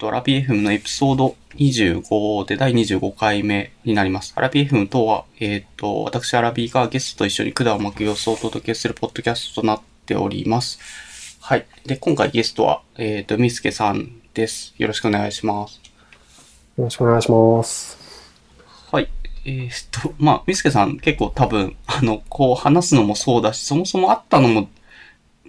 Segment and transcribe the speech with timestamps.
[0.00, 4.32] と、アラビ FM のエピソード25で第25回目になります。
[4.34, 11.38] アラビ FM とは、えっ、と、私アラビがゲストと一緒に管を巻く様子をお届けするポッドキャストとなっております。
[11.40, 11.66] はい。
[11.84, 14.74] で、今回ゲストは、えっ、と、みすけさんです。
[14.78, 15.80] よろしくお願いします。
[16.78, 17.98] よろしくお願いします。
[18.90, 19.08] はい。
[19.44, 24.70] えーっと、まあ、みすけさん結構多分、あの、こう話すのもそうだし、そもそも会ったのも、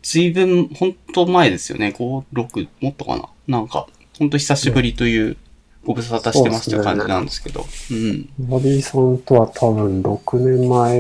[0.02, 1.94] 随分、本当前ですよね。
[1.98, 3.30] 5、6、もっとかな。
[3.48, 3.88] なんか、
[4.22, 5.36] 本当久しぶりという、
[5.84, 7.66] ご無沙汰してますという感じなんですけど。
[7.90, 8.30] うん。
[8.38, 11.00] ボディさんとは多分6年前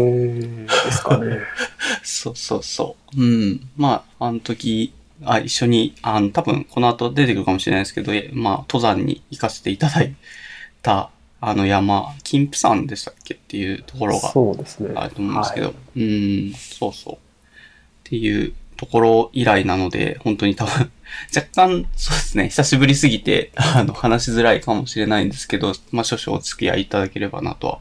[0.65, 1.37] ですかね。
[2.01, 3.21] そうそうそう。
[3.21, 3.69] うん。
[3.77, 4.91] まあ、あの時、
[5.23, 10.15] あ、一緒に、あの、多分、この後出てくるかもしれないですけど、えまあ、登山に行かせていただい
[10.81, 11.11] た、
[11.41, 14.93] あの山、金峰山でしたっけっていうところがそうですね。
[14.95, 16.03] あると思うんですけど、はいう
[16.49, 17.13] ん、そうそう。
[17.13, 17.17] っ
[18.03, 20.91] ていうところ以来なので、本当に多分、
[21.35, 27.77] 若干、そうですね、久しぶりすぎて、 あの、話しづらいかもしれないんですけど、まあ、少々お付き合いいただければなとは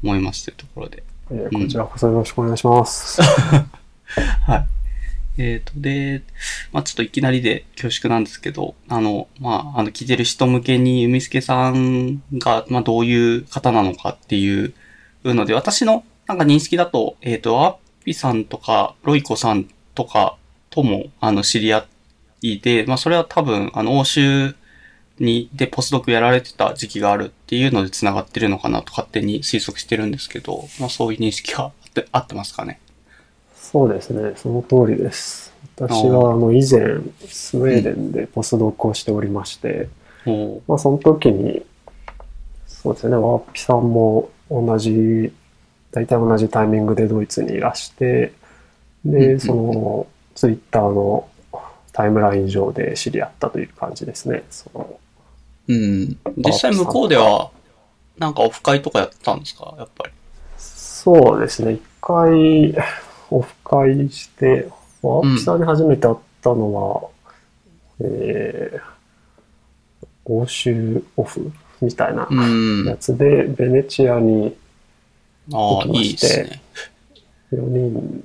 [0.00, 1.02] 思いますというところで。
[1.32, 3.20] えーこちらこそよろしくお願いします。
[4.46, 5.42] はい。
[5.42, 6.22] えっ、と、で、
[6.72, 14.72] まあちょっといきなりで恐縮なんですけど、あの、まああの、聞いてる人向けに、海助さんが、まあどういう方なのかっていう
[15.24, 19.68] ので、私のなんか認識だと、えっ、と、アッピさんとか、ロイコさん
[19.98, 20.36] とか
[20.70, 21.84] とも、あの、知り合
[22.40, 24.54] いで、まあそれは多分、あの、欧州
[25.18, 32.78] に、で、ポスドクやられてた時期があるっていうので繋がってるのかなと勝手に推測してるんですけど、まあそういう認識はあって 合ってますかね？
[33.56, 35.52] そうですね、その通りです。
[35.76, 39.88] 私はあの以前、スウェーデンでポスドクをしておりまして、
[40.26, 41.64] おまあその時に、
[42.68, 45.32] そうですね、ワーピさんも同じ、
[45.90, 48.32] 大体同じタイミングでドイツにいらして、うんうん
[49.04, 51.28] で、その、ツイッターの
[51.92, 54.44] タイムライン上で知り合ったという感じですね。
[54.50, 54.98] その
[55.68, 56.16] うん。
[56.36, 57.50] 実際向こうでは、
[58.18, 59.74] なんかオフ会とかやってたんですか？
[59.78, 60.12] やっぱり。
[60.56, 62.74] そうですね、一回
[63.30, 64.68] オフ会して、
[65.02, 67.08] ワーピさんに初めて会ったのは、
[68.00, 68.82] えー、
[70.24, 72.84] 欧州オフみたいなうん。
[72.86, 74.56] やつで、ベネチアに
[75.48, 76.62] 行きまいいしてですね。
[77.52, 78.24] 4人、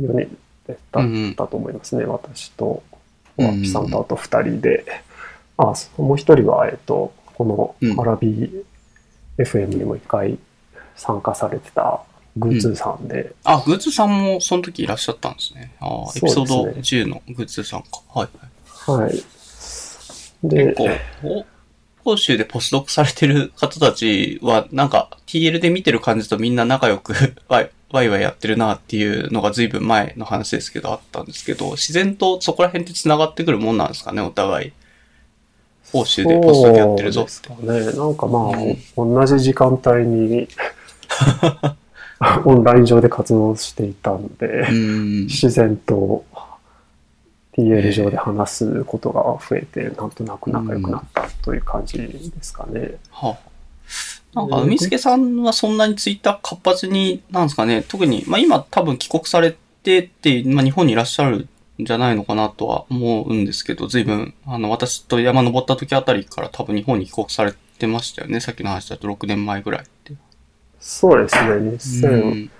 [0.00, 1.30] 4人でだうん。
[1.32, 2.82] ったと思いますね、私と、
[3.36, 3.90] ワーピさん。
[3.90, 4.84] とあと2人で、
[5.56, 7.96] あ、そうもう1人は、えっと、こうん。
[7.96, 8.64] のアラビ
[9.38, 10.38] FM にも一回
[10.96, 12.02] 参加されてた
[12.36, 15.74] グーツーさんで、あ、グッズさんもその時いらっしゃったんですね。
[15.80, 17.88] ああ、エピソードそうです10のグッズさんか。
[18.14, 18.28] はい
[18.86, 19.04] はい。
[19.04, 19.22] はい。
[20.44, 20.88] で結、構、
[22.04, 27.14] お欧州でポスドクされてる方たちは、なんか TL で見てる感じとみんな仲良く
[27.92, 34.72] ワイワイやってるなっていうのが随分前の話ですけど、あったんですけど、自然とそこら辺って繋がってくるもんなんですかね、お互い。
[35.92, 37.30] 欧州でポスドクやってるぞって。
[37.30, 38.04] そうですかね。
[38.04, 38.42] なんかまあ、
[38.96, 40.48] うん同じ時間帯に
[42.44, 45.26] オンライン上で活動していたんで、うん。
[45.26, 46.24] 自然と
[47.56, 52.96] TL 上で話すことが増えて、なんとなく仲良くなったという感じですかね。
[53.10, 53.38] はあ、
[54.34, 61.48] なんか、海助さんはそんなにツイッター活発に、なんですかね、特に、まあ今多分帰国されてって、まあ日本にいらっしゃる
[61.80, 68.40] んじゃないのかなとは思うんですけど、随分、あの、私と山登った時あたりから多分日本に帰国されてましたよね。
[68.40, 70.14] さっきの話だと6年前ぐらいって。
[70.80, 71.36] そうです
[72.06, 72.50] うね、ん。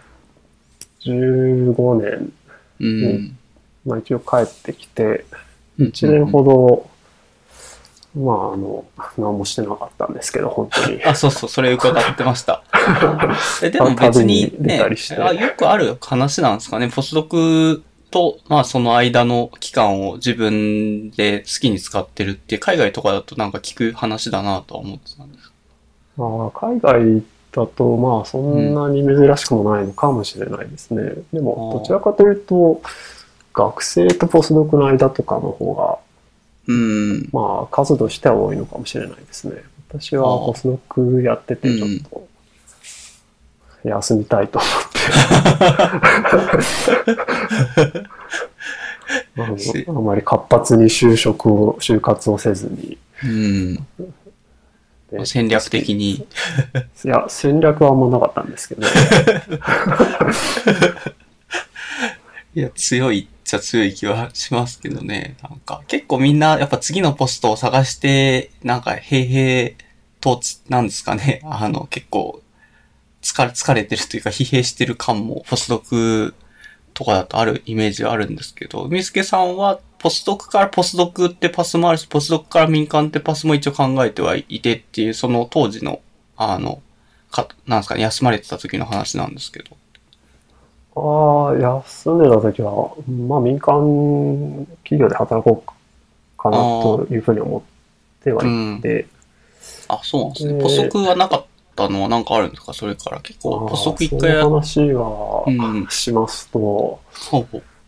[1.04, 2.32] 2015年、
[2.80, 3.38] うん。
[3.86, 5.24] まあ一応帰ってきて、
[5.78, 6.90] うん1年ほど、
[8.14, 8.84] まああの、
[9.16, 11.02] 何もしてなかったんですけど、本当に。
[11.04, 12.62] あ、そうそう、それ伺ってました。
[13.62, 14.82] えでも別にね
[15.18, 16.88] あ、よくある話なんですかね？
[16.88, 25.52] ポスドクと、まあその間の期間を自分で好きに使ってるって、海外とかだとなんか聞く話だなとは思ってたんです
[26.16, 27.22] まあ、海外
[27.52, 31.14] だと、まあ、そんなに珍しくもないのかもしれないですね。
[31.32, 32.82] でも、あーどちらかというと、
[33.54, 35.98] 学生とポスドクの間とかの方が、
[36.66, 37.28] うん。
[37.32, 39.62] まあ、数としては多いのかもしれないですね。
[39.88, 42.28] 私はポスドクやってて、ちょっと、
[43.84, 44.78] 休みたいと思って。
[49.36, 52.96] あのしあまり活発に就職を、就活をせずに。
[53.24, 53.74] うん。
[55.10, 56.26] で戦略的に。
[57.04, 58.86] いや、戦略はあんまなかったんですけど、
[62.54, 65.36] いや、強いっちゃ強い気はしますけどね。
[65.42, 69.76] なんか、結構みんな、やっぱ次のポストを探して、なんか、平々
[70.20, 71.40] と、なんですかね。
[71.48, 72.42] あの、結構、
[73.22, 76.34] 疲れ、疲れてるというか、疲弊してる感も、ポスドク
[76.92, 86.00] とかだとあるイメージはあるんですけど、みすけさんは、ポスドクからポスドクってパスもあるし、ポスドクから民間ってパスも一応考えてはいてっていう、その当時の、
[86.36, 86.82] あの、
[87.30, 89.76] か、なんですかね、休まれてた時の話なんですけど。
[90.94, 92.94] ああ、休んでた時は、
[93.26, 97.62] まあ民間企業で働こうかなというふうに思っ
[98.22, 99.06] てはいて、
[99.88, 100.54] あ、そうなんですね。
[100.54, 101.44] でポスドクはなかっ
[101.74, 102.72] たのはなんかあるんですか？
[102.74, 107.00] それから結構、ポスドク一回その話は、うんしますと。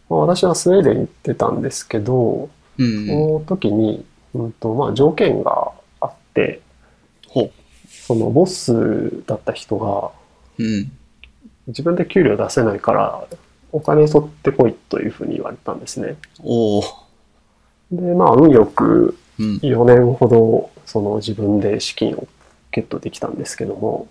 [0.08, 2.48] まあ、私はスウェーデンに行ってたんですけど、
[2.78, 3.06] うん。
[3.06, 4.04] その時に、
[4.34, 6.60] うんとまあ、条件があって。
[8.06, 10.10] そのボスだった人が
[10.58, 10.92] うん。
[11.66, 13.26] 自分で給料出せないから
[13.72, 16.16] お金取ってこいというふうに言われたんですね。
[16.43, 16.84] おー。
[17.93, 19.56] で、まあ運よくうん。
[19.56, 22.28] 4年ほどその自分で資金を
[22.70, 24.06] ゲットできたんですけども、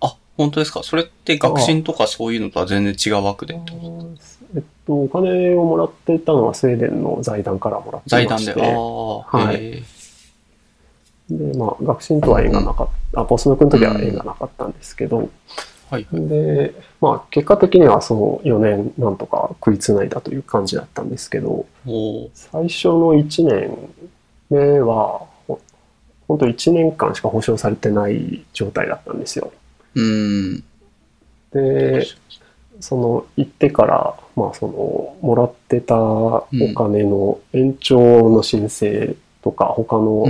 [0.00, 0.82] あ、本当ですか？
[0.82, 4.56] それって学信とかそういうのとは全然違う枠でってこと？
[4.56, 9.82] えっと、お金をもらっていたのはスウェーデンの財団からもらってまして、ああ、はい。
[11.30, 15.28] で、まあ、学信とは縁がなかった、あ、ポスドクの時は縁がなかったんですけど、
[15.94, 16.06] はい。
[16.10, 21.66] で、まあ、結果的にはその4年なんとか食いつないだという感じだったんですけど。
[22.34, 23.78] 最初の1年
[24.50, 25.60] 目は、ほ
[26.26, 29.52] 本当1年間しか保証されてない状態だったんですよ。
[29.94, 30.64] うん。
[31.52, 32.04] で、
[32.80, 36.44] その行ってから、まあその、もらってたお
[36.74, 40.26] 金の延長の申請とか、他の。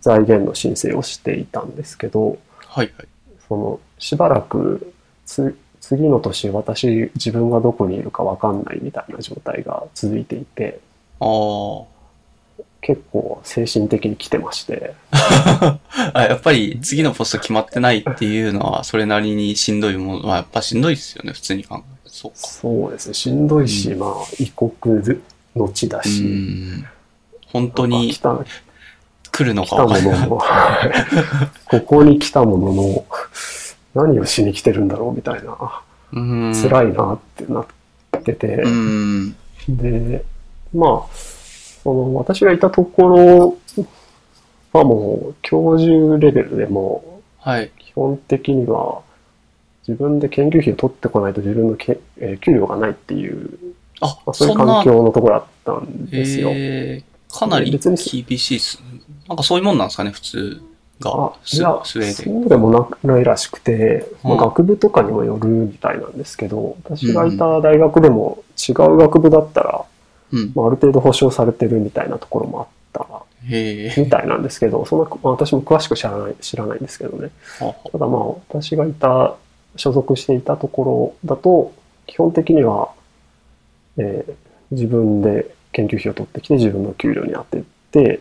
[0.00, 3.08] 財源の申請をしていたんですけど、はいはい。
[3.48, 4.92] その、しばらく
[5.30, 10.80] つ、次の年私、自分がどこにいるかわかんないみたいな状態が続いていて、
[11.20, 12.00] ああ。
[12.82, 22.10] 結構精神的に来てまして、 あ、やっぱり次のポスト決まってないっていうのは、それなりにしんどいもの、まあやっぱしんどいですよね、普通に考えて。
[22.10, 22.36] そうか。
[22.38, 24.72] そうですね、しんどいし、まあ、異国
[25.54, 26.86] の地だうし、ん。
[27.48, 28.14] 本当まあに
[29.30, 30.28] 来るのか分かんない。
[31.68, 33.04] ここに来たものの、
[33.94, 35.82] 何をしに来てるんだろうみたいな、
[36.12, 36.20] う
[36.50, 36.52] ん。
[36.54, 37.66] 辛いなってなっ
[38.22, 39.36] てて、うん。
[39.68, 40.24] で、
[40.74, 41.14] まあ、
[41.82, 43.58] その私がいたところ
[44.72, 47.10] はもう教授レベルでも
[47.40, 47.70] はい。
[47.78, 49.02] 基本的には
[49.88, 53.58] 自分で研究費を取ってこないと自分のけ、えー給料がないっていう、
[54.00, 56.50] あまあ、、そういう環、境のところだったんですよ。
[56.52, 59.00] えー、かなり別に厳しいっすね。
[59.26, 60.62] なんかそういうもんなんですかね、普通
[61.00, 61.32] があ、。
[61.44, 62.40] スいや、スウェーデン。
[62.40, 62.70] そうでも
[63.02, 69.84] なないらしくて、まあ、うん学部とかにもよるみたいなんですけど、私がいた大学でも違う学部だったら、
[70.32, 70.52] うん。
[70.54, 73.06] まあ、ある程度保証されてるみたいなところもあった。
[73.42, 77.30] みたいなんですけど、そんな、まあ、私も詳しく知らない、知らないんですけどね。
[77.58, 79.36] はただまあ、私がいた、
[79.76, 81.72] 所属していたところだと、
[82.06, 82.90] 基本的には、
[83.96, 84.34] えー
[84.70, 88.20] 自分で研究費を取ってきて自分の給料に当てて、うん。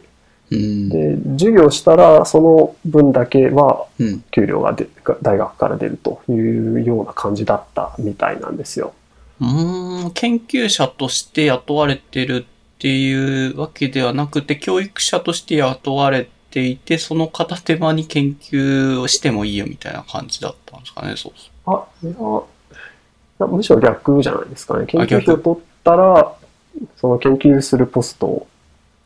[0.50, 4.24] で、授業したらその分だけはうん。
[4.32, 8.94] 給料がでが大学から出るというような感じだったみたいなんですよ。
[9.42, 21.34] うーん、研究者として雇われてるっていうわけではなくて、教育者として雇われていて、その片手間に研究をしてもいいよみたいな感じだったんですかね、そう
[21.66, 21.76] そう。
[21.76, 22.08] あ、い
[23.40, 24.86] や、むしろ逆じゃないですかね。
[24.86, 26.34] 研究費逆を取ったら、
[26.98, 28.48] その研究するポスト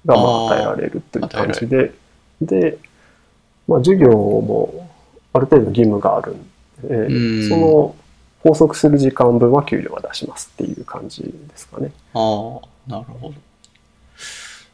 [0.06, 1.94] がまあ与えられるという感じで、
[2.42, 2.78] で、
[3.68, 4.90] まあ授業も
[5.34, 6.42] ある程度義務があるん
[6.82, 7.96] で、うんその
[8.44, 11.92] 拘束する時間分は給料は出しますっていう感じですかね。
[12.14, 13.34] ああ、なるほど。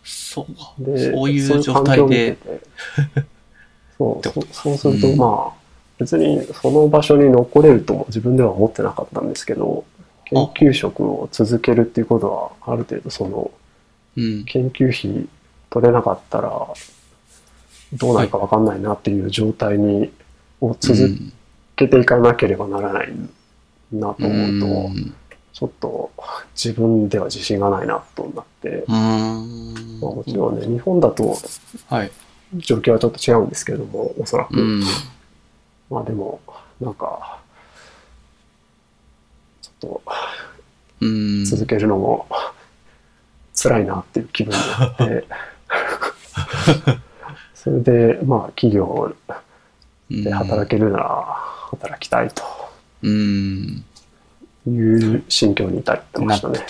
[0.03, 0.73] そうか。
[0.79, 2.31] で、そういう状態で。
[2.31, 2.37] て
[3.95, 5.59] そう ってこそ、そうすると、うんまあ、
[5.99, 9.83] 別にその場所に残れるとも自分では思ってなかったんですけど、
[10.25, 10.37] 研
[10.69, 12.31] 究職を続けるっていうこと
[12.65, 13.51] は、ある程度その、うん。
[14.45, 15.27] 研究費
[15.69, 16.67] 取れなかったら、
[17.93, 20.11] どうなるかわかんないなっていう状態に、
[20.61, 21.17] を続
[21.75, 23.13] けていかなければならない
[23.91, 25.13] なと思うと、うん
[25.59, 26.11] ちょっと
[26.55, 28.85] 自分では自信がないなとなって。
[28.87, 31.37] まあ、もちろんね、日本だと
[31.89, 32.11] はい。
[32.55, 34.57] 状況はちょっと違うんですけれども、おそらく。
[34.57, 34.83] うん。
[35.89, 36.39] まあでも、
[36.79, 37.41] なんか、
[39.61, 40.01] ちょっと
[41.01, 41.43] うん。
[41.43, 42.25] 続けるのも
[43.61, 45.25] 辛いなっていう気分になって、
[47.53, 49.13] それで、まあ企業
[50.09, 51.25] で働けるなら
[51.71, 52.43] 働きたいと
[53.01, 53.83] うん。
[54.67, 56.65] いう心境に至ってましたね。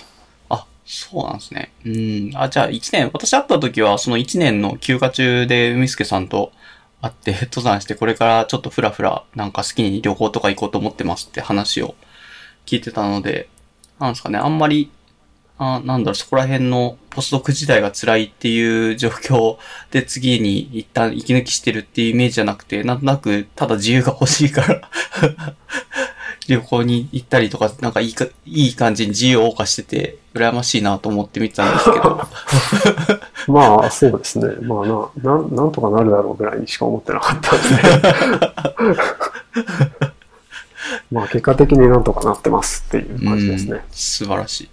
[0.49, 1.71] あ、そうなんですね。
[1.85, 2.31] うん。
[2.35, 6.51] あ、じゃあ1年、私会った時はその1年の休暇中で海助さんと
[7.01, 11.95] 会って 登山してこれからちょっとふらふらなんか好きに旅行とか行こうと思ってますって話を
[12.65, 13.49] 聞いてたので、
[13.99, 14.91] なんですかね、あんまり、
[15.59, 19.57] あなんだろう、そこら辺のポスドク時代が辛いっていう状況
[19.91, 24.89] で次に一旦息抜きしてるっていうイメージじゃなくて、なんとなくただ自由が欲しいから
[26.47, 32.21] 旅行に行ったりとか、なんかいいか、いい感じに自由を謳歌してて、羨ましいなと思って見てたんですけど。
[33.53, 34.55] まあ、そうですね。
[34.61, 37.67] まあな、なん、なんとかなるだろうぐらいにしか思ってなかったんで。
[41.11, 43.83] まあ、結果的になんとかなってますっていう感じですね。
[43.91, 44.69] 素晴らしい。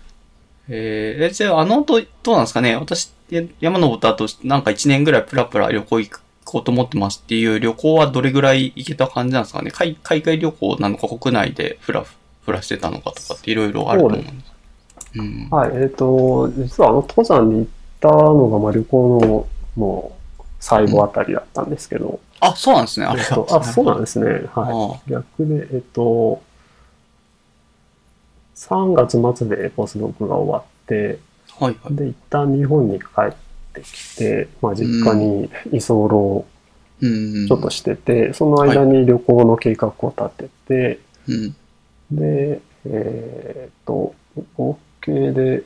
[0.68, 2.76] えー、えじゃあ、あの後、どうなんですかね？
[2.76, 3.12] 私、
[3.60, 6.10] 山登った後、なんか1年ぐらいプラプラ旅行行
[6.44, 9.70] こうと思ってますっていう旅行はどれぐらい行けた感じなんですかね？
[9.70, 12.04] 海海外旅行なのか国内でフラ
[12.44, 14.52] フラしてたのかとかっていろいろあると思うんです。
[15.16, 17.66] うん、はい、えっ、ー、と、実はあの登山に行っ
[18.00, 22.06] たのが、まあ旅行のもう最後あたりだったんですけど。
[22.08, 23.06] うん、あ、そうなんですね。
[23.06, 23.24] あれあ、
[23.64, 24.46] そうなんですね。
[24.54, 25.10] はい。
[25.10, 26.42] 逆で、えっ、ー、と、
[28.56, 31.18] 3月末でポスドクが終わって、
[31.58, 33.34] はいはい、で、一旦日本に帰っ
[33.72, 36.46] てきて、まあ、実家に居候を
[37.00, 41.54] ちょっとしてて、うん、その間に旅行の計画を立てて、はい、
[42.12, 44.14] で、えー、っと、
[44.56, 45.62] 合計で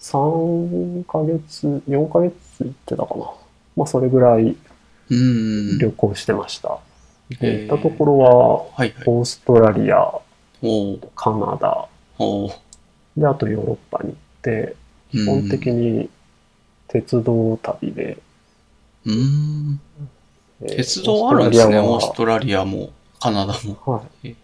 [0.00, 3.30] 3ヶ月、4ヶ月行ってたかな。
[3.76, 4.56] まあ、それぐらい
[5.08, 6.78] 旅行してました。
[7.40, 8.32] で、行ったところは、
[9.06, 10.12] オーストラリア、
[11.14, 11.88] カナダ、
[13.16, 14.76] で、あとヨーロッパに行って、
[15.10, 16.08] 基本的に
[16.88, 18.18] 鉄道旅で、
[19.04, 19.80] うん、
[20.62, 23.76] えー、鉄道あるんですね、オーストラリアも、カナダも。
[23.86, 24.34] はい。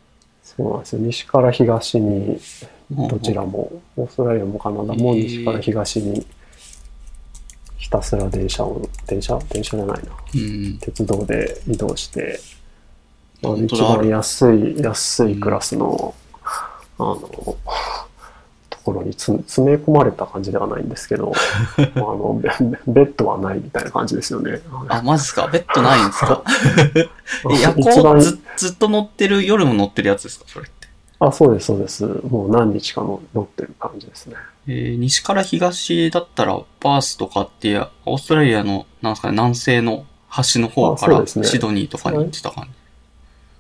[0.43, 0.99] そうなんですよ。
[1.01, 2.39] 西から東に、
[2.91, 6.27] どちらも、オーストラリアもカナダも西から東に、
[7.79, 10.13] ひたすら電車を、電車電車じゃないな。
[10.35, 12.39] うん、鉄道で移動して、
[13.65, 16.15] 一番安い、安いクラスの、
[16.99, 17.17] あの、
[18.71, 19.39] ところに詰
[19.71, 21.33] め込まれた感じではないんですけど、
[21.79, 22.51] あのベ、
[22.87, 24.61] ベッドはないみたいな感じですよね。
[24.89, 25.47] あ、マジですか？
[25.49, 26.43] ベッドないんですか？
[27.63, 30.45] 夜行ずずっと乗ってる、夜も乗ってるやつですか？
[30.49, 30.89] それって。
[31.21, 32.05] あ、そうです、そうです。
[32.05, 34.35] もう何日かの乗ってる感じですね。
[34.67, 42.71] えー、西から東だったら、バースとかって、オーストラリアの、なんですかね、南西の端の方から、シドニーとかに行ってた感じ。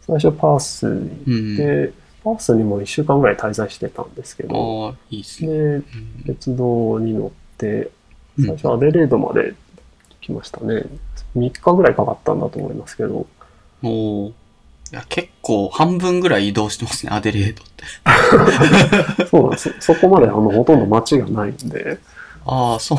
[0.06, 1.94] 最初パースに行って、うん、
[2.24, 5.80] パースにも1週間ぐらい滞在してたんですけど、あいいすね。
[6.24, 7.90] で、鉄道に乗って、
[8.38, 9.54] 最初アデレードまで
[10.20, 10.84] 来ましたね。
[11.36, 13.26] 3日ぐらいかかったんだと思いますけど。
[13.82, 14.28] お
[14.92, 19.26] いや、結構半分ぐらい移動してますね、アデレードって。
[19.26, 19.74] そうなんです。
[19.80, 21.98] そこまであの、ほとんど街がないんで。
[22.44, 22.98] ああ、そう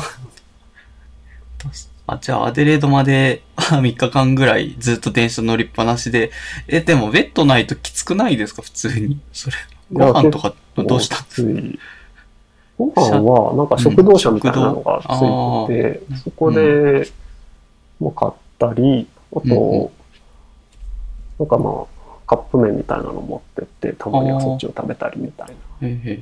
[2.06, 6.30] あ、じゃあアデレードまで 3日間ぐらいずっと電車乗りっぱなしで、
[6.68, 8.62] え、でもベッドないときつくないですか？
[8.62, 9.18] 普通に。
[9.32, 9.56] それ。
[9.92, 11.50] ご飯とかどうしたんですか？
[12.76, 17.08] ご飯は、なんか食堂車みたいなのがついてて、うん、そこで、
[18.00, 19.90] もう買ったり、あと、うん、
[21.38, 21.84] なんかまあ、
[22.26, 25.54] カップ麺みたいなの持ってって、たまにはそっちを食べたりみたいな。
[25.82, 26.20] え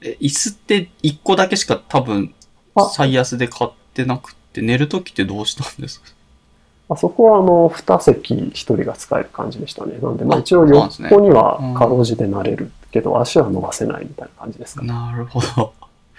[0.00, 2.34] え、椅子って1個だけしか多分、
[2.92, 6.08] 最安で買ってってなくて、寝るときってどうしたんですか？
[6.90, 9.98] あそこはあの、二席一人が使える感じでしたね。
[9.98, 14.88] なんで、まあ一応横にはかろうじてなれるけど、足は伸ばせないみたいな感じですかね。
[14.88, 15.74] なるほど。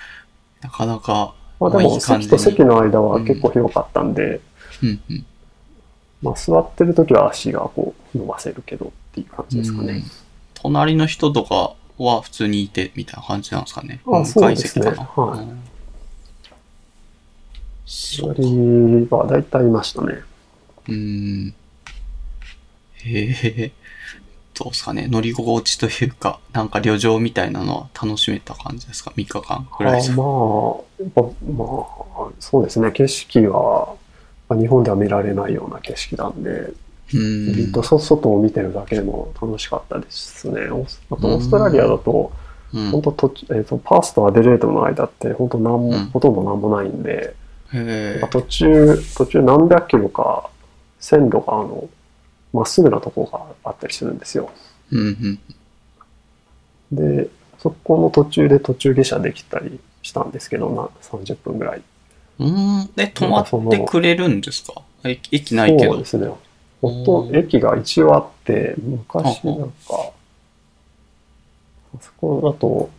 [0.61, 1.33] なかなか。
[1.59, 4.41] まあでも、席と席の間は結構広かったんで、
[4.83, 5.25] うんうん、
[6.21, 10.03] まあ座ってるときは足がこう伸ばせるけどっていう感じですかね。
[10.53, 14.01] 隣の人とかは普通にいてみたいな感じなんですかね。
[14.05, 14.85] あそうですね。
[14.91, 15.78] はい。
[17.91, 18.43] それ
[19.09, 20.19] は大体いましたね。
[20.87, 21.55] うん。
[23.03, 23.29] へ
[23.63, 23.71] え。
[24.53, 25.07] どうですかね。
[25.07, 30.21] 乗り心地というか、なんか旅情みたいなのは楽しめた感じですか ?3 日間ぐらいですか？
[30.21, 30.27] まあ、
[31.01, 32.91] やっぱ、まあ、そうですね。
[32.91, 33.95] 景色は、
[34.47, 36.71] まあ、日本では見られないような景色なんで、
[37.07, 40.65] ずっと外を見てるだけでも楽しかったですね。
[40.65, 42.31] あと、オーストラリアだと、
[42.91, 47.33] 本当と、えっ、ー、と、パースとアデレードの間って、本当なんも、うん、ほとんどなんもないんで、
[48.31, 50.49] 途中、途中何百キロか
[50.99, 51.87] 線路があの、
[52.51, 54.49] まっすぐなとこがあったりするんですよ。
[54.91, 55.39] うん
[56.91, 61.81] うん、で、そこの途中で途中下車できたりしたんですけど、な30分ぐらい。
[62.39, 62.89] うん。
[62.95, 64.81] で、止まってくれるんですか？
[65.03, 65.93] 駅ないけど。
[65.93, 66.29] そうですね。
[66.81, 70.11] ほと駅が一応あって、昔なんか、あ
[71.99, 72.89] そこだと、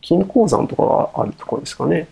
[0.00, 2.08] 金鉱山とかがあるところですかね。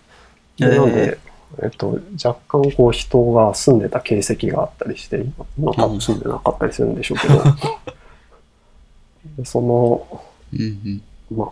[0.61, 1.19] なので、
[1.63, 5.25] えっと、若干こう人が住んでた形跡があったりして、
[5.59, 7.29] 今多分住んでなかったりするんでしょうけ
[9.43, 10.61] ど、その、うん
[11.31, 11.49] うん、まあ、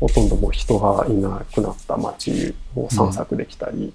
[0.00, 3.92] ほとんどもう人がいなくなった街を散策できたり、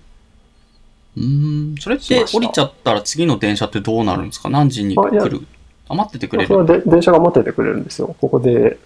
[1.15, 1.75] うーん。
[1.79, 4.49] それって降りちゃったら次の電車ってどうなるんですか？
[4.49, 5.47] 何時に来る？
[5.87, 8.15] あ、待っててくれそれ電車が待っててくれるんですよ。
[8.19, 8.77] ここで、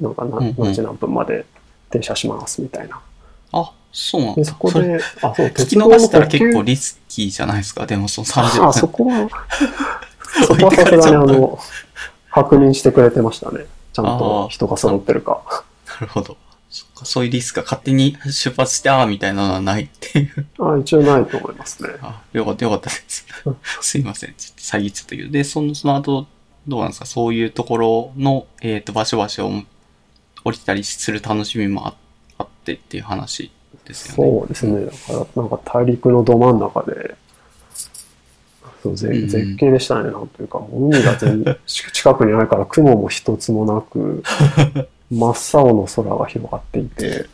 [0.00, 1.46] なんか何何時何分まで
[1.90, 3.00] 停車しますみたいな。
[3.52, 4.48] あ、そうなんで、だ。
[4.50, 7.86] そこで、あ、そう、聞き逃したら結構リスキーじゃないですか。
[7.86, 8.92] でもその補給30あ、そ分。
[8.92, 9.28] こは、
[10.46, 11.58] そこはさすがにあの、
[12.30, 13.64] 確認してくれてましたね。
[13.92, 15.42] ちゃんと人が揃ってるか。
[16.00, 16.36] なるほど。
[16.70, 20.46] そっか、そういうリスクが勝手に出発して、ああ、みたいなのはないっていう。
[20.64, 21.88] あ一応ないと思いますね。
[22.00, 23.26] あ、よかった、よかったです。
[23.80, 24.34] すいません。
[24.38, 25.30] ちょっと遮っちゃったけど。
[25.30, 26.26] で、その、その後、
[26.68, 27.06] どうなんですか？
[27.06, 29.62] そういうところの、えっ、と、場所場所を
[30.44, 31.94] 降りたりする楽しみもあ
[32.38, 33.50] あってっていう話
[33.90, 34.38] ですよね。
[34.38, 34.84] そうですね。
[34.86, 34.96] だか
[35.34, 37.16] ら、なんか大陸のど真ん中で、
[38.82, 40.10] そうぜうん絶景でしたね。
[40.10, 44.22] なんというか、海が全ち近くにないから雲も一つもなく、
[45.10, 47.26] 真っ青の空が広がっていて、で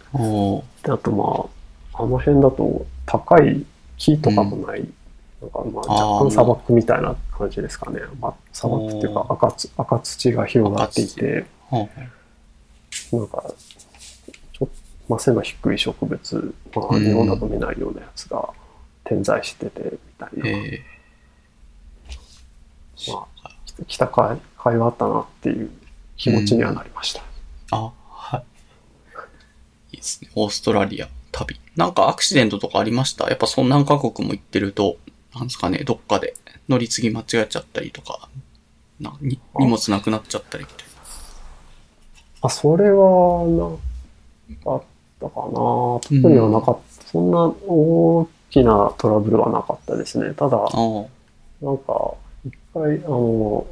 [0.91, 1.47] あとま
[1.95, 3.65] あ、あの辺だと高い
[3.97, 4.89] 木とかもない、
[5.41, 8.01] なんかまあ若干砂漠みたいな感じですかね。
[8.21, 11.45] まあ、砂漠っていうか赤つ赤土が広がっていて、
[13.13, 13.45] なんか、
[15.09, 18.49] まあ、背の低い植物、まあ、うん日本だと見ないようなやつが
[19.05, 20.83] 点在してて、みたいな、え
[23.09, 23.51] まあ、
[23.87, 25.71] 来たかい、会話あったなっていう
[26.17, 27.21] 気持ちにはなりました。
[27.21, 27.25] ー、
[27.71, 28.43] あ、はい。
[29.93, 30.31] いいですね。
[30.35, 31.61] オーストラリア旅。
[31.77, 33.29] なんかアクシデントとかありました？
[33.29, 34.97] やっぱそん何カ国も行ってると、
[35.35, 36.35] なんですかね、どっかで
[36.69, 38.29] 乗り継ぎ間違えちゃったりとか、
[38.99, 40.87] なに荷物なくなっちゃったりみたい
[42.41, 43.45] あ、それは
[44.49, 44.83] なかっ
[45.21, 45.53] たかな。
[45.53, 47.07] 特にはなかった。
[47.09, 50.35] そんな大きなトラブルはなかったですね。
[50.35, 51.73] ただ、な。
[51.73, 53.67] んか、一回、あの、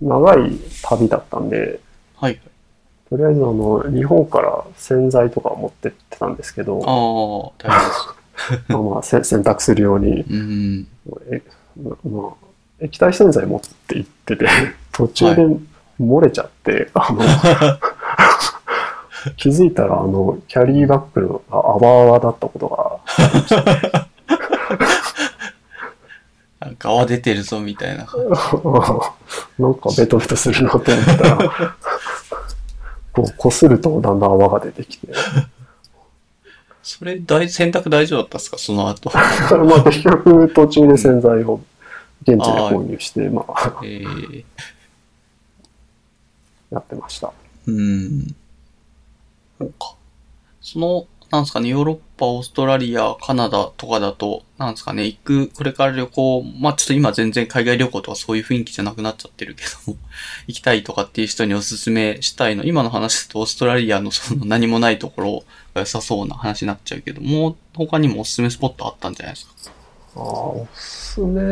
[0.00, 0.52] 長い
[0.82, 1.80] 旅だったんで、
[2.16, 2.40] はい。
[3.08, 7.68] とりあえずあの、日本から洗剤とか持ってってたんですけど、あ。
[8.68, 10.86] まあまあ、せ洗濯するように、うん。
[11.30, 11.42] え
[12.08, 12.32] まあ、
[12.80, 14.48] 液体洗剤持って行ってて、
[14.92, 15.46] 途中で
[16.00, 17.20] 漏れちゃって、あの、
[19.36, 23.00] 気づいたら、あの、キャリーバッグのあ泡泡だったことが、
[26.60, 28.06] なんか泡出てるぞみたいな。
[29.58, 31.36] なんかベトベトするなと思ったら、
[33.12, 35.08] こう、こするとだんだん泡が出てきて、
[36.82, 38.58] それ大、洗濯大丈夫だったんですか？
[38.58, 39.10] その後。
[39.14, 41.60] まあ結局途中で洗剤を
[42.22, 44.44] 現地で購入して、まあ、えー、
[46.70, 47.32] やってました。
[47.66, 48.34] うん。
[49.62, 49.94] そうか。
[50.60, 59.96] その、なんですかね、ヨーロッパ、オーストラリア、カナダとかだと、なんですかね、行く、これから旅行、まあちょっと今全然海外旅行とかそういう雰囲気じゃなくなっちゃってるけど、
[60.46, 65.44] 行きたいとかっていう人におすすめしたいの、今の話だとオーストラリアのその何もないところ
[65.74, 69.52] が良さそうな話になっちゃうけど、もう他にもおすすめスポットあったんじゃないですか？
[70.16, 71.42] ああ、おすすめ。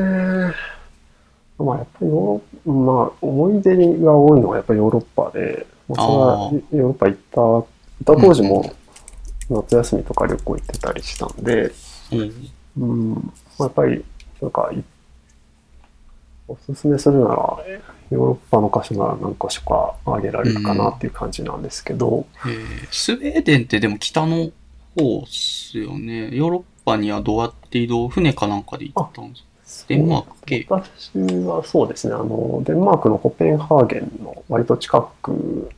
[1.59, 7.71] まあやっぱりヨーロまあ思い出が多いのはやっぱりヨーロッパで、まあ、それはあーヨーロッパ、行った
[8.05, 8.73] 当時も
[9.49, 11.73] 夏休みとか旅行行ってたりしたんで、
[12.13, 12.51] うん。
[12.79, 13.23] うん、ま
[13.59, 14.05] あやっぱり
[14.41, 14.83] なんかい
[16.49, 17.35] おすすめするなら
[18.11, 24.51] ヨーロッパの箇所なら何箇所か挙げられるかなっていう感じなんですけど、えースウェーデンってでも北の
[24.97, 26.35] 方っすよね。
[26.35, 29.89] ヨーロッパにはどうやって移動船かなんかで行ったんですか？
[29.89, 30.67] デンマーク系。
[30.69, 31.11] 私
[31.45, 35.71] はそうですね、あの、デンマークのコペンハーゲンの割と近く、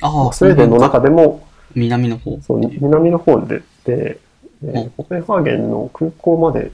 [0.00, 2.38] ああ、まあスウェーデンの中でも、南の方。
[2.40, 4.18] そう南の方で、で、
[4.62, 6.70] えーうんコペンハーゲンの空港まで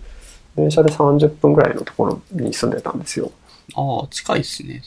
[0.55, 3.33] 電車で30分ぐらいのところに住んでたんですよ。
[3.75, 4.83] ああ、近いですね。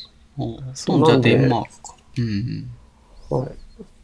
[0.73, 1.95] そうなんでじゃあデンマークか。
[2.17, 2.69] うん
[3.31, 3.37] うん。
[3.39, 3.51] はい。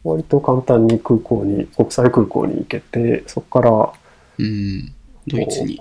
[0.02, 3.92] 割と簡単に空港に、国際空港に行けて、そこから
[4.38, 4.92] うん。
[5.26, 5.80] ドイツに。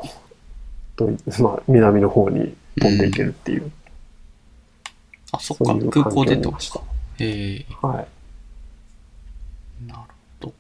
[0.96, 3.72] ドイまあ、南の方に飛んでいけるっていう。
[5.32, 5.90] あ、そっかそう。
[5.90, 6.60] 空港でとか。
[7.20, 8.08] ええはい。
[9.88, 10.00] なる
[10.42, 10.54] ほど。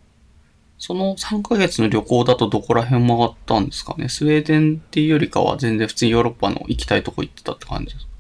[0.77, 4.09] その3ヶ月の旅行だとどこら辺回ったんですかね？
[4.09, 8.11] スウェーデンっていうよりかは全然普通にヨーロッパの行きたいとこ行ってたって感じですか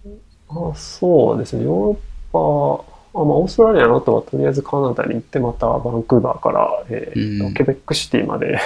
[0.49, 1.63] あそうですね。
[1.63, 1.99] ヨーロ
[2.81, 2.83] ッ
[3.13, 8.59] パ、あまあ、オーストラリアの後はとりあえずカナダに行って、またバンクーバーから、えーうんケベックシティまで。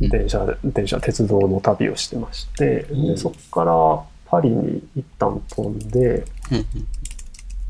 [0.00, 6.66] 電車、電車、鉄道の旅をしてまして、うんでそこからパリに一旦飛んで、うん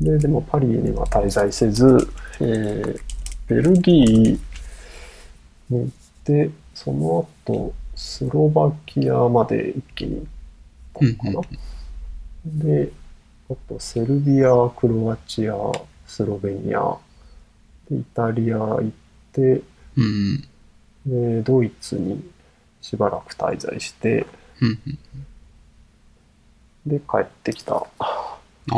[0.05, 2.09] で、でもパリには滞在せず、
[2.39, 2.99] えー
[3.49, 4.39] ベルギーに
[5.69, 5.89] 行っ
[6.23, 10.27] て、その後、スロバキアまで一気に
[10.93, 11.57] 行ったのかな。
[12.45, 12.91] で、
[13.49, 15.55] あと、セルビア、クロアチア、
[16.05, 16.97] スロベニア、
[17.89, 18.91] でイタリア行っ
[19.33, 19.61] て、
[19.97, 20.47] うん。
[21.05, 22.23] で、ドイツに
[22.81, 24.25] しばらく滞在して、
[24.61, 24.79] うん。
[24.87, 24.99] うん
[26.85, 27.75] で、帰ってきた。
[27.75, 28.75] ああ、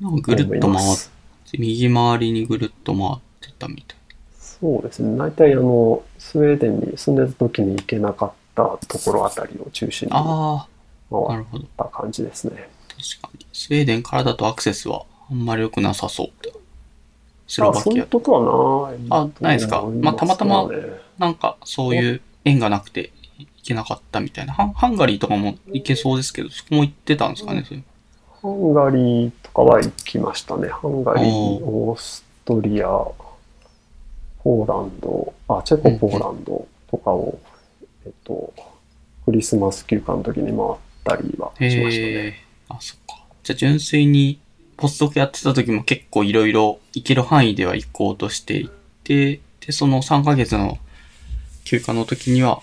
[0.00, 1.10] なんかぐるっと回す
[1.50, 3.20] て、右回りにぐるっと回っ
[3.56, 3.96] てたみたい。
[4.38, 5.16] そうですね。
[5.18, 10.66] 大体あの、スウェーデンに住んでた時に行けなかったところあたりを中心にあ
[11.10, 11.64] あ、なるほど。
[11.76, 12.68] た感じですね。
[12.88, 13.46] 確かに。
[13.52, 16.28] スウェーデンからだとアクセスはあんまり良くなさそう。
[17.46, 18.04] スロあそうキア。
[18.04, 18.98] うことはない。
[19.10, 19.82] あないですか？
[19.82, 20.76] まあたまたまね
[21.18, 24.52] なんか、そういう縁がなくて行けなかったみたいな。
[24.52, 27.82] ハンハンガリーとかも行けそうですけど、そこも行ってたんですかね、それ
[28.42, 30.68] ハンガリーとかは行きましたね。
[30.68, 32.88] ハンガリー、おーオーストリア、
[34.46, 37.36] ポーランド、あ、チェコ、ポーランドとかを、
[38.04, 38.54] えっと、
[39.24, 42.44] クリスマス休暇の時に回ったりはしましたね。
[42.68, 43.24] あ、そっか。
[43.42, 44.38] じゃあ純粋に、
[44.76, 48.70] ポスドクやってた時も結構いろいろ行ける範囲では行こうとしてい
[49.02, 50.78] て、で、その3ヶ月の
[51.64, 52.60] 休暇の時には、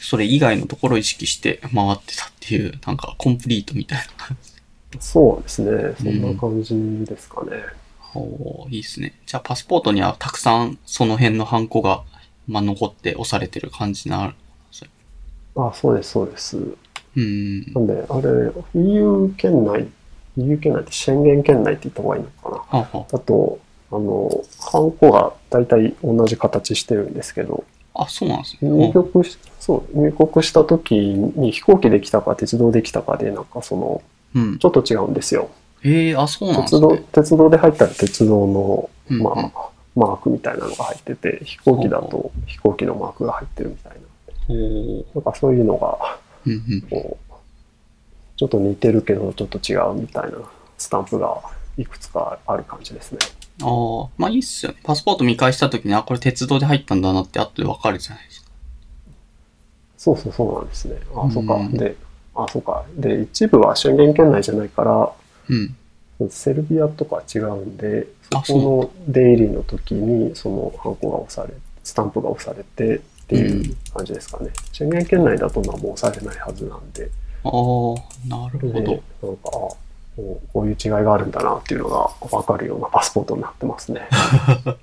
[0.00, 4.50] それ以外のところを意識して回ってたっていう、なんかコンプリートみたいな感じ。
[4.98, 5.94] そうですね。
[6.02, 7.83] そんな感じですかね。
[8.18, 9.14] おーいいですね。
[9.26, 12.02] じゃあパスポートにはたくさんその辺のハンコが、
[12.46, 14.34] まあ、残って押されてる感じなる。
[15.56, 16.56] あ、そうです、そうです。
[17.16, 17.72] うん。
[17.74, 19.88] なんで、あれ、EU 圏内、
[20.36, 22.56] EU 圏内って宣言圏内って言った方がいいのかな。
[22.56, 23.58] はあはだと、
[23.90, 24.28] あの、
[24.60, 28.02] ハンコが大体同じ形してるんですけど、あ。
[28.02, 28.70] あ、そうなんですね。
[28.70, 34.02] 入国し、そう、入国した時に飛行機で来たか鉄道で来たかで、なんかその、
[34.34, 34.58] うん。
[34.58, 35.50] ちょっと違うんですよ。
[35.84, 37.04] ええあ、そうなんです鉄道、ね。
[37.12, 43.98] 鉄道で入ったら鉄道の、うんまあ、マークみたいなのが入ってて、飛行機だと飛行機のマークが入ってるみたいな。
[45.14, 46.80] なんかそういうのが、うんうん。
[46.82, 47.34] こう、
[48.36, 50.38] ちょっと似てるけどちょっと違うみたいな
[50.78, 51.40] スタンプが
[51.76, 53.18] いくつかある感じですね。
[53.62, 54.78] ああ、まあいいっすよね。
[54.82, 58.50] パスポート見返した時に、あ、これ鉄道で入ったんだなって後でわかるじゃないですか。
[59.98, 60.96] そうそうそうなんですね。
[61.14, 61.58] あ、うんそうか。
[61.70, 61.96] で、
[62.34, 62.84] あ、そうか。
[62.96, 65.12] で、一部は宣言圏内じゃないから、
[65.48, 65.76] うん。
[66.30, 74.50] セルビアとかは違うんで、そあこの出入りの時に、そのハンコが押され、スタンプが押されてっていう感じですかね。
[74.72, 77.10] 宣言圏内だとまあもう押されないはずなんで、
[77.44, 77.50] ああ、
[78.28, 79.02] なるほで、なんか、
[79.44, 79.78] こ
[80.18, 84.02] うこういう違いがあるんだなっていうのがわかるようなパスポートになってますね。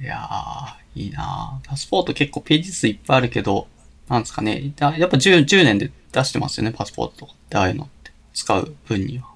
[0.00, 3.68] いやー、いいなーパスポート結構ページ数いっぱいあるけど、
[4.08, 4.72] なんですかね。
[4.76, 8.10] だやっぱ 10, 10年で出してますよね、パスポートとかって、ああいうのって。
[8.34, 9.29] 使う分には。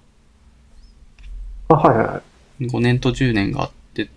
[1.68, 2.22] あ、はいはいは
[2.61, 2.66] い。
[2.66, 3.74] 5年と10年があって、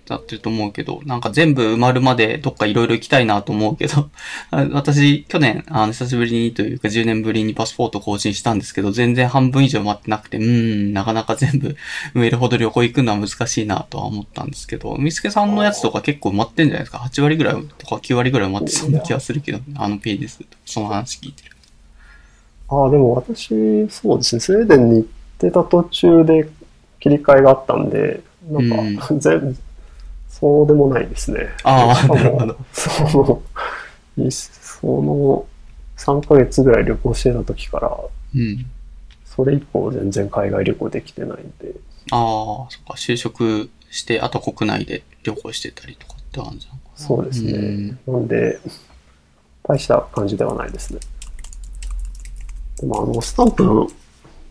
[0.10, 4.10] なってると思うけど、なんか全部埋まるまでどっかいろいろ行きたいなと思うけど、
[4.50, 11.76] あ私、去年、あの、久しぶりにというか10年ぶりにパスポート更新したんですけど、全然半分以上埋まってなくて、うーん、なかなか全部
[12.16, 21.52] 埋めるほど旅行行くのは難しいなとは思ったんですけど、みすけさんのやつとか結構埋まってんじゃないですか ?8 割ぐらいとか9割ぐらい埋まってそうな気がするけど、あのページ数と、その話聞いてる。
[22.70, 26.50] ああ、でも私、そうですね、スウェーデンに行ってた途中で
[27.00, 29.58] 切り替えがあったんで、なんか、 全、
[30.30, 31.50] そうでもないですね。
[31.64, 32.58] ああなるほど。
[32.74, 33.42] そ
[34.18, 35.46] の、いその、
[35.98, 38.00] 3ヶ月ぐらい旅行してた時から、
[38.36, 38.66] うん。
[39.26, 41.74] それ以降全然海外旅行できてないんで、
[42.12, 47.06] ああ、そっか、就職して、あと国内で旅行してたりとかって感じなのかな。
[47.06, 47.52] そうですね。
[47.52, 48.60] うんなんで、
[49.64, 51.00] 大した感じではないですね。
[52.80, 53.88] でもあの、スタンプ、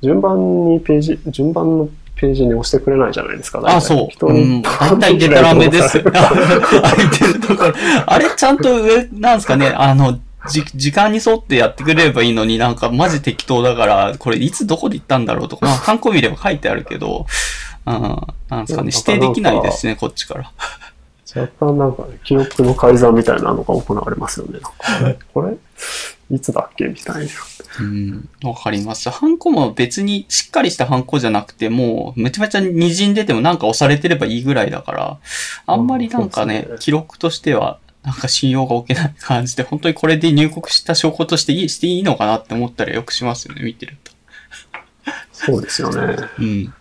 [0.03, 3.63] 順番にページ、順番のページに押してくれないじゃないですか。
[3.65, 4.09] あ、そう。
[4.11, 4.63] 人にうん。
[4.63, 6.03] 大体デタラメです。
[6.03, 7.75] 空いてるところ。
[8.07, 17.27] あれ、ちゃんと上、なんですかね、あの、じ、時間に沿ってやってくれればいいのになんかマジ適当だから、これいつどこで行ったんだろうとか、まあ、観光見れば書いてあるけど、
[17.87, 17.93] うん、
[18.49, 20.51] なんですかね、指定できないですね、こっちから。
[21.35, 24.61] 若干なんかね、記憶の改ざんみたいなのが行われますよね。
[24.63, 25.57] これ、これ、
[26.29, 26.87] いつだっけ？
[26.87, 27.33] みたいな。
[27.81, 29.11] うん、わかります。
[29.11, 35.19] ハンコも別にしっかりしたハンコじゃなくて、もうめちゃめちゃ滲んでてもなんか押されてればいいぐらいだから、
[35.67, 44.13] あんまりなんかねね、記録としては、なんか信用が置けない感じで、本当にこれで入国した証拠としていいしていいのかなって思ったりよくしますよね、見てると。
[45.33, 46.17] そうですよね。
[46.39, 46.75] うん。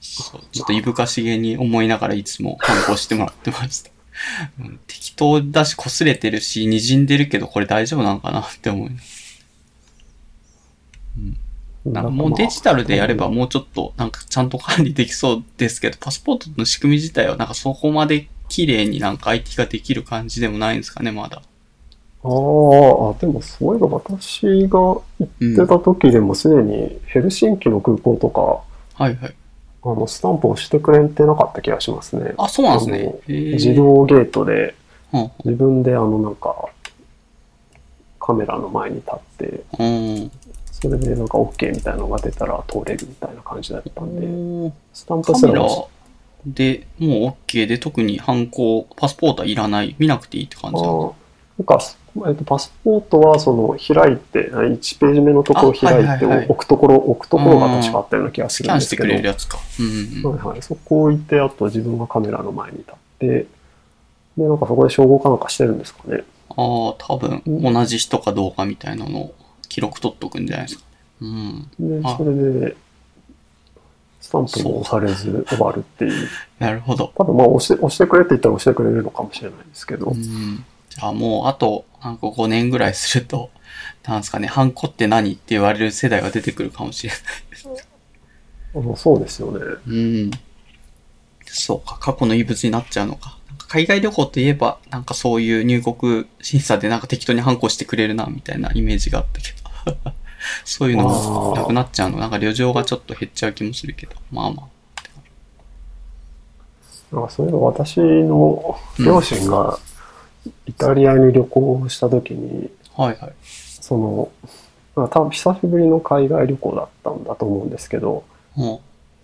[0.00, 3.90] そう、ちょっといぶかしげに思いながらいつもハンコしてもらってました。
[4.60, 9.18] うん、適当だし、擦れてるし、滲んでるけど、これ大丈夫なのかなって思います。
[11.84, 21.38] なんかもうデジタルでやればもうちょっとなんかちゃんと管理できそうですけど、パスポートの仕組み自体はなんかそこまで綺麗になんか IT ができる感じでもないんですかね、まだ。
[21.38, 21.42] ああ、
[23.20, 28.40] でもそういえば私が行ってた時でもすでにヘルシンキの空港とか、
[29.02, 29.34] はいはい。
[29.82, 32.34] あの、スタンプをしてくれてなかった気がしますね。
[32.36, 33.74] あ、そうなんですね自。
[33.74, 34.74] 動ゲートで、
[35.12, 36.68] うん自分であの、なんか、
[38.20, 40.30] カメラの前に立って、うん。
[40.80, 44.14] それでなんか OK みたいなのが出たら通れるみたいな感じだったん
[44.68, 45.88] で、スタンプすらも
[46.46, 51.12] でもう OK で特に犯行、パスポートはいらない、見なくていいって感じなん
[51.66, 51.80] か、
[52.26, 59.58] えっと、パスポートはその開いて、1ページ目のところを開いて置くところ、置くところが確かあったような気がするんですけど、れるやつか。
[59.78, 60.38] うんうんうん。
[60.38, 63.46] はいはい、そこを置いて、あと自分がカメラの前に立って、
[64.36, 66.24] で、なんかそこで照合かなんかしてるんですかね。
[66.50, 66.56] ああ、
[66.98, 69.34] 多分、同じ人かどうかみたいなのを
[69.68, 70.84] 記録取っとくんじゃないですか
[71.20, 71.68] ね。
[71.80, 72.00] うん。
[72.00, 72.76] で、あそれで、
[74.20, 76.28] スタンプも押されず終わるっていう。
[76.58, 77.12] なるほど。
[77.16, 80.64] 多分まあ押して、押してくれって言ったら押してくれるのかもしれないですけどう、ん。
[80.88, 83.50] じゃあもう、あと、なんか5年ぐらいすると、
[84.06, 87.20] なんですかね、ハンコって何って言われる世代が出てくるかもしれない
[87.50, 87.68] です。
[89.02, 89.60] そうですよね。
[89.86, 90.30] うん。
[91.46, 93.38] そうか、過去の遺物になっちゃうのか。
[93.48, 100.12] なんか海外旅行といえば、なんかそういう入国審査でなんか適当にハンコしてくれるな、みたいなイメージがあったけど。
[100.64, 102.18] そういうのもなくなっちゃうの。
[102.18, 104.14] なんか旅情がちょっと減っちゃう気もするけど。
[104.30, 104.68] まあまあ。
[107.12, 109.78] なんかそういえば私の両親が
[110.66, 113.32] イタリアに旅行した時に、はいはい。
[113.42, 114.30] その、
[114.96, 118.80] まあ多分久しぶりの海外旅行だったんだと思うんですけど、ほ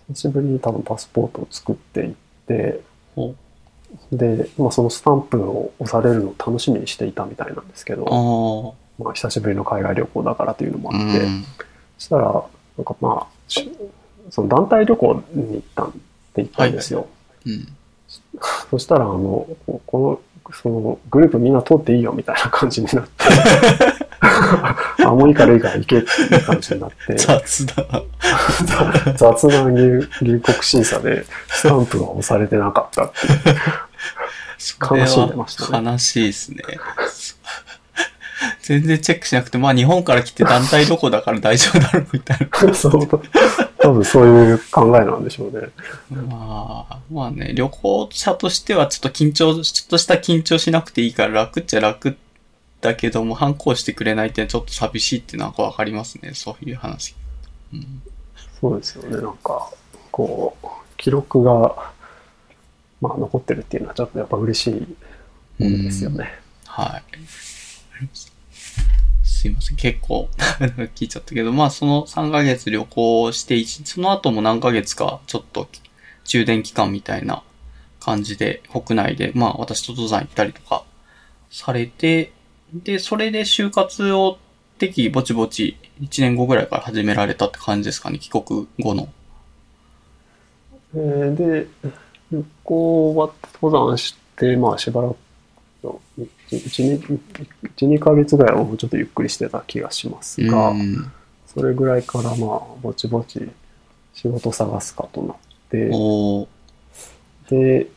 [0.09, 2.13] 久しぶりに多分パスポートを作っていっ
[2.47, 2.81] て、
[3.15, 3.35] うほ
[4.11, 7.97] で、まあ、そのスタンプを押されるのを楽しみにしていたみたいなんですけう。
[7.97, 10.97] ど、あまあ、久しぶりの海外旅行だからというのもあ。
[10.97, 11.45] って、ん。
[11.97, 12.43] そしたら、
[12.77, 13.71] なんかまあ、し
[14.29, 15.99] その団体旅行に行ったんって
[16.37, 17.07] 言ったんですよ。
[17.45, 17.67] うん。
[18.69, 20.19] そしたら、あの、ここの、
[20.53, 23.25] そのグループみんな通っていいよみたいな感じになって、
[25.03, 29.13] あ、もういいからいいから行けっていう感じになって、雑だな。
[29.15, 33.55] 雑な入入国審査でスタンプが押されてなかったっていう。
[34.99, 36.63] 悲しんでましたね悲しいですね。
[38.61, 42.73] 全然チェックしなくて、まあ日本から来て団体旅行だから大丈夫だろうみたいな。
[42.73, 43.07] そう、
[43.85, 45.67] 多分そういう考えなんでしょうね。
[46.09, 52.17] まあ、まあね、旅行者としてはちょっと緊張、ちょっとした緊張しなくていいから楽っちゃ楽
[52.81, 57.13] だけども、反抗してくれないってちょっと寂しいってなんかわかりますね、そういう話。
[57.73, 58.01] うん、
[58.59, 59.21] そうですよね。
[59.21, 59.71] なんか、
[60.09, 60.67] こう、
[60.97, 61.93] 記録が、
[63.01, 64.73] まあ残ってるっていうのはちょっとやっぱ嬉しい
[65.63, 66.39] ものですよね。
[66.65, 67.03] はい。
[69.45, 70.27] すいません、結構
[70.95, 75.67] 聞いちゃったけど、まあその3ヶ月旅行して、その後も何ヶ月かちょっと
[76.23, 77.43] 充電期間みたいな
[77.99, 80.83] 感じで、国内で、まあ私と登山行ったりとか
[81.51, 82.31] されて、
[82.73, 84.39] で、それで就活を
[84.79, 89.09] 適宜ぼちぼち1年後ぐらいから始められたって感じですかね、帰国後の。
[90.95, 91.67] えーで、
[92.31, 95.15] 旅行終わって登山して、まあしばらく、
[96.51, 97.19] 1、2、
[97.75, 101.11] 1 2ヶ月ぐらいはもうちょっとゆっくりしてた気がしますが、うん。
[101.47, 103.49] それぐらいからまあ、ぼちぼち
[104.13, 105.37] 仕事探すかとなっ
[105.69, 105.89] て、
[107.49, 107.87] で、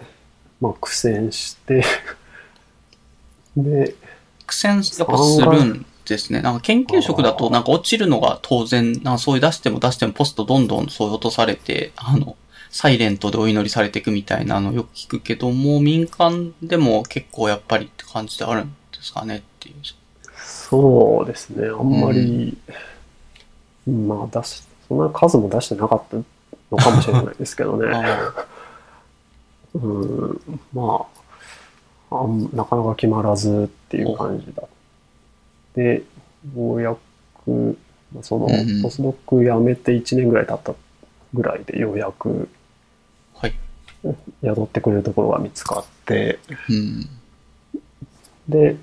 [0.60, 1.84] まあ苦戦して、
[3.56, 3.94] で、
[4.46, 6.40] 苦戦やっぱするんですね。
[6.40, 12.36] なんか研究職だとなんか落ちるのが当然、なんかそういう出しても出してもポストどんどんそういう落とされて、あの、
[12.70, 19.74] サイレントでお祈りされていくみたいなのよく聞くけども、民間でも結構やっぱりって感じであるんですかねっていう。
[20.34, 22.56] そうですね、あんまり、
[23.86, 26.16] まあ出し、そんな数も出してなかった
[26.70, 27.90] のかもしれないですけどね。
[27.92, 28.46] あ
[29.74, 30.40] うん、
[30.72, 31.06] ま
[32.10, 34.62] ああん、なかなか決まらずっていう感じだ。
[35.74, 36.02] で、
[36.56, 36.96] ようや
[37.44, 37.78] く、
[38.22, 40.74] そのうん、ポスドック辞めて1年ぐらい経った
[41.34, 42.48] ぐらいでようやくはい。
[44.42, 47.08] 宿ってくれるところが見つかって、うん。
[48.48, 48.76] で、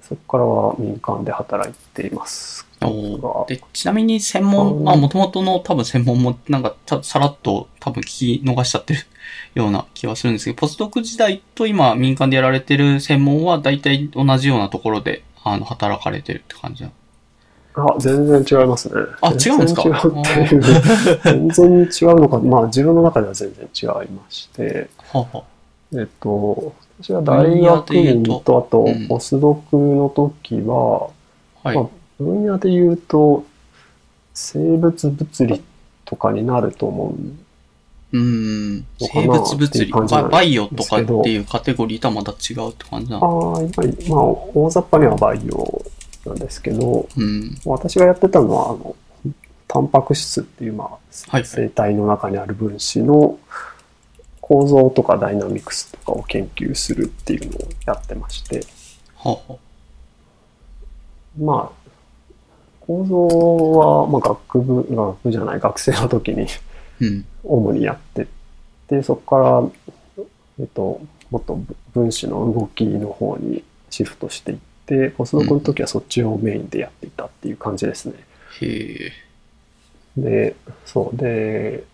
[0.00, 2.66] そこからは民間で働いています。
[3.46, 9.00] で、ちなみに専門、まあ、元々の多分専門もなんかたさらっと多分聞き逃しちゃってる
[9.54, 16.94] ような気はするんですけど、ポスドク時代と今民間でやられてる専門は大体同じようなところで、あの、働かれてるって感じなの
[17.74, 18.94] あ、全然違いますね。
[19.20, 19.82] あ違うんですか？
[19.82, 20.62] 全然違うっていう。
[21.22, 25.44] 全然違うのか、まあ自分の中では全然違いまして、はあは
[25.94, 31.10] えっと、私は大学院と、あとうん、ポスドクの時は、
[31.64, 31.76] あはい。
[31.76, 31.86] まあ
[32.18, 33.44] 分野で言うと、
[34.34, 35.62] 生物物理
[36.04, 37.38] とかになると思うん
[38.12, 38.86] うーん。
[38.98, 43.56] 生物物理ババイオとかっていうカテゴリーとはまた違うって感じなあの？
[43.56, 45.82] あ、やっぱり、まあ、大雑把にはバイオ
[46.24, 47.56] なんですけど、うん。
[47.64, 48.96] 私がやってたのは、あの、
[49.68, 50.88] タンパク質っていう、まあ、
[51.28, 53.38] はい生体の中にある分子の
[54.40, 58.66] 構造とかダイナミクスとかを研究するっていうのをやってまして、
[59.16, 59.38] は
[61.40, 61.90] まあ、
[62.80, 66.46] 構造は、まあ、学部、学部じゃない、学生の時に
[67.00, 67.24] うん。
[67.44, 68.26] 主にやって
[68.88, 69.72] でそこか
[70.18, 70.24] ら、
[70.60, 71.58] えっと、もっと
[71.94, 74.71] 分子の動きの方にシフトしていって
[75.16, 78.14] ポスドクの時はそっちをメインでやっていたっていう感じですね。
[78.60, 79.12] へ
[80.16, 80.20] え。
[80.20, 81.84] でそうで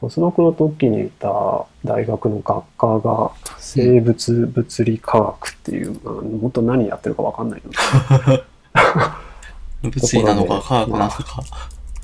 [0.00, 8.44] ポスドクの時にいた大学の学科が生物物理科学っていう、まあ本当何やってるか分かんないよね。
[9.90, 11.42] 物理なのか科学なのか。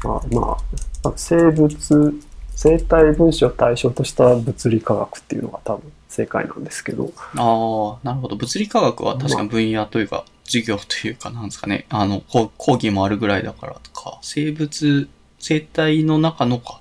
[0.02, 0.58] まあ、ま
[1.04, 2.14] あ、生物、
[2.54, 8.34] 生体分子を対象とした物理科学っていうのが多分正解なんですけど、ああ、なるほど。
[8.34, 11.86] 物理科学は確かに分野というか、授業というか、なんですかね。
[11.88, 16.80] あの、こ講義もあるぐらいだからとか、生物、生体の中のか。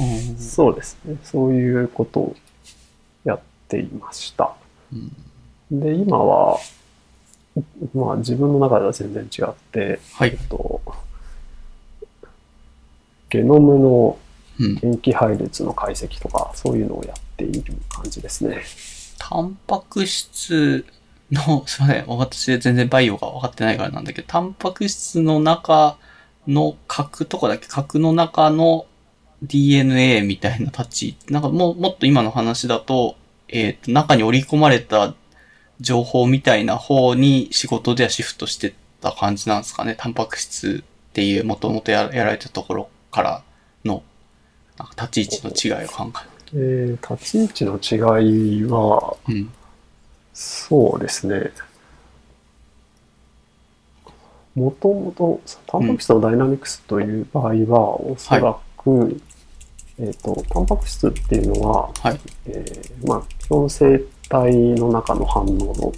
[0.00, 1.16] うんそうですね。
[1.22, 2.36] そういうことを
[3.24, 4.52] やっていました。
[4.92, 5.12] うん
[5.70, 6.58] で、今は、
[7.94, 10.48] まあ自分の中では全然違って、はいえっ。
[10.48, 10.80] と、
[13.30, 14.25] ゲノムのうん。
[14.82, 18.62] 塩基配列の解析とか、そういうのをやっている感じですね。
[19.18, 20.84] タンパク質
[21.30, 22.04] の、すいません。
[22.06, 25.96] 私全然バイオが分かってないからなんだけど、タンパク質の中
[26.46, 27.66] の核とかだっけ？
[27.66, 28.86] 核の中の
[29.42, 33.16] DNA みたいな立ち、なんかもう、もっと今の話だと、
[33.48, 35.14] えっ、と、中に織り込まれた
[35.80, 39.94] 情報みたいな方に仕事ではシフトしてた感じなんですかね？
[39.98, 43.42] タンパク質っていうもともとややられたところから
[43.84, 44.02] の、
[44.78, 46.10] 立ち位置の違いを考
[46.54, 49.38] えー立ち位置の違いは、える。
[49.38, 49.52] うん。
[50.32, 51.50] そうですね。
[54.54, 59.20] もともと、タンパク質のダイナミクスという場合は、おそらく、
[59.98, 62.20] えっ、と、タンパク質っていうのは、はい。
[62.46, 65.92] えーまあ、基本生体の中の反応の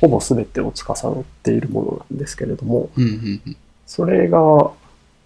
[0.00, 3.56] ほぼ全てを司っているものなんですけれども、うん、うん、うん。
[3.86, 4.38] それが、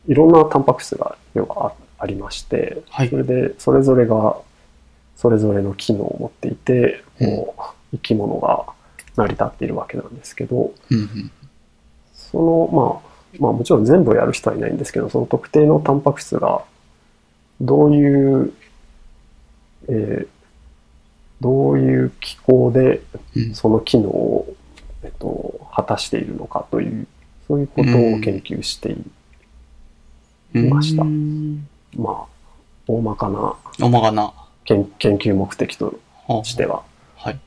[0.07, 3.09] いろんなタンパク質が要はあありまして、はい。
[3.09, 4.37] それで、それぞれが、
[5.17, 8.67] それぞれの機能を持っていて、こう、生き物が
[9.17, 11.31] 成り立っているわけなんですけど、うん、うん。
[12.13, 16.65] その、まあ、まあもちろん全部をやる人はいないんですけど、その特定のタンパク質が、
[17.61, 18.53] どういう、
[19.89, 20.29] えー
[21.41, 23.03] どういう機構で
[23.37, 23.55] うん。
[23.55, 24.55] その機能を、
[25.03, 27.07] えっと、果たしているのかという、
[27.47, 28.95] そういうことを研究してい
[30.55, 30.71] る。
[30.71, 31.03] ました。
[31.03, 32.25] うんまあ、
[32.87, 34.33] 大まかなおまがな。
[34.65, 36.83] 研研究目的とはあしては。
[37.17, 37.39] はい。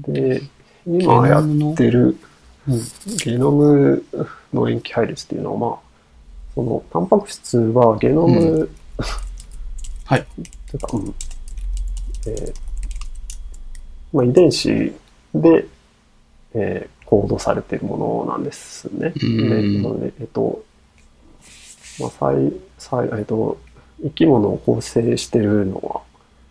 [0.00, 0.42] で、
[0.86, 2.16] 今やってる
[2.68, 2.80] うん。
[3.24, 4.04] ゲノム
[4.52, 5.78] の塩基配列っていうのは、まあ、
[6.54, 8.70] その、タンパク質はゲノム、う
[10.04, 10.26] はい。
[10.70, 11.14] というか、うん、
[12.26, 12.54] えー
[14.12, 14.68] まあ、遺伝子
[15.34, 15.66] で、
[16.54, 19.14] えーコードされているものなんですね。
[19.22, 20.62] うんでなのでえっと、
[21.98, 23.58] まあ、細細えっと、
[24.02, 26.00] 生き物を構成しているのは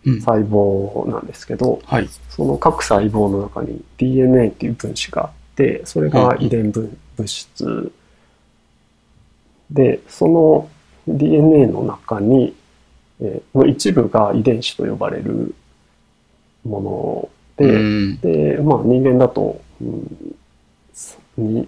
[0.06, 0.20] うん。
[0.20, 2.08] 細胞なんですけど、はい。
[2.28, 7.92] その各細胞の中に DNA っていう分子があって、それが遺伝分物質
[9.70, 10.68] で、その
[11.06, 12.54] DNA の中に、
[13.20, 15.54] えーの一部が遺伝子と呼ばれる
[16.64, 18.20] もので、うん。
[18.20, 20.36] で、まあ人間だと、うん、
[21.38, 21.66] 2,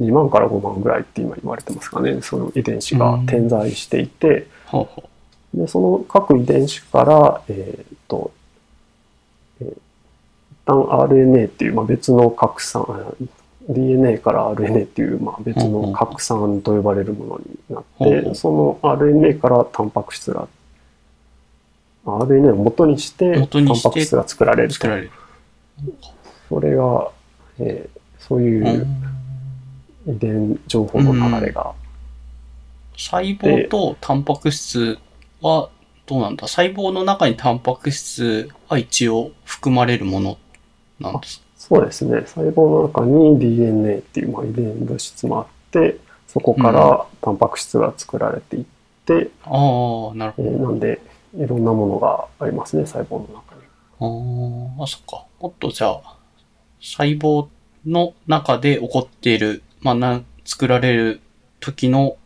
[0.00, 5.08] 2万から5万ぐらいって今言われてますかね、その遺伝子が点在していて、ほうほ
[5.54, 8.32] で、その各遺伝子から、えーっと、
[9.60, 9.76] えー
[10.64, 13.12] 一旦 RNA っていう、まあ、別の拡散、あ
[13.68, 20.46] DNA から RNA っていう、まあ、別の拡散と呼ばれるものになっほうほうて、その RNA からタンパク質が、
[22.06, 24.68] RNA を元にして、元にしてタンパク質が作られう。
[24.68, 24.86] ると。
[26.48, 27.10] それが、
[27.58, 28.86] えーそういう
[30.06, 31.74] 遺伝情報の流れが、
[32.96, 34.98] 細胞とタンパク質
[35.40, 35.70] は
[36.06, 36.46] どうなんだ？
[36.48, 40.38] 細胞の中にタンパク質は一応含まれるもの
[41.00, 42.22] なんですかそうですね。
[42.26, 48.64] 細胞の中に DNA っていう、まあ、遺伝物質もあって、そこからタンパク質が作られていっ
[49.06, 51.00] て、ああ、なるほえーなんで、
[51.36, 53.62] いろんなものがありますね、細胞の中に。
[54.00, 54.80] ど。
[54.80, 55.24] ああ、そっか。
[55.40, 56.16] もっとじゃあ、
[56.80, 57.46] 細胞
[57.86, 61.20] の中で起こっている、まあ、な、作られる
[61.60, 62.16] 時の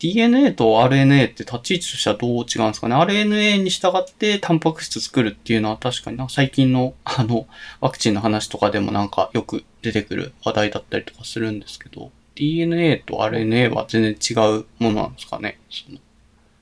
[0.00, 7.46] DNA と RNA って立ち位置としてはどう違うんですかね ?RNA に従ってタンパク質作るっていうのは確かにな、最近の あの、
[7.80, 15.58] ワクチンの話とかでもなんかよく出てくる話題だったりとかするんですけど、DNA と RNA は全然違うものなんですかね？
[15.68, 15.98] その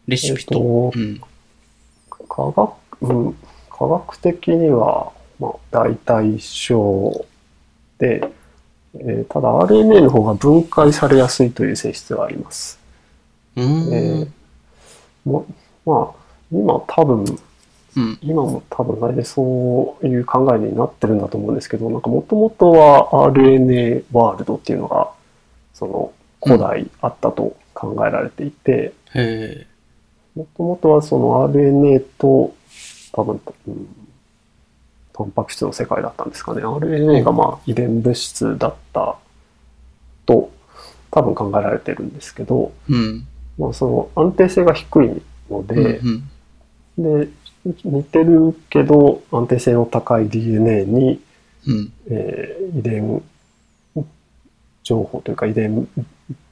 [0.09, 0.55] レシピと。
[0.55, 1.21] えっとうん。
[2.29, 2.73] 科学、
[3.03, 3.37] うん、
[3.71, 7.25] 科学的には、まあ、大体一緒
[7.99, 8.23] で、
[8.95, 12.79] えーただ RNA の方が分解されやすいという性質があります。
[13.57, 13.95] うーん。
[13.95, 14.29] えー
[15.25, 15.47] も
[15.85, 16.21] まあ、
[16.51, 17.25] 今多分、
[17.97, 18.19] うん。
[18.23, 25.11] 今も多分大体そういう考えになってるんだと思うんですけど、なんかもともとは RNA ワールドっていうのが、
[25.75, 26.13] その
[26.43, 29.67] 古代あったと考えられていて、へ
[30.35, 32.55] もともとはその RNA と
[33.13, 33.89] 多分、うん、
[35.19, 36.63] タンパク質の世界だったんですかね。
[36.63, 39.17] RNA がまあ遺伝物質だった
[40.27, 40.53] と
[41.11, 42.93] 多分考えられてるんですけど、え。
[42.93, 43.27] うん。
[43.59, 46.31] まあその安定性が低いので、うん
[46.99, 47.29] で、
[47.85, 51.21] 似てるけど安定性の高い DNA に、
[51.67, 51.75] うん。
[51.75, 51.93] うん。
[52.11, 53.23] えー遺伝
[54.85, 55.89] 情報というか遺伝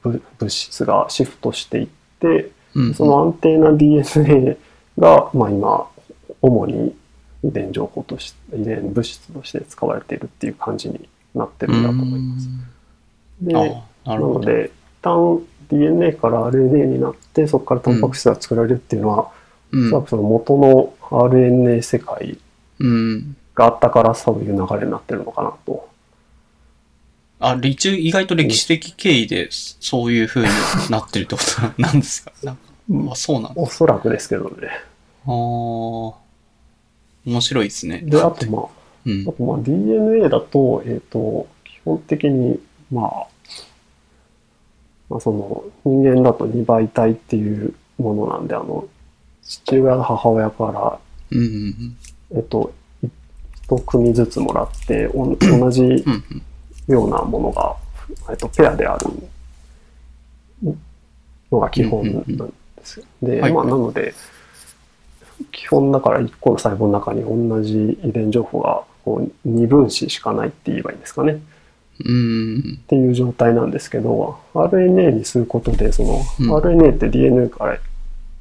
[0.03, 1.89] 物物質がシフトしていっ
[2.19, 2.95] て、うん。
[2.95, 4.59] その安定な DNA
[4.99, 5.89] が、まあ今、
[6.43, 6.97] 主に
[7.47, 12.49] 遺伝情報として、遺伝物質として使われているっていう感じになってるんだと思います。
[13.41, 13.53] で、
[14.05, 14.19] な。
[14.19, 14.71] ので、
[15.01, 19.31] 一旦 DNA から RNA になって、そこからタンパク質が作られるっていうのは、
[19.73, 22.39] うんおそらくその元の RNA 世界
[22.79, 23.37] うん。
[23.55, 25.89] があったからそういう流れになってるのかなと。
[27.41, 30.49] あ、一応意外と歴史的経緯でそういう風に
[30.91, 31.43] なってるってこ
[31.77, 32.33] となんですか？
[32.43, 33.61] なんかあ、そうなんだ。
[33.61, 34.69] おそらくですけどね。
[35.27, 36.15] ああ、
[37.27, 38.03] 面白いですね。
[38.05, 38.67] で、あとまあ、
[39.05, 39.33] うんあ。
[39.33, 42.61] とまあ DNA だと、えっ、と、基本的に、
[42.91, 43.27] まあ、
[45.11, 48.89] まあその人間だと2倍体っていうものなんで、あの、
[49.43, 50.99] 父親と母親から、
[51.31, 51.97] うんうん
[52.33, 52.73] えっ、と、
[53.03, 53.09] い
[53.65, 56.05] 一組ずつもらって、おん同じ
[56.87, 57.77] ようなものが、
[58.31, 59.07] えっと、ペアである
[61.51, 62.55] のが基本なんで
[62.85, 63.07] すよ。
[63.23, 64.15] で、はいまあ、なので、
[65.53, 71.41] 基本だから1個の細胞の中に同じ遺伝情報がこう2分子しかないって言えばいいんですかね。
[72.05, 72.15] うん。
[72.15, 72.81] うん。
[72.83, 77.79] っていう状態なんですけど、RNA にすることで、その、うん RNA って DNA から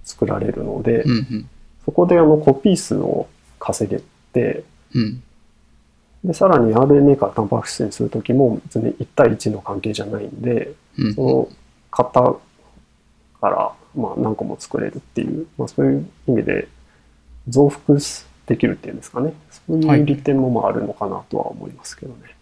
[0.03, 1.49] 作られるので、うんうん。
[1.85, 3.27] そこであのコピー数を
[3.59, 4.01] 稼げ
[4.33, 5.23] て、うん。
[6.23, 11.49] で、さらに RNA からタンパク質にするときも別に1対1の関係じゃないんで、うんその
[11.91, 12.35] 型
[13.39, 16.67] からまあ何個も作れるっていう、まあそういう意味で
[17.47, 17.99] 増幅
[18.47, 19.33] できるっていうんですかね。
[19.49, 22.35] そうはいいう利点もまああるのかなとは思いますけどね。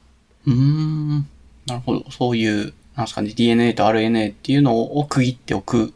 [0.47, 1.27] うーん。
[1.65, 2.11] なるほど。
[2.11, 5.93] そういう、なんですかね、DNA と RNA っていうのを区切っておく、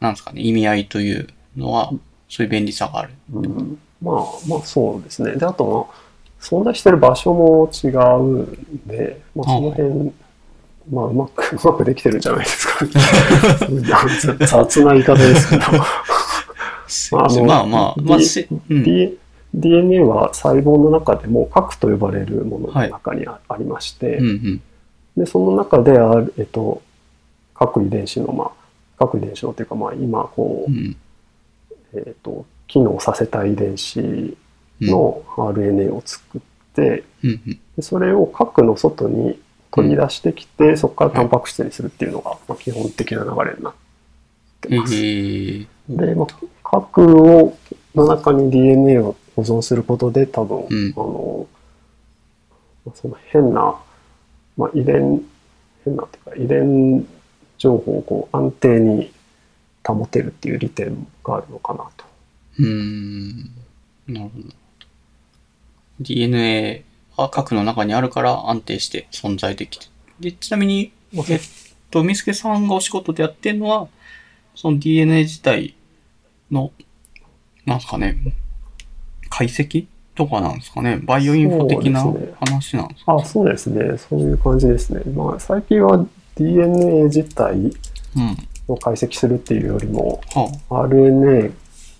[0.00, 1.90] なんですかね、意味合いというのは、
[2.28, 3.12] そういう便利さがある。
[3.32, 4.16] うん、まあ
[4.48, 5.32] まあそうですね。
[5.36, 6.06] で、あとまあ、
[6.40, 10.12] 存在してる場所も違うんで、まあその辺、
[10.90, 12.90] まあうまく、うまくできてるんじゃないですか、ね。
[14.46, 15.62] 雑な言い方ですけど。
[17.12, 19.18] あのまあまあ、まあ、D- しうん。
[19.54, 24.62] DNA は細胞の中でも核と呼ばれるものの中にあ,、りまして、うんうん。
[25.16, 26.82] でその中である、えっと、
[27.54, 28.50] 各遺伝子の、まあ、
[28.98, 30.96] 各遺伝子のというか、まあ、今こう、うん。
[31.94, 34.36] えっと、機能させた遺伝子
[34.80, 36.40] の RNA を作っ
[36.74, 37.60] て、うんうん。
[37.76, 43.74] でそれを核の外に取り出してきて、そこからタンパク質にするっていうのが、まあ、基本的な流れになっ
[44.60, 44.94] てます。
[44.94, 46.26] ええで、まあ、
[46.68, 47.56] 核を
[47.94, 51.46] の中に DNA を保存することで多分、うんあの、
[52.84, 53.80] まあその変な、
[54.56, 55.22] まあ、遺伝、
[55.84, 57.06] 変なっていうか遺伝
[57.58, 59.12] 情報をこう安定に
[59.86, 62.04] 保てるっていう利点があるのかなと。
[62.58, 63.50] うーん。
[64.08, 64.48] なるほど。
[66.00, 66.84] DNA
[67.16, 69.86] は核の中にあるから安定して存在できて。
[70.18, 71.40] で、ちなみに、まあえっ
[71.90, 73.88] と、みすけさんがお仕事でやってるのは、
[74.56, 75.75] その DNA 自体
[76.50, 76.72] の、
[77.64, 78.16] なんですかね、
[79.28, 80.98] 解析とかなんですかね。
[81.02, 82.02] バイオインフォ的な
[82.40, 83.98] 話なんですかあ、そうですね。
[83.98, 85.02] そういう感じですね。
[85.14, 87.72] まあ、最近は DNA 自体うん。
[88.68, 90.20] を解析するっていうよりも、
[90.68, 91.52] は RNA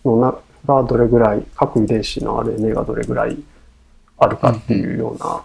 [0.04, 0.34] のな
[0.66, 3.38] がどれぐらい、各遺伝子の RNA がどれぐらい
[4.18, 5.42] あるかっていうような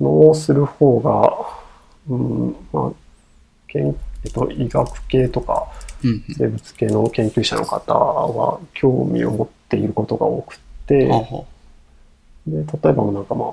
[0.00, 1.46] のをする方が、
[2.08, 2.92] うん、まあ、
[3.74, 3.90] え
[4.28, 5.66] っと、医学系とか
[6.36, 11.06] 生物系の研究者の方は興味を持っていることが多くて、
[12.46, 13.52] で、例えばなんかまあ、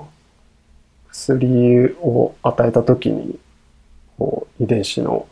[1.12, 3.40] 薬を与えたときに、
[4.18, 5.28] こう、遺伝子の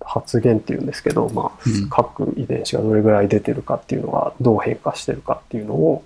[0.00, 6.04] 発現っていうんですけど、まあうん、各遺伝子がどれぐらい出てるかっていうのが、どう変化してるかっていうのを、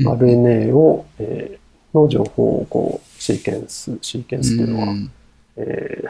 [0.00, 0.08] うん。
[0.08, 5.10] RNA を、えーの情報をこう、シーケンス、シーケンスっていうのは、うん。
[5.56, 6.08] えー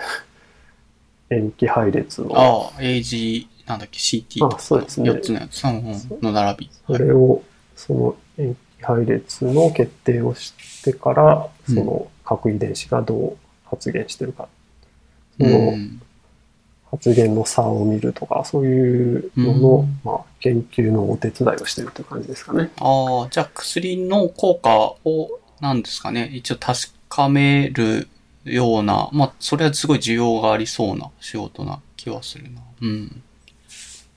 [1.30, 5.10] 塩基配列の、ああ、AG、なんだっけ、CT あそうですね。
[5.10, 6.22] 4つのやつ、うんうん。
[6.22, 6.70] の並び。
[6.86, 7.42] それを、
[7.76, 11.74] その塩基配列の決定をしてから、うん。
[11.74, 14.48] その核遺伝子がどう発現してるか。
[15.38, 16.02] うそのん。
[16.90, 20.00] 発現の差を見るとか、そういうのの、うん。
[20.04, 22.70] まあ、研究のお手伝いをしてるという感じですかね。
[22.78, 28.08] ああ、じゃあ薬の効果を、なんですかね、一応確かめる
[28.52, 32.60] ような、まあ、それはすごい需要がありそうな仕事な気はするな。
[32.80, 33.22] うん。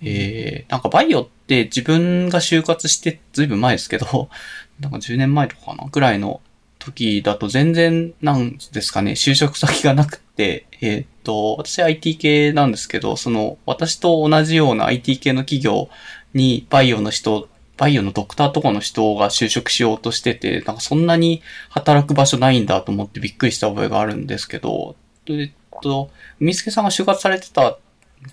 [0.04, 4.30] えー、なんかバイオって自分が就活してずいぶん前ですけど、
[4.80, 6.42] なんか10年前とかかなぐらいの
[6.80, 15.90] 時だと全然なんですかね、就職先がなくて、えーっと、私 IT 系なんですけど、その私と同じような IT 系の企業
[16.34, 17.48] にバイオの人、
[17.78, 24.96] バイオのドクターとかの人が就職しようとしてて、なんかそんなに働く場所ないんだと思ってびっくりした覚えがあるんですけど、
[25.28, 25.52] えっ
[25.82, 26.10] と、
[26.40, 27.78] 海助さんが就活されてた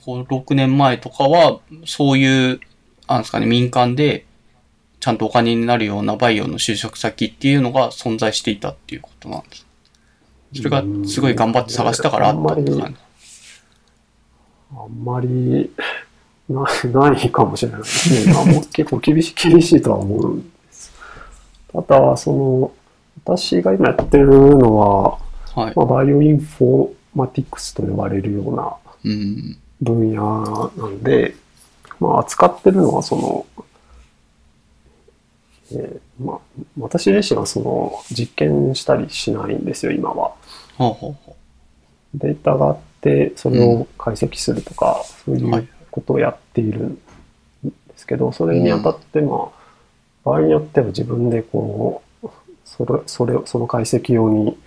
[0.05, 2.61] こう6年前とかは、そういう、
[3.09, 4.27] なんですかね、民間で、
[5.01, 9.67] ちゃんとお金になるようなバイオの就職先っていうのが存在していたっていうことなんです。
[10.57, 12.97] それがすごい頑張って探したからあったって感じ。
[14.71, 15.71] あんまり
[16.49, 16.65] な
[17.11, 18.33] ないかもしれないですね。
[18.33, 20.93] まあもう 結構厳しい、厳しいとは思うんです。
[21.73, 22.73] ただ、その、
[23.25, 25.19] 私が今やってるのは、
[25.55, 25.73] はい。
[25.77, 29.59] まあ、バイオインフォマティクスと呼ばれるようなうん。
[29.81, 31.35] 分野なんで、
[32.01, 33.47] まあ、扱ってるのはその、
[35.73, 36.39] えーまあ、
[36.79, 40.33] 私自身はその実験したりしないんですよ、今は。
[40.77, 41.37] ほうほうほ
[42.15, 45.69] データがあって、それを解析するとか、そういはいう
[46.01, 46.99] ことをやっているん
[47.65, 49.49] ですけど、それにあたって、まあ、
[50.25, 52.29] 場合によっては自分でこう、
[52.65, 54.59] それ、それを、その解析用に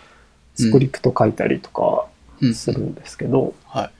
[0.56, 2.08] スクリプト書いたりとか。
[2.54, 3.92] するんですけど、はい。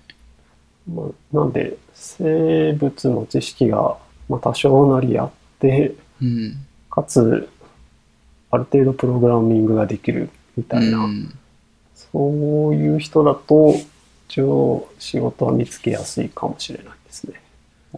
[0.92, 6.56] まあ、なんで、生物の知識が、まあ、多少なりあって、うん。
[6.90, 7.50] かつ、
[8.50, 11.34] ある程度プログラミングができるみたいな、うん
[11.94, 13.74] そういう人だと、
[14.28, 17.42] 一応仕事は見つけやすいかもしれないですね。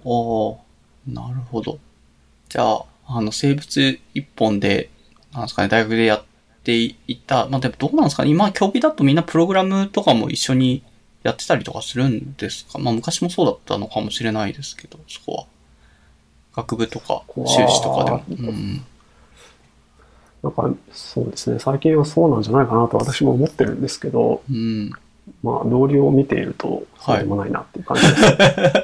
[0.04, 0.58] おー
[1.08, 1.80] なるほど。
[2.50, 4.90] じゃあ、あの、生物一本で、
[5.34, 6.24] なんですかね、大学でやっ
[6.64, 6.96] てい
[7.26, 10.82] た、まあ、でもどうなんですかね、今、競技だとみんなプログラムとかも一緒に
[11.24, 12.80] やってたりとかするんですか？
[12.80, 15.46] まあ、昔もそうだったのかもしれないですけど、そこは。
[16.56, 18.52] 学部とか、修士とかでも。
[18.52, 18.86] うん。
[20.44, 24.92] なんか、そうですね、最近はそうなんじゃないかなと私も思ってるんですけど、うん。
[25.42, 28.24] まあ、同僚を見ていると、そうでもないなっていう感じです。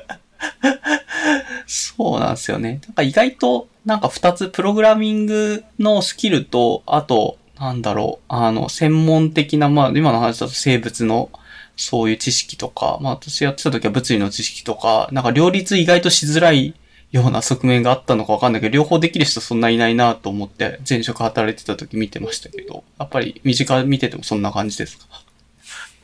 [1.67, 2.81] そうなんですよね。
[2.87, 11.29] なんか意外と、なんか二つ、プログラミングのスキルと、あと、なんだろう、あの、専門的な、まあ、今の話だと生物の、
[11.75, 16.73] そういう知識とか、まあ、私やってた時は物理の知識とか、なんか両立意外としづらい
[17.11, 25.05] ような側面があったのかわかんないけど、両方できる人そんないないなと思って、前職働いてた時見てましたけど、やっぱり身近見ててもそんな感じですか？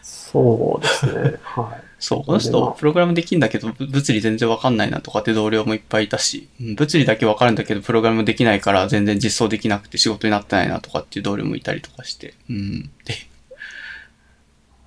[0.02, 1.85] そうですね、はい。
[2.00, 12.82] そう、この人、プログラムできんだけど、ぶ物理全然わかんないなとかって同僚もいっぱいいたし、うん物理だけわかるんだけど、プログラムできないから全然実装できなくて仕事になってないなとかっていう同僚もいたりとかして、うん。
[13.06, 13.14] で、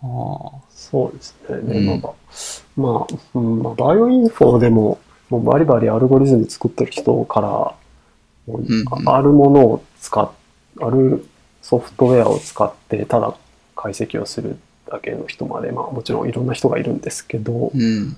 [0.02, 1.56] ああ、そうですね。
[1.56, 2.12] でうんまあ、
[2.76, 4.98] まあ、うんまあ、バイオインフォでも、
[5.30, 7.74] もうバリバリアルゴリズム作ってる人から、
[8.54, 9.08] うんうん。
[9.08, 10.30] あるものを使っ、
[10.80, 11.26] ある
[11.62, 13.34] ソフトウェアを使って、ただ
[13.74, 18.16] 解析をするだけの人まで、まあもちろんいろんな人がいるんですけど、うん。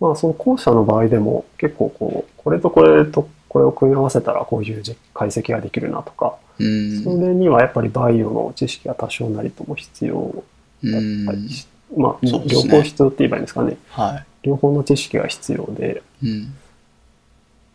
[0.00, 7.02] まあその後者の場合でも結構こう、これとこれとこれを組み合わせたらこういう実解析ができるなとか、うん。
[7.02, 10.44] それにはやっぱりバイオの知識が多少なりとも必要
[10.82, 11.50] うだったんり。
[11.50, 11.66] し、
[11.96, 13.76] まあ、両そうですね方必要って言えばいいんですかね。
[13.90, 16.28] は両方の知識が必要で、い。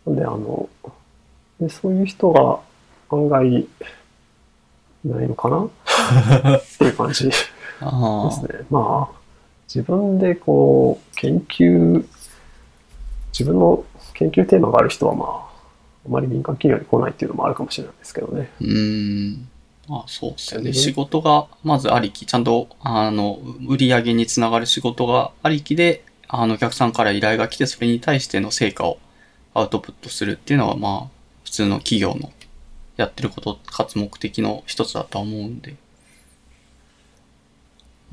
[0.07, 0.15] うん。
[0.15, 0.69] で、あの、
[1.59, 2.59] でそういう人が
[3.09, 3.67] 案外い
[5.05, 5.65] ないのかな？
[6.57, 7.29] っていう感じ
[7.86, 8.65] ですああ、ね。
[8.69, 9.17] まあ、
[9.67, 12.05] 自分でこう、研究、
[13.31, 15.53] 自分の研究テーマがある人はまあ、
[16.05, 18.49] あまり民間企業に来ないっていうのもあるかもしれないですけどね。
[18.59, 19.47] うん。
[19.88, 20.69] まあそうですよね。
[20.69, 28.97] うん仕事がまずありき、ちゃんと、あの、売り上げにつながる仕事がありきで、あの、お客さんから依頼が来て、それに対しての成果を
[29.53, 31.07] アウトプットするっていうのは、まあ、
[31.43, 32.31] 普通の企業の
[32.97, 35.75] やってること、かつ目的の一つだとは思うんで。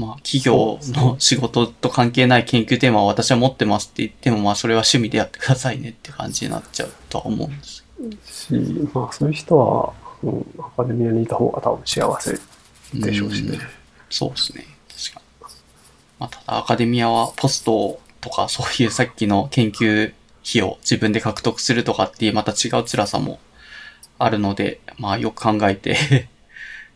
[0.01, 7.85] まあ、企業の仕事と関係ない研究テーマを私は持ってますって言っても、まあ、それは趣味でやってくださいねって感じになっちゃうとは思うんです。
[8.25, 8.55] し、
[8.95, 9.93] まあそういう人は、
[10.23, 12.39] うん、アカデミアにいた方が多分幸せ
[12.95, 13.59] でしょうしね。
[13.59, 13.61] ん
[14.09, 14.65] そうですね。
[14.89, 15.23] 確か
[16.19, 20.15] まあ、ただアカデミアはポストとかそういうさっきの研究
[20.49, 23.39] 費を自分で獲得するとかっていうまた違う辛さも
[24.19, 26.29] あるので、まあよく考えて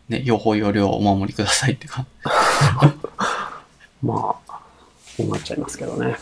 [0.08, 2.06] ね、用法用量をお守りくださいって感
[4.02, 4.60] まあ、
[5.16, 6.16] そうなっちゃいますけどね。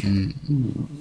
[0.00, 0.06] じ。
[0.06, 1.00] うん。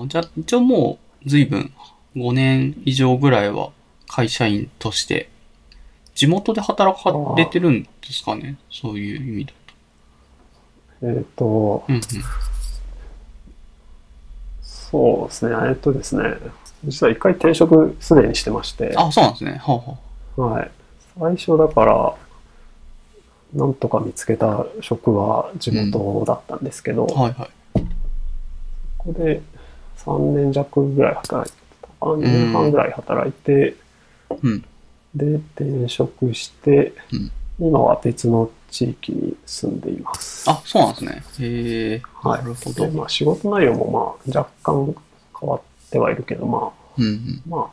[0.00, 1.72] うん、じゃあ、一応もう随分
[2.16, 3.70] 5年以上ぐらいは
[4.08, 5.28] 会社員として、
[6.14, 8.56] 地元で働かれてるんですかね？
[8.70, 9.52] そういう意味だ
[11.02, 11.84] えっ、と、と。
[11.88, 12.02] うんうん。
[14.62, 16.22] そうですね、えっとですね、
[16.84, 19.60] 実は一回転職すでにしてまして、あ、そうなんですね。
[19.62, 19.98] はあ、は
[20.40, 20.70] はい。
[21.18, 22.14] 最初だから、
[23.54, 27.50] なんとか見つけた職は地元だったんですけど、あ、はいはい。
[28.98, 29.42] ここで
[29.96, 31.88] 3年弱ぐらい働いてた。
[32.06, 33.74] 3年半ぐらい働いて、
[34.42, 34.64] うん。
[35.14, 35.26] で、
[35.56, 37.30] 転職して、うん
[37.60, 40.48] 今は別の地域に住んでいます。
[40.48, 41.22] あ、そうなんですね。
[41.40, 42.02] へえ。
[42.22, 42.42] はい。
[42.42, 42.86] なるほど。
[42.86, 44.94] で、まあ仕事内容もまあ若干
[45.40, 45.60] 変わっ
[45.90, 47.42] てはいるけど、まうんうん。
[47.52, 47.70] あ、まあ、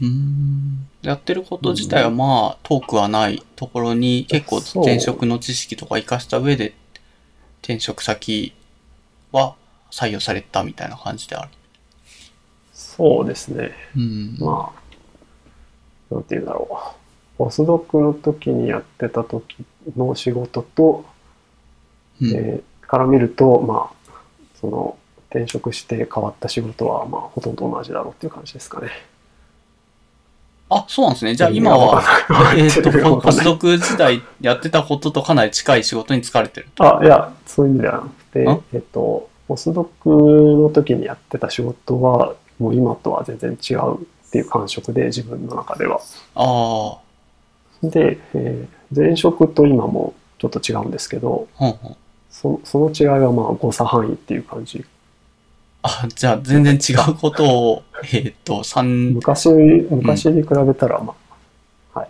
[0.00, 6.74] うーんやってること自体はまあ遠くはないところに結構転職の知識とか活かした上で
[7.62, 8.54] 転職先
[9.32, 9.54] は
[9.90, 11.50] 採用されたみたいな感じである。
[12.72, 13.72] そうですね。
[13.96, 14.36] うん。
[14.40, 14.72] ま
[16.10, 17.38] あ、なんて言うんだろう。
[17.38, 19.64] ポスドクの時にやってた時
[19.96, 21.04] の仕事と、
[22.20, 24.12] うんえーから見ると、まあ、
[24.60, 24.96] その、
[25.30, 28.88] 転職して変わった仕事は、まあ、ほとんど同じだろうっていう感じですかね。
[30.70, 31.34] あ、そうなんですね。
[31.34, 32.02] じゃあ今は、
[32.56, 33.44] えっと、ポポスク。
[33.44, 36.68] ドク時代やってたこととかなり近い仕事に疲れてる。
[36.78, 38.06] あ、いや、そういう意味ではなく
[38.46, 46.00] あて、えっと、ポスドクの時にやってた仕事は、もう今とは全然違うっていう感触で、自分の中では。
[46.34, 46.98] あ
[47.84, 51.96] あ、で、えー前職と今もちょっと違うんですけど、ほんほん。
[52.30, 54.84] そその違いはまあ誤差範囲っていう感じ。
[55.86, 61.14] あ、じゃあ全然違うことを、えっと、三、昔、昔に比べたら、ま
[61.92, 62.08] あ、はい。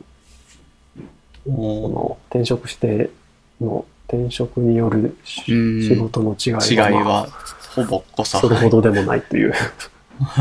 [1.45, 3.11] こおの転職して
[3.61, 7.29] の転職による仕事の違い違いは、
[7.75, 9.53] ほぼ誤差それほどでもないという。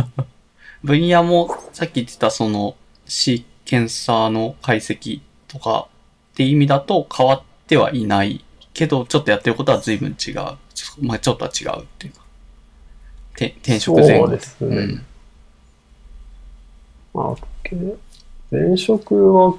[0.83, 2.75] 分野もさっき言ってたその
[3.07, 5.87] シーケンサーの解析とか
[6.33, 10.35] って意味だと変わってはいないけど、ちょっとやってることは随分違う。
[11.01, 12.22] まあちょっとは違うっていうか。
[13.35, 15.05] て転職前後そうですねうん
[17.13, 17.75] まあ、け
[18.51, 19.55] 前職は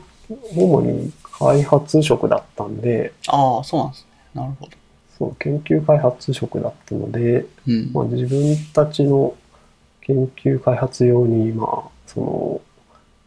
[0.56, 4.08] 主に開発職だったんで、ああ、そうなんですね。
[4.34, 4.72] なるほど。
[5.18, 7.90] そう研究開発職だったので、うん。
[7.92, 9.34] まあ、自分たちの
[10.00, 12.60] 研究開発用に、まあ、その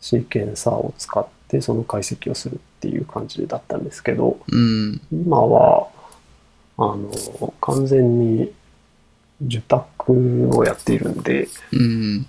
[0.02, 5.02] シーケンサーを使ってその解析をするっていう感じだったんですけど、うん。
[5.12, 5.88] 今は、
[6.78, 8.52] あの、完全に
[9.46, 12.24] 受託をやっているんで、うん。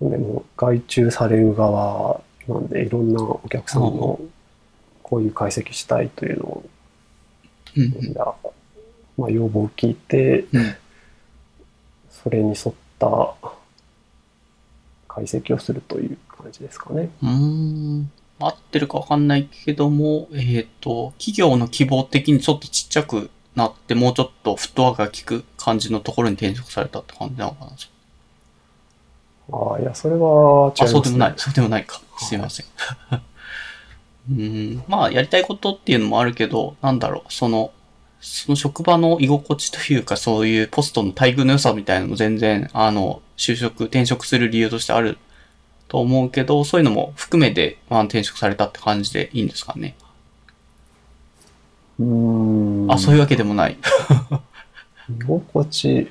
[0.00, 4.20] でも外注される側なんで、いろんなお客さんの
[5.02, 6.64] こういう解析したいというのを、
[7.76, 8.14] うん。
[9.16, 10.74] まあ、要望を聞いて、うん。
[12.10, 13.34] それに沿った
[15.08, 17.10] 解析をするという感じですかね。
[17.22, 18.10] うーん。
[18.38, 27.72] 合ってるかわかんないけども、えっ、と、企業の希望的にちょっとちっちゃくなって、もうちょっとフットワークが効く感じのところに転職されたって感じなのかな。
[29.52, 30.20] ああ、いや、それは違い
[30.70, 30.90] ます、あ、ね。
[30.90, 31.34] そうでもない。
[31.36, 32.00] そうでもないか。
[32.18, 32.66] すいません。
[34.30, 34.84] うん。
[34.88, 37.72] まあ、やりたいことっていうのもあるけど、なんだろう、その、
[38.20, 45.18] その職場の居心地というか、そういうポストの待遇の良さみたいなのも全然、あの、就職、転職する理由としてある
[45.88, 49.96] と思うけど、そういうのも含めて、まあ、転職されたって感じでいいんですかね。
[51.98, 52.92] うーん。
[52.92, 53.78] あ、そういうわけでもない。
[55.10, 56.08] 居心地、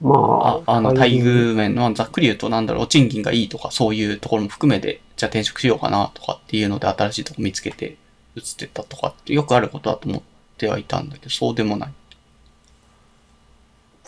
[0.00, 7.96] まああ、あの、待遇面、まあ、ざっくり言うと、なんだろう、賃金がいいとか、そういうところも含めて、じゃあ転職しようかなとかっていうので、新しいとこ見つけて、
[8.36, 10.22] 移ってったとかって、よくあることだと思っ
[10.58, 11.92] てはいたんだけど、そうでもない。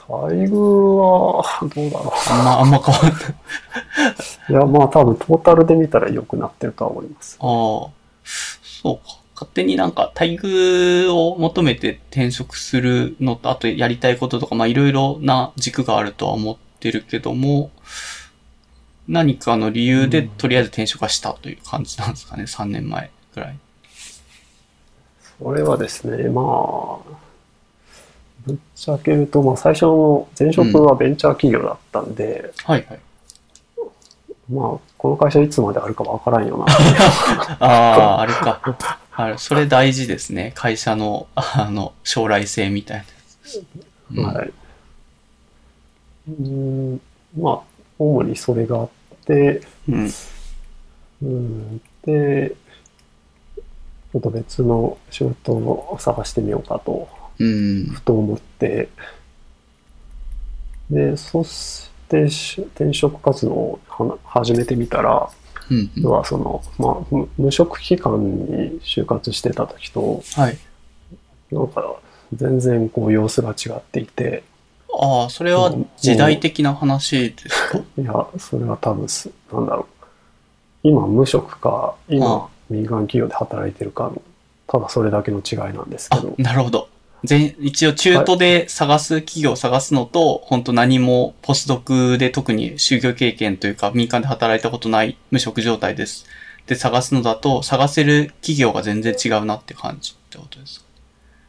[0.09, 1.43] 待遇は、
[1.75, 3.23] どうだろあんま、あんま変わんない。
[4.49, 4.53] う。
[4.53, 7.39] いや、まあ、多分トータルで見たら良くなってるとは思います。
[7.41, 7.93] ああ、そ
[8.85, 9.26] うか。
[9.37, 17.71] 勝手になんか待遇を求めて転職するのと、あとやりたいこととか、まあいろいろな軸があるとは思ってるけども、
[19.07, 23.59] 何かの理由でうんとりあえず転職はしたという感じなんですかね、3年前くらい。
[25.39, 27.17] それはですね、まあ、
[28.47, 33.01] ぶっちゃけると、まあ、最初の前職はベンチャー企業だったんで、はいはい。
[34.51, 36.65] まあ、この会社いつまであるかわからんよな。
[37.61, 38.99] ああ、あれか。
[39.17, 39.39] はい。
[39.39, 40.53] それ大事ですね。
[40.55, 43.09] 会社の、あの、将来性みたいなや
[43.43, 43.65] つ。
[44.15, 44.53] うんはい。
[46.29, 46.45] うー
[46.97, 47.01] ん、
[47.39, 47.61] まあ、
[47.99, 48.89] 主にそれがあっ
[49.25, 50.11] て、うん。
[51.23, 52.55] うん、で、
[54.13, 57.09] ちょっと別の仕事を探してみようかと、
[57.39, 57.87] うん。
[57.87, 58.91] ふと思って、
[60.91, 65.31] で、そしてし転職活動をは始めてみたら、
[65.71, 65.91] うん。
[65.97, 70.59] 要はその、まあ、無無職期間に就活してた時と、はい。
[71.51, 71.97] なんか
[72.35, 74.43] 全然こう様子が違っていて、
[74.99, 77.79] ああ、それは時代的な話ですか？
[78.01, 80.07] いや、それは多分す、なんだろう。
[80.83, 84.23] 今無職か、あ今民間企業で働いてるかの、
[84.67, 86.89] ただそれだけの違いなんですけあど、、なるほど。
[87.25, 96.27] 全一応中途で探す、企業を探すのと、本当何もポスドクで特に就業経験というか民間で働いたことない無職状態です。
[96.67, 100.87] で探すのだと、探せる企業が全然違うなって感じってことですか？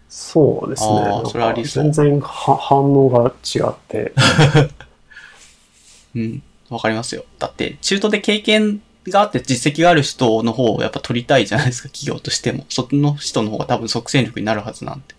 [0.09, 1.22] そうですね。
[1.26, 4.13] それはありそう全然は反応が違って、
[6.15, 6.41] うん。
[6.70, 7.24] わかりますよ。
[7.39, 12.65] だって、中途で経験があって実績がある人の方をやっぱ取りたいじゃないですか、企業としても。
[12.70, 15.15] その人の方が多分即戦力になるはずなんで。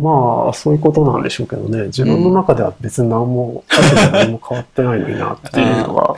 [0.00, 3.64] まあ、そういうことなんでしょうけどね、自分の中では別に何も、
[4.12, 6.16] 何も変わってないのになっていうのが、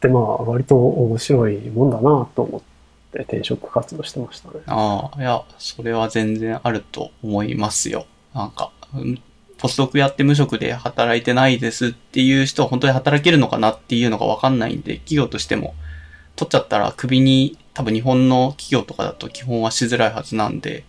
[0.00, 2.60] で、まあ、割と面白いもんだなと思っ
[3.12, 4.56] て転職活動してましたね。
[4.66, 8.06] ああ、いや、それは全然あると思いますよ。
[8.34, 8.70] なんか、
[9.58, 15.74] ポスドクやって無職で働いてないですっていう人は本当に働けるのかなっていうのがわかんないんで、企業としても、
[16.36, 20.84] 取っちゃったら首に、多分日本の企業とかだと基本はしづらいはずなんで、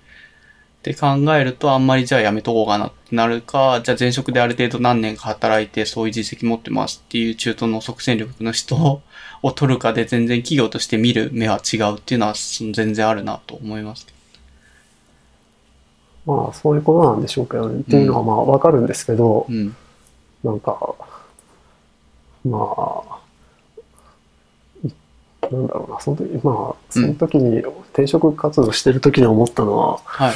[0.88, 8.76] って考えるとあんまりじゃあやめとこうかなってなるか、じゃあ前職である程度何年か働いてそういう実績持ってますっていう中途の即戦力の人
[9.44, 12.34] を取るかで全然企業として見る目は違うっていうのは
[12.74, 14.08] 全然あるなと思います。
[16.26, 17.80] まあ、そういうことなんでしょうけどね。
[17.80, 19.74] っていうのはまあ、わかるんですけど、うん。
[20.44, 20.96] なんか、
[22.44, 22.58] ま
[23.10, 23.20] あ、
[24.84, 24.92] い
[25.50, 30.34] なんだろうな、その時、まあ、その時に、転職活動してる時に思ったのは、はい。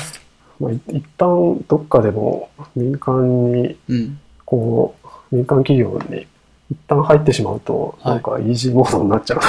[0.62, 4.20] まあ、い一旦どっかでも民間に、うん。
[4.46, 4.96] こ
[5.32, 6.28] う、民間企業に
[6.70, 9.40] 一旦入ってしまうと、はいなんかイージーモードになっちゃう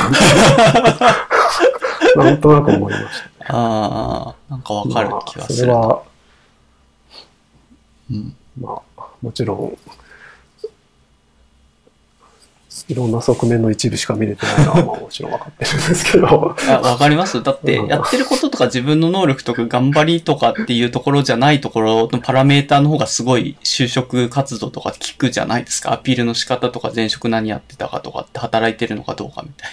[2.16, 2.24] な。
[2.24, 3.04] なんとなく思いまし
[3.46, 3.56] た。
[3.56, 5.72] ああ、なんかわかる気がする。
[5.72, 6.02] まあそれは、
[8.10, 8.36] うん。
[8.58, 9.78] まあ、もちろん、
[12.88, 17.42] いろんな側面の一部しか見れてないのは、まあもちろん分かってるんですけど、あわかります？
[17.42, 25.92] だって、うんやってることとか自分の能力とか頑張りとかっていうところじゃないところのパラメーターの方がすごい就職活動とか聞くじゃないですか？
[25.92, 29.70] アピールの仕方とか前職何やってたかとかって働いてるのかどうかみたい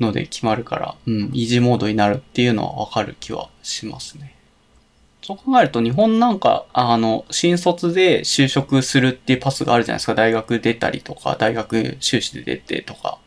[0.00, 4.31] なので決まるから、うん、イージーモードになるっていうのはわかる気はしますね。
[5.22, 10.14] そう考えると日本なんか、あの、新卒で就職するっていうパスがあるじゃないですか。
[10.16, 13.18] 大学出たりとか、大学修士で出てとか。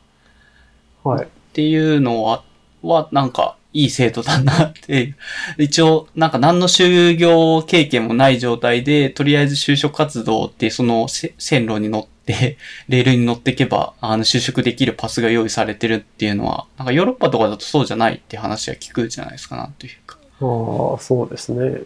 [1.03, 1.25] はい。
[1.25, 2.43] っていうのは、
[2.81, 5.15] は、なんか、いい制度だなって。
[5.57, 12.57] 一応、なんか何の就業経験もない状態で、とりあえず就職活動って、そのせ線路に乗って、
[12.89, 20.17] レールに乗っていけば、あの、就職できるパスが用意されてるっていうのは、なんかヨーロッパとかだとそうじゃないって話は聞くじゃないですか、なんていうか。
[20.45, 21.81] ああ、そうですね。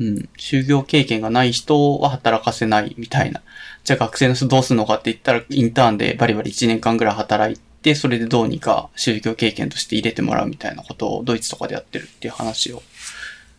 [0.00, 0.28] うん。
[0.36, 3.42] 就業経験がない人は働かせないみたいな。
[3.84, 12.82] じゃあ学生の人どうするのかって言ったら、インターンでバリバリ1年間ぐらい働いて、それでどうにか就業経験として入れてもらうみたいなことをドイツとかでやってるっていう話を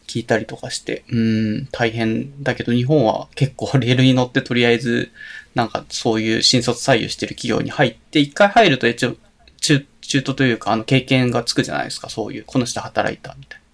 [0.07, 5.11] 聞いたりとかして、うん、大変だけど日本は結構レールに乗ってとりあえず、
[5.53, 9.15] なんかそういう新卒採用してる企業に入って、一回入ると一応
[9.61, 13.64] 中、中途というかあの経験がつくじゃないですか、そういう、この人働いたみたいな。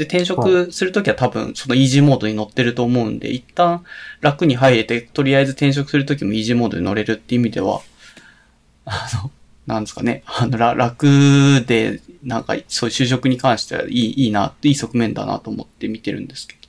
[0.00, 3.84] で、転職するときは多分そのイージーモードに乗ってると思うんで、一旦
[4.22, 7.82] 楽に入れて、とりあえず転職するときもイージーモードに乗れるっていう意味では、
[8.86, 9.30] あの、
[9.66, 11.06] なんですかね、あの、ら楽
[11.66, 16.60] で、なんかそういう就職に関してはいい、いいな、いい側面だなと思って見てるんですけど。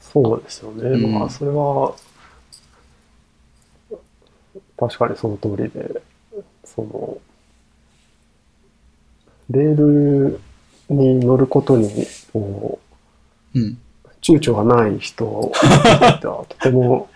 [0.00, 0.82] そうですよね。
[0.82, 1.94] うんまあ、それは、
[4.76, 6.02] 確かにその通りで、
[6.64, 7.18] その、
[9.48, 10.40] レール
[10.94, 12.78] に乗ることに、こ
[13.54, 13.78] う、うん。
[14.22, 17.08] 躊躇がない人は、とても、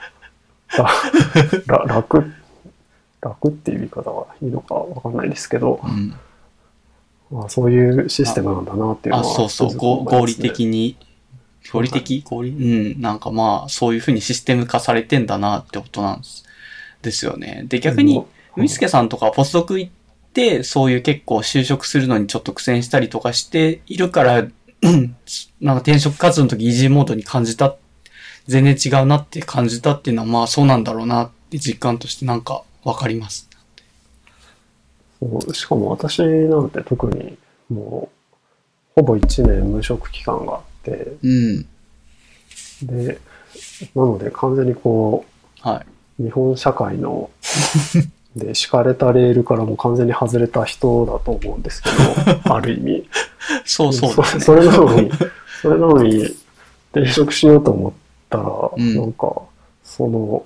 [1.67, 2.33] 楽、
[3.21, 6.15] 楽っていう言い方はいいのかわかんないですけど、うん。
[7.31, 10.97] まあ、そういうシステムなんだなっていうのあ、は、そうそう、つくづくご合理的に、
[11.73, 12.23] 合理的？
[12.25, 12.51] 合理？
[12.51, 13.01] うん。
[13.01, 16.45] なんかまあ、そういうふうにシステム化されてんだなってことなんです。
[17.03, 17.65] ですよね。
[17.67, 18.25] で、逆に、うん
[18.57, 19.89] みすけさんとかポスドク行
[20.65, 24.45] そういう結構就職するのにちょっと苦戦したりとかしているから、う
[24.91, 25.17] ん
[25.61, 27.77] なんか転職活動の時イージーモードに感じた、
[28.47, 33.49] 全然違うなって感じたっていうのはまあそうなんだろうなって実感としてなんかわかります。
[35.21, 37.39] そうしかも私なんて特に
[37.71, 38.11] も
[38.97, 41.63] う、ほぼ1年無職期間があって、うん。
[42.83, 43.19] で、
[43.95, 45.25] なので完全にこ
[45.61, 45.83] は
[46.19, 46.23] い。
[46.23, 47.31] う、日本社会の、
[48.37, 51.95] で、敷かれたレールからもう完全に外れた人だと思うんですけど、
[52.55, 53.09] ある意味。
[53.65, 54.41] そうそうね。
[54.41, 55.11] それなのに、
[55.63, 56.35] それなのに、
[56.93, 57.93] 転職しようと思っ
[58.31, 59.43] たら、んなんか、
[59.85, 60.45] その、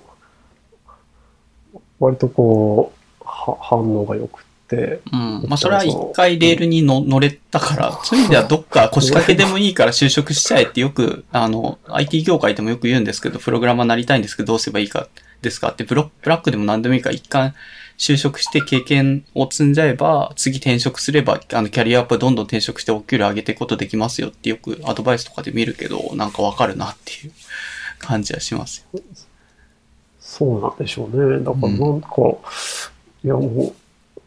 [1.99, 5.45] 割とこう、は反応が良くって、うん。
[5.47, 15.07] まあ、それは一回レールにの乗れたから、そういう意味ではどっか 腰掛けでもいいから就職しちゃえってよく、あの、IT 業界でもよく言うんですけど、プログラマーになりたいんですけど、どうすればいいか
[15.41, 15.69] ですか？
[15.69, 17.53] って、ブロブラックでも何でもいいから、一回
[17.97, 27.31] 就職して経験を積んじゃえば、次転職すれば、あの、キャリアアップどんどん転職してお給料上げていくことできますよってよくアドバイスとかで見るけど、なんかわかるなっていう
[27.99, 29.01] 感じはしますよ。
[30.19, 31.39] そうなんでしょうね。
[31.39, 32.07] だからなんか、
[33.23, 33.73] いやもう、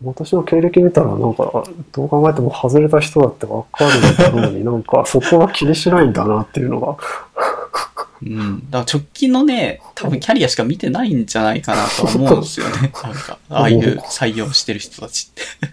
[0.04, 6.96] 私の経歴見たらなんか、どう考えても外れた人だってわかるんだろうに、なんかそこは気にしないんだなっていうのが、
[8.24, 8.70] うん。
[8.70, 12.72] だから直近のね、多分キャリアしか見てないんじゃないかなとは思うんですよね。
[12.82, 15.72] なんか、ああいう採用してる人たちって。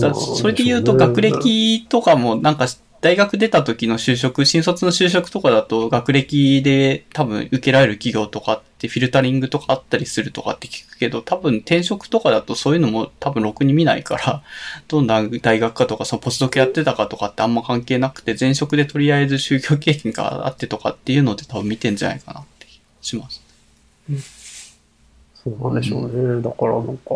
[0.00, 2.66] だそれで言うと学歴とかもなんか
[3.00, 14.42] 大学出た時の就職、新卒の就職とかだと学歴で多分受けられる企業とかってフィルタリングとかあったりするとかって聞くけど、多分転職とかだとそういうのも多分ろくに見ないから、
[14.88, 23.42] どんな大学かとかそのポスドクやってたかとかってあんま関係なくて、前職でとりあえず就業経験があってとかっていうので多分見てんじゃないかなって気がします。
[25.42, 26.42] そうなんでしょうね。
[26.42, 27.14] だからなんか、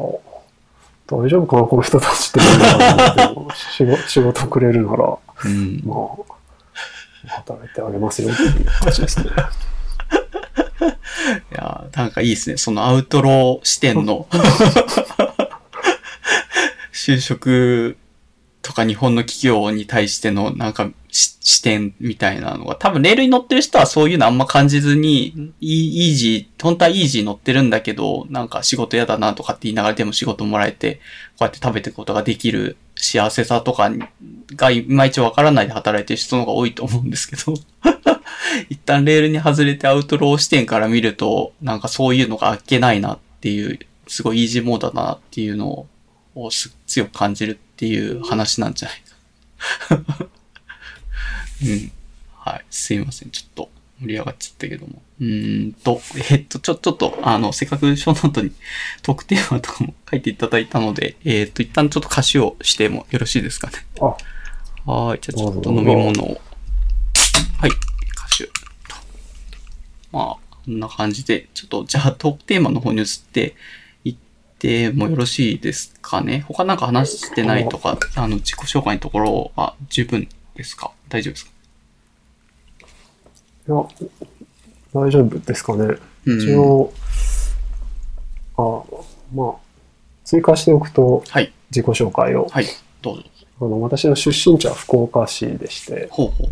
[1.11, 2.41] 大丈夫かな、この人たちって
[3.77, 4.09] 仕事。
[4.09, 5.83] 仕事くれるなら、うん。
[5.85, 9.31] まあ、働いてあげますよっていう感じですね。
[11.53, 12.57] いやーなんかいいですね。
[12.57, 14.27] そのアウトロー視点の
[16.93, 17.97] 就職
[18.63, 31.01] とか日本の企業に対してのなんかし視点みたいなのが多分レールに乗ってる人はそういうのあんま感じずに、イイージー、本当はイージー乗ってるんだけど、なんか仕事嫌だなとかって言いながらでも仕事もらえて、こ
[31.41, 33.91] うやって食べていくことができる幸せさとか
[34.55, 37.55] がいまいちわからないで働いてる人の方が多いと思うんですけど。
[38.69, 45.87] 一旦レールに外れてアウトロー視点から見ると、なんかそういうのがあっけないなっていう、すごいイージーモードだなっていうの
[46.35, 49.03] をす強く感じるっていう話なんじゃない
[49.89, 50.29] か。
[51.65, 51.93] うん。
[52.35, 52.65] はい。
[52.71, 53.31] すいません。
[53.31, 53.71] ちょっと
[54.01, 55.03] 盛り上がっちゃったけども。
[55.21, 58.53] うーんと、えっと、ちょ、ちょっと、あの、せっかくショーノートに
[59.03, 63.75] 特テーマとかも書いていただいたので、 えっと、一旦ちょっと歌詞をしてもよろしいですかね。
[64.01, 65.21] あ、はーい。
[65.21, 66.41] じゃあちょっと飲み物を。
[67.59, 67.71] はい。
[70.19, 73.55] まあ、こんな感じで、ちょっと、じゃあトークテーマの方に移って
[74.05, 74.17] いっ
[74.59, 76.45] てもよろしいですかね？
[76.49, 80.91] 他なんか話してないとか、あの、自己紹介のところは十分ですか？
[81.09, 81.53] 大丈夫ですか？
[83.69, 83.77] いや、
[84.93, 85.85] 大丈夫ですかね。
[86.27, 86.93] うん一応、
[88.57, 88.83] あ、
[89.33, 89.55] まあ、
[90.25, 91.53] 追加しておくと、はい。
[91.71, 92.49] 自己紹介を。
[92.51, 92.67] はい。
[93.03, 93.25] どうぞ。
[93.61, 96.51] あの私の出身地は福岡市でして、ほうほう。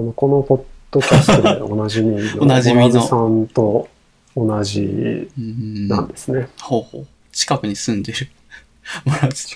[0.00, 3.88] あのこのポッドキャストでおなじみのおなじみのさんと
[4.36, 4.80] 同じ
[5.38, 6.48] うんなんですね。
[6.60, 7.06] ほうほう。
[7.32, 8.28] 近くに住んでる。
[9.04, 9.46] もらず。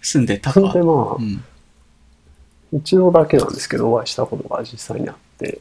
[0.00, 0.60] 住んでたか。
[0.60, 1.44] それでまあう、ん。
[2.72, 5.60] 一度だけなんですけど、お会いしたことが実際にあって、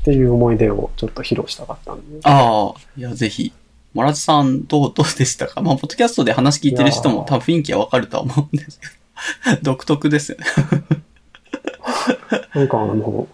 [0.00, 2.20] っていう思い出をちょっと披露したかったんで。
[2.24, 3.52] ああ、いや、ぜひ。
[3.94, 5.60] モラズさん、どう、どうでしたか？
[5.60, 8.86] まあ、ポッドキャストで話聞いてる人も多分雰囲気はわかるとは思うんですけ
[9.56, 9.62] ど。
[9.62, 10.46] 独特ですよね。
[12.54, 13.28] なんかあの、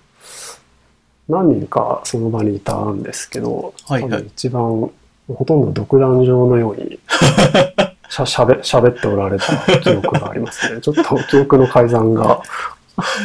[1.28, 4.90] 何人かその場にいたんですけど、はいはい多分一番、
[5.28, 6.99] ほとんど独壇場のように、
[8.09, 10.80] しゃ、しゃべ、喋っておられた記憶がありますね。
[10.82, 12.42] ちょっと記憶の改ざんが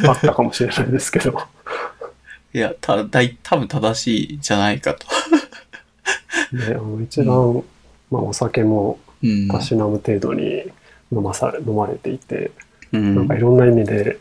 [0.05, 1.39] あったかもしれないですけど。
[2.53, 5.07] いや、た、だい、多分正しいじゃないかと。
[6.51, 7.63] で、あの一番、
[8.11, 9.47] まあお酒もうん。
[9.47, 10.63] たしなむ程度に
[11.11, 12.51] 飲まされ、飲まれていて、
[12.91, 14.19] うんなんかいろんな意味で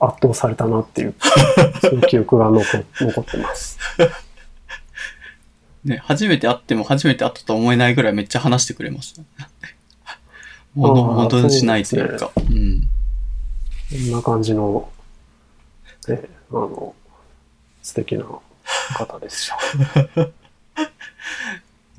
[0.00, 1.14] 圧倒されたなっていう、
[1.80, 2.64] そういう記憶が残
[3.00, 3.78] 残ってます。
[5.84, 9.24] ね、初めて会っても初めて会ったとは思えないぐらいめっちゃ話してくれます、ね。
[10.74, 12.32] 物、あー物しないというか。
[12.36, 12.88] うん。
[13.90, 14.90] こんな感じの、
[16.08, 16.94] ね、あの、
[17.82, 18.24] 素敵な
[18.96, 19.56] 方でした。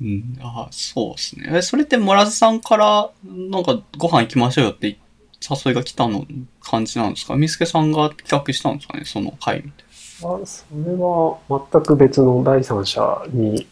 [0.00, 1.50] うん、あそうですね。
[1.54, 4.96] え、それってモラズさんから、なんかご飯行きましょうよって
[5.40, 6.26] 誘いが来たの
[6.60, 7.36] 感じなんですか？
[7.36, 9.04] みすけさんが企画したんですかね？
[9.04, 9.84] その会みたい
[10.24, 11.38] あそれは
[11.72, 13.66] 全く別の第三者に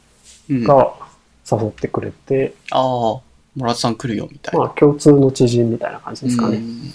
[0.49, 0.57] な。
[0.57, 0.71] うん。
[0.71, 0.95] あが
[1.51, 3.21] 誘ってくれて、あー、
[3.57, 4.61] モラズさん来るよみたいな。
[4.61, 6.59] まあ共通の知人みたいな感じですかね。
[6.59, 6.93] うん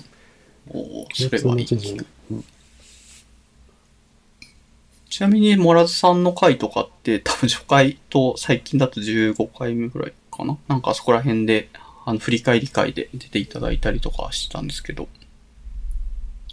[0.69, 1.97] おーそれはいい。
[2.31, 2.45] うん
[5.09, 10.57] ちなみに、モラズさんの回とかって、多分初回と最近だと15回目ぐらいかな？
[10.69, 11.67] なんかそこら辺で、
[12.05, 15.07] あの、振り返り会で出ていただいたりとかはしてたんですけど、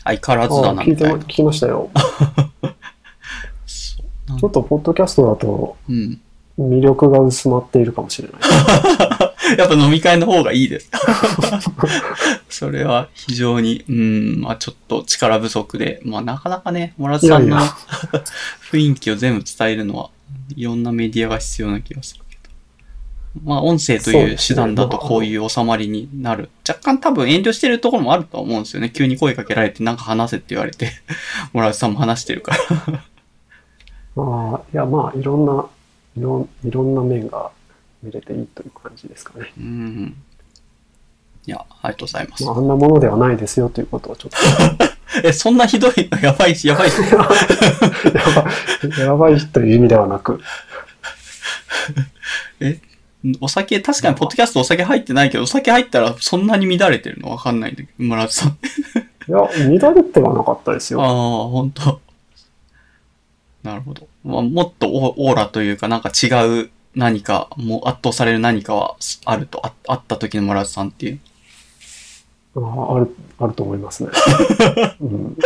[0.04, 1.26] 相変わらずだあな、みたいな聞。
[1.26, 1.90] きましたよ。
[4.38, 6.20] ちょっとポッドキャストだとうん。
[6.58, 8.40] 魅力が薄まっているかもしれない。
[9.56, 10.90] やっぱ飲み会の方がいいです。
[12.50, 17.56] それは非常に、うん、まあちょっと力不足で、まあなかなかね、モラズさんの
[18.70, 20.10] 雰囲気を全部伝えるのは、
[20.56, 22.24] いろんなメディアが必要な気がする。
[23.44, 26.50] まあ音声という手段だとこういう収まりになる。
[26.68, 28.90] 若干多分遠慮してるところもあるとは思うんですよね。
[28.90, 30.90] 急に声かけられてなんか話せって言われて、
[31.52, 32.58] モラズさんも話してるから。
[34.22, 35.66] まあ、いや、まあ、いろんな、
[36.16, 37.50] いろんいろんな面が
[38.02, 39.52] 見れていいという感じですかね。
[39.58, 40.16] うん。
[41.46, 42.52] いや、ありがとうございますま。
[42.52, 44.86] あ、あんなものではないですよということをちょっと、
[45.24, 47.00] え、そんなひどい、 やばいし、やばいし。
[47.00, 47.28] やば
[48.96, 50.40] い、やばいという意味ではなく、
[53.40, 57.30] お酒、確かにポッドキャストお酒入ってないけど、お酒入ったらそんなに乱れてるの？
[57.30, 58.50] わかんないんだけど、村田さん。
[58.50, 58.54] い
[59.30, 59.38] や、
[59.80, 61.48] 乱れてはなかったですああ、よ。
[61.48, 62.00] 本当
[63.62, 64.06] なるほど。
[64.24, 66.28] まあ、もっとオオーラというか、なんか違
[66.62, 71.18] う何か、もう圧倒される何かはあると、ああった時の村田さんっていう。
[72.56, 74.10] あある、あると思いますね。
[75.00, 75.36] うん、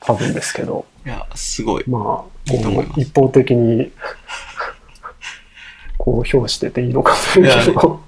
[0.00, 1.84] 多分ですけど、いや、すごい。
[1.88, 3.90] まあ、いいと思います一方的に、
[5.98, 8.00] こう、評してていいのかというけど、ど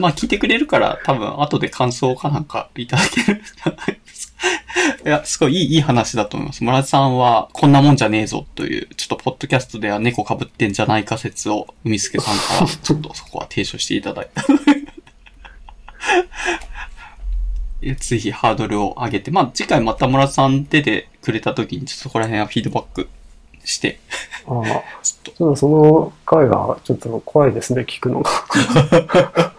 [0.00, 4.34] まあ、聞いてくれるから、多分、後で感想かなんかいただけるんじゃないですか。
[5.04, 6.64] いや、すごいいい、いい話だと思います。
[6.64, 14.44] 村田さんは、こんなもんじゃねえぞという、ちょっと、ポッドキャストでは猫被ってんじゃないか説を、海助さんから、ちょっとそこは提唱していただいた。
[17.94, 23.08] ぜひハードルを上げて、まあ、次回また村田さん出てくれた時に、ちょっとそこら辺はフィードバック
[23.66, 23.98] して、
[24.46, 28.30] ああ、ちょっと、その回がちょっと怖いですね、聞くのが。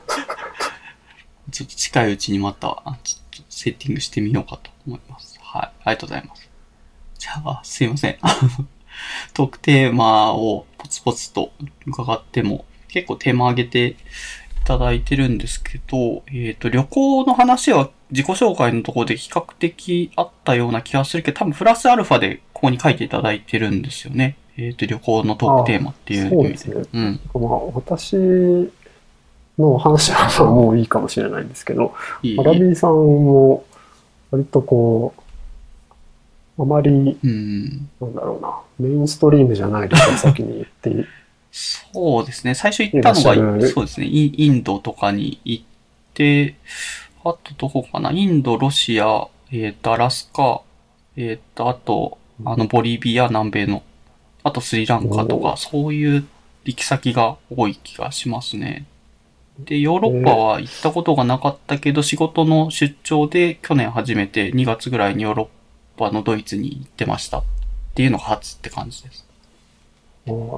[1.52, 5.38] ちょっと近いうちにまた、あちょっとセッティングしてみようかと思います。
[5.42, 5.62] はい。
[5.62, 6.50] ありがとうございます。
[7.20, 8.18] じゃあ、すいません。
[8.22, 8.66] あの
[9.34, 11.52] トークテーマをポツポツと
[11.86, 13.96] 伺っても、結構テーマ上げてい
[14.68, 24.36] ただいてるんですけど、えっ、と、旅行の話は自己紹介のところで比較的あったような気がするけど、多分プラスアルファでここに書いていただいてるんですよね。
[24.58, 26.58] えっ、と、旅行のトークテーマっていう意味で。
[26.58, 27.20] そうですね。
[27.34, 27.42] うん。
[27.42, 28.18] まあ、私
[29.58, 33.64] の話はまあもういいかもしれないんですけど、いいアラビーさんも
[34.32, 35.14] 割とこ
[36.58, 37.90] う、あまり、うん。
[38.02, 41.06] なんだろうな、メインストリームじゃない旅行先に行って、
[41.58, 42.54] そうですね。
[42.54, 44.06] 最初行ったのが、そうですね。
[44.06, 45.66] インインドとかに行っ
[46.14, 46.56] て、
[47.24, 48.12] あとどこかな。
[48.12, 50.62] インド、ロシア、えっ、と、アラスカ、
[51.16, 53.82] えっ、と、あと、あの、ボリビア、南米の、
[54.44, 56.28] あとスリランカとおか、そういう
[56.66, 58.86] 行き先が多い気がしますね。
[59.58, 65.48] で、ヨーロッパは行ったことがなかったけど、仕事の出張で去年初めて2月ぐらいにヨーロッ
[65.98, 67.44] パのドイツに行ってましたっ
[67.96, 69.27] ていうのが初って感じです。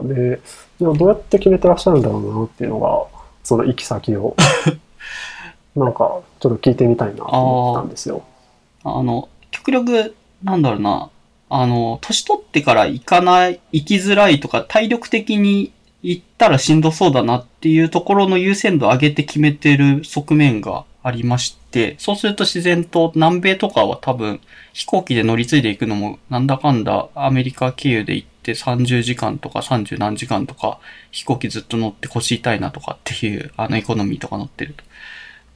[0.04, 0.42] で、
[0.80, 4.36] じゃあどうやって決めてらっしゃるんだろうなっていうのが、その行き先を、
[5.76, 8.24] なんかちょっと聞いてみたいなと思ったんですよ。
[8.84, 11.10] あの、極力、なんだろうな、
[11.50, 24.40] あの、年取ってから行かない、行きづらいとか、体力的に行ったらしんどそうだなっていうところの優先度を上げて決めてる側面がありまして、そうすると自然と南米とかは多分
[24.74, 30.80] 飛行機で乗り継いでいくのもなんだかんだアメリカ経由で行って30時間とか30何時間とか
[31.12, 34.84] 飛行機ずっと乗って腰痛いなとかっていうあのエコノミーとか乗ってると。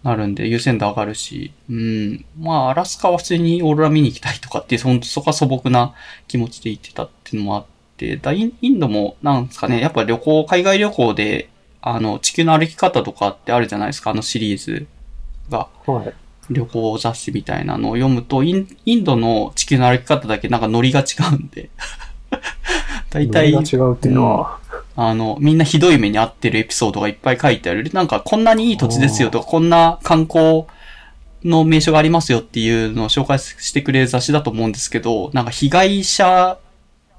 [0.04, 2.26] なるんで優先度上がるし、うん。
[2.38, 5.94] まあ、アラスカは普通にオーロラ見に行きたいとかっていう、その、そこは素朴な
[6.28, 7.66] 気持ちで行ってたっていうのもあっ
[7.96, 11.50] て、だインインドも、なんですかね、やっぱ旅行、海外旅行で、
[11.82, 14.88] あの、地球の歩き方とかってあるじゃないですか、あのシリーズ
[15.50, 15.70] が。
[15.86, 16.14] はい。
[16.50, 21.70] 旅行雑誌みたいなのを読むと、インインドの地球の歩き方だけなんかノリが違うんで。
[23.10, 24.60] 大体、が違うっていうのは、
[24.96, 27.90] あの、みんなひどい目に遭ってるエピソードがいっぱい書いてある。
[27.94, 30.66] なんか、こんなにいい土地ですよとか、こんな観光
[31.44, 36.58] の名所がありますよっていうのを紹介してくれる雑誌だと思うんですけど、なんか被害者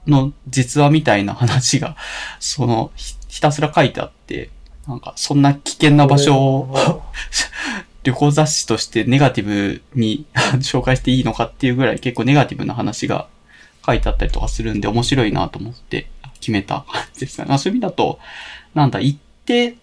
[0.07, 1.97] の実話みたいな話が、
[2.39, 4.51] その、ひひたすら書いてあって、
[4.87, 7.03] なんか、そんな危険な場所を
[8.05, 10.27] 旅行雑誌としてネガティブに
[10.61, 13.27] 紹介していいのかっていうぐらい結構ネガティブな話が
[13.85, 16.09] 書いてあったりとかするんで面白いなと思って
[16.41, 17.59] 決めた感じ ですね。
[17.59, 18.19] そういう意味だと、
[18.75, 19.77] なんだ、行って、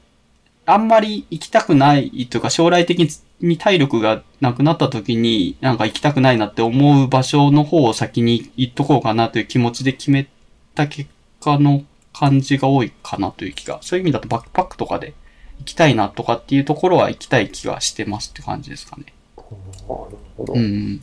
[0.65, 3.09] あんまり行きたくないというか将来的
[3.41, 10.27] に体力がなくなった時になんか行きたくないなって思う場所の方を先に行っとこうかなという気持ちで決め
[10.75, 11.09] た結
[11.41, 11.83] 果の
[12.13, 15.13] 感じが多いかなという気が、そういう意味だとバックパックとかで
[15.59, 19.05] 行きたいなとかっていうところは行きたい気がしてますって感じですかね。
[19.37, 19.47] なる
[19.87, 20.53] ほど。
[20.53, 21.01] うん。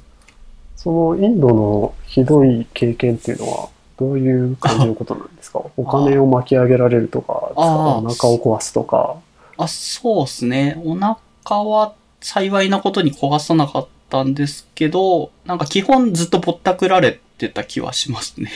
[0.81, 3.68] そのインドのひどい経験っていうのは、
[3.99, 5.61] どういう感じのことなんですか？
[5.76, 7.62] お金を巻き上げられるとか、お
[8.09, 9.16] 腹を壊すとか。
[9.57, 10.81] あ、そうですね。
[10.85, 11.16] お腹
[11.64, 18.51] は幸いなことに壊さなかったんですけど、なんか基本ずっとぼったくられてた気はしますね。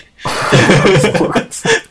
[1.18, 1.66] そうなんです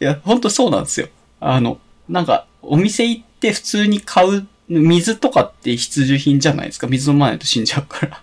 [0.00, 1.08] いや、本当そうなんですよ。
[1.40, 6.86] あの、なんか、お店行って普通に買う、水とかって必需品じゃないですか？
[6.86, 8.22] 水飲まないと死んじゃうから。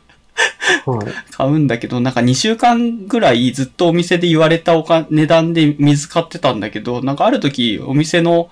[0.86, 8.50] はい、買うんだけど、なんか2週間ぐらいずっとお店で言われたお金、値段で水買ってたんだけど、なんかある時お店の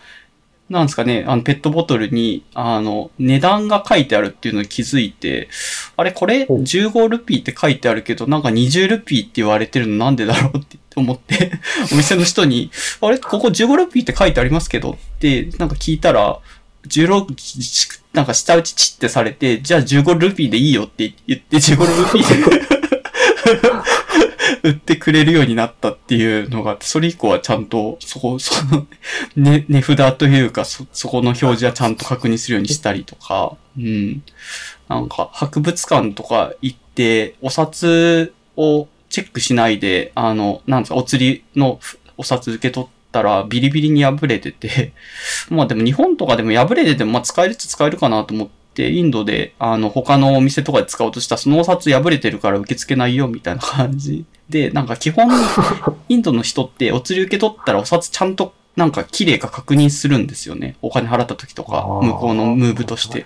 [0.69, 5.49] なんですかね、あの、ペットボトルに、あの、値段が書いてあるっていうのに気づいて、
[5.97, 11.51] あれ、これ、15ルピーって書いてあるけど、なんか20ルピーって言われてるのなんでだろうって思って
[11.91, 12.71] お店の人に、
[13.01, 16.39] あれ、ここ15ルピーって書いてありますけどって、なんか聞いたら、
[16.87, 22.71] 16、なんか下打ちチってされて、じゃあ15ルピーでいいよって言って15ルピーで
[24.63, 28.87] 売ってくれるようになったっていうのが、それ以降はちゃんと、そこ、その、
[29.35, 34.23] ね、値札というか、そ、そこの表示はちゃんと確認するようにしたりとか、うん。
[34.87, 41.79] なんか、博物館とか行って、お札をチェックしないで、あの、なんですか、お釣りの
[42.17, 44.93] お札受け取ってたらビリビリに破れてて、
[45.49, 55.29] まあでも日本とかでも破れてても、まあ使えるっちゃ使えるかなと思って、インドで、あの、他のお店とかで使おうとしたら、そのお札破れてるから受け付けないよ、みたいな感じで、なんか基本、
[56.09, 60.75] インドの人ってお釣り受け取ったらお札ちゃんとなんか綺麗か確認するんですよね。
[60.81, 63.25] お金払った時とか、向こうのムーブとして。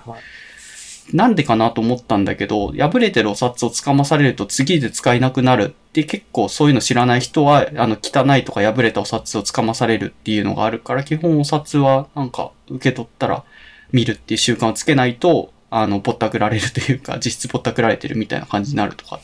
[1.13, 13.43] なんでかなと思ったんだけど、破れてるお札をつかまされると次で使えなくなるって結構そういうの知らない人は、あの、汚いとか破れたお札をつかまされるっていうのがあるから、基本お札はなんか受け取ったら
[13.91, 19.19] 見るっていう習慣をつけないと、あの、ぼったくられるというか、 実質ぼったくられてるみたいな感じになるとか。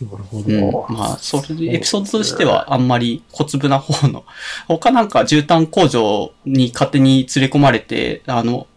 [0.00, 0.86] なるほど。
[0.88, 4.24] うん、まあ、それでエピソードとしてはあんまり小粒な方の、
[4.68, 8.68] 他なんか絨毯工場に勝手に連れ込まれて、あの、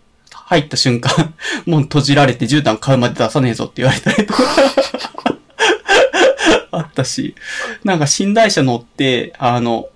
[0.52, 1.34] 入った瞬間、
[1.66, 4.44] もう閉じられて絨毯買うまで出さねえぞって言われたりとか。
[6.74, 7.36] あったし、
[7.86, 9.88] なんか寝台車乗って、あの、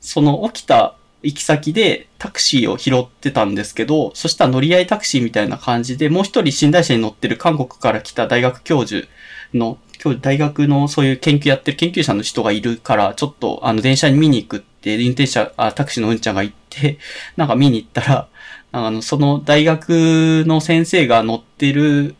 [0.00, 9.06] その起きた行き先でタクシーを拾ってたんですけど、そしたら乗り合いタクシーみたいな感じで、もう一人寝台車に乗ってる韓国から来た大学教授
[9.52, 16.98] の今日大学のそういう研究やってる研究者の人がいるから、ちょっとあの電車に見に行くって、運転者、あ、タクシーのうんちゃんが行って、
[17.36, 18.28] なんか見に行ったら、
[18.76, 22.16] あの、その大学の先生が乗ってる、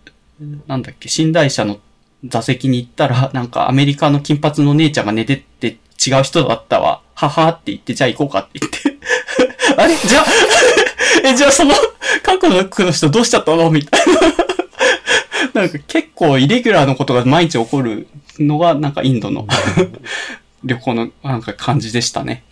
[0.69, 1.81] なんだっけ、寝台車の
[2.25, 7.01] 座席に行ったら、なんかアメリカの金髪の姉ちゃんが寝てって違う人だったわ。
[7.17, 8.99] ははって言って、じゃあ行こうかって言って
[9.77, 9.97] あれ？
[9.97, 10.25] じゃあ
[11.25, 11.75] え、じゃあその、
[12.23, 13.69] 韓国の人どうしちゃったの？
[13.73, 14.01] みたい
[15.53, 18.07] な なんか結構イレギュラーのことが毎日起こる
[18.39, 19.49] のが、なんかインドの
[20.63, 22.45] 旅行のなんか感じでしたね。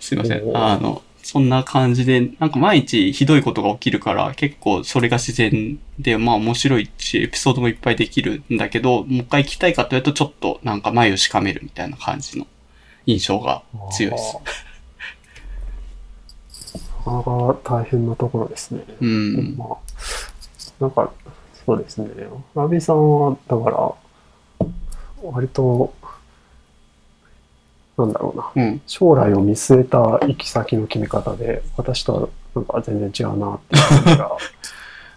[0.00, 0.42] すいません。
[0.54, 1.02] あの、
[1.34, 12.46] そんな感じで、なんか毎日ひどいことが起きるから、結構それが自然で、まあ面白いし、エピソードもいっぱいできるんだけど、もう一回行きたいかというと、ちょっとなんか前をしかめるみたいな感じの
[13.06, 14.36] 印象が強いです。
[17.04, 18.84] なかなか大変なところですね。
[19.00, 19.56] うん。
[19.56, 19.76] まあ、
[20.78, 21.10] なんか、
[21.66, 22.10] そうですね。
[22.54, 24.68] ラビさんは、だから、
[25.20, 25.92] 割と、
[27.96, 34.36] なんだろうな、うん、将来を見据えた行き先の決め方で、私とはなんか全然違うなっていう感じが。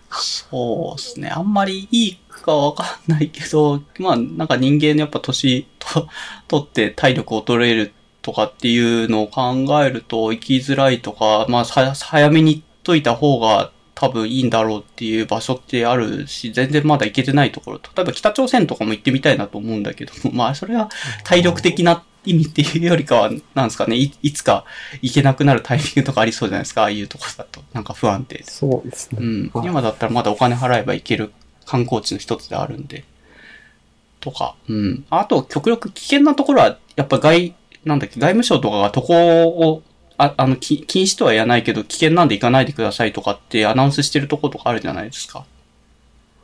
[0.20, 1.30] そうですね。
[1.30, 2.18] あんまりいい
[2.48, 6.08] かわかんないけど、 まあなんか人間のやっぱ年と、
[6.48, 20.90] とって体力を衰えるとかっていうのを考えると生きづらいとか、まあ早めに言っといた方が多分いいんだろうっていう場所ってあるし、全然まだ行けてないところと、例えば北朝鮮とかも行ってみたいなと思うんだけど、 まあそれは
[21.24, 24.66] 体力的な意味っていうよりかは、なんですかねい、いつか
[25.02, 27.64] 行けなくなるタイミングとかありそうじゃないですか、ああいうとこだと。
[27.74, 28.44] なんか不安定で。
[28.44, 29.18] そうですね。
[29.20, 29.52] うん。
[29.66, 31.34] 今だったらまだお金払えば行ける
[31.66, 33.04] 観光地の一つであるんで。
[34.20, 34.56] とか。
[34.70, 35.06] うん。
[35.10, 39.82] あと、極力危険なところは、やっぱ外、なんだっけ、外務省とかが渡航を、
[40.18, 45.46] ああの、き禁止とは言わないけど、危険なんで行かないでくださいとかってアナウンスしてるとことかあるじゃないですか。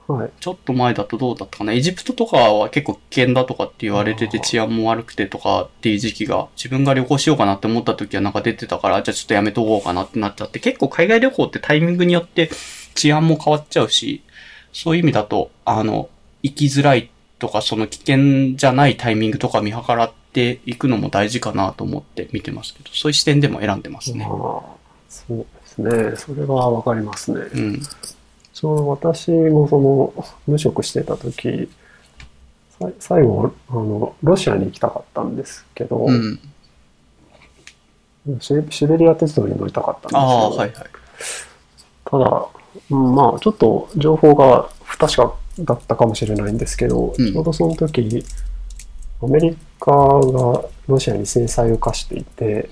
[0.08, 0.30] はい。
[0.40, 1.74] ちょっと前だとどうだったかな。
[1.74, 12.50] エジプトとかは結構危険だとかって言われてて治安も悪くてとかっていう時期が自分が旅行しようかなって思った時はなんか出てたから、じゃあちょっとやめとこうかなってなっちゃって、結構海外旅行ってタイミングによって
[12.96, 14.22] 治安も変わっちゃうし、
[14.74, 16.10] そういう意味だと、あの、
[16.42, 17.10] 行きづらい
[17.40, 24.26] とか、その危険じゃないタイミングとか見計らっていくのも大事かなと思って見てますけど、そういう視点でも選んでますね。
[24.28, 24.62] まあ、
[25.10, 26.16] そうですね。
[26.18, 27.42] それはわかりますね。
[27.54, 27.82] うん。
[28.54, 30.14] ちょうど私もその、
[30.48, 31.70] 無職してた時、
[32.80, 36.40] さ最後、あの、ロシアに行きたかったんですけど、うん。
[38.40, 40.72] シベリア鉄道に乗りたかったんですけど、はいはい。
[42.06, 42.48] ただ、
[42.92, 48.24] うんまあ、ちょっと情報が不確かだったかもしれないんですけど、うんちょうどその時、
[49.24, 52.68] アメリカがロシアに制裁を課していて。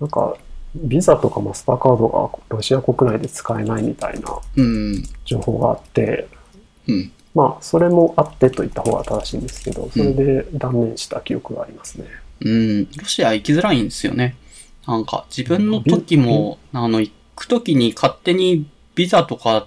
[0.00, 0.36] なんか、
[0.74, 5.02] ビザとかマスターカードがロシア国内で使えないみたいなうん。
[5.24, 6.28] 情報があって、
[6.86, 7.12] うん。
[7.34, 12.06] まあ、それもあってと言った方が正しいんですけど、それで断念した記憶がありますね。
[12.40, 14.36] うん、ロシア行きづらいんですよね。
[14.86, 19.66] なんか、自分の時も、あの、行く時に勝手にビザとか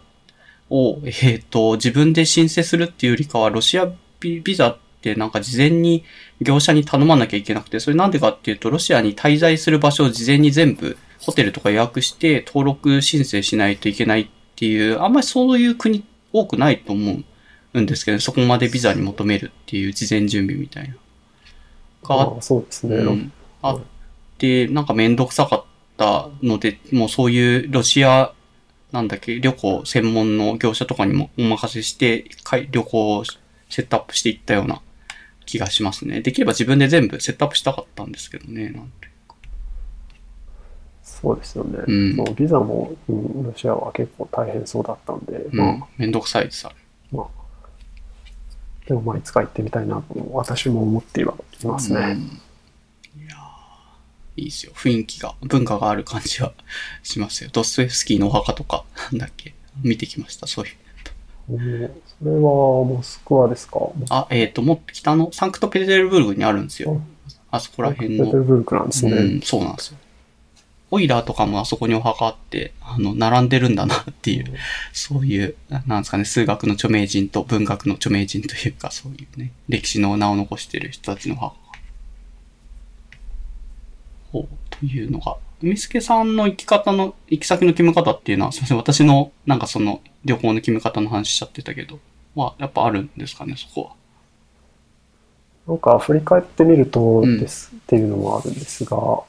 [0.69, 6.03] を、えっ、と、自分で申請するっていうよりかは、ロシアビビザってなんか事前に
[6.41, 16.03] 業者に頼まなきゃいけなくて、それなんでかっていうと、ロシアに滞在する場所を事前に全部、ホテルとか予約して登録申請しないといけないっていう、あんまりそういう国
[16.33, 17.17] 多くないと思
[17.73, 20.95] うんですけど、そこまでビザに求めるっていう事前準備みたいな。
[22.03, 22.95] があああそうですね。
[22.97, 23.31] うん、
[23.61, 23.81] あっ
[24.37, 25.63] て、なんかめんどくさかっ
[25.97, 28.33] たので、もうそういうロシア、
[28.91, 32.25] なんだっけ、旅行専門の業者とかにもお任せして、
[32.71, 33.23] 旅行を
[33.69, 34.81] セットアップしていったような
[35.49, 36.21] 気がしますね。
[36.21, 39.09] できれば自分で全部セットアップしたかったんですけどね、なんて。
[41.03, 41.79] そうですよね。
[41.85, 46.75] うんそうビザも、うん、ロシアは結構大変そうだったんで、まあうん、めんどくさいです、あれ
[47.11, 47.27] まあ、
[48.87, 51.99] でもまあいつか行ってみたいなと私も思ってはいますね。
[51.99, 52.41] うん
[53.21, 54.71] いやーいいですよ。
[54.75, 56.53] 雰囲気が、文化がある感じは
[57.03, 57.49] しますよ。
[57.51, 60.88] ドストエフスキーのお墓とか、なんだっけ、見てきました、そういう。
[61.49, 63.79] うんそれはモスクワですか？
[64.09, 67.01] あ、えっ、と、もっと北のサンクトペテルブルグにあるんですよ。
[67.49, 68.25] あそこら辺の。
[68.25, 69.11] ペテルブルクなんですね。
[69.13, 69.97] うん、そうなんですよ。
[70.91, 74.45] オイラーとかもあそこにお墓あって、あの、並んでるんだなっていう、
[74.91, 81.53] そういう、なんですかね、数学の著名人と文学の著名人というか、そういうね、歴史の名を残してる人たちのお墓が。
[84.31, 85.37] ほう、というのが。
[85.61, 91.99] 海助さんの行き方の、行き先の決め方っていうのは、すみません、私の、なんかその、旅行の決め方の話しちゃってたけど、
[92.35, 93.99] は、やっぱあるんですかね、そこは。
[95.67, 99.21] なんか振り返ってみるとうんです、っていうのもあるんですが、なん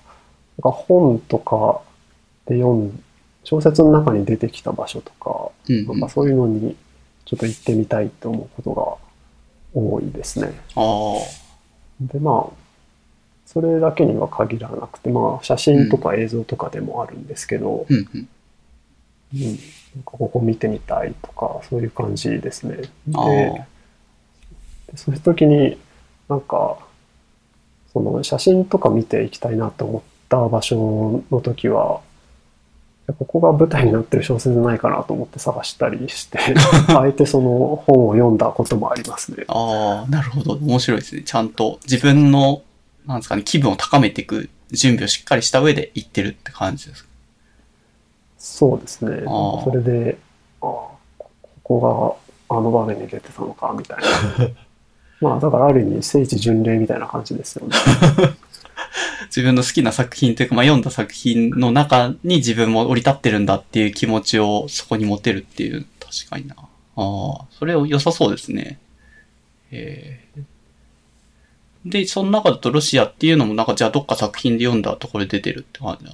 [0.62, 1.82] か本とか
[2.46, 3.02] で読ん、
[3.44, 5.90] 小説の中に出てきた場所とか、うん、うん。
[5.90, 6.76] あなんかそういうのに
[7.24, 9.00] ちょっと行ってみたいと思うこと
[9.74, 10.52] が多いですね。
[10.76, 11.14] あ。
[12.00, 12.52] で、まあ、
[13.46, 18.28] それだけには限らなくて、まあ、写真とか映像とかでもあるんですけど、うん、うん。
[19.34, 19.58] うん、
[20.04, 22.78] ここ見てみたいとか、そういう感じですね。
[23.14, 23.60] あで、
[24.92, 24.96] あ。
[24.96, 25.76] そういう時に、
[26.28, 26.78] なんか、
[27.92, 32.00] その写真とか見ていきたいなと思った場所の時は、
[33.18, 36.38] ここが舞台になってる小説ないかなと思って探したりして、
[36.96, 39.44] あえてその本を読んだこともありますね。
[39.48, 40.52] ああ、なるほど。
[40.54, 41.22] 面白いですね。
[41.24, 42.62] ちゃんと自分の、
[43.06, 47.09] なんですかね、気分を高めていく準備をしっかりした上で行ってるって感じですか？
[48.40, 49.22] そうですね。
[49.26, 50.18] それで、
[50.62, 50.98] ああ、こ
[51.62, 52.18] こ
[52.48, 54.50] があの場面に出てたのか、みたいな。
[55.30, 57.76] まあ、だからある意味、聖地巡礼みたいな感じですよね。
[59.28, 66.56] 自分の好きな作品というか、まあ、読んだ作品の中に自分も降り立ってるんだっていう気持ちをそこに持てるっていう、確かにな。
[66.56, 66.64] あ
[66.96, 68.78] あ、それ良さそうですね。
[69.70, 70.44] えー
[71.84, 76.12] で、その中だとロシアっていうのもなんかじゃあどっか作品で読んだところで出てるって感じだ。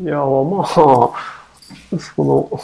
[0.00, 1.12] いや、まあ、そ
[2.18, 2.60] の、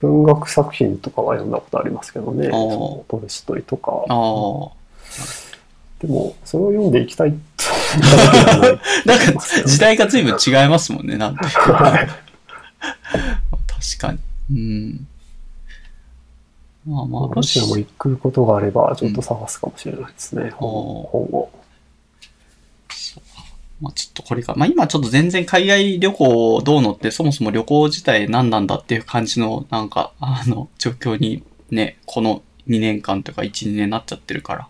[0.00, 2.48] 文学作品とかは読んだことありますけどね。
[2.48, 3.92] トルストイとか。
[6.00, 7.34] でも、それを読んでいきたい
[9.06, 11.52] なんか時代が随分違いますもんね、なん 確
[13.98, 14.18] かに。
[14.50, 15.06] うん。
[16.86, 20.50] まあまあ、ロシアも行くことがあれば、ちょっと探すかもしれないですね。
[20.50, 21.50] 本おー本を。
[23.80, 24.54] まあちょっとこれか。
[24.56, 34.68] まあ今ちょっと全然海外旅行どうのってそもそも旅行自体何なんだっていう感じのなんか、あの、状況にね、この2年間とか1、2年になっちゃってるから。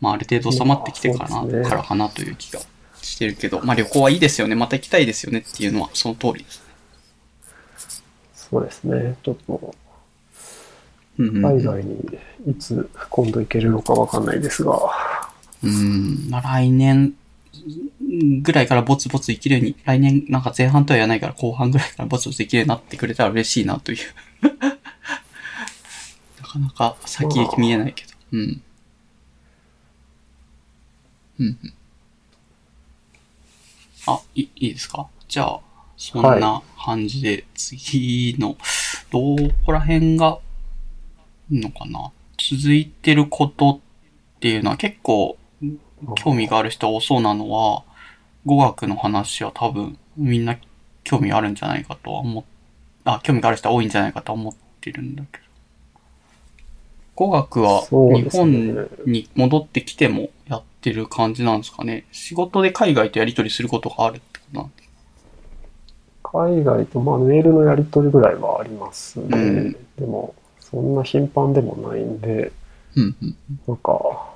[0.00, 2.60] まあある程度収まってきてからな、ねからかなという気が
[3.00, 4.54] してるけど、まあ旅行はいいですよね。
[4.54, 6.62] また行きたいですよねっていうのはその通りです。
[8.34, 9.16] そうですね。
[9.22, 9.74] ちょっと、
[11.18, 11.96] 海外に
[12.46, 14.78] いつ今度行けるのかわかんないですが、
[15.64, 17.14] うん、まあ来年
[18.42, 23.98] ぐらいからぼつぼつ生きるように、来年なんか前半とは言わないから後半ぐらいからぼつぼつ生きるようになってくれたら嬉しいなという。
[26.40, 28.12] なかなか先行き見えないけど。
[28.32, 28.62] うん。
[31.40, 31.58] うん。
[34.06, 35.08] あ、いいいですか？
[35.28, 35.60] じゃあ、
[35.96, 38.56] そんな感じで、次の、
[39.10, 40.38] どこら辺が、
[41.50, 42.12] いいのかな？
[42.38, 43.80] 続いてること
[44.36, 45.36] っていうのは結構、
[46.14, 47.82] 興味がある人多そうなのは、
[48.46, 50.56] 語学の話は多分みんな
[51.04, 52.44] 興味あるんじゃないかとは思っ、
[53.04, 55.44] あ、興味がある人は多いんじゃないかとは思ってるんだけど。
[57.16, 62.06] 語学は日本に戻ってきてもやってる感じなんですかね。
[62.12, 64.86] 仕事で海外とやり取りすることがあるってことなんです
[66.22, 69.26] 海外と、まあ、メールのやり取りぐらいはありますね。
[69.32, 72.52] うんでも、そんな頻繁でもないんで、
[72.96, 73.36] うんうん。
[73.66, 74.34] なんか、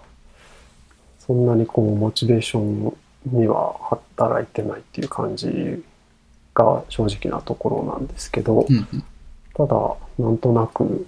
[1.19, 3.77] そんなにこう、モチベーションには
[4.15, 5.83] 働いてないっていう感じ
[6.55, 9.05] が正直なところなんですけど、うんうん。
[9.55, 11.07] ただ、なんとなく、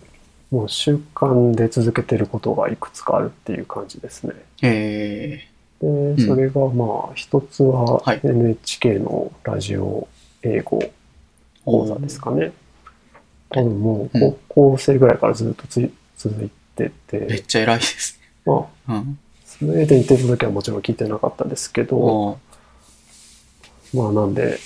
[0.50, 4.34] もう習慣で続けてることがいくつかあるっていう感じですね。
[4.62, 5.48] え
[5.80, 10.06] で、んそれがまあ、一つははい NHK のラジオ
[10.42, 10.90] 英語ー、
[11.64, 12.52] 講座ですかね。
[13.50, 18.28] 多分もううん高校生ぐらいからずっとつい続いてて、めっちゃ偉いですね。
[18.44, 19.18] まあ、うん。
[19.62, 22.38] スウェーデン行ってた時はもちろん聞いてなかったですけど、
[23.94, 24.58] まあなんで、うん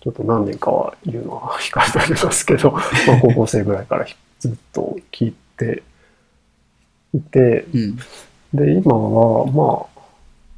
[0.00, 2.72] ちょっと何年かは言うのは控えてありますけど、
[3.08, 4.06] まあ高校生ぐらいから
[4.38, 5.82] ずっと聞いて
[7.14, 7.96] いて、うん。
[8.52, 9.86] で、今はまあ、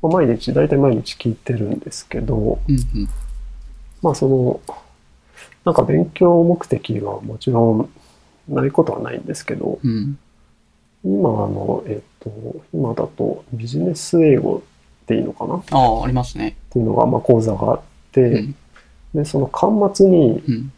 [0.02, 3.08] まあ毎日、大体毎日聞いてるんですけど、うんうん。
[4.02, 4.60] まあその、
[5.64, 7.88] なんか勉強目的はもちろ
[8.48, 10.18] んないことはないんですけど、うん。
[11.06, 12.30] 今あの、えっと、
[12.74, 15.54] 今だとビジネス英語っていいのかな？
[15.54, 16.56] っああ、ありますね。
[16.70, 17.80] ていうのが、まあ講座があっ
[18.12, 18.54] て、うん。
[19.14, 20.72] で、その端末に、うん。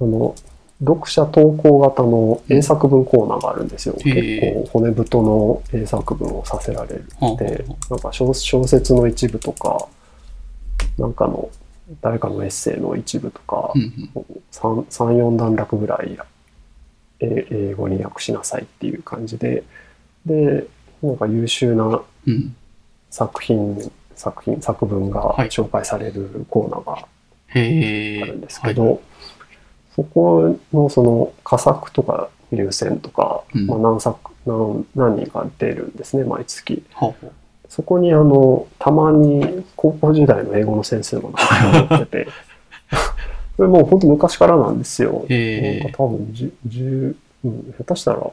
[0.00, 0.34] あの、
[0.80, 3.94] 読者投稿型の英作文コーナーがあるんですよ。
[4.02, 7.06] 結構骨太の英作文をさせられる。
[7.38, 9.86] でほう、なんか小小説の一部とか、
[10.98, 11.48] なんかの
[12.00, 14.10] 誰かのエッセイの一部とかう、ん
[14.50, 16.18] 3、4段落ぐらいえ
[17.22, 19.62] 英語に訳しなさいっていう感じで、
[20.26, 20.66] で、
[21.02, 22.02] なんか優秀なうん。
[22.26, 22.56] うん。
[23.10, 27.06] 作品、作品、作文がはい紹介されるコーナーが。
[27.54, 29.02] あるんですけど、
[29.94, 36.82] そこのその佳作とか入選とか、うんまあ、何作何何人か出るんですね毎月。
[37.68, 42.28] そこにあのたまに高校時代の英語の先生の名前が載ってて
[43.56, 45.12] これもう本当昔からなんですよ。
[45.12, 48.30] なんか多分10、10うん、下手したら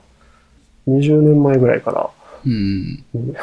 [0.88, 2.10] 20年前ぐらいから。
[2.46, 3.04] うん。
[3.14, 3.36] うん。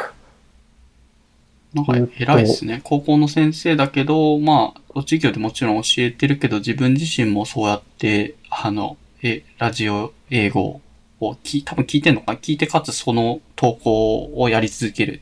[1.75, 2.81] なんか偉いですね。
[2.85, 10.81] 高校の先生だけど、まあ、授業でもちろん教えてるけど、自分自身もそうやって、あの、え、ラジオ英語
[11.21, 12.39] を聞い、多分聞いてんのかな？
[12.39, 15.21] 聞いてかつその投稿をやり続ける、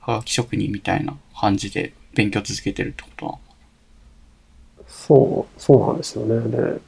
[0.00, 3.38] はがき職人みたいな感じで勉強続けてるってことなの
[5.06, 6.80] そうそうなんですよねで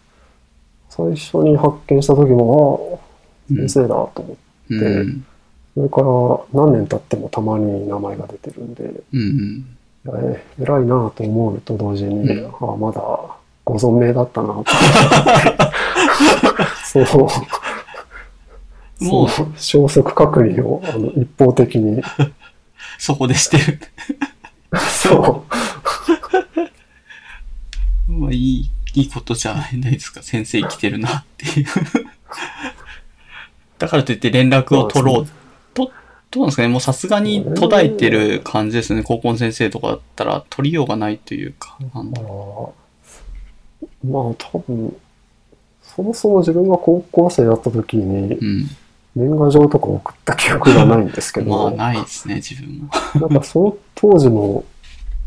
[0.89, 3.15] 最初に発見した時もああ
[3.49, 4.37] 先生だと思っ
[4.69, 5.27] て、うん。
[5.75, 6.07] それから
[6.53, 9.65] 何年経ってもたまに名前が出てるんで、うんうん。
[10.33, 13.01] え偉いなと思うと同時に、うんああまだ
[13.65, 14.71] ご存命だったなと思って。
[17.05, 17.27] そう。
[19.05, 22.03] もうそう消息確認をあの一方的に。
[22.99, 23.81] そこでしてる。
[24.79, 25.45] そ
[28.21, 30.23] まあ、いい、いいことじゃないですか。
[30.23, 31.67] 先生生きてるなっていう。
[33.79, 35.27] だからといって連絡を取ろう。
[35.75, 35.91] と、
[36.31, 39.03] どうなんですかねもうさすがに途絶えてる感じですね。
[39.03, 41.77] 高校の先生とかだったら取りようがないというか。
[41.93, 42.05] あう。
[42.05, 42.75] の
[44.05, 44.97] まあ多分、
[45.83, 48.71] そもそも自分が高校生だった時にうん。
[49.17, 52.91] 年賀状とか送った記憶がないんですけまあ、ど、ないですね、自分も。
[53.29, 54.65] なんかその当時も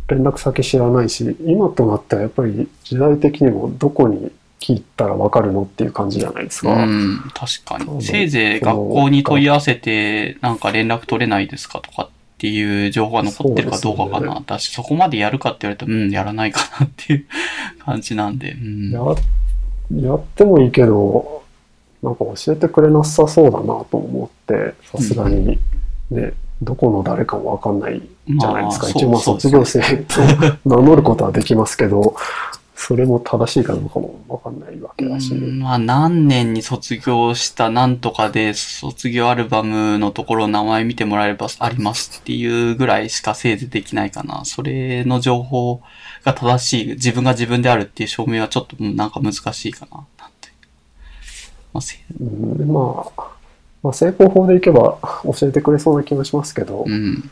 [0.07, 6.85] 連絡先知らないし、今となってはやっぱり時代的にもどこに聞いたらわかるのっていう感じじゃないですうか。
[6.85, 8.01] ん、確かに。
[8.01, 14.41] せいぜい学校に問い合わせて、なんか連絡取れないですかとかっていう情報が残ってるかどうかかな。
[14.45, 17.25] だし、そこまでやるかって言われると、うん、やらないかなっていう
[17.79, 18.51] 感じなんで。
[18.59, 18.91] うん。
[18.91, 19.01] や
[19.91, 21.43] やってもいいけど、
[22.01, 25.59] なんか教えてくれなさそうだなと思って、さすがに。
[26.11, 28.87] で、どこの誰かもわかんないじゃないですか。
[28.87, 30.21] まあ一応まあ卒業生と
[30.65, 32.15] 名乗ることはできますけど、
[32.77, 35.33] それも正しいかどうかもわかんないわけだし。
[35.33, 44.45] うんまあ何年に卒業したなんとかで卒業アルバムのところ名前見てもらえればありますっていうぐらいしかせいぜいできないかな。
[44.45, 45.81] それの情報
[46.23, 49.97] が正しい、自分が自分であるっていう証明はちょっとうんなんか難しいかな。
[49.97, 50.49] なんて
[51.73, 53.23] まあ、せうんでまあ、
[53.83, 57.29] まあ、成功法でいけば 教えてくれそうな気がしますけど、うん。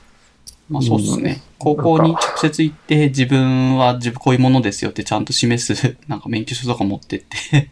[0.69, 1.31] まあそうですね。
[1.49, 7.71] うん高校に直接行って自分は 自分こういうものですよってちゃんと示す、 なんか免許証とか持ってって、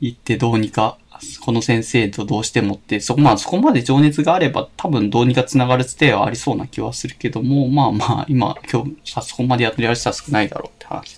[0.00, 0.98] 行ってどうにか、
[1.40, 11.16] この先生とどうしてもって、そこまあそこまで情熱があれば多分どうにか繋がるつてはありそうな気はするけども、まあまあ今今日さそこまでやってる人は少ないだろうって話。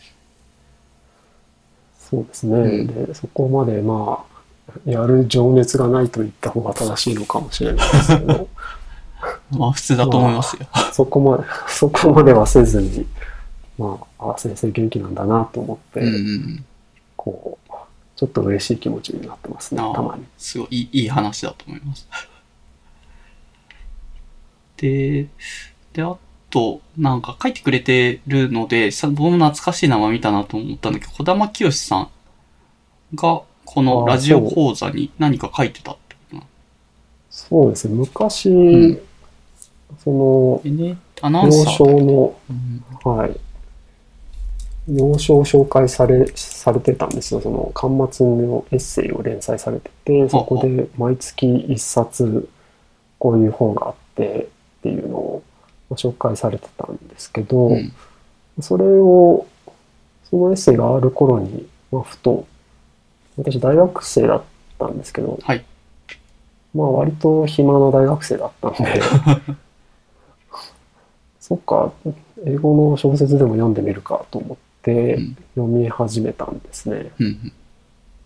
[1.99, 2.57] そうですね。
[2.57, 4.30] うんで、そこまでまあ、
[4.85, 8.49] やる情熱がないと言った方が正しいのかもしれないですけど、
[9.57, 10.67] まあ普通だと思いますよ。
[10.93, 13.07] そこまで、 そこまではせずに、
[13.79, 16.65] まあ、あ、先生元気なんだなと思って、うんうん
[17.17, 17.73] こう、
[18.17, 20.25] ちょっと嬉しい気持ちになってますねあ、あたまに。
[20.39, 22.09] すごいいい話だと思います。
[24.79, 25.29] で、
[25.93, 26.17] で、あ
[26.51, 32.11] と、なんか書いてくれてるので、さ僕も懐かしい名前見たなと思ったんだけど、小玉清さん
[33.15, 33.43] が、
[33.73, 36.47] このラジオ講座に何か書いてたってことなの？
[37.31, 37.71] そう。
[37.71, 37.95] ですね。
[37.95, 38.99] 昔、ん。
[40.03, 42.85] その、でね、アナウ幼ンサー少の、うん。
[43.05, 43.41] はい。
[44.89, 47.41] 幼少を紹介され、されてたんですよ。
[47.41, 52.49] その、端末のエッセイを連載されてて、そこで毎月一冊、
[53.21, 54.49] こういう本があって
[54.81, 55.43] っていうのを
[55.89, 57.93] まあ紹介されてたんですけど、うん。
[58.61, 59.47] それを、
[60.29, 62.47] そのエッセイがある頃に、まあ、ふと、
[63.37, 64.43] 私大学生だっ
[64.79, 65.65] たんですけど、はい。
[66.75, 69.01] まあ割と暇な大学生だったんで、
[71.41, 71.93] そっか、
[72.45, 77.11] 英語の小説でも読んでみるかと思ってうん読み始めたんですね。
[77.19, 77.53] うん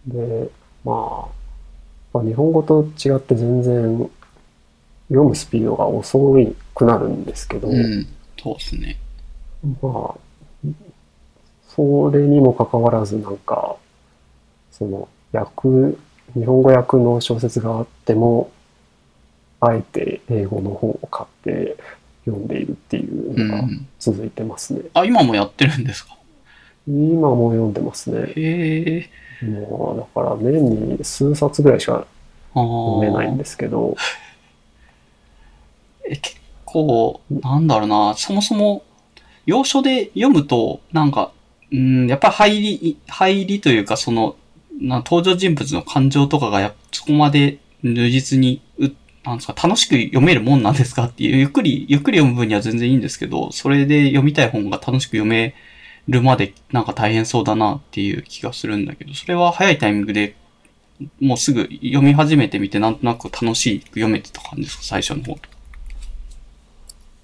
[0.06, 0.50] で、
[0.84, 1.28] まあ、
[2.12, 4.10] まあ日本語と違って全然
[5.08, 6.18] 読むスピードが遅
[6.74, 7.76] くなるんですけど、うん。
[7.76, 8.06] うん。
[8.40, 8.98] そうですね。
[9.80, 10.70] まあ、
[11.74, 13.76] それにもかかわらずなんか、
[14.76, 15.96] その訳、
[16.34, 18.50] 日本語訳の小説があっても、
[19.60, 21.76] あえて英語の本を買って
[22.24, 23.86] 読んでいるっていううのがん。
[23.98, 24.82] 続いてますね。
[24.94, 26.16] あ、今もやってるんですか？
[26.86, 28.32] 今も読んでますね。
[28.36, 29.10] へ
[29.42, 29.46] え。
[29.46, 32.06] もう、だから年に数冊ぐらいしか。
[32.54, 33.96] 読めないんですけど、
[36.08, 38.84] え、結構、なんだろうな、そもそも、
[39.46, 41.32] 要所で読むと、なんか、
[41.72, 44.36] うん、やっぱり入り、入りというか、その、
[44.80, 48.88] な登場人物の感情とかがやっそこまで如実に、う、
[49.24, 55.54] なんですか、楽しく読めるもんなんですかっていう、 ゆっくり、ゆっくり読む分には全然いいんですけど、それで読みたい本が楽しく読め
[56.08, 60.36] るまで、なんか大変そうだなっていう気がするんだけど、それは早いタイミングで、
[61.20, 65.40] もうすぐ読み始めてみて、なんとなく楽しく読めてた感じですか、最初の方と。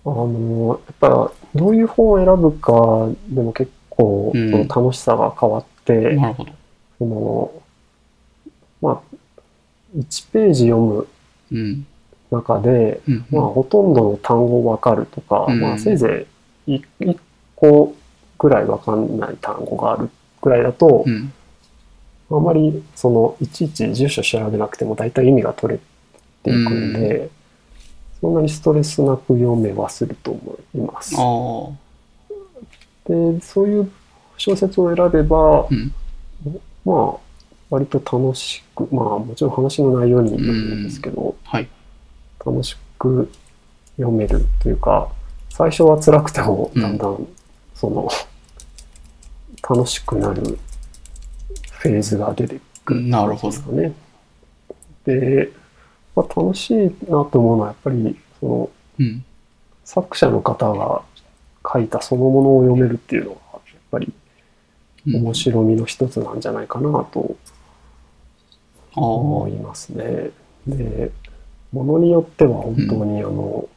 [0.06, 6.52] あの、やっぱどういう本を選ぶかでも結構、うんその楽しさが変わって、なるほど。
[7.00, 7.50] その、
[8.82, 9.16] まあ、
[9.96, 11.08] 1ページ読む
[11.50, 11.86] うん。
[12.30, 13.26] 中で、うん。
[13.30, 16.26] まあ、ほとんどの単語わかるとか、うんまあ、せいぜ
[16.66, 17.18] い1
[17.56, 17.96] 個
[18.38, 20.10] ぐらいわかんない単語がある
[20.42, 21.32] ぐらいだとう、ん。
[22.30, 25.80] あまり、その、いちいち住所調べなくても大体意味が取れ
[26.44, 27.30] ていくんで、
[28.20, 31.16] そんなにストレスなく読めはすると思います。
[31.18, 31.90] ああ。
[33.08, 33.90] で、そういう
[34.36, 35.92] 小説を選べば、うん。
[36.84, 37.20] まあ、
[37.70, 41.68] 割と楽しく、まあ、もちろん話の内容によるんですけど、はい。
[42.44, 43.30] 楽しく
[43.96, 45.10] 読めるというか、
[45.50, 47.26] 最初は辛くても、うんだんだん、
[47.74, 48.08] その、
[49.68, 50.58] 楽しくなる
[51.70, 53.92] フェーズが出てくるなるほどね。
[55.04, 55.52] で、
[56.16, 56.76] まあ、楽しい
[57.08, 59.24] なと思うのは、やっぱり、その、うん。
[59.84, 61.02] 作者の方が
[61.72, 64.14] 書いたそのものを読めるっていうのが、やっぱりうん
[65.06, 67.36] 面白みの一つなんじゃないかなと。
[68.94, 70.30] 思いますね。
[70.66, 71.10] で、
[71.72, 73.68] ものによっては本当にあの、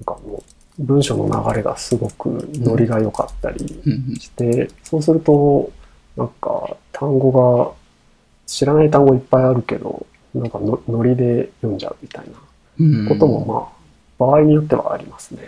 [0.00, 0.42] なんかあの、
[0.78, 4.16] 文章の流れがすごくノリが良かったりうん。
[4.16, 5.70] して、そうすると、
[6.16, 7.72] なんか単語が、
[8.46, 12.32] 知らない単語いっぱいあるけど、なんかのノリで読んじゃうみたいな
[12.78, 13.08] うん。
[13.08, 15.40] こともまあ、場合によってはありますね。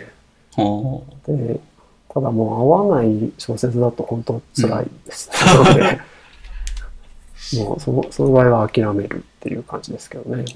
[1.27, 1.59] で、
[2.13, 5.29] ただもう合わない小説だと本当辛いです。
[5.45, 5.99] なので、
[7.57, 10.45] もうその、その場合は諦めるっていう感じですけどね。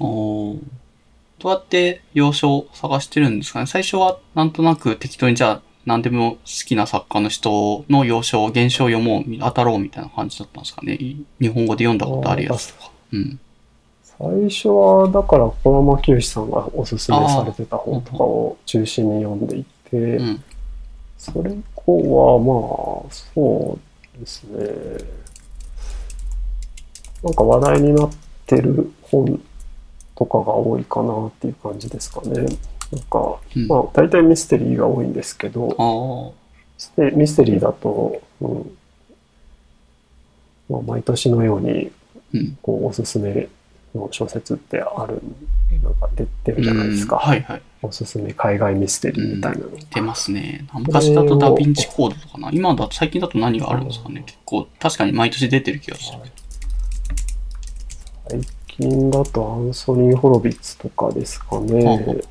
[1.40, 3.66] どうやって要所を探してるんですかね？
[3.66, 10.98] 最初はなんとなく適当にじゃあ何でも好きな作家の人の要所、現象を読もう、当たろうみたいな感じだったんですかね？
[11.40, 12.90] 日本語で読んだことあるやつとか。
[13.12, 13.40] うん。
[14.02, 20.44] 最初は、だから、小山清さんがおすすめされてた本とかを中心に読んでいて、うん。
[21.18, 23.78] それ以降は、まあ、そ
[24.16, 24.58] うですね。
[27.22, 28.10] なんか話題になっ
[28.46, 29.42] てる本
[30.14, 32.30] とかが多いかなっていう感じですかね。
[32.40, 32.46] なん
[33.10, 36.30] か、うんまあ、大体ミステリーが多いんですけど、あ
[36.96, 38.76] でミステリーだと、うん
[40.68, 41.90] まあ、毎年のように。
[42.62, 43.48] こうおすすめ
[43.94, 45.20] の小説ってある、
[45.82, 47.16] なんか出てるじゃないですか。
[47.16, 47.62] うんはいはい。
[47.80, 49.70] おすすめ海外ミステリーみたいなの。
[49.94, 50.66] 出ますね。
[50.74, 52.50] 昔だとダヴィンチコードとかな。
[52.52, 54.24] 今だと、最近だと何があるんですかね。
[54.26, 56.18] 結構、確かに毎年出てる気がする。
[58.28, 62.22] 最近だとアンソニー・ホロビッツとかですかね。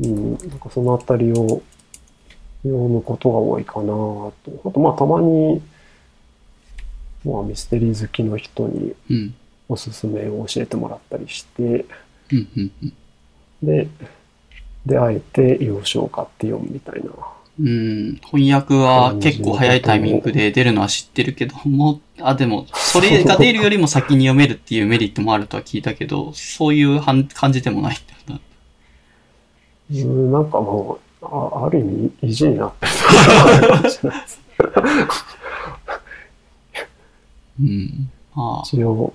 [0.00, 1.60] うん、なんかそのあたりを
[2.62, 4.32] 読むことが多いかなと。
[4.64, 5.60] あと、まあ、たまに、
[7.24, 9.34] まあ、ミステリー好きの人にうん。
[9.68, 11.84] おすすめを教えてもらったりして。
[13.62, 13.88] で、
[14.86, 17.10] で、あえて要所を買って読むみたいな。
[17.60, 28.40] うん、翻訳は結構早いタイミングで出るのは知ってるけども、あ、でも、それが出るよりも先に読めるっていうメリットもあるとは聞いたけど、そういうはん感じでもないんだよな。
[29.90, 32.92] うん、なんかもう、あある意味意地になってる。
[37.60, 38.10] うん。
[38.36, 39.12] ああ、一応、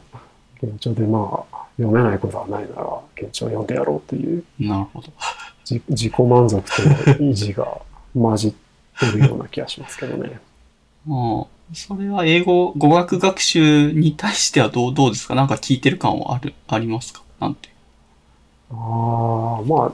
[0.64, 5.08] 現状でまあ、読めないことはないなら、現状読んでやろうという、なるほど。
[5.66, 6.62] じ自己満足
[7.18, 7.82] と意地が
[8.14, 8.54] 混じっ
[9.00, 10.40] てるような気がしますけどね。
[11.10, 15.36] ああ、それは英語、語学学習に対してはどう、どうですか？
[15.36, 17.22] なんか聞いてる感はある、ありますか？
[17.40, 17.70] なんて。
[18.72, 19.92] ああ、まあ、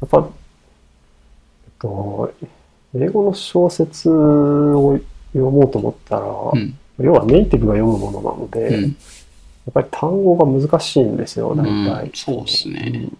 [0.00, 2.32] やっぱ、えっと、
[2.94, 4.98] 英語の小説を
[5.32, 6.78] 読もうと思ったら、うん。
[7.00, 8.96] 要はネイティブが読むものなので、うん。
[9.68, 12.04] やっぱり単語が難しいんですよ、大体。
[12.04, 13.18] うんそうっすねうん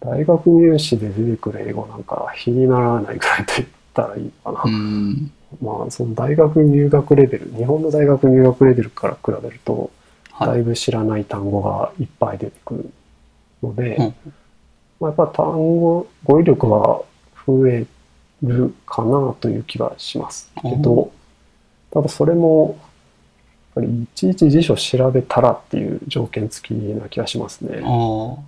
[0.00, 4.72] 大学入試で出てくる英語なんか比にならないぐらいと言ったらいいのかな。
[4.72, 5.32] うん。
[5.60, 9.90] まあ、その大学入学レベル、日本の大学入学レベルから比べると、
[10.30, 10.48] はい。
[10.48, 12.90] だいぶ知らない単語がいっぱい出てくる
[13.62, 14.14] ので、うん
[15.00, 17.02] まあ、やっぱ単語、語彙力は
[17.46, 17.86] 増え
[18.42, 21.10] るかなという気はしますけど、
[21.90, 22.78] ただそれも、
[23.76, 27.80] ぱりいちいち辞書調べたらっていう条件付きな気がしますね。
[27.84, 28.42] ああ。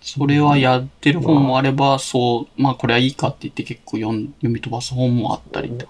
[0.00, 5.86] それはやってる本もあれば、そう、まあこれはいいかって言って結構読ん読み飛ばす本もあったりと。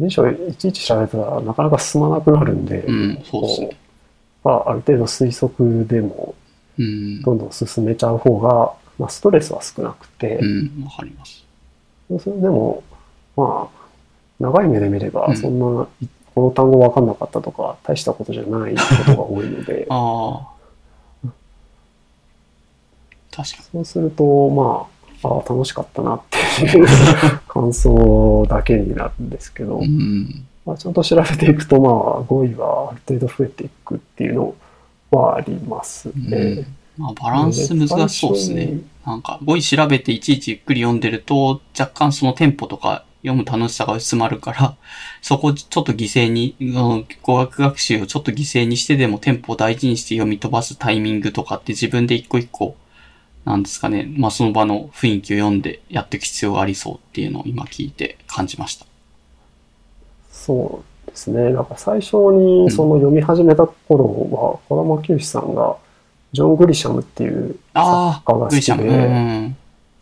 [0.00, 3.76] 辞書いちいち調べたらなかなか進まなくなるんで、うん、そうですね。
[4.42, 6.34] まあ、ある程度推測でも
[6.78, 7.22] うん。
[7.22, 10.44] どんどん進めちゃう方が、まあ、ストレスは少なくて、う
[10.80, 11.44] ん、わかります。
[12.20, 12.82] それでも、
[13.36, 13.83] まあ、
[14.44, 21.28] 長い目で見ればう、んそんな、いこの単語分かんなかったとか、大したことじゃないことが多いので、 ああ。
[23.30, 24.86] 確かそうすると、ま
[25.22, 26.86] あ、ああ、楽しかったなっていう
[27.48, 29.86] 感想だけになるんですけどに。
[29.86, 30.46] う、ん。
[30.66, 34.54] まあ、ちゃんと調べていくと、まあ、語彙はある程度増えていくっていうの
[35.10, 36.66] はありますね。
[36.96, 38.78] まあバランス難しそうですね。
[39.04, 44.76] なんか語彙調べていちいちゆっくり読んでると、若干そのテンポとか読む楽しさが薄まるから、
[45.22, 52.76] そこちょっと犠牲に、うん語学学習をちょっと犠牲にしてでもテンポを大事にして読み飛ばすタイミングとかって自分で一個一個、
[53.44, 58.86] なんですかね、まあその場の雰囲気を読んでやっていく必要がありそうっていうのを今聞いて感じました。
[60.30, 61.50] そうですね。
[61.50, 65.76] なんか最初にその読み始めた頃は、小玉清さんが、
[66.32, 68.82] ジョン・グリシャムっていうああ、作家が好きグリシャム。
[68.82, 69.56] うで、ん。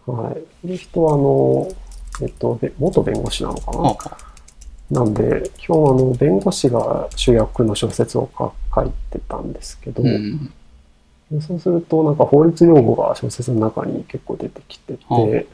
[0.07, 0.35] はい。
[0.35, 1.69] この人は、あの、
[2.21, 4.17] えっと、べ元弁護士なのかあ。
[4.95, 10.53] ななんで、基本あの、弁護士が主役の小説をか書いてたんですけど、うん。
[11.31, 15.47] でそうすると、なんか法律用語が小説の中に結構出てきてはて、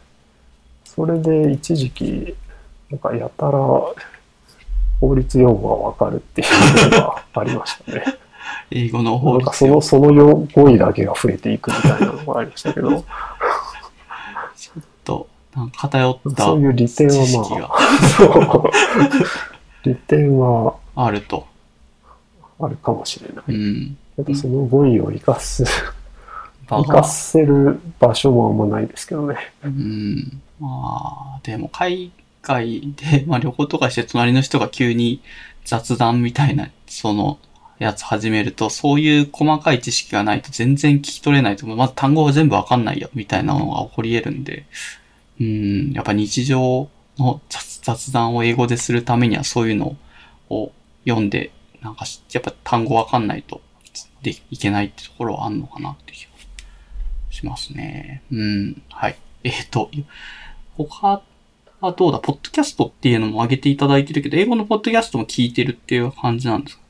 [0.85, 2.35] それで一時期、
[2.91, 3.59] なんかやたら
[5.01, 8.03] 法律用語がわかるっていうのがありましたね。
[8.71, 12.91] 英語のな法律んかその、その用語彙だけが増えていくみたいなのがありましたけど、
[15.05, 15.38] と、なんか
[15.77, 19.89] 偏ったそういう利点知識はあ、そう。
[19.89, 21.47] 利点はあると。
[22.61, 23.45] あるかもしれない。
[23.49, 23.97] うん。
[24.17, 25.65] けどその語彙を生かす、
[26.67, 29.37] 場生かせる場所もあんまないですけどね。
[29.65, 30.43] うん。
[30.61, 32.11] まあ、でも海
[32.43, 35.21] 外で、 まあ旅行とかして隣の人が急に
[35.65, 37.39] 雑談みたいなその、
[37.79, 41.77] やつ始めると、そういう細かい知識がないと全然聞き取れないと思う。
[41.77, 44.67] まず単語が全部わかんないよ、みたいなのが起こり得るんで、
[45.41, 46.89] うん、やっぱ日常
[47.19, 49.97] の雑雑談を英語でするためにはそういうの
[50.51, 50.73] を
[51.07, 53.61] 読んで、なんかしやっぱ単語わかんないと
[54.23, 56.31] でいけないってところはあんのかなって気が
[57.31, 58.23] しますね。
[58.33, 59.17] うん、はい。
[59.45, 59.91] えっ、と、
[60.77, 61.23] 他
[61.81, 62.19] はどうだ？
[62.19, 66.83] ポッドキャストっていうのも上げていただいてるけど、英語のポッドキャストも聞いてるっていう感じなんですか？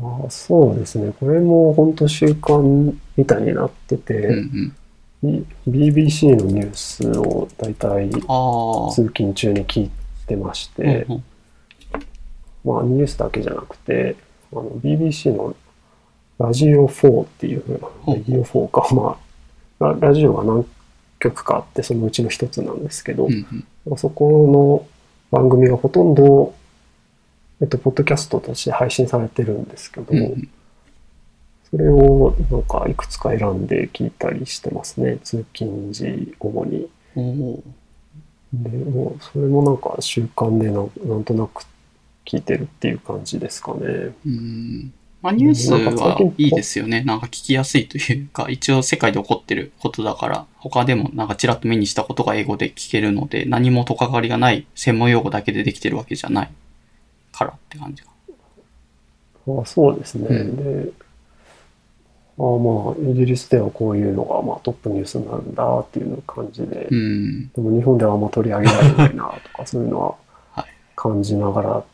[0.00, 1.12] まあ、そうですね。
[1.18, 4.76] これも本当習慣みたいになってて、うんうん。
[5.22, 8.10] B- BBC のニュースを大体。
[8.94, 9.90] 通勤中に聞い
[10.26, 11.24] てまして、うんうん
[12.66, 14.16] まあニュースだけじゃなくて、
[14.52, 15.54] あの BBC の
[16.38, 19.18] ラジオ4っていうラジオ4か、ま
[19.78, 20.66] あ、ララジオが何
[21.20, 23.98] 曲かあって、そのうちの一つなんですけど、うんうん。
[23.98, 24.84] そこ
[25.32, 26.54] の番組がほとんど、
[27.60, 30.48] えっと、ポッドキャストとして配信されてるんですけど、うんうん
[31.70, 35.18] それをなんかいくつか選んで聞いたりしてますね。
[35.24, 36.88] 通勤時、主に。
[37.16, 37.60] おー
[38.52, 41.64] で、もうそれもなんか習慣でなんなんとなく
[42.24, 44.14] 聞いてるっていう感じですかね。
[44.24, 44.92] うん。
[45.22, 47.02] まあ、ニュースはいいですよね。
[47.02, 56.50] なんか聞きやすいというか、一応世界で起こってることだから、他でもなんかちらっと目にしたことが英語で聞けるので、何もとかかりがない専門用語だけでできてるわけじゃない
[57.32, 58.10] からって感じが。
[59.62, 60.26] あそうですね。
[60.28, 60.92] うんで、
[62.38, 67.48] あまあ、イギリスではこういうのがまあトップニュースなんだっていう感じで、うん。
[67.48, 70.14] でも日本ではあんま取り上げられないなとか、そういうのは
[70.52, 71.84] はい感じながら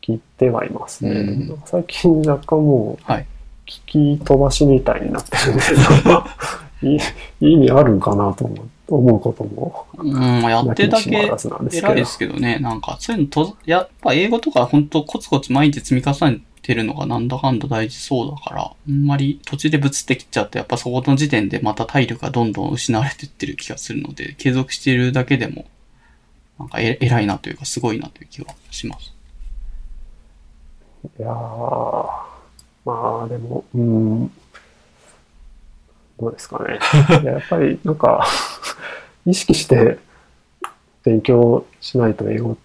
[0.00, 1.10] 聞いてはいますね。
[1.10, 3.26] うんでもなんか最近若干もうはい。
[3.66, 6.36] 聞き飛ばしみたいになってるんで、なんか
[6.82, 12.58] いい意味あるんかなと思う思うこともうん、まあやってるだけ偉いですけどね。
[12.58, 25.64] なんか、そういうのと、やっぱ英語とか本当コツコツ毎日積み重ねてるのがなんだかんだ大事そうだから、あんまり途中でぶつってきちゃうと、やっぱそこの時点でまた体力がどんどん失われてってる気がするので、継続しているだけでも、
[26.58, 29.14] なんかえ偉いなというか、すごいなという気がします。
[31.18, 31.32] いやー、
[32.84, 34.26] まあでも、うん、
[36.20, 36.78] どうですかね。
[37.22, 38.26] いややっぱりなんか、
[39.24, 39.98] 意識して
[41.02, 42.58] 勉強しないと英語、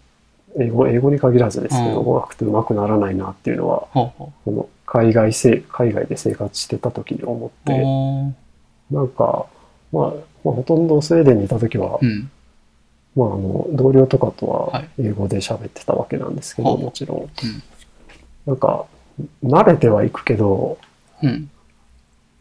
[0.60, 7.68] 英語、英語に限らずですけど、うん語学って上手くならないなっていうのは、この海外せ海外で生活してた時に思っう。
[7.68, 9.48] て、なんか、
[9.92, 10.14] まあ、
[10.44, 12.30] まあ、ほとんどスウェーデンにいた時は、うん。
[13.16, 17.18] まあ、あの、同僚とかとははい英語で喋ってたわけなんですけど、ほうもちろん。
[17.20, 17.30] うん
[18.46, 18.86] なんか、
[19.42, 20.78] 慣れてはいくけど、
[21.22, 21.50] うん。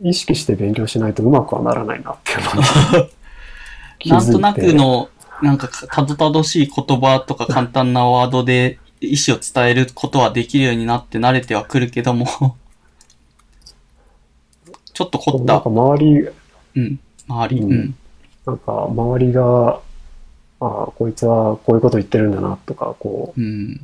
[0.01, 3.09] 意識して勉強しないとうまくはならないなっていうのが
[4.01, 5.09] 気づいてなんとなくの、
[5.43, 12.27] なんかかたどたどしい言葉とか簡単なワードで意思を伝えることはできるようになって慣れてはくるけども、
[14.95, 15.55] ちょっと凝った。
[15.55, 16.29] なんか、周り、
[16.77, 17.73] うん、周り、ううん。
[17.73, 17.95] ん、
[18.47, 19.81] なんか周りが、
[20.61, 23.81] ああ、こいつはこういうこと言ってるんだなとか、こう、うん。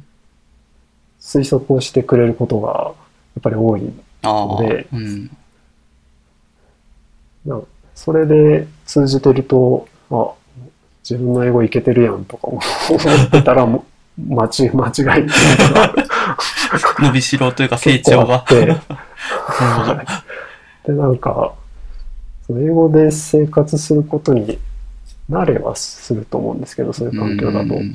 [1.20, 2.94] 推測をしてくれることが
[3.34, 3.92] やっぱり多い。
[4.22, 4.86] ああ、で。
[4.92, 5.30] うん。
[7.44, 7.66] なんか
[7.96, 10.32] それで通じてると、あ、
[11.08, 13.86] 自分の英語いけてるやんとか思ってたら、も
[14.18, 15.26] う間違 間違い
[16.98, 18.44] 伸びしろというか成長が。
[20.86, 21.54] で、なんか、
[22.50, 24.58] 英語で生活することに
[25.30, 27.74] 慣れはすると思うんですけど、そういう環境だと。
[27.74, 27.94] うん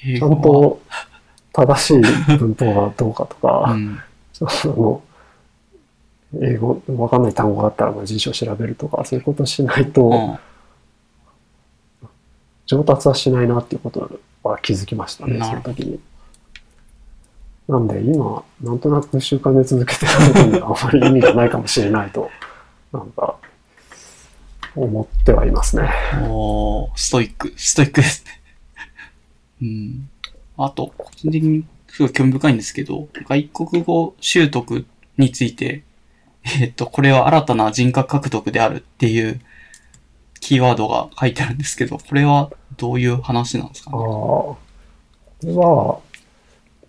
[0.00, 0.80] ちゃんと
[1.52, 2.00] 正しい
[2.38, 3.98] 文法がどうかとか、うん。
[4.32, 5.02] その、
[6.40, 10.38] 英語、わかんない単語があったらまあ辞書調べるとか、そういうことしないとうん
[12.68, 15.98] 上達はしないなっていうことは気づきましたね、その時に。
[17.66, 22.30] なんで今、なんとなく習慣で続けてることにあまり意味がないかもしれないと、
[22.92, 23.36] なんか、
[24.76, 25.90] 思ってはいますね。
[26.28, 28.40] おーストイック、ストイックですね。
[29.62, 30.10] うん。
[30.58, 34.84] あと、個人的にすごい興味深いんですけど、外国語習得
[35.16, 35.84] について、
[36.60, 39.40] えっと、これは新たな人格獲得であるっていう
[40.40, 44.56] キーワードが書いてあるんですけど、これはどういう話なんですかああ、ねこ
[45.42, 46.02] れは、こ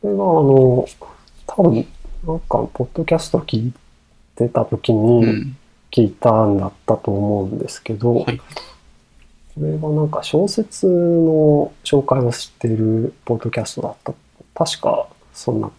[0.04, 0.88] れはあの、
[1.48, 1.88] 多分、
[2.26, 3.74] なんか、ポッドキャスト聞い
[4.36, 5.58] てた時うにん。
[5.92, 8.38] 聞いたんだったと思うんですけど、はい。
[8.38, 8.46] こ
[9.58, 14.14] れはなんか小説の紹介をしているポッドキャストだった。
[14.54, 15.72] 確か、そんな、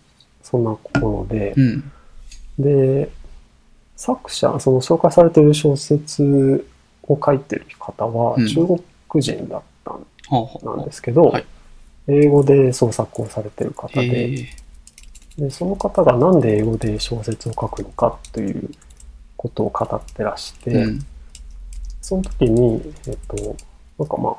[0.43, 1.93] そんなものでう、ん。
[2.59, 3.11] で、
[3.97, 6.67] 作者、その紹介されている小説
[7.13, 8.67] を書いてる方はうん中
[9.11, 10.07] 国人だったん
[10.77, 11.45] なんですけど、はい
[12.09, 14.49] 英語で創作をされてる方へで、え。
[15.39, 18.71] で、その方がなんで英語で小説を書くのかという
[19.37, 21.07] ことを語ってらして、うん。
[22.01, 23.57] その時に、えっと、
[23.99, 24.37] なんかまあ、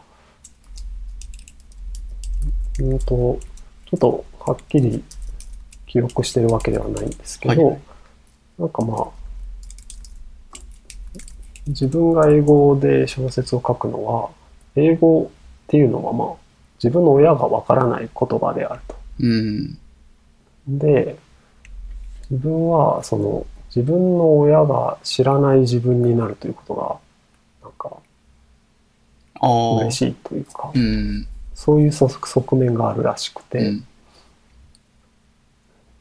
[2.79, 3.39] うんと、ちょ
[3.95, 5.03] っとはっきり
[5.85, 7.81] 記憶してるわけではないんですけど、はい
[8.59, 9.07] なんかまあ、
[11.67, 14.29] 自分が英語で小説を書くのは、
[14.75, 16.27] 英語っていうのはまあ、
[16.83, 18.95] 自分の親がわからない言葉であると。
[19.19, 19.77] うん。
[20.67, 21.15] で、
[22.29, 26.97] 自分は、その、自分の親が知らない自分になるということが、
[27.63, 27.97] なんか。
[29.83, 31.27] 嬉しいというか、うん。
[31.53, 33.85] そういう側側面があるらしくて、うん。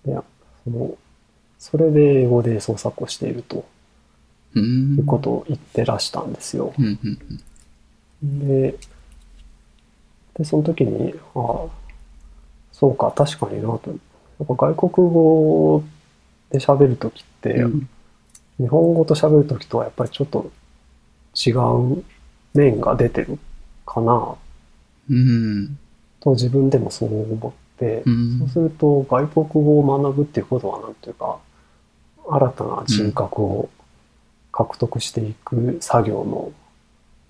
[0.06, 0.18] で
[0.64, 0.96] その、
[1.58, 3.64] それで英語で創作をしているとうん。
[4.58, 6.72] いうことを言ってらしたんですよ。
[8.22, 8.78] で、
[10.36, 11.66] で、その時に、ああ、
[12.72, 13.90] そうか、確かになと。
[13.90, 13.94] や
[14.44, 15.84] っぱ外国語
[16.50, 17.88] で喋るときって、うん。
[18.58, 20.50] 日本語と喋るときとはやっぱりちょっと
[21.34, 22.04] 違う
[22.52, 23.38] 面が出てる
[23.86, 24.34] かな
[25.10, 25.78] うん。
[26.20, 31.38] と自分でもそう思って、うんそうすると外国語を学ぶっていうことはなんていうか、
[32.28, 33.70] 新たな人格を
[34.52, 36.52] 獲得していく作業の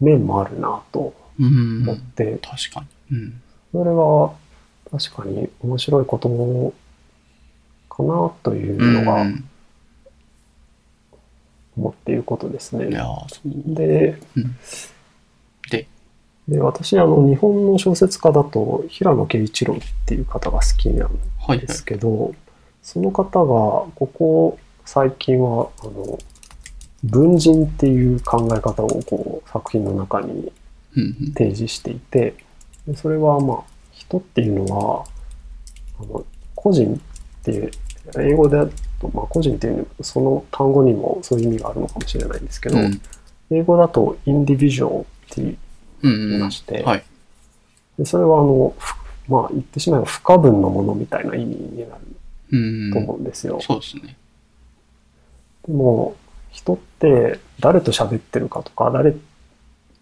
[0.01, 1.83] 面もあるなとうん。
[1.83, 3.19] 思って、確かに。
[3.19, 3.43] うん。
[3.73, 4.35] それは
[4.91, 6.75] 確かに面白いこと
[7.89, 9.45] かなというのがうん
[11.77, 12.87] 思っていることですね。
[13.67, 14.57] で、うん
[15.71, 15.87] で、
[16.49, 21.13] で私あの日本の小説家だと平野啓一郎っていう方が好きなんはい
[21.47, 21.59] はい。
[21.61, 22.35] ですけど、
[22.83, 26.19] その方がここ最近はあの
[27.05, 30.53] 文人っていう考え方をこう作品の中に。
[31.35, 32.35] 提示していて
[32.87, 33.63] でそれはまあ
[33.93, 35.05] 人っていうのは
[36.01, 36.25] あの
[36.55, 37.71] 個人っていう
[38.19, 38.59] 英語で
[39.01, 43.01] と、まあ、個人っていうその単語にもそういう意味があるのかもしれないんですけど、うん。
[43.51, 45.59] 英語だとインディビジュアルっていう
[46.03, 46.29] うんうん。
[46.31, 47.05] 言いましてはい。
[47.99, 48.95] でそれはあのふ
[49.29, 52.01] まあ言ってしまえば不可分のものみたいな意味になる
[52.53, 52.93] うん。
[52.93, 53.61] と思うんですよ。
[53.61, 54.17] そうですね。
[55.67, 56.17] でも
[56.51, 59.15] 人って誰と喋ってるかとか誰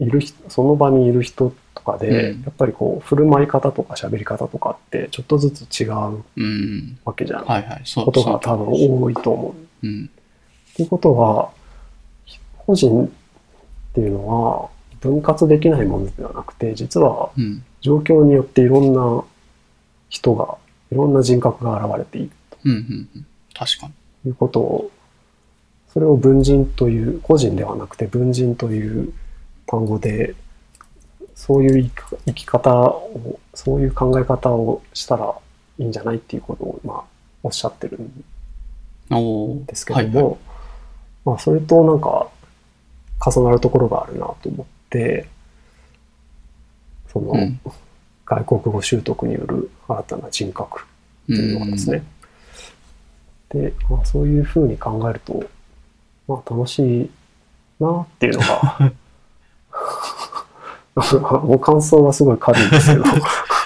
[0.01, 6.99] いる人その場にいる人とかで、うんやっぱりこう振る舞い方とか喋り方とかってちょっとずつ違ううん。
[7.05, 7.83] わけじゃん、はいはい。
[7.85, 9.87] そうことが多分多いと思う。
[9.87, 10.11] うん。
[10.73, 11.51] っていうことは
[12.59, 13.09] 個人っ
[13.95, 14.70] ていうのは
[15.01, 17.65] 分割できないものではなくて実はうん。
[17.81, 19.25] 状況によっていろんな
[20.09, 20.57] 人が
[20.91, 22.31] いろんな人格が現れている
[22.65, 22.70] うん。
[22.70, 23.09] うん。
[23.16, 23.93] うん確かに。
[24.23, 24.91] ということを
[25.99, 29.12] それを文人という個人ではなくて文人という
[29.66, 30.37] 単語で
[31.35, 31.91] そういう
[32.25, 35.35] 生き方をそういう考え方をしたら
[35.77, 37.05] いいんじゃないっていうことを、まあ、
[37.43, 40.37] おっしゃってるんですけども、はいはい。
[41.25, 42.29] まあ、それとなんか
[43.27, 45.27] 重なるところがあるなと思って
[47.12, 47.61] その、うん。
[48.25, 50.85] 外国語習得による新たな人格っ
[51.27, 52.05] ていうのがですね。
[53.49, 55.43] で、まあ、そういうふうに考えると、
[56.29, 57.11] まあ楽しい
[57.81, 58.93] なっていうのが、
[61.43, 63.05] もう感想はすごい軽いんですけど、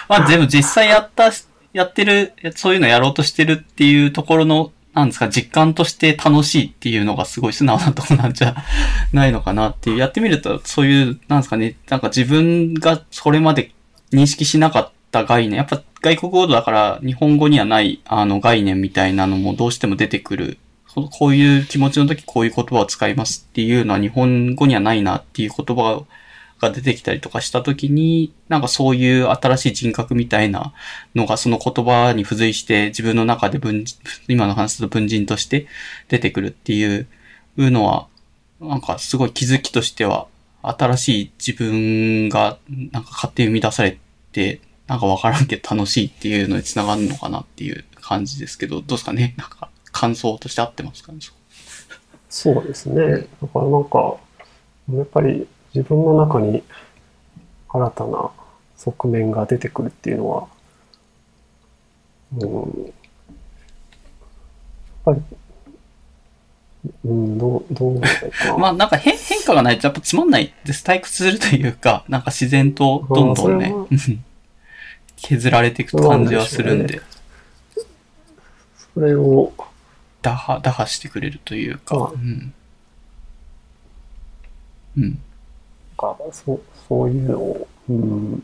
[0.09, 1.31] ま あ、でも実際やった、
[1.73, 8.55] やってる、そういうのやろうとしてるっていうところの、なんですか、実感として楽しいっていうのがすごい素直なとこなんじゃ
[9.13, 9.97] ないのかなっていう。
[9.97, 13.73] やってみると、そういう、なんですかね、なんか自分がそれまで
[14.13, 20.59] 認識しなかった概念、やっぱ外国語だから日本語にはないあの概念みたいなのもどうしても出てくる。
[20.94, 26.05] ここういう気持ちの時こういう言葉を使いますっていうのは日本語にはないなっていう言葉
[26.60, 30.73] が出てきたりとかした時に、なんかそういう新しい人格みたいな
[31.14, 33.98] のがその言葉に付随して自分の中で文人、
[34.28, 35.66] 今の話だと文人として
[36.09, 37.09] 出てくるっていう
[37.56, 38.06] のは、
[38.60, 40.28] なんかすごい気づきとしては、
[40.62, 42.59] 新しい自分が
[42.93, 43.98] なんか勝手に生み出され
[44.31, 49.35] て、なんかわからんけど楽しいっていうのにつながるのかなっていう感じですけど、どうですかね？
[49.36, 49.69] なんか。
[49.93, 51.12] 感想として合ってますか？
[51.12, 51.19] ね
[52.28, 53.27] そうですね。
[53.43, 54.16] だからなんか、
[54.93, 56.62] やっぱり自分の中に
[57.69, 58.31] 新たな
[58.77, 60.48] 側面が出てくるっていうのは、
[62.36, 62.93] うん、やっ
[65.05, 65.20] ぱり、
[67.05, 68.56] うん、どう、どうなかな。
[68.59, 70.85] まあなんか変変化がないとやっぱつまんないです。
[70.85, 73.74] 退屈するというか、なんか自然とどんどんね
[75.16, 77.01] 削られていく感じはするんで、
[78.94, 79.52] それを、
[80.23, 82.55] 打破、打破してくれるというか、あうん。
[84.97, 85.03] うん。
[86.01, 88.43] なんかそうそういうのを、うん、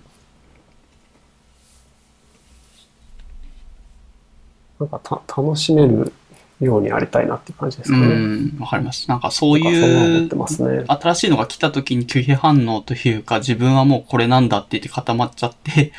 [4.80, 6.12] なんかた楽しめる
[6.60, 8.06] ようにありたいなっていう感じですうかね。
[8.06, 9.09] ん、わかります。
[9.09, 10.84] なんかそういうって、ますね。
[10.88, 15.92] 新しいのが来た時に拒否反応というか、自分はもうこれなんだって言って固まっちゃって、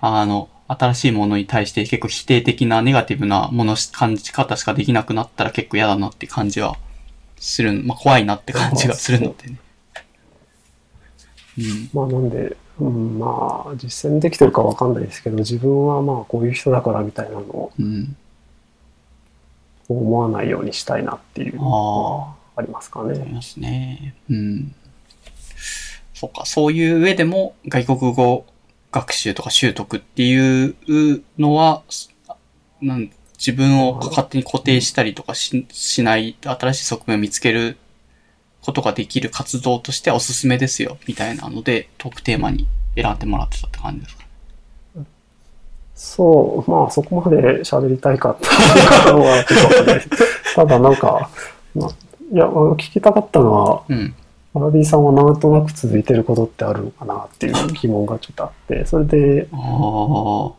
[0.00, 6.76] あの、新しいものに対して結構否定的なネガティブなものし、感じ方しかできなくなったら結構嫌だなって感じは
[7.38, 9.58] する、まあ怖いなって感じがするのでね。
[11.58, 11.90] うん。
[11.92, 18.16] まあなんで、うん、まあ実践できてるかわかんないですけど、自分はまあこういう人だからみたいなのをうん。
[19.88, 23.18] 思わないようにしたいなっていうのはありますかね。
[23.18, 24.14] ありますね。
[24.28, 24.74] うん。
[26.12, 28.44] そうか、そういう上でも外国語
[28.98, 30.74] 学習とか習得っていう
[31.38, 31.82] のは、
[32.80, 37.76] なん自分を勝手に固定したりとかししない、新しい側面を見つける
[38.62, 42.66] ことができる活動としてはおすすめですよ、みたいなので、トークテーマに
[42.96, 44.24] 選んでもらってたって感じですか。
[45.94, 49.44] そう、まあそこまで喋りたいかっていうのは。
[50.54, 51.30] ただなんか、
[51.74, 51.90] まあ、
[52.32, 54.14] いや、聞きたかったのは、うん。
[54.54, 60.56] アラビーさんはなんとなく続いてることってあるのかなっていう疑問がちょっとあって、それで、ああ、こ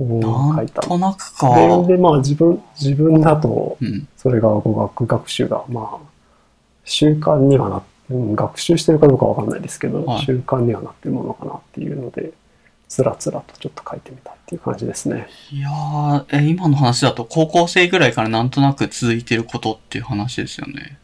[0.00, 0.82] う書ないんた。
[0.82, 1.48] となくか。
[1.86, 4.06] でまあ自分、自分だと、うん。
[4.16, 6.06] それが語学学習が、まあ、
[6.84, 12.32] 習慣にはなうん学習してるかどうかわかんないですけど、はい習慣にはなってるものかなっていうので、
[12.88, 15.26] つらつらとちょっと書いてみたっていう感じですね。
[15.50, 20.98] いやー、え、今の話だと高校生ぐらいからなんとなく続いてることっていう話ですよね。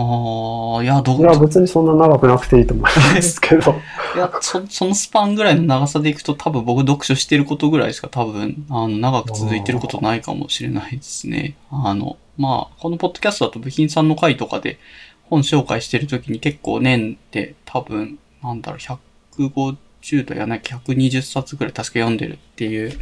[0.00, 3.74] ー、いや、どいや、別にそんな長くなくていいと思いますけど。
[4.14, 11.56] いや、そ、 そのスパンぐらいの長さでいくと多分僕読書してることぐらいしか多分、あの、長く続いてることないかもしれないですね。
[11.72, 14.78] あの、まあ、このポッドキャストだと部品さんの回とかで
[15.24, 22.92] 本紹介してるときに結構年で多分、なんだろう、150とやなきゃ120冊ぐらい確か読んでるっていう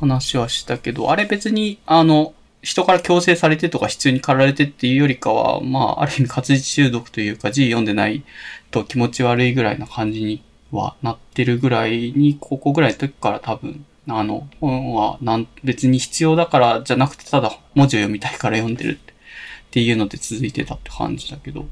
[0.00, 2.34] 話はしたけど、あれ別に、あの、
[2.66, 8.24] 人から強制されてとか必要に駆られてっていうよりかは、まあ、ある意味活字中毒というか字読んでない
[8.72, 21.66] と気持ち悪いぐらいな感じにはなってるぐらいに、高校ぐらいの時から多分、あの、本はなん別に必要だからじゃなくて、ただ文字を読みたいから読んでるってっていうので続いてたって感じだけど、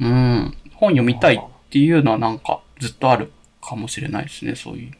[0.00, 1.40] うん、本読みたいっ
[1.70, 4.92] ていうのはなんかずっとあるかもしれないですね、そういう。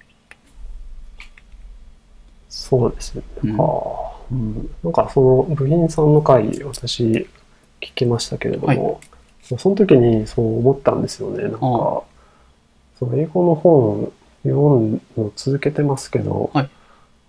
[2.55, 3.23] そうですね。
[3.43, 3.65] うんなんか、
[4.31, 7.29] うん、なんかその部品さんの回、私
[7.81, 9.01] 聞きましたけれども、
[9.43, 11.43] その時にそう思ったんですよね。
[11.43, 13.73] なんか、その英語の本
[14.05, 14.13] を
[14.45, 16.71] 読むのを続けてますけど、はい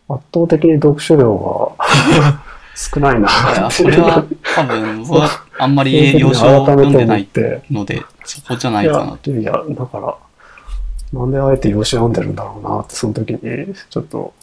[0.07, 2.43] 圧倒的に読書量が
[2.75, 4.23] 少ないなそれは
[4.53, 5.03] 多分、
[5.57, 9.31] あんまり洋書を読んでないって、ので、そこじゃないかなと。
[9.31, 10.15] いや、いや、だから、
[11.19, 13.39] なんであえて洋書読んでるんだろうなって、その時に
[13.89, 14.33] ちょっと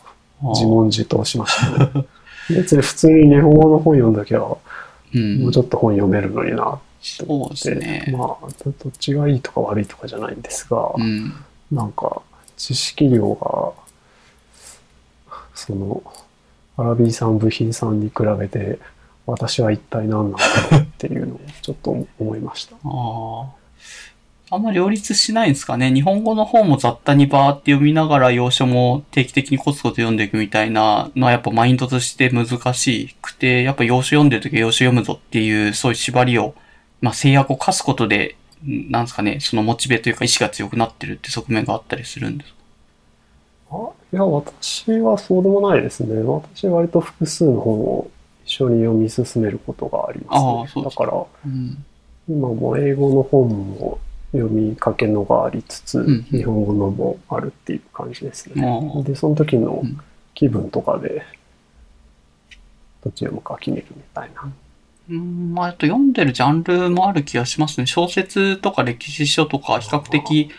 [0.50, 2.06] 自問自答しましたね。
[2.50, 4.60] 別に普通に日本語の本読んだきゃ、も
[5.14, 8.14] うんうちょっと本読めるのになっそうですて、ね。
[8.16, 11.34] まあ、どっちがいいとか悪いとかじゃないんですが、うん。
[11.70, 12.22] なんか、
[12.56, 13.72] 知識量が、
[15.54, 16.02] その、
[16.76, 18.78] アラビーさん部品さんに比べて、
[19.26, 20.38] 私は一体何なんだ
[20.70, 22.76] ろうっていうのをちょっと思いました。
[22.84, 23.46] あ
[24.52, 24.56] あ。
[24.56, 25.92] あんまり両立しないんですかね。
[25.92, 36.54] 日本語の方も雑多にバーって読みながら洋書も定期的にコツコツ読んでいくみたいなのはやっぱマインドとして難しくて、やっぱ洋書読んでるときは洋書読むぞっていうそういう縛りを、
[37.00, 42.56] まあ制約を課すことで、んなんですかね、そのモチベというか意志が強くなってるって側面があったりするんですか？
[43.72, 46.22] あいや、私はそうでもないですね。
[46.22, 48.10] 私は割と複数の本を
[48.44, 50.50] 一緒に読み進めることがあります、ね。
[50.50, 51.84] ああそうですだから、うん。
[52.28, 53.98] 今も英語の本も
[54.32, 59.02] 読みかけのがありつつ、んうん日本語のもあるっていう感じですね。
[59.04, 59.98] で、その時のうん
[60.34, 61.22] 気分とかで、
[63.02, 64.50] どっち読むか決めるみたいな。
[65.10, 67.86] うん、まあ、あと読んでるジャンルもある気がしますね。
[67.86, 70.50] 小説とか歴史書とか比較的、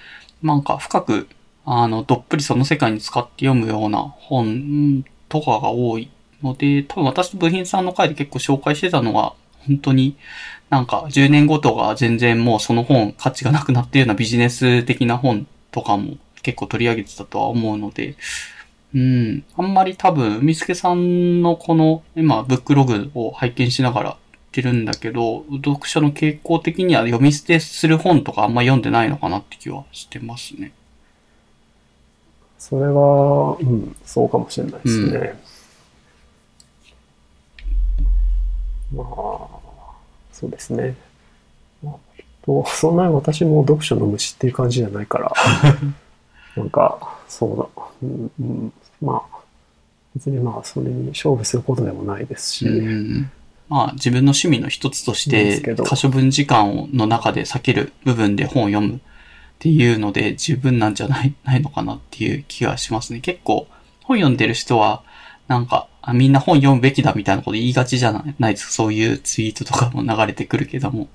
[0.42, 1.28] なんか深く、
[1.66, 6.10] あの、どっぷりその世界に使って読むような本うんとかが多い
[6.42, 9.34] ので、多分私と部品さんの回で結構紹介してたのは、
[9.68, 10.16] 本当に
[10.70, 18.16] なんか10年ごとが全然もうその本価値がなくなってるようなビジネス的な本とかも結構取り上げてたとは思うので、
[18.94, 19.44] うん。
[19.58, 24.18] あんまり多分、海助さんのこの、今、ブックログを拝見しながら言っ
[24.52, 30.74] てるんだけど、読書の傾向的には読み捨てする本とかあんま読んでないのかなって気はしてますね。
[32.60, 35.40] それは、うん、そうかもしれないですね。
[38.94, 39.08] まあ、
[40.32, 40.96] そうですね。
[41.84, 41.96] まあ、
[42.46, 45.34] とそんなに私も読書の虫っていう感じじゃないから、
[46.56, 49.38] なんか、そうだ、うんうん、まあ、
[50.16, 53.32] 別にまあ、それに勝負することでもないですし、うん
[53.70, 59.00] まあ自分の趣味の一つとして可処分時間の中で避ける部分で本を読むっ
[59.58, 63.20] ていうので十分なんじゃないないのかなっていう気がしますね。
[63.22, 63.68] 結構
[64.04, 65.02] 本読んでる人は
[65.48, 68.72] なんかあみんな本読むべきだみたいなこと言いがちじゃないないですか。
[68.74, 71.08] そういうツイートとかも流れてくるけども。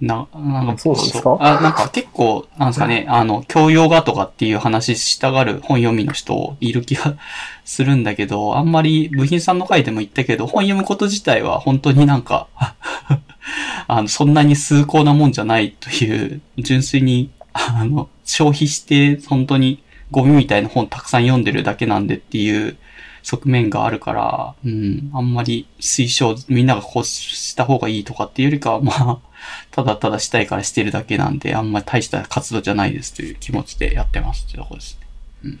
[0.00, 1.36] な、なんか、そうなんですか？
[1.40, 7.16] あ、なんか結構、なんですかね、あの、教養がとかっていう話したがる本読みの人いる気が
[7.64, 12.48] するんだけど、あんまり部品さんの回でも言ったけど、本読むこと自体は本当になんか、
[13.86, 19.80] あの、そんなに崇高なもんじゃないという、純粋に、あの、消費して、本当に
[20.10, 22.76] ゴミみたいな本たくさん読んでるだけなんでっていう
[23.24, 29.18] 側面があるから、うん、あんまり推奨、みんながこうした方がいいとかっていうよりかは、まあ、
[29.72, 34.98] ただただしたいからしてるだけなんで、あんまり大した活動じゃないですという気持ちでやってますってとこです
[35.42, 35.58] ね。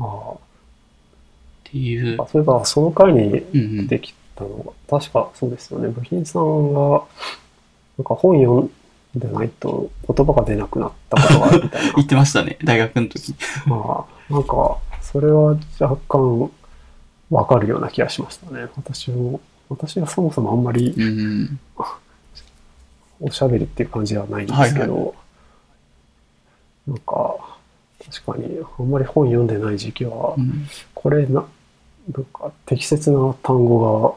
[0.00, 0.38] あっ
[1.64, 2.26] ていうあ、。
[2.26, 3.86] そういえば、その回にうんうん。
[3.86, 5.88] できたのが、確かそうですよね。
[5.88, 7.02] 部品さんが、
[7.98, 8.70] なんか本読ん
[9.14, 11.92] でないと言葉が出なくなったことがあるみたいな。
[11.96, 13.34] 言ってましたね、大学の時に。
[13.66, 16.50] まあ、なんか、それは若干
[17.30, 18.62] わかるような気がしましたね。
[18.76, 21.60] 私も、私はそもそもあんまりうん。
[23.20, 25.14] おしゃべりっていう感じではないんですけど、
[26.86, 27.36] なんか、
[28.10, 31.44] 確かにあんまり本読んでない時期はう、んこれな、
[32.14, 34.16] なんか適切な単語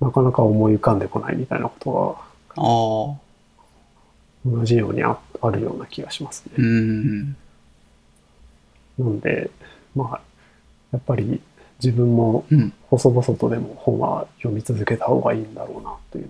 [0.00, 2.18] がなかなか思い浮かんでこないみたいなこと。
[2.56, 2.62] が
[4.58, 6.66] 同じようにああるような気がしますうね。
[6.66, 7.36] ん。
[8.98, 9.50] なんで、
[9.94, 10.20] まあ、
[10.92, 11.40] やっぱり
[11.82, 12.72] 自分もうん。
[12.88, 16.28] 細々とでも本は読み続けた方がいいんだろうなという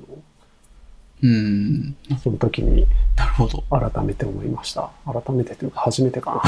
[1.22, 1.86] うん。
[2.08, 2.86] のを、その時に
[3.16, 3.64] なるほど。
[3.70, 4.90] 改めて思いました。
[5.06, 6.42] 改めてというか初めてか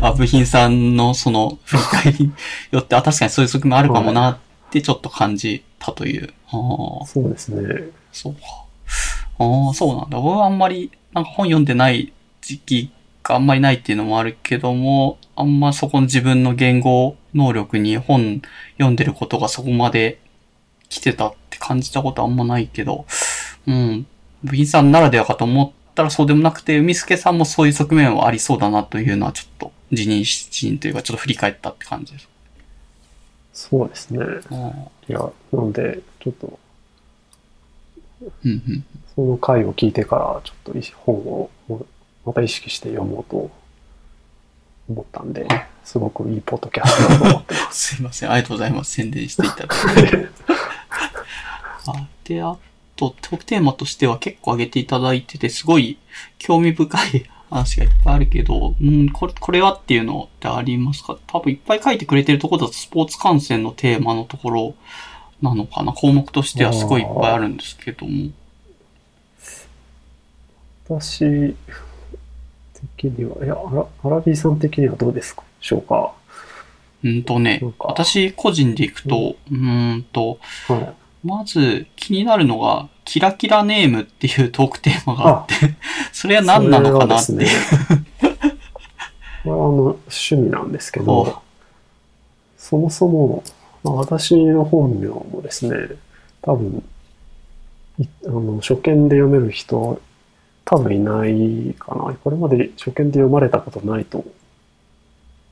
[0.00, 0.08] な。
[0.08, 2.32] あ、部品さんのその振り返りに
[2.72, 4.38] よって、あ、確かにそういう側面あるかもなっ
[4.70, 6.32] てちょっと感じたという。
[6.48, 7.88] ああ、そうですね。
[8.12, 8.40] そうか。
[9.38, 10.18] ああ、そうなんだ。
[10.18, 12.90] 僕はあんまり、なんか本読んでない時期
[13.24, 18.42] があんまりないっていうのもあるけども、あんまそこの自分の言語能力に本
[18.74, 20.20] 読んでることがそこまで
[20.88, 23.06] 来てたって感じたことあんまないけど、
[23.66, 24.06] うん。
[24.44, 32.28] 部員さんならではかと思ったらそうでもなくて、海助さんもそういう側面はありそうだなというのはちょっと辞任し、辞任というかちょっと振り返ったって感じです。
[33.54, 34.20] そうですね。
[35.08, 36.58] いや、なんで、ちょっと、
[38.44, 38.84] うんうん。
[39.14, 41.86] その回を聞いてから、ちょっと本をも
[42.24, 43.50] また意識して読もうと
[44.88, 45.46] 思ったんで、
[45.84, 47.94] すごくいいポッドキャストだと思ってます。
[47.94, 48.30] すいません。
[48.30, 48.92] ありがとうございます。
[48.92, 50.28] 宣伝していただいて。
[51.86, 52.56] あで、あ
[52.96, 55.98] と、テーマとしては結構挙げていただいてて、すごい
[56.38, 61.18] 興味深い話がいっぱいあるけど、うん、これ、これはっていうのってありますか？
[61.26, 64.74] 多分いっぱい書いてくれてるところだとスポーツ観戦のテーマのところ
[65.42, 65.92] なのかな？
[65.92, 68.30] 項目としてはすごいいっぱいあるんですけども。
[70.86, 71.54] 私
[72.96, 75.42] 的には、いや、アラアラビーさん的にはどうですか？
[75.60, 76.12] しょうか。
[77.04, 80.38] うんとね私個人でいくと、うーんと、
[80.68, 80.94] はい。
[81.26, 85.74] まず気になるのが、キラキラネームっていうトークテーマがあって、
[86.12, 87.24] それは何なのかなって。
[87.24, 88.04] それはですね。
[89.44, 91.42] これはあの趣味なんですけど、
[92.58, 93.42] そもそも、
[93.82, 95.96] まあ、私の本名もですね、
[96.42, 96.82] 多分、
[97.98, 100.00] いあの初見で読める人、
[100.64, 102.14] 多分いないかな。
[102.14, 104.24] これまで初見で読まれたことないと、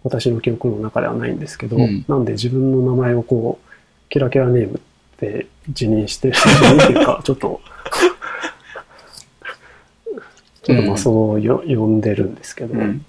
[0.04, 3.68] 私の記憶の中ではないんですけど、うんなんで自分の名前をこう、
[4.08, 7.60] キラキラネームって辞任して、辞任っていうか、ちょっと、
[10.62, 13.04] ちょっとまあそうよ、呼んでるんですけど、うん。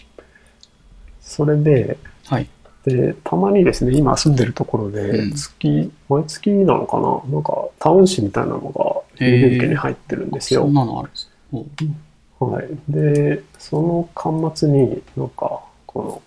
[1.22, 2.48] それで、はい。
[2.86, 7.22] で、たまにですね、今住んでるところうで、ん月、毎月なのかな？
[7.32, 10.74] なんか、タウン誌みたいなのが、郵便受けに入ってるんですよそん。
[10.74, 11.30] なのあるんです
[12.40, 12.70] はい。
[12.90, 16.22] で、その端末になんか、この、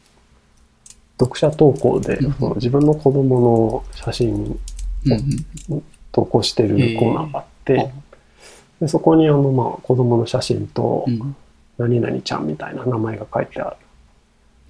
[1.19, 4.59] 読者投稿で、うんその自分の子供の写真
[5.07, 5.13] うん
[5.71, 5.83] うん
[6.13, 7.93] 投稿してるコーナーがあって、
[8.81, 11.37] でそこにあの、まあ、子供の写真とう、ん。
[11.79, 13.77] 何々ちゃんみたいな名前が書いてある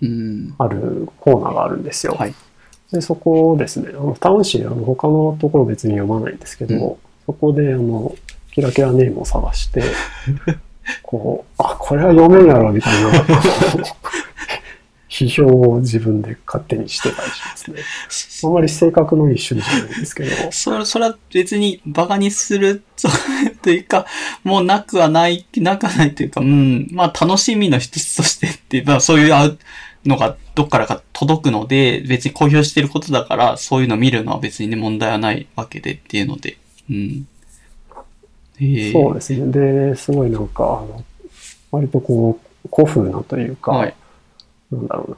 [0.02, 0.54] うん。
[0.58, 2.14] あるコーナーがあるんですよ。
[2.14, 2.34] はい。
[2.90, 6.96] で、そこをですね、あのタウン誌、あの他のところ別に読まないんですけど、うん
[7.26, 8.14] そこであの、
[8.56, 9.82] キラキラネームを探して、
[11.04, 13.10] こう、あ、これは読めんやろ、みたいな、
[15.10, 17.80] 批評を自分で勝手にしてたりしますね。
[18.44, 22.82] あんまり性格のいい趣味じゃないんですけど、そ、それは別にバカにする
[23.60, 24.06] というか、
[24.42, 29.54] もうなくはない、なくはないというか、うん、まあ楽しみの一つとしてっていう、まあそういうあ
[30.06, 36.56] のがどっからか届くので、別に公表してることだから、そういうの見るのは別にね、問題はないわけでっていうので。
[36.88, 37.26] うん。
[38.60, 39.52] ええそうですね。
[39.52, 41.04] で、すごいなんか、あの、
[41.70, 43.94] 割とこう、古風なというか、はい。
[44.72, 45.10] なんだろう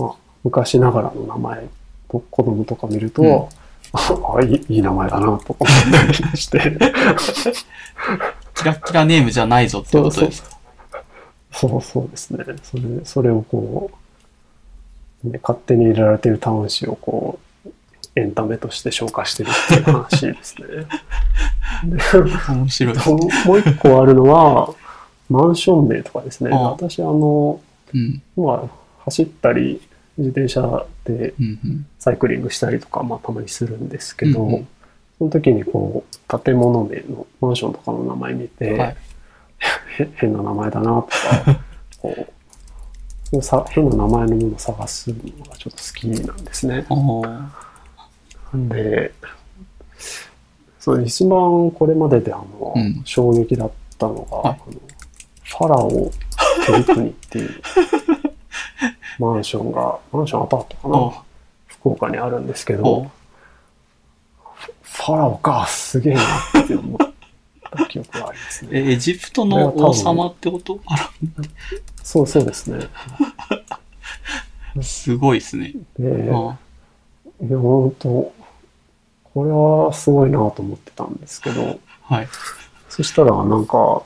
[0.00, 0.04] な。
[0.04, 1.66] まあ、昔ながらの名前
[2.10, 3.58] と子供とか見ると、うん
[3.94, 6.78] あいい、いい名前だなとか思ったりして、
[8.54, 10.58] キラキラネームじゃないぞってことですか？
[11.52, 12.44] そうそうですね。
[12.62, 13.90] それ、それをこ
[15.24, 17.47] う、ね、勝手に入れられてる端子をこう、
[18.18, 20.66] エンタメとして消化してるっていう話ですね。
[21.84, 21.98] で
[22.48, 22.96] 面白い。
[23.46, 24.74] もう一個あるのは、
[25.28, 26.50] マンション名とかですね。
[26.50, 27.60] 私、あの、
[27.94, 28.22] うん。
[28.36, 28.68] まあ、
[29.04, 29.80] 走ったり、
[30.16, 31.34] 自転車で。
[31.98, 34.68] サイクリングしたりとか、まあ、たまにするんですけど、うんうん
[35.18, 38.96] その時にこう、建物名のマンションとかの名前見て、はい。
[39.98, 41.60] へ変な名前だなとか、
[42.00, 42.26] こ
[43.32, 46.86] うさ、変な名前のものを探すのがちょっと好きなんですね。
[48.54, 49.12] で、
[50.78, 53.02] そう、一番これまでであの、うん。
[53.04, 54.60] 衝撃だったのが、はい。
[54.66, 54.80] あの
[55.44, 56.10] ファラオ
[56.66, 57.50] トリプニっていう
[59.18, 60.94] マンションが、マンションアパートかな？
[60.94, 61.14] お
[61.66, 63.10] 福岡にあるんですけおど、
[64.82, 66.20] ファラオか、すげえな
[66.64, 66.98] って思っ
[67.70, 68.70] た記憶がありますね。
[68.78, 70.80] え、エジプトの王様ってこと？
[72.02, 72.86] そうそうですね。
[74.82, 75.72] すごいですね。
[75.98, 76.56] で、あ
[77.40, 78.32] いや、本当
[79.38, 82.28] これはすごいなと思ってたんですけど、はい。
[82.88, 84.02] そしたらなんか、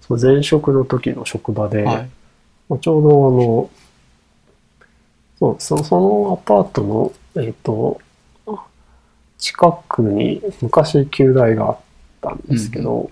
[0.00, 2.10] その前職の時の職場で、はい。
[2.68, 3.70] まあちょうどあの、
[5.38, 8.00] そう、そそのアパートの、えっ、と、
[9.38, 11.78] 近くに昔旧大があっ
[12.20, 13.08] たんですけど、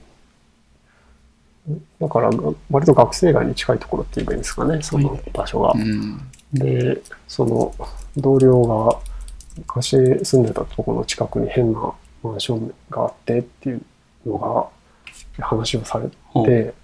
[2.00, 2.30] だから
[2.68, 5.78] 割と学生街に近いところって言えばいいんですかね、その場所がう。
[5.78, 6.20] ん。
[6.52, 7.72] で、その
[8.16, 9.09] 同僚が
[9.58, 13.82] 昔住んでたところの近くに変なマンションがあってっていう
[14.26, 16.74] のが話をされほうて、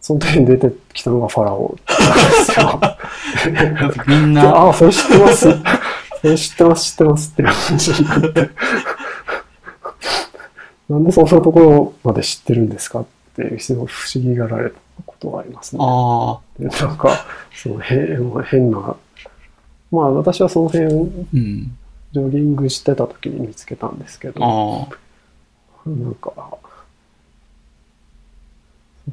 [0.00, 2.80] その時に出てきたのがファラオだったんですよ。
[4.08, 5.48] みんでな、あ あ、それ知ってます？
[6.20, 8.50] それ知ってます、知ってますっていう話になって。
[10.88, 13.06] なんでそんなところまで知ってるんですかっ
[13.36, 13.86] ていう、不思
[14.16, 14.76] 議がられた
[15.06, 15.82] ことがありますね。
[15.82, 18.06] あなんか、その変
[18.44, 18.96] 変な、
[19.92, 21.78] まあ私はその辺、うん。
[22.12, 24.40] ジョギングしてた時に見つけたんですけど、
[25.86, 26.58] なんか、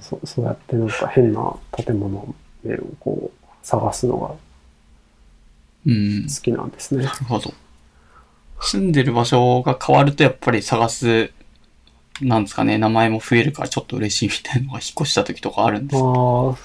[0.01, 4.35] そそうやってなんか変な建物名をこう探すのが
[5.85, 6.23] うん。
[6.23, 7.05] 好きなんですね。
[7.05, 7.53] なるほど。
[8.61, 11.31] 住んでる場所が変わるとやっぱり探す、
[12.21, 16.09] なんですかね、名前も増えるからちょっと嬉しいみたいなのが引っ越した時とかあるんですか？
[16.09, 16.11] あ
[16.51, 16.57] あ、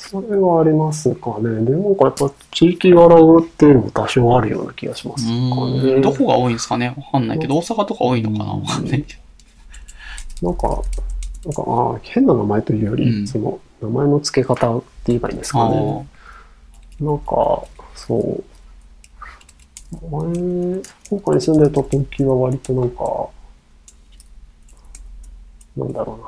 [0.00, 1.62] そそれはありますかね。
[1.64, 5.86] でもやっぱ地域柄っていうのも多少あるような気がしますうか。
[5.86, 6.00] ね。
[6.00, 9.16] どこが多いんですかねわかんないけど、大阪とか多いのかなわかんないけ
[10.40, 10.48] ど。
[10.48, 10.68] なんか、
[11.44, 16.06] なんかああ変な名前というより、うんその名前の付け方って言えばいいんですかね。
[16.98, 17.62] なんか、
[17.94, 18.44] そう。
[20.10, 23.28] 前、福岡に住んでた時は割となんか、
[25.76, 26.18] なんだろ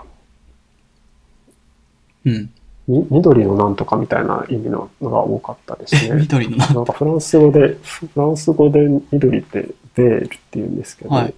[2.24, 2.32] うな。
[2.32, 2.50] うん。
[2.88, 6.16] み緑のなんとかみたいな意味ののが多かったですね。
[6.20, 6.66] 緑のな。
[6.68, 8.80] なんかフランス語で、フランス語で
[9.12, 11.34] 緑ってベールって言うんですけど、はい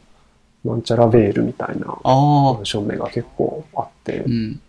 [0.65, 4.61] なんちゃらベールみたいなああマ、ンション名が結構あって、うん。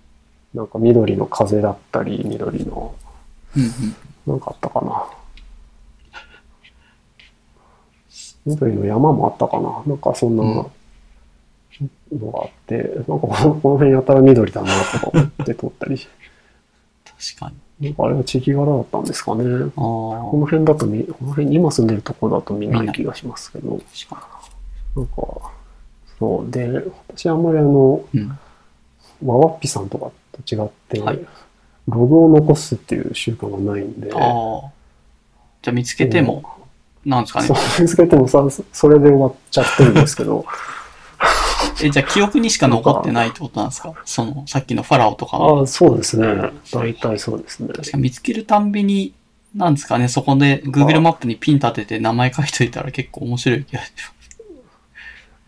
[0.53, 2.93] なんか緑の風だったり、緑の、
[3.55, 3.69] うんうん。
[4.27, 5.05] なんかあったかな。
[8.45, 9.83] 緑の山もあったかな。
[9.87, 10.63] なんかそんなの
[12.31, 15.97] があって、なんかこのこの辺やたら緑だなとか思って撮ったり、
[17.19, 17.87] 確かに。
[17.87, 19.43] なんかあれは地域柄だったんですかね。
[19.43, 24.27] ああ、この辺だとみ、この辺今住んでるとこだと見ない気がしますけど、確か
[24.95, 25.13] なんか、
[26.19, 26.51] そう。
[26.51, 28.21] で、私あんまりあの、に。
[28.21, 28.39] うん。
[29.23, 31.27] ワワッピさんとかと違って、はい
[31.87, 34.71] ログを残すっていう習慣がないんで、ああ。
[35.61, 36.43] じゃあ見つけても、
[37.05, 37.57] なんですかねそう。
[37.81, 38.43] 見つけてもさ、
[38.73, 40.45] それで終わっちゃってるんですけど、
[41.83, 43.93] え、じゃあ記憶にしか残ってないってことなんですか？
[44.05, 45.59] その、さっきのファラオとかは。
[45.59, 46.27] ああ、そうですね。
[46.71, 47.69] 大体そうですね。
[47.73, 49.13] 確かに見つけるたんびに、
[49.55, 53.91] なんですかね、そこで Google マップにピン立てて名前書いといたら結構面白い気がし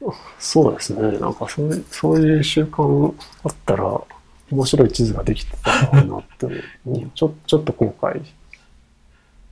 [0.01, 0.17] ます。
[0.39, 1.17] そうですね。
[1.19, 3.13] なんかそういう、そういう習慣
[3.43, 3.99] あったら、
[4.49, 6.47] 面白い地図ができてたらなって
[7.15, 8.21] ちょ、ちょっと後悔。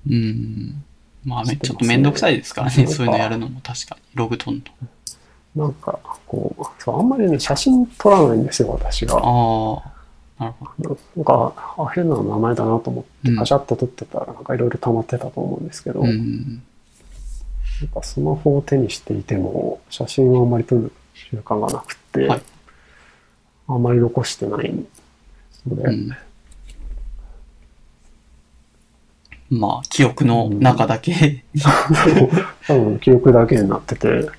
[0.09, 0.83] うん。
[1.25, 4.01] まあ、ちょっとめんどくさいですからね、そうかそういうのやるのも確かに。
[4.13, 4.87] ログ取るの。
[5.55, 9.15] なんか、こう、そう、あんまりね、写真撮らないんですよ、私が。
[9.17, 9.95] ああ。
[10.37, 10.97] なるほど。
[11.15, 16.61] なんか、あ、変な名前だなと思って、うんカシャって撮ってたら、なんかいろいろ溜まってたと思うんですけど、うん。
[17.81, 22.41] なんかスマホを手にしていても、写真をあんまり撮る習慣がなくて、はい
[23.67, 24.73] あんまり残してない
[25.67, 26.15] ので、うん。
[29.49, 31.43] まあ、記憶の中だけ、
[32.67, 34.29] 多分記憶だけになってて、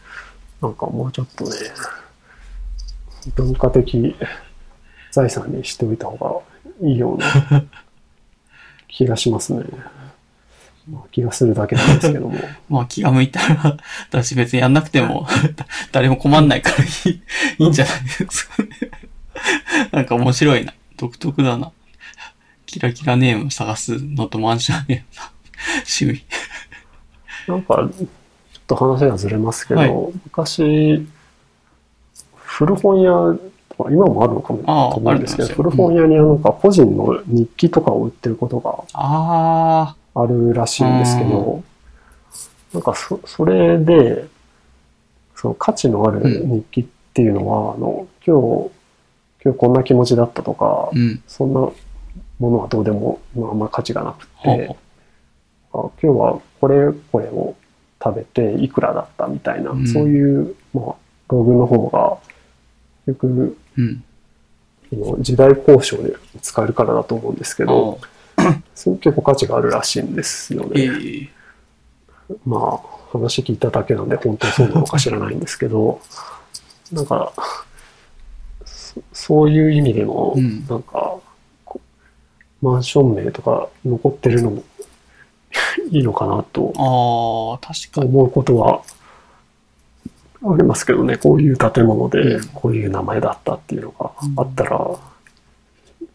[0.60, 1.50] なんかもうちょっとね、
[3.34, 4.14] 文化的
[5.10, 6.44] 財産にしておいた方
[6.80, 7.26] がいいような
[8.88, 9.64] 気がしますね。
[10.90, 12.38] まあ、気がするだけなんですけども。
[12.70, 13.76] まあ気が向いたら、
[14.08, 15.26] 私別にやんなくても、
[15.90, 17.22] 誰も困んないからいい
[17.58, 18.68] いいんじゃないですかね。
[19.90, 20.74] なんか面白いな。
[20.96, 21.72] 独特だな。
[22.66, 25.32] キラキラネーム探すのとマンションネームさ
[25.98, 26.24] 趣味。
[27.48, 27.88] なんか、
[28.66, 29.92] と話がずれますけど、はい。
[30.24, 31.06] 昔、
[32.34, 33.38] 古本屋
[33.90, 40.26] 今もあるのかもと思うんですけど、古本屋にはなんか個人の日記とかを売ってることがああ。
[40.26, 41.62] るらしいんですけど、
[42.72, 44.24] なんかそ、それで、
[45.34, 48.70] その価値のある日記っていうのは、あの、今日、
[49.44, 51.22] 今日こんな気持ちだったとかあ、、うん。
[51.26, 51.60] そんな
[52.38, 54.76] ものはどうでも、まあ、あんま価値がなくて
[55.72, 57.54] あ今日はこれこれを
[58.02, 60.94] 食べていくらだったみたいな、うんそういう、まあ、
[61.28, 62.18] ログの方が、
[63.06, 63.56] よくう。
[63.78, 64.02] うん。
[65.20, 67.98] 時代交渉で使えるからだと思うんですけど、
[68.74, 71.00] それ 結構価値があるらしいんですよえね。
[71.22, 71.28] え
[72.44, 76.00] まあ、話聞いただけなんで本当にそうなのか知らないんですけど、
[76.92, 77.32] なんか、
[78.64, 81.18] そそういう意味でも、うんなんか、
[81.64, 81.80] こ
[82.62, 84.64] マンション名とか残ってるのも
[85.90, 88.08] いいのかなとああ、確かに。
[88.08, 88.82] 思うことは
[90.42, 94.90] ありますけどね、こういう建物でうんこういう名前だったっていうのがあったら、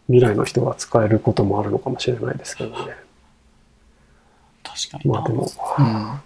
[0.06, 2.96] 未来の人が使えることもあるのかもしれないですけどね。
[4.62, 5.20] 確かにな。
[5.20, 5.84] まあでも、うん。
[5.84, 6.22] ま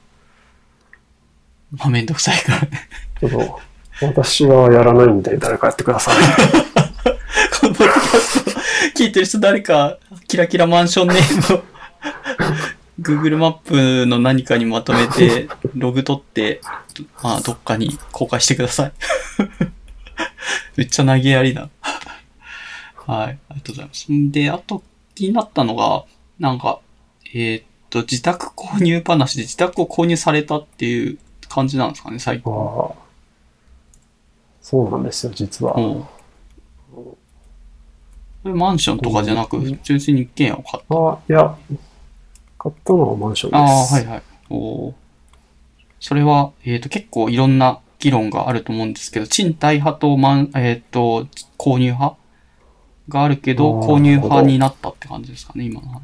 [1.80, 2.88] あめんどくさいからね。
[3.20, 3.60] ちょっと、
[4.02, 6.14] 私はやらないんで誰かやってください。
[7.60, 8.50] このポッドキャスト
[8.96, 9.98] 聞いてる人誰か、
[10.28, 11.64] キラキラマンションネームを
[13.00, 16.60] Google マップの何かにまとめて、 ログ取って、
[17.22, 18.92] まあ、どっかに公開してください。
[20.76, 21.68] めっちゃ投げやりだ。
[23.06, 24.12] はい、ありがとうございます。
[24.12, 24.82] んで、あと
[25.14, 26.04] 気になったのが、
[26.38, 26.80] なんか、
[27.34, 31.18] えーっと、自宅購入話で自宅を購入されたっていう
[31.48, 32.52] 感じなんですかね、最近。
[34.62, 35.74] そうなんですよ、実は。
[35.74, 36.06] うん。
[36.92, 37.18] こ
[38.44, 40.94] れマンションとかじゃなく、純粋に一軒家を買った。
[40.94, 41.56] あいや、
[42.58, 43.60] 買ったのはマンションです。
[43.60, 44.22] ああ、はいはい。
[44.50, 44.94] おー
[46.00, 51.26] それは、えっ、と、結構いろんな議論があると思うんですけど、賃貸派とマン、えっ、と、
[51.58, 52.16] 購入派
[53.08, 56.02] があるけど、購入派になったって感じですかね、今の話。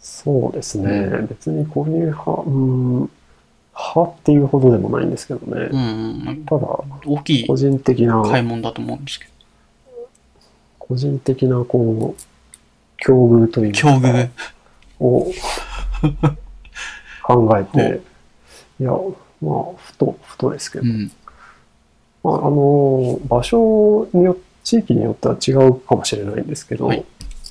[0.00, 3.10] そうですね、う別に購入派、うん、
[3.74, 5.68] 派っていうほどでもないんですけどね。
[5.70, 5.80] うん
[6.28, 6.44] うん。
[6.46, 6.66] ただ、
[7.06, 9.30] 大きい個人的な、買い物だと思うんですけど。
[10.78, 12.33] 個人的な、こう、
[13.04, 14.30] 境遇というか、境遇。
[15.00, 15.30] を
[17.22, 18.00] 考えて、
[18.80, 18.90] いや、
[19.42, 21.12] まあ、ふと、ふとですけど、うん。
[22.22, 27.04] まあ、あの、場所によ地域によっては違うかもしれないんですけど、はい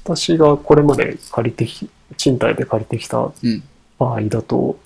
[0.06, 3.64] 私がこれまで借りてき、賃貸で借りてきたうん。
[3.98, 4.78] 場合だと、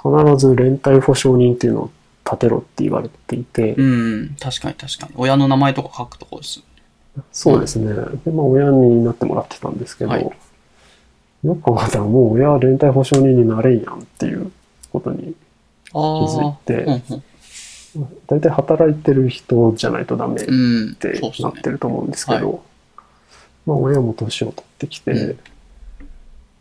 [0.00, 1.90] 必ず連帯保証人っていうのを
[2.24, 4.36] 立てろって言われていて、うん。
[4.38, 5.14] 確かに確かに。
[5.16, 6.62] 親の名前とか書くとこです。
[7.30, 7.92] そうですね。
[8.24, 10.30] で、まあ、親になってもらってたんですけど、はい
[11.44, 14.52] よく考えたらもう親は連帯保証人になれんやんっていう
[14.92, 15.34] ことに
[15.92, 15.96] あ気
[16.38, 16.52] づいあ。
[16.64, 16.94] て、うんう
[18.04, 18.18] ん。
[18.28, 20.94] 大体働いてる人じゃないとダメっうん。
[20.94, 21.68] てなって。
[21.68, 22.58] ると思うんですけど、は
[23.66, 25.38] まあ親も年を取ってきて、うん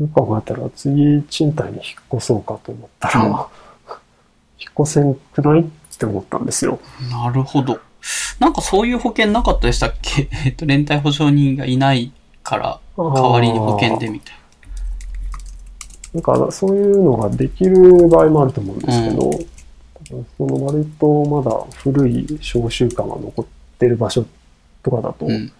[0.01, 1.83] よく考えたら次賃貸に引っ
[2.15, 3.31] 越そうかと思ったら、うん
[4.59, 5.63] 引っ越せんくないっ
[5.97, 6.79] て思ったんですよ。
[7.11, 7.79] なるほど。
[8.39, 10.27] なんかそういう保険なかったでしたっけ？
[10.45, 12.11] えっと、連帯保証人がいない
[12.43, 14.35] から、代わりに保険でみたい
[16.13, 23.45] なんかそういうのができる場合もあると思うんですけど、多分その割とまだ古い小習慣が残っ
[23.79, 24.25] てる場所
[24.83, 25.35] とかだと、な。
[25.35, 25.51] うん。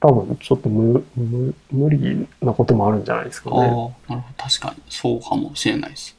[0.00, 3.88] 多分ちょっと無無無理なこともあるんじゃないですかああ、なるね。
[4.08, 4.22] ほど。
[4.36, 4.82] 確かに。
[4.90, 6.14] そうかもしれないです。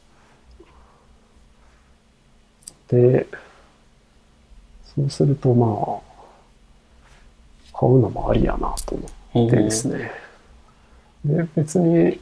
[2.87, 3.27] で、
[4.95, 10.11] そうするとまあ、買うのもありやなと思おってですね。
[11.25, 12.19] で、別に、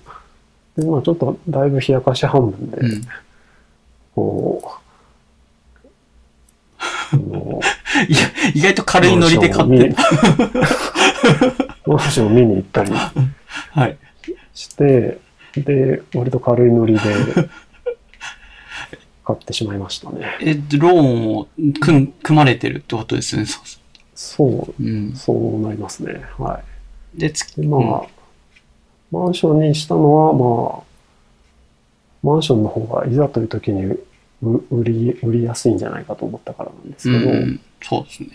[0.76, 3.02] でまあちょっとだいぶ冷やかし半分で、うん。
[4.16, 5.88] こう、
[7.14, 7.62] あの
[8.08, 8.20] いや、
[8.56, 9.95] 意外と軽いノリで買ってる。
[11.86, 12.91] マンションを見に行ったり
[13.72, 13.98] はい。
[14.54, 15.20] して、
[15.56, 17.02] で、割と軽いノリで
[19.26, 20.38] 買ってしまいましたね。
[20.41, 21.48] え、ローンを
[21.80, 23.80] 組ん組まれてるってことですね、そうそ
[24.16, 24.86] そう、う。
[24.86, 25.16] うん。
[25.16, 26.26] そうなりますね。
[26.38, 26.62] は
[27.16, 27.20] い。
[27.20, 28.08] で、つで、まあ、
[29.12, 30.84] マンションにしたのは、まあ、
[32.24, 33.98] マンションの方がいざという時に
[34.41, 38.30] う売り、売りやすいんじゃないかと思ったからなんですうけど、ん、そうですね。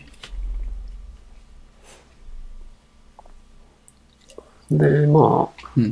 [4.70, 5.90] で、まあ、うん。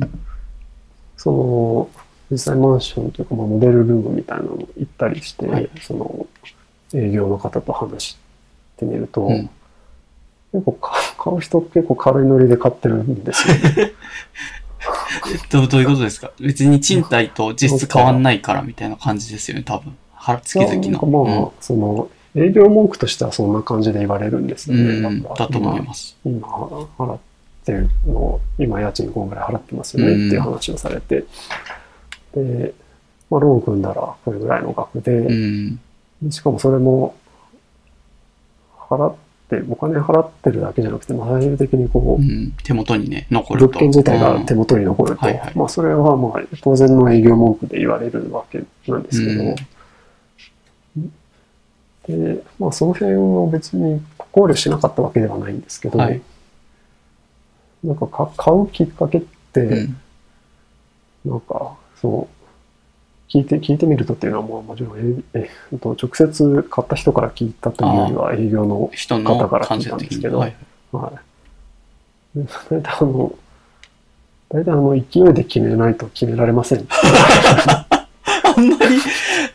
[1.17, 6.27] その、実際マンションというか、まあ、モデルルームみたいなの行ったりして、はいその、
[6.93, 8.17] 営業の方と話し
[8.77, 9.49] てみると、うん
[10.53, 13.91] 結構か買う人結構軽いノリで買ってるんですよね。
[15.51, 16.31] どうどういうことですか？
[16.39, 19.95] 別に賃貸と実質変わんないからみたいな感じですよね、多分。
[20.13, 21.25] は月々の。
[21.25, 24.83] まあ、その、営業文句としてはそんな感じで言われるんですよね。
[24.83, 26.15] うん、だと思います。
[26.23, 26.47] 今、今
[26.97, 27.19] 払っ
[27.65, 31.25] てるの、今家賃こんぐらい払ってますよねっていう話をされて、
[32.43, 32.73] で、
[33.29, 35.79] まあ、ローン組んだらこれぐらいの額で、うん。
[36.21, 37.15] でしかもそれも、
[38.89, 39.15] 払っ
[39.49, 43.67] て、お金払ってるだけじゃなくて、まあ、最終的にこう、うん、手元にね、残ると。
[43.67, 45.55] 物件自体が手元に残ると、はいはい。
[45.55, 49.55] まあそれはまあ当然の営業文句で言われるわけなんですけど、
[52.07, 54.01] で、まあその辺を別に
[54.31, 56.21] 考慮しなかったわけではないんですけど、はい。
[57.83, 59.21] なんかか買うきっかけっ
[59.53, 59.97] て、うん。
[61.25, 62.37] なんかそう、
[63.29, 69.85] 聞いて、聞いてみるとっていうのはまあもちろん、えええっと直接買った人から聞いたというよりは営業の人の方から聞い。
[69.85, 70.55] たんですけど、はい。
[70.91, 71.13] は
[72.35, 72.39] い。
[72.39, 73.35] で大体あの、
[74.49, 76.87] 大体あの、勢いで決めないと決められません。
[76.87, 78.97] あんまり、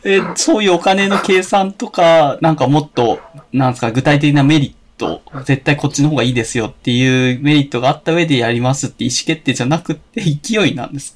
[0.03, 3.19] え、そういうお金の計算とか、なんかもっと、
[3.51, 11.15] なんですか、具体的なメリット、絶対こっちの方がいいですよっていうメリットがあった上でやりますって意思決定じゃなくって勢いなんです。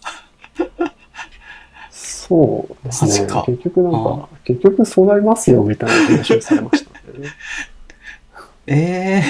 [2.27, 3.27] そうですね。
[3.45, 7.27] 結局なんか、結局そうなりますよみたいな話をされましたね。
[8.67, 9.23] え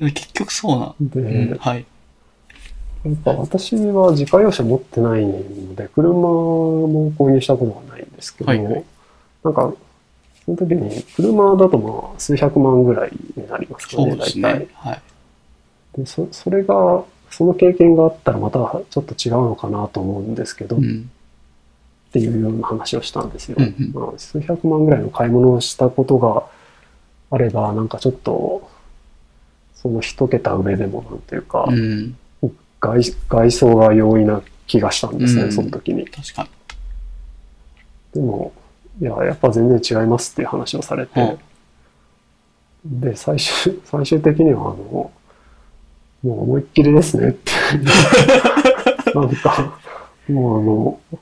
[0.00, 1.08] え 結局そうなん。
[1.08, 1.84] で、うん、はい。
[3.04, 8.84] やっぱ私は自家用車持ってないので、車も購入したことがないんですけど、はいはい
[9.44, 9.72] なんか、
[10.44, 14.68] その時に、車だとまあ、数百万ぐらいになりますかね、そうです大体ね。。
[14.74, 15.02] はい。
[15.98, 18.58] でそそれが、その経験があったらまた
[18.90, 21.10] ちょっと違うのかなと思うんですけど、っうん。
[22.16, 23.56] ていうような話をしたんですよ。
[23.58, 26.44] うんうんまあ数百万ぐらいの買い物をしたことが
[27.30, 28.70] あれば、なんかちょっと、
[29.74, 32.16] その一桁上でもなんていうか、うん。
[32.80, 36.06] 外外装が容易な気がしたんですね、うんその時に。
[36.06, 36.48] 確か
[38.14, 38.52] でも、
[39.00, 41.36] いや、やっぱ全然違いますっていう話をされて、
[42.84, 45.12] で、最終、最終的には、あの、も
[46.22, 47.52] う思いっきりですねって。
[49.14, 49.78] なんか、
[50.28, 51.20] もうあの、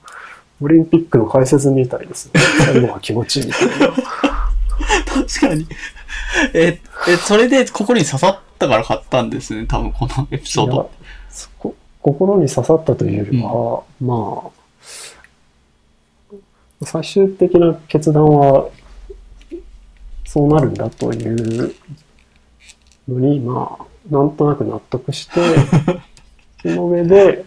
[0.64, 2.40] オリンピックの解説みたいですね。
[2.64, 3.68] 最後は気持ちいいみたい。
[5.26, 5.66] 確かに。
[6.54, 10.90] え、え、それで心に刺さったから買ったんですね、多分このエピソード。
[11.28, 14.50] そこ心に刺さったというよりは、ま
[16.80, 18.68] あ、最終的な決断は、
[20.24, 21.74] そうなるんだという
[23.06, 25.40] のに、まあ、なんとなく納得して、
[26.62, 27.44] その上で、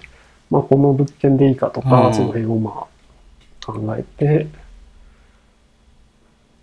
[0.49, 2.96] まあ、この物件でいいかとか、うんその辺をまあ、
[3.67, 4.47] 考えて、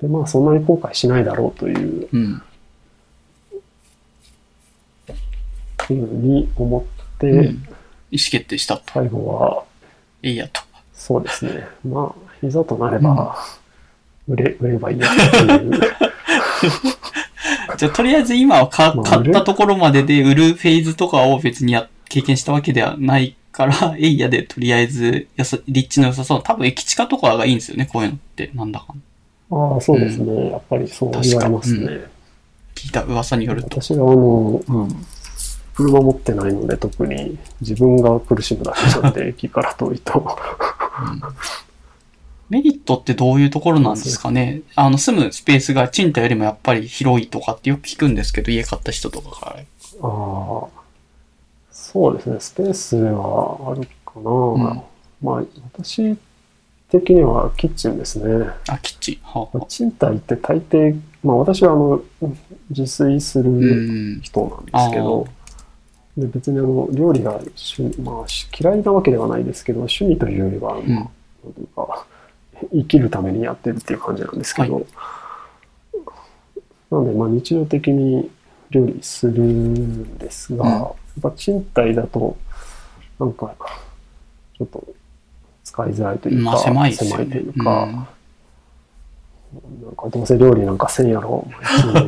[0.00, 2.42] で、まあ、そんなに後悔しないだろうといううん。
[5.86, 7.44] ふうに思って、うん。
[8.10, 8.84] 意思決定したと。
[8.92, 9.64] 最後は、
[10.22, 10.62] いいやと。
[10.94, 11.66] そうですね。
[11.86, 13.36] まあ、いざとなれば、
[14.26, 15.80] 売れ、売ればいいやっていう。
[17.76, 26.42] じゃあ、とりあえず今はかまあ買ったところまでで売るフェーズとかを別にや経験したわけではないから、 エイヤでとりあえずやさ、立地の良さそう。
[26.42, 28.50] 多分駅地下とかがいいんですよね、こういうのって。
[28.54, 29.02] なんだかん
[29.50, 30.50] ああ、そうですね。
[30.50, 31.86] やっぱりそう言われますね。
[31.86, 32.14] 確
[32.74, 33.80] 聞いた噂によると。
[33.80, 34.88] 私は、あの、
[35.74, 40.36] 車持ってないので、特に自分が苦しむだけなんで、 駅から遠いと。
[42.50, 49.56] メリットってどういうところなんですかねあの、住むスペースが賃貸よりもやっぱり広いとかってよく聞くんですけど、家買った人とかから。
[49.56, 49.62] あ
[50.02, 50.66] あ、
[51.94, 52.40] そうですね。
[52.40, 54.20] スペースはあるかな。
[54.20, 54.82] ん
[55.22, 56.16] まあ、私
[56.90, 58.46] 的にはキッチンですね。
[58.68, 59.18] あ、キッチン。
[59.22, 62.02] はあはあ賃貸って大抵、まあ私はあの、
[62.68, 64.20] 自炊するうん。
[64.22, 64.40] 人
[64.72, 65.24] なんですけど、
[66.16, 70.80] で別にあの料理が趣味、まあ、し嫌いなわけではないですけど、趣味というよりは、まあ
[71.46, 72.04] うん
[72.72, 74.86] 生きるためにやってるっていう感じなんですけど、
[76.90, 78.30] なので、まあ日常的に
[78.70, 82.36] 料理するんですが、うんやっぱ賃貸だと、
[83.18, 83.54] なんか、
[84.58, 84.84] ちょっと
[85.62, 87.86] 使いづらいというか、まあ狭いね狭いというか、
[89.82, 91.46] なんかどうせ料理なんかせんやろ、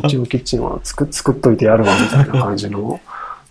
[0.04, 3.00] うちのキッチンは作 作っといてやるわみたいな感じの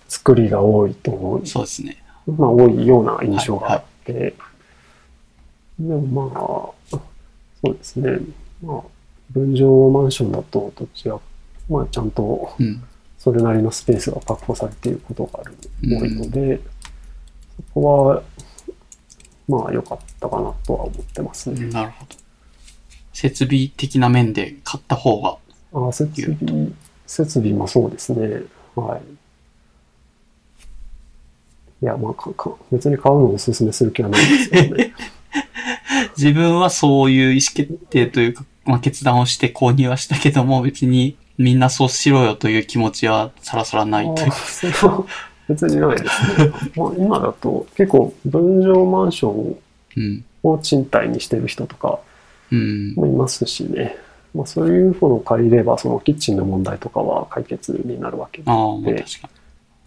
[0.07, 1.45] 作りが多いと思う。
[1.45, 1.97] そうですね。
[2.25, 4.35] まあ多いような印象があって、
[5.79, 6.31] でもま
[6.95, 6.99] あ、
[7.61, 8.19] そうですね、
[8.63, 8.81] まあ、
[9.31, 11.19] 分譲マンションだとどちら、
[11.69, 12.83] まあちゃんとうん。
[13.25, 16.61] それなりのスペースが確保されていることがある、うん多いので、
[17.57, 18.21] そこは、
[19.47, 21.65] まあ良かったかなとは思ってますね。
[21.71, 22.15] なるほど。
[23.13, 25.37] 設備的な面で買った方が。
[25.73, 26.71] あ設備、
[27.07, 28.43] 設備もそうですね。
[28.75, 29.01] はい。
[31.81, 34.93] いや、まあかか、別に買うのをお勧めする気はないんですけどね。
[36.15, 44.31] 自分はそういう意思決定というか、まあ、決断をして購入はしたけども、別にみんなそうしろよという気持ちはさらさらないというあ。
[44.31, 45.05] それは
[45.47, 46.51] 別にないですね。
[46.75, 49.57] まあ今だと結構分譲マンション
[49.97, 50.25] うん。
[50.43, 51.99] を賃貸にしてる人とか
[52.51, 52.93] うん。
[52.95, 53.97] もいますしね。
[54.33, 59.29] まあそういうものを借りればそのキッチンの問題とかは解決になるわけで、確か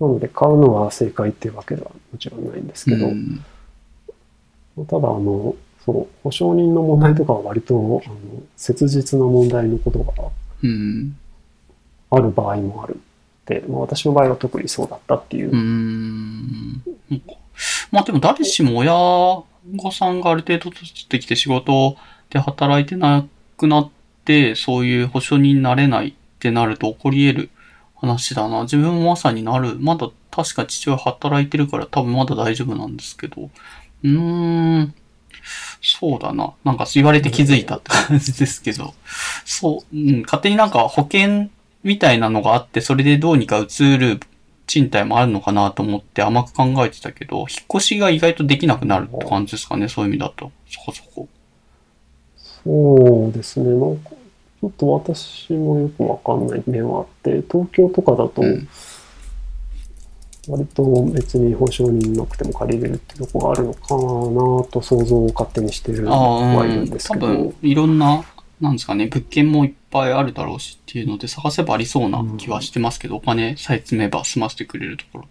[0.00, 3.00] なので買うのは正解っていうわけではもちろんないんですけに。
[3.00, 4.86] ど、うん。
[4.86, 5.54] ただあの、
[5.84, 10.12] そう、保証人の問題とかは割とあの切実な問題のことが
[10.62, 11.16] うん。
[12.10, 13.00] ある場合もある。
[13.46, 16.82] で、まあ、私の場合は特にそうだったっていううん。
[17.90, 21.96] まあでも誰しも親御さんがある程度取ってきて仕事
[22.30, 23.26] で働いてな
[23.56, 23.90] くなっ
[24.24, 27.50] て、そういう保証人になれないってなると起こり得る
[27.96, 28.62] 話だな。
[28.62, 29.76] 自分もまさになる。
[29.78, 33.42] まだ確か父親働いてるから多分まだ大丈夫なんですけど。
[33.42, 34.94] うーん。
[35.80, 36.52] そうだな。
[36.64, 38.94] なんか言われて気づいたって感じですけど。
[39.44, 41.48] そう、うん、勝手になんか保険
[41.82, 44.20] みたいなのがあって、それでどうにか移る
[44.66, 47.46] 賃貸もあるのかなと思って甘く考えてたけど、引っ
[47.76, 50.52] 越しが意外とできなくなるって感じですかね、そういう意味だと。
[50.68, 51.28] そこそこ。
[52.64, 53.70] そうですね。
[53.70, 58.68] なんか、ちょっと私もよくわかんない面はあって、東京とかだとうん、
[60.48, 60.82] 割と
[61.12, 66.90] 別に保証人なくても借りれるってとこがあるのかなと想像を勝手にしてるああ、はいるうんん。
[66.90, 68.24] ですけど、多分、いろんな、
[68.60, 75.28] なんですかね、物件もいっぱいあるだろうしっていうので、探せばありそうな気はしてますけど、お金さえ積めば済ませてくれるところっ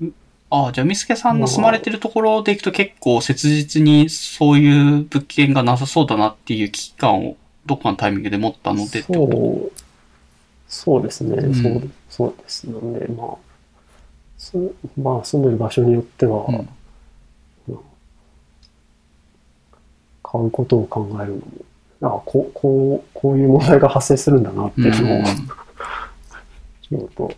[0.00, 0.06] て。
[0.06, 0.12] う
[0.50, 7.36] ああ、じゃあ、みすけさんの住まれてるところでいくと結構切実にそういう物件がなさそうだなっていう危機感を
[7.66, 9.72] どっかのタイミングで持ったのでってこと？
[10.68, 11.54] そう、そうですね、うん。
[11.54, 12.64] そう、そうです。
[12.64, 13.36] なんで、まあ、
[14.36, 14.56] す
[15.00, 16.68] まあ、住んでる場所によっては、うん。
[20.24, 21.42] 買うことを考えるのも、
[22.02, 27.34] あこう、こう、こういう問題が発生するんだなっていうのを、うんちょっと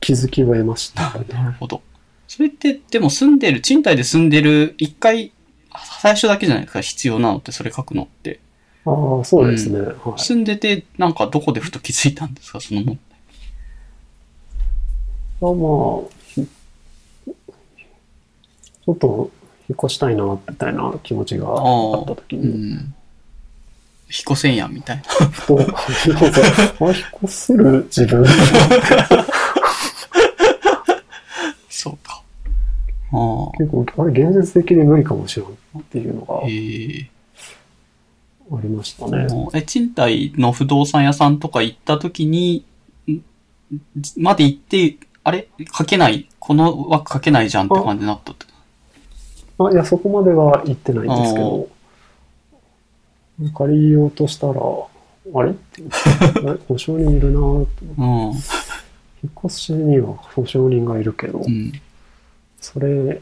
[0.00, 1.18] 気づきを得ました。
[1.32, 1.80] なるほど。
[2.26, 5.32] それって、でも住んでる、賃貸で住んでる、一回、
[6.00, 8.40] 最初だけじゃないですか、必要なのって、それ書くのって。
[8.84, 8.90] あ
[9.22, 9.80] あ、そうですね。
[9.80, 10.20] はい。
[10.20, 12.98] 住んでて、なんかどこでふと気づいたんですか、その問題。
[15.40, 16.46] あまあ、ひ
[18.84, 19.30] ちょっと
[19.70, 22.94] 引っ越したいな、みたいな気持ちがあったときうに、ん。
[24.10, 25.02] 引っ越せんやん、みたいな。
[25.02, 28.24] ふと、なんかあ引っ越せる自分
[31.68, 32.22] そうか。
[33.12, 33.58] ああ。
[33.58, 37.10] 結構、あれ、現実的に無理かもしれんっていうのがええ
[38.50, 39.26] ありましたね。
[39.52, 42.64] え、賃貸の不動産屋さんとか行った時に、
[43.06, 43.20] ん
[44.16, 45.48] まで行って、あれ？
[45.76, 48.46] 書けない、この枠書けないじゃんって感じになったって。
[49.58, 51.68] あいや、そこまでは言ってないんですけど、
[53.54, 54.60] 借りようとしたら、
[55.34, 55.50] あれ？
[55.50, 55.82] って、
[56.46, 58.32] あれ保証人いるなぁとうん。
[59.22, 61.72] 引っ越しには保証人がいるけど、うん。
[62.60, 63.20] それ、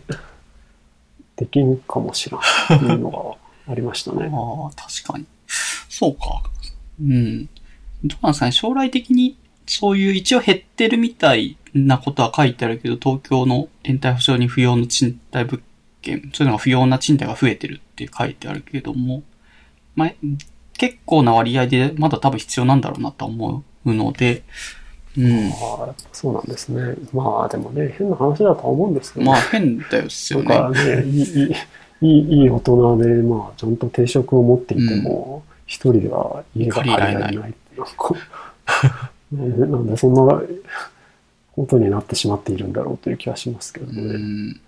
[1.36, 4.30] できんかもしらんっていうのがありましたね。
[4.32, 5.26] ああ、確かに。
[5.88, 6.42] そうか。
[7.00, 7.46] うん。
[8.04, 9.36] どうなんですかね、将来的に、
[9.66, 15.60] そういう一応減ってるみたいなことは書いてあるけど、東京の連帯保証に不要の賃貸物
[16.02, 19.22] 件、そういうのが不要な賃貸が増えてるって書いてあるけども、
[19.96, 20.12] まあ、
[20.78, 24.44] 結構な割合でまだ多分必要なんだろうなと思うので、
[25.16, 25.48] うん。
[25.48, 26.94] ああそうなんですね。
[27.12, 30.46] まあでもね、変な話だとは思うんですけど、まあ変だよっすよね。
[30.46, 31.56] かね、いい、いい、
[32.02, 37.34] いいいい大人で、まあちゃんと定職を持っていても、一、人では家が借りられない。
[37.34, 37.54] なん
[37.96, 38.14] か
[39.32, 40.40] なんでなんでそんな
[41.52, 44.18] ことになってしまっているんだろうという気はしますけどうね。
[44.18, 44.60] ん。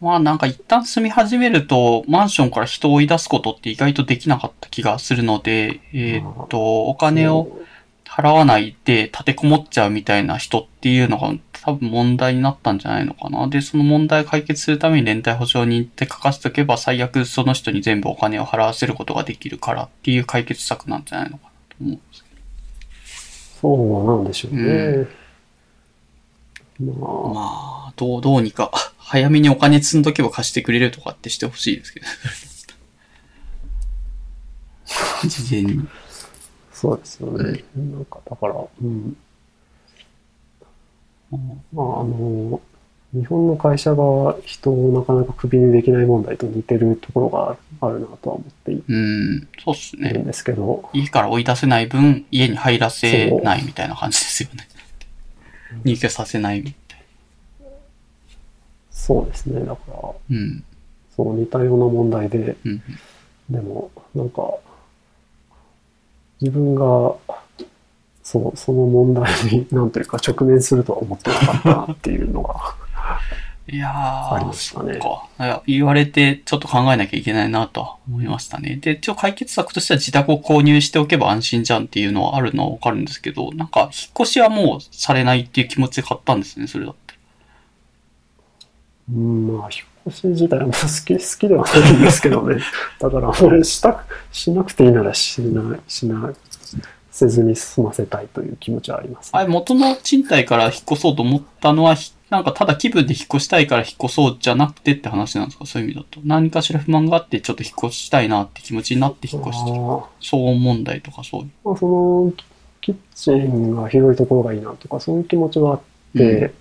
[0.00, 7.58] まあなんか一旦住み始めると、マンションから人を追い出すことって意外とできなかった気がするので、えーっと、お金を
[8.04, 13.48] 払わないで立てこもっちゃうみたいな人っていうのが多分問題になったんじゃないのかな。
[13.48, 22.30] で、その問題を解決するために連帯保証人って書かせておけば最悪その人に全部お金を払わせることができるからっていう解決策なんじゃないのかなと思うんですけ
[23.60, 25.08] そうなんでしょうね。
[26.80, 27.30] まど。
[27.30, 27.40] あ、ま
[27.88, 28.70] あ、どう、どうにか、
[29.08, 32.06] 早めにお金積んどけば貸してくれるとかってしてほしいですけど。
[35.28, 35.86] 事前に。
[36.72, 37.62] そうですよね。
[37.76, 39.16] なんか、だから、うん。
[41.30, 41.38] ま
[41.84, 42.60] あ、あの、
[43.14, 47.56] 日本の会社が人をなかなかクビにできない問題と似てるところが
[47.86, 50.10] あるなとは思っていうん、そうっすね。
[50.14, 54.68] るんですけど、家から追い出せない分、家に入らせないみたいな感じですよね。
[55.84, 56.74] 入居させない
[58.96, 59.60] そうですね。
[59.60, 60.08] だから、な。
[60.30, 60.64] うん。
[61.14, 62.82] そう似たような問題で、うん。
[63.50, 64.54] でも、なんか、
[66.40, 67.14] 自分が、
[68.22, 72.74] そう、その問題に、 なんというか直面するとは思ってなかったなっていうのが、
[73.68, 75.00] いやー、ありましたね
[75.66, 78.76] 言われてちょっと考えなきゃいけないなとは思いましたね。
[78.76, 83.90] で、一応解決策としては自宅を購入しておけば安心じゃんっていうのはあるのはわかるんですけど、なんか引っ
[84.20, 87.05] 越しはもうされないっていう気持ちで買ったんですね、それだって。
[89.12, 92.56] うん、まあ、引っ越し自体は好き、好きではないんですけどね。
[93.00, 96.34] だから、俺、したく、しなくていいならしない、しない、
[97.10, 105.64] せずに済ませたいという気持ちはあります、あれ、元の賃貸から引っ越そうと思ったのは、ひなんかただ気分で引っ越したいから引っ越そうじゃなくてって話なんですか？
[105.64, 106.20] そういう意味だと。
[106.24, 109.76] 何かしら不満があってちょっと引っ越したいなって気持ちになって引っ越してる。
[109.76, 111.50] 騒音問題とかそういう。
[111.64, 112.32] まあ、その、
[112.80, 115.80] キッチンが広いところがいいなとか、そういう気持ちはあっ
[116.16, 116.52] て、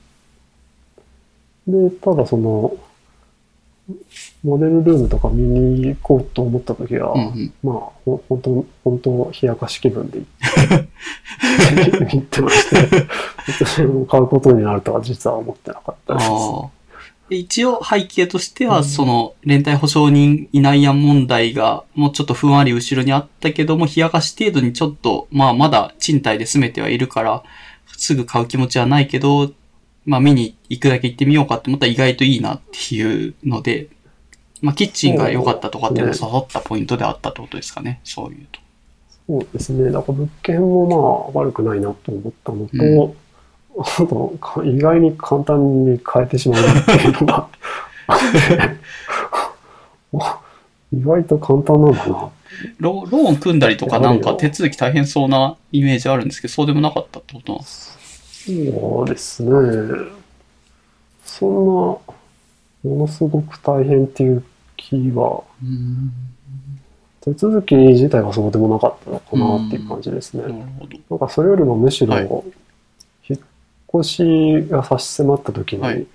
[1.67, 2.75] で、ただその、
[4.43, 7.53] モデルルームとか見に行こうと思った時は、うんうん。
[7.63, 7.75] まあ、
[8.05, 10.25] ほ本当、本当、冷やかし気分で行
[12.17, 13.07] ってまして、
[13.59, 16.29] 別に買うことになるとは実は思ってなかったです。
[17.29, 27.43] 一応背景としては、うんその、連帯保証人いないやん問題が、もうちょっとふんわり後ろにあったけども、冷やかし程度にちょっと、まあまだ賃貸で住めてはいるから、
[27.97, 29.51] すぐ買う気持ちはないけど、
[30.05, 33.87] まあ見に行くだけ行ってみようかって思ったら意外といいなっていうので、
[34.61, 38.59] まあキッチンが良かったとかっていうのが刺さったポイントであったってことですかね、そういうと。
[39.27, 39.91] そうですね。
[39.91, 43.15] だから物件もまあ悪くないなと思ったのと、
[43.79, 47.47] あとか意外に簡単に変えてしまうなっていうのが
[50.93, 52.29] 意外と簡単なんだな。
[52.79, 57.94] ロローン組んだりとかなんか手続き大変そうなイメージあるんですけど、そうでもなかったってことなんですか？
[58.45, 59.51] そうですね。
[61.23, 62.01] そんな、も
[62.83, 64.43] のすごく大変っていう
[64.77, 66.11] 気は、うん。
[67.21, 70.43] 手続き自体はそうでもなかったのかなっていう感じですね。
[70.43, 70.97] なるほど。
[71.09, 72.29] なんかそれよりもむしろ、はい
[73.27, 73.39] 引っ
[74.01, 76.05] 越しが差し迫った時に、はい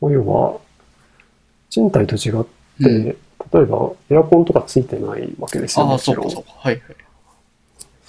[0.00, 0.58] まあ要は、
[1.68, 2.44] 賃貸と違っ
[2.82, 3.16] て、うん
[3.52, 6.30] 例えばエアコンとかついてないわけですよ、ああ、もちろん。
[6.30, 6.60] そうかそうか。
[6.60, 6.82] はいはい。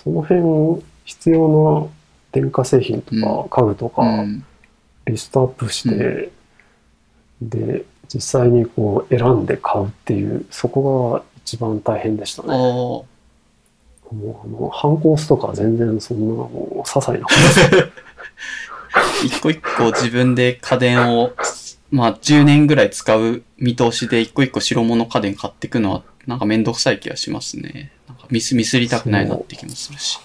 [0.01, 1.87] その辺、必要な
[2.35, 4.45] 電化製品とかう家具とか、うん。
[5.05, 6.31] リストアップして、
[7.41, 12.49] で、実際にこう選んで買うっていう、そこが一番大変でしたね。
[12.49, 13.05] も
[14.11, 21.33] うあの、反抗スとか全然そんなもう些細なこと 一個一個自分で家電を、
[21.91, 27.91] まあ10年ぐらい使う見通しで一個一個白物家電買っていくのはなんかめんどくさい気がしますね。
[28.07, 30.19] なんかミス、ミスりたくないなって気もするし。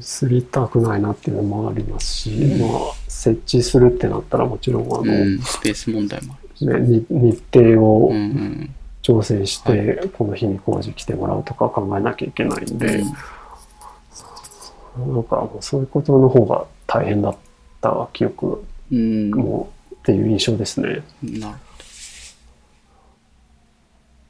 [0.00, 7.82] すりたくないなっていうのもありますし、うんまあ、設置するってなったらもちろん、あの、うん、スペース問題もあね、に日程る。
[7.82, 8.74] をうんうん。
[9.00, 13.10] 調整して、この日に工事来てもらうとか考えなきゃいけないんで、な
[15.18, 17.36] んかもうそういうことの方が大変だっ
[17.80, 19.30] た記憶うん。
[19.30, 20.88] もっていう印象ですね。
[20.88, 21.48] なるほど。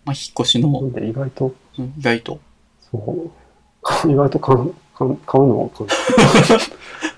[0.04, 0.68] まあ、引っ越しの、
[1.02, 2.40] 意外と、うん意外と。
[2.90, 3.32] そ
[4.06, 5.88] う、意外とかん買うのを簡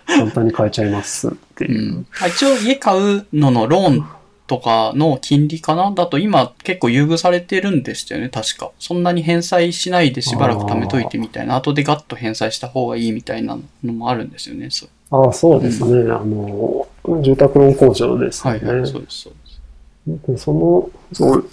[0.21, 1.93] 簡単に買えちゃいますってういう。
[2.01, 2.07] ん。
[2.21, 4.07] あ一応家買うののローン
[4.47, 8.73] とかの金利かなだと今結構優遇されてるんでしたよね、確か。
[8.81, 14.89] そんなに返済しないでしばらく貯めといてみたいな、後でガッと返済した方がいいみたいなのもあるんですよね、そう。
[15.25, 16.11] ああ、そうですね。
[16.11, 16.89] あの、
[17.23, 18.67] 住宅ローン控除ですよね。
[18.67, 20.27] はいはい、そうです、そうです。
[20.33, 21.49] でその、そう、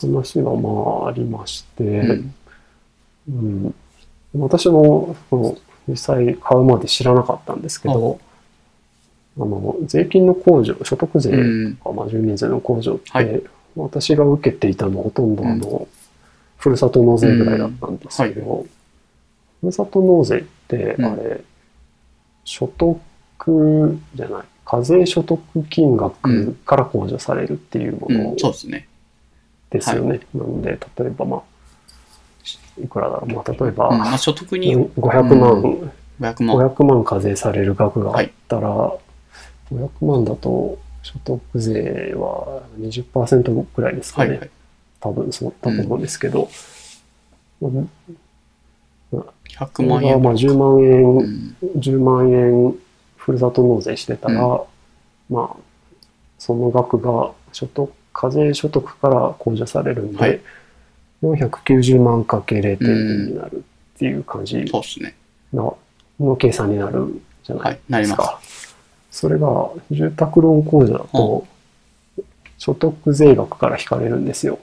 [0.00, 0.68] 話がま
[1.06, 2.34] あありまして、うん。
[3.28, 3.74] うん
[4.38, 5.16] 私も、
[5.88, 8.18] 実際買うまで知らなかったんですけど、
[9.38, 11.78] あの、税金の控除、所得税うん。
[11.84, 13.42] まあ、住民税の控除って、はい。
[13.76, 15.86] 私が受けていたのはほとんどあの、
[16.56, 18.66] ふるさと納税ぐらいだったんですけど、
[19.60, 21.04] ふるさと納税って、うん。
[21.04, 21.40] あれ、
[22.44, 28.34] 所得じゃない、課税所得金額から控除されるっていうもの
[29.70, 30.20] ですよね。
[30.34, 31.42] なので、例えば、まあ、
[32.82, 35.62] いくらだろう、まあ、例えば、うん、まあ、所得に500万、
[36.20, 36.56] 500万。
[36.56, 38.92] 500万課税される額があったら、
[39.72, 44.30] 500万だと所得税は20%ぐらいですかね。
[44.30, 44.50] はいはい。
[45.00, 46.48] 多分そうだと思うんですけど、
[47.62, 47.90] うん
[49.56, 50.12] 100これ万円。
[50.14, 51.56] がまあ10万う円、ん。
[51.76, 52.74] 10万円
[53.16, 54.60] ふるさと納税してたら、
[55.30, 55.56] まあ、
[56.38, 60.40] その額が所得、課税所得から控除されるんで、はい
[61.22, 63.64] 490万かけ0.2になる
[63.96, 65.14] っていう感じそうですね。
[65.52, 65.78] の
[66.20, 68.16] の計算になるじゃなはいですます。
[68.16, 68.40] か。
[69.10, 71.46] それが住宅ローン控除だと、
[72.58, 74.58] 所得税額から引かれるんですよ。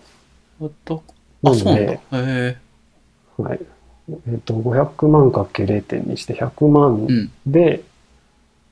[1.42, 2.00] なんで。
[2.12, 3.60] はい。
[4.28, 7.32] えっ、と、500万かけ0.2して100万うん。
[7.46, 7.84] で、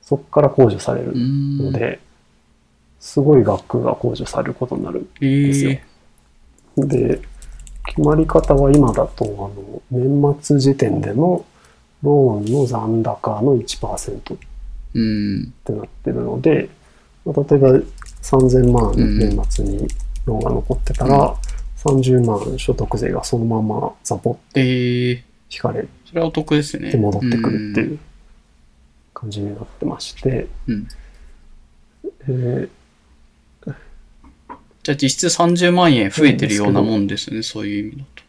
[0.02, 1.14] そこから控除される。
[1.16, 1.99] ので、
[2.99, 5.10] すごい額が控除されることになる。
[5.22, 5.84] えですよえ。
[6.78, 7.22] で、
[7.88, 11.45] 決まり方は今だと、あの、年末時点での
[12.03, 14.38] ローンの残高の1%っ
[14.94, 15.53] うん。
[15.64, 16.70] てなってるので、
[17.26, 17.70] まあ例えば
[18.22, 19.88] 3000万うん年末に
[20.26, 21.36] ローンが残ってたら、
[21.78, 25.24] 30万所得税がそのままザポッええ。
[25.52, 26.91] 引かれそれはお得ですね。
[26.91, 27.99] て戻ってくるっていう
[29.14, 30.88] 感じになってまして、うん。
[32.03, 32.70] えー
[34.84, 38.24] じゃあ実質30万円増えてるようなもんですね、そういう意味だと。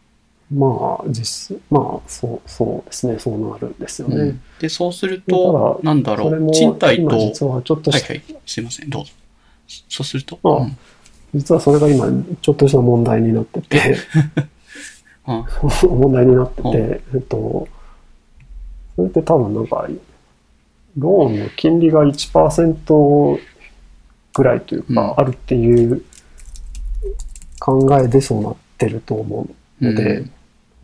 [0.51, 4.15] まあ実質、まあそう、そうですね、そうなるんですよね。
[4.17, 4.41] うん。
[4.59, 9.11] で、そうするたと、だなんだろう、賃貸と、今実はちょっとし、はいはい、すいません、どうぞ。
[9.89, 10.77] そうすると、ああうん。
[11.33, 12.05] 実はそれが今
[12.41, 13.95] ちょっとした問題になってて、
[15.25, 15.45] あ
[15.81, 17.67] 問題になってうんて、えっと、
[18.95, 19.87] それって多分なんか、
[20.97, 23.39] ローンの金利が1%
[24.35, 25.19] ぐらいというか、うん。
[25.19, 26.03] あるっていう
[27.63, 29.47] 考えでそうなってると思
[29.79, 30.31] うので、うん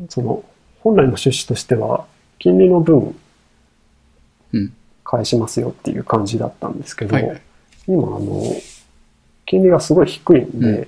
[0.07, 0.45] その、
[0.79, 2.05] 本来の趣旨としては、
[2.37, 3.13] 金利の分
[4.53, 4.73] うん。
[5.03, 7.41] 返しますよっていう感じだったんですけど、はいはい。
[7.85, 8.41] 今、あの、
[9.45, 10.87] 金利がすごい低いんで、うん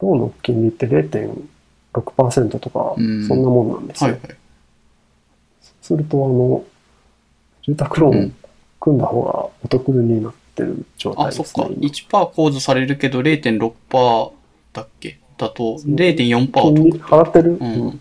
[0.00, 4.12] の金利って0.6%とか、うんそんなもんなんですよ。
[4.12, 4.36] はいはい。
[5.82, 6.64] すると、あの、
[7.64, 8.34] 住宅ローンうん
[8.80, 11.62] 組んだ方がお得になってる状態あ、そっか。
[11.68, 11.88] ですね。
[12.10, 14.30] 今1%控除されるけど0.6%
[14.72, 15.18] だっけ？
[15.38, 17.02] だと0.4%お金利得。
[17.08, 18.00] 払ってる、うんうん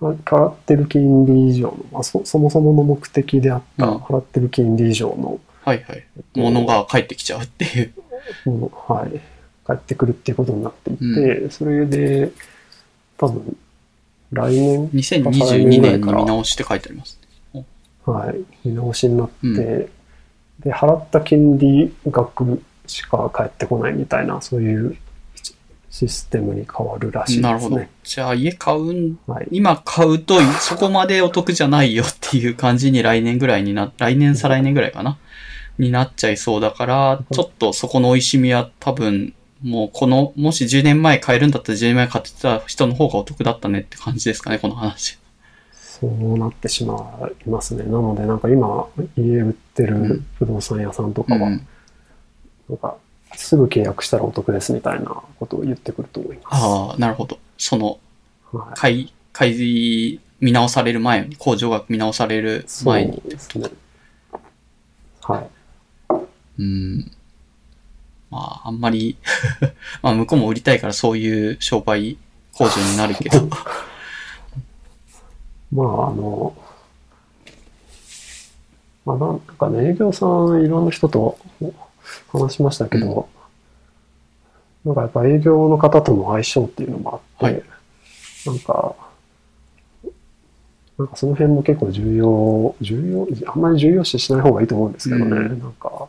[0.00, 6.06] 払ってる金利以上の、まあ、そそもそもの目的であった、うん払ってる金利以上の、はいはい。
[6.38, 7.92] ものが返ってきちゃうっていう。
[8.46, 9.20] もうはい、
[9.66, 12.30] 返ってくるっていうことになっていて、それで、
[13.18, 13.54] 多分、
[14.32, 17.20] 来年、2022年に見直しって書いてあります
[17.52, 17.66] ね。
[18.06, 18.36] はい、
[18.66, 19.90] 見直しになって、うん
[20.64, 24.96] で、払った金利額しか返ってこないみたいな、そういう
[25.90, 27.42] システムに変わるらしいですね。
[27.42, 27.80] なるほど。
[28.04, 29.48] じゃあ家買うん、はい。
[29.50, 35.18] 今買うとそこまでお得じゃないよっていう感じに来年ぐらいにな、来年再来年ぐらいかな？
[35.78, 39.32] になっちゃいそうだから、ちょっとそこの美味しみは多分、
[39.62, 45.18] もうこの、もし10年前買えるんだったら10年前買ってた人の方がお得だったねって感じですかね、この話。
[46.00, 47.84] そうなってしまいますね。
[47.84, 51.66] なので、なんか今、家売ってる不動産屋さんとかは、うん
[52.70, 52.96] なんか、
[53.34, 56.46] すぐ契約したらお得ですみたいなことを言ってくると思います。
[56.52, 57.38] ああ、なるほど。
[57.58, 57.98] その、
[58.52, 58.74] はい。
[58.76, 63.20] 買い、買い見直される前に、控除額見直されるそう前に。
[63.26, 63.68] ですね。
[65.22, 65.50] はい。
[66.60, 67.10] うん。
[68.30, 69.16] まあ、あんまり、
[70.02, 72.16] まあ、向こうも売りたいからそういう商売
[72.54, 73.48] 控除になるけど。
[75.72, 76.54] まあ、あの、
[79.04, 81.38] まあ、なんかね、営業さん、いろんな人と
[82.32, 83.28] 話しましたけど、
[84.84, 87.62] なんかやっぱ営業の方との相性っていうのもあって、はい。
[88.46, 88.96] なんか、
[90.98, 95.58] なんかその辺も結構重要、重要、あんまり重要視しない方がいいと思うんですけどね、うん。
[95.60, 96.08] なんか、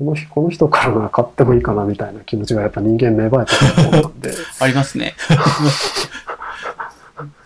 [0.00, 4.30] この人この人からなら買ってもいいかなみたいな気持ちがやっぱ人間芽生えてくると思うんで、
[4.60, 5.14] ありますね。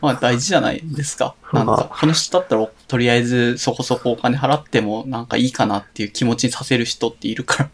[0.05, 1.35] まあ大事じゃないですか。
[1.53, 7.73] なんか、この人だったらとりあえずそこそこお金払ってもなんかいいかなっていう気持ちにさせる人っているからね。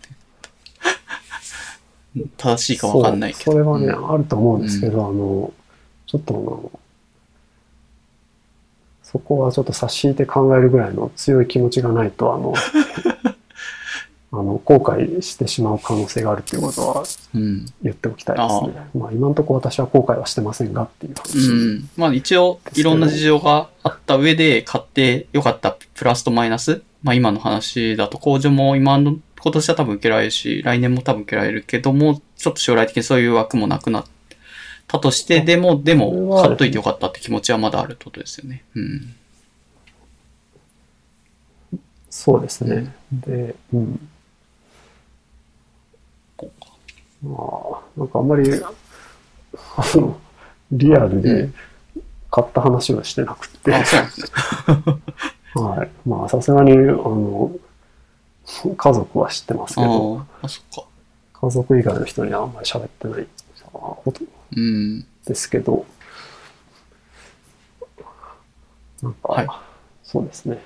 [2.36, 3.52] 正しいかわかんないけど。
[3.52, 5.52] それはね、うんあると思うんですけど、あの、
[6.06, 6.80] ちょっとあの、
[9.02, 12.54] そこはちょっと差し引いて考えるぐらいの強い気持ちがないと、あの、
[14.32, 17.66] あの、後悔してしまう可能性があるっていうことはうん。
[17.82, 18.88] 言っておきたいですね。
[18.94, 21.48] まあ今のところ私は後悔はしてませんがっていうう話。
[21.48, 21.88] ん。
[21.96, 26.82] まあ一応、いろんな事情があった上で買ってよかったプラスとマイナス。
[27.02, 34.04] まあ今の話だと工場も今の、今年は多分受けられるし、来年も多分受けられるけども、ちょっと将来的にそういう枠もなくなっ
[34.86, 38.62] たとして、でも、でも、買っといてよかったって気持ちはまだあるってことですよね。
[38.74, 39.14] うん。
[42.10, 42.94] そうですね。
[43.12, 44.08] で、うん。
[46.36, 46.70] こうか
[47.22, 48.72] まあ、なんかあんまり、あ
[49.96, 50.18] の、
[50.72, 51.54] リアルうでん
[52.30, 53.72] 買った話はしてなくて。
[53.72, 53.80] は
[55.84, 55.90] い。
[56.08, 57.50] まあさすがに、あの、
[58.76, 60.84] 家族は知ってますけど、あそっか。
[61.46, 63.26] 家族以外の人にはあんまり喋ってない
[63.72, 64.20] こと
[64.56, 65.04] うん。
[65.24, 65.84] ですけど、
[69.02, 69.48] なんか、はい
[70.02, 70.60] そうですね。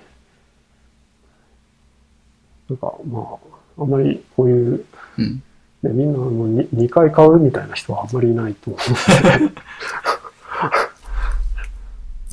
[2.70, 4.84] なんか、まあ、あんまりこういう、
[5.18, 5.42] うん。
[5.84, 8.80] ね、みんなあの 2, 2回買うみたいな人はあんまりいないと思う
[9.42, 9.54] ので、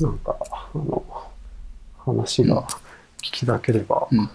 [0.00, 1.02] なんか、あの、
[1.98, 2.62] 話が
[3.18, 4.18] 聞きたければ、うん。
[4.18, 4.28] うん。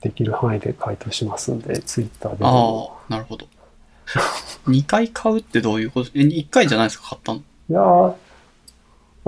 [0.00, 2.98] できる範囲で回答しますんで、ツイッターであも。
[3.08, 3.46] あ、なるほど。
[4.68, 6.10] 2回買うってどういうこと？
[6.14, 7.38] え、1回じゃないですか、買ったの？
[7.38, 8.14] いやー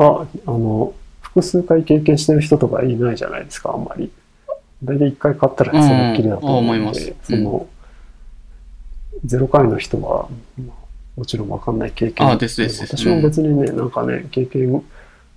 [0.01, 4.13] あ、あの、複数回経験してる人とかいないじゃないですか、あんまり。
[4.85, 7.67] 大体1回買ったらそれっきりだと思ううんあ思いのますで、その、
[9.27, 10.89] 0回の人は、まあ
[11.19, 12.29] もちろんわかんない経験。
[12.29, 12.97] あですですです。
[12.97, 14.85] 私も別にね、なんかね、経験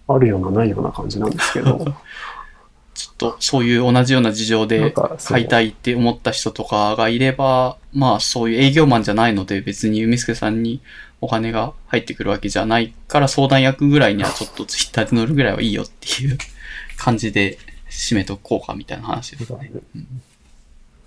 [0.08, 1.80] あるようなないような感じなんですけど、
[2.94, 4.94] ちょっとそういう同じような事情で
[5.26, 10.82] 買いたいって思った人とかがいれば、まあそういう営業マンじゃないので別に海助さんに
[11.20, 16.38] お金が入ってくるわけじゃないから相談役ぐらいにはちょっとツイッターで乗るぐらいはいいよっていう
[16.98, 17.58] 感じで
[17.90, 19.72] 締めとこうかみたいな話ですね。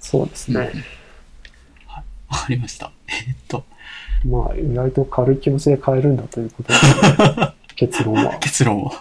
[0.01, 0.73] そうですね。
[2.35, 2.91] わかりました。
[3.07, 3.65] えーっと、
[4.27, 6.79] まあ、意外と軽い気持ちで買えるんだということで、
[7.77, 8.39] 結論は。
[8.41, 8.93] 結論を。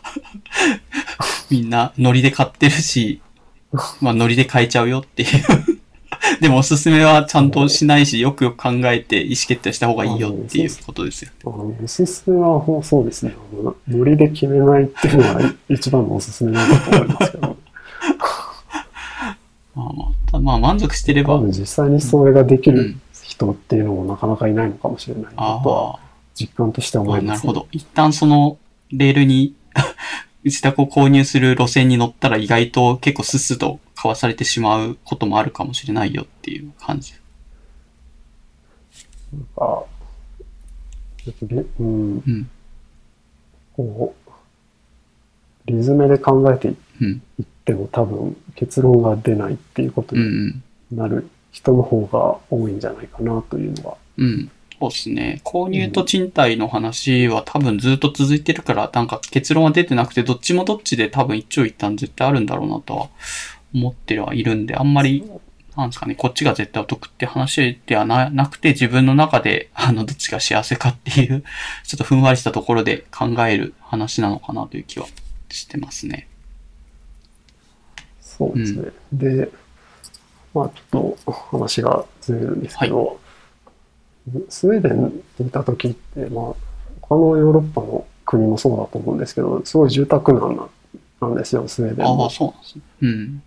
[1.49, 3.21] みんなノリで買ってるし、
[4.01, 5.29] まあノリで買えちゃうよっていう。
[6.39, 11.31] でもおすすめはちゃんとしないし、よくよく考えて意思決定した方がいいよっていうことですよ。
[11.43, 13.35] おすすめはそうですね。
[13.87, 17.57] ノリで決めないっていうのが一番のおすすめなんだと思いますけど。
[19.75, 23.01] まあまあ、まあ満足してれば実際にそれができるうん
[23.33, 25.99] 人っていうのもなかなかいないのかもしれないなあとはあ、
[26.35, 27.67] 実感として思います、まあなるほど。
[27.71, 28.57] 一旦その
[28.91, 29.55] レールに
[30.43, 37.13] 自宅を購入する路線に乗ったら意外と結構スッスと買わされてしまうこともあるかもしれないよっていう感じ。
[39.31, 39.83] なんか、
[41.79, 42.49] うん、うん。
[43.75, 44.31] こう、
[45.65, 47.21] リズムで考えていうん。
[47.41, 50.63] っても多分結論が出ないっていうことうんうにん。
[50.91, 53.97] なる人の方が多いんじゃないかなというのは。
[54.17, 54.51] うん。
[54.79, 55.41] そうですね。
[55.45, 63.09] 購入と賃貸の話は多分ずっと続いてるから、なんか結論は出てなくて、どっちもどっちで多分一長一短絶対あるんだろうなとは
[63.73, 65.23] 思ってはいるんで、あんまり、
[65.77, 71.43] なんですかね、こっちが絶対お得って話ではななくて、自分の中で、あの、どっちが幸せかっていう、
[71.85, 75.07] ちょっとふんわりしたところで考える話なのかなという気は
[75.49, 76.27] してますね。
[78.21, 78.89] そうですね。
[79.13, 79.49] で、
[80.53, 83.19] まあちょっと話がずれるんですけど、
[84.49, 86.53] スウェーデンにいた時って、まあ
[87.01, 90.67] 他のヨーロッパの国もそうだと思うんですけど、すごい住宅難な
[91.21, 92.29] なんですよ、スウェーデンもああ、。
[92.29, 92.81] そうなんですね。
[93.01, 93.43] うん。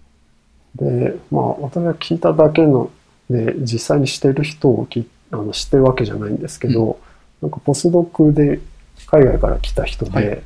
[0.76, 2.90] で、まあ私が聞いただけの
[3.30, 6.98] で、実際にしてる人をきあの知ってるわけじゃないんですけど、
[7.42, 8.60] なんかポスドクで
[9.06, 10.42] 海外から来た人で、はい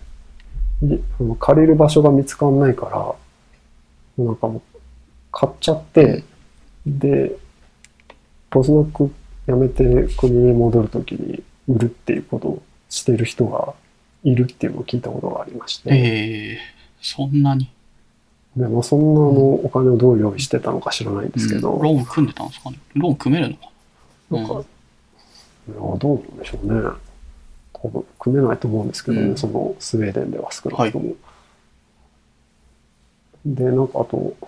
[1.39, 2.87] 借りる場所が見つかんないか
[4.17, 4.79] ら、なんかもう
[5.31, 6.25] 買っちゃって、
[6.87, 7.37] で、
[8.51, 9.13] ポスドク
[9.47, 13.75] 辞めて国に戻るときに売るっていうことをしてる人が
[14.25, 16.59] いるっていうのを聞いたことがありまして、ええ
[17.01, 17.71] そんなに。
[18.57, 22.79] でまあ、そんなあのお金をどう用意してたのか知らないんですけど、うんローン組んでたんですかね。
[22.95, 23.71] ローン組めるのか
[24.31, 26.91] なんか、いやどうなんでしょうね。
[27.73, 31.15] 多分、組めないと思うんですけどね、うんそのスウェーデンでは少なくとも。
[33.47, 34.45] で、なんかあと、あ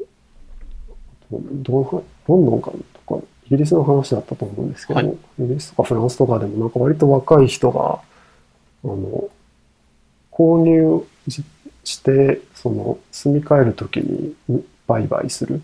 [0.00, 8.00] とどうロンドンかとか、イギリスの話だったと思うんですけど、はいイギリスとかフランスとかでもなんか割と若い人が、
[8.84, 9.28] あの、
[10.30, 11.44] 購入し
[11.84, 14.34] して、その、住み替えるときに
[14.86, 15.58] 売買するっ。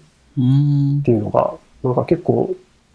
[1.02, 2.54] ていうのが、なんか結構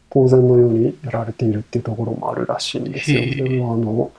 [0.10, 3.20] 当然のようにやられているっていうところもあるらしいんですよ。
[3.20, 4.12] へえそれはあの、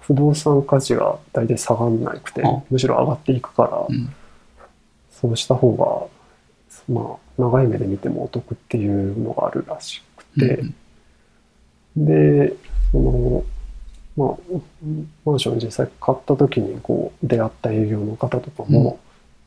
[0.00, 4.12] 不動産価値が大体下がんなくてあ、むしろ上がっていくからう、ん。
[5.10, 6.10] そうした方
[6.88, 10.62] が、まあ、長い目で見てもお得っていうのがあるらしくて、
[11.96, 12.54] で、
[12.92, 13.44] その、
[14.16, 14.36] まあ、
[15.24, 18.98] マンション実際買った時にこう出会った営業の方とかも、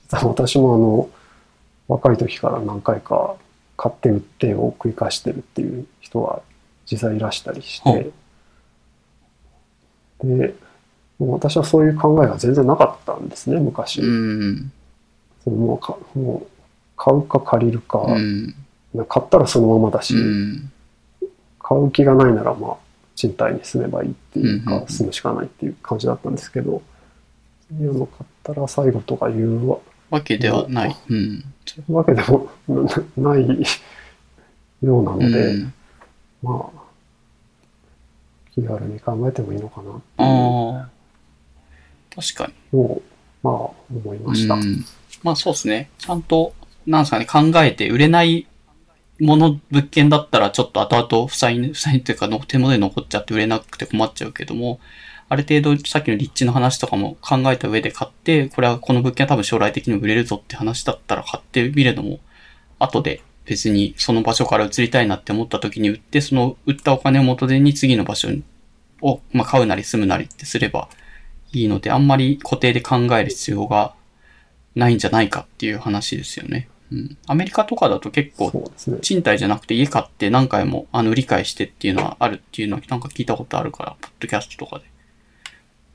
[0.03, 1.09] 実は私もあの、
[1.87, 3.35] 若い時から何回か
[3.77, 6.41] 買って売ってを繰り返してるっていう人が
[6.89, 8.11] 実際いらしたりして、
[10.23, 10.55] で、
[11.17, 14.01] もう私はそういう考えが全然なかったんですね、昔。
[14.01, 14.71] うん。
[15.43, 16.58] そのもうかもう
[16.99, 18.53] 買うか借りるか、うん。
[19.07, 20.71] 買ったらそのままだし、うん。
[21.57, 22.77] 買う気がないならまあ
[23.15, 26.81] 賃貸に住めばいいっていうか、うんうんうん住むしかないっていう感じだったんですけど
[27.69, 29.77] そういうの買ったら最後とかいうわ
[30.09, 30.95] わけではない。
[31.09, 31.43] うん。
[31.87, 32.83] わけでもな
[33.35, 33.47] ない
[34.81, 35.73] ようなので、うん
[36.41, 36.79] まあ
[38.55, 40.89] 気軽に考えてもいいのかなって。
[42.15, 42.53] 確かに。
[42.73, 43.01] のを
[43.43, 43.53] まあ
[43.93, 44.55] 思いました。
[44.55, 44.83] うん、
[45.23, 45.89] まあそうですね。
[45.97, 46.53] ちゃんと、
[46.85, 48.47] なんですかね、考えて売れない
[49.19, 54.79] もの、物件だったらちょっと後々負債、負債というかの手元に残っちゃって売れなくて困っちゃうけども、
[55.27, 62.19] ある程度さっきの立地の話とかも考えた上で買って、これはこの物件は多分将来的に売れるぞって話だったら買ってみるのも、
[62.79, 68.29] 後で別にその場所から移りたいなって思った時に売って、その売ったお金を元手に次の場所
[69.01, 70.89] を、まあ、買うなり住むなりってすれば
[71.51, 73.93] いいので、あんまり固定で考える必要が
[74.75, 76.69] ないんじゃないかっていう話ですよね。
[76.91, 77.17] うん。
[77.27, 78.71] アメリカとかだと結構。
[79.01, 84.85] 賃貸じゃなくて家買って何回もあの売り買いしてっていうのはあるっていうのはなんか聞いたことあるから、ポッドキャストとかで。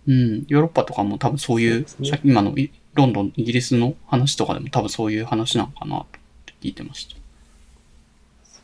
[0.07, 0.44] うん。
[0.49, 6.07] ヨーロッパとかも多分そういう、そうねさ今のいロンドン、イギリスの話とかでも多分そういう話なのかな
[6.47, 7.17] と聞いてました。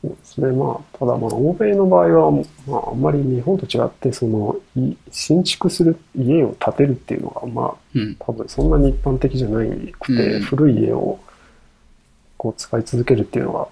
[0.03, 0.53] そうですね。
[0.53, 8.17] まあ、ただまあ、欧米の場合は、まあ、あんまり日本と違って、その、い新築する、家を建てるっていうのが、まあ、うん。
[8.19, 11.21] 多分そんなに一般的じゃないくて、うん古い家を
[12.39, 13.69] こう使い続けるっていうのが、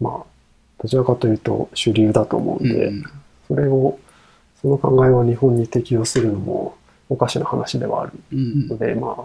[0.00, 0.24] まあ、
[0.80, 3.04] どちらかというと主流だと思うんで、うん。
[3.48, 3.98] それを、
[4.62, 6.76] その考えを日本に適用するのも
[7.08, 8.78] おかしな話ではあるうんの。
[8.78, 9.24] で、まあ、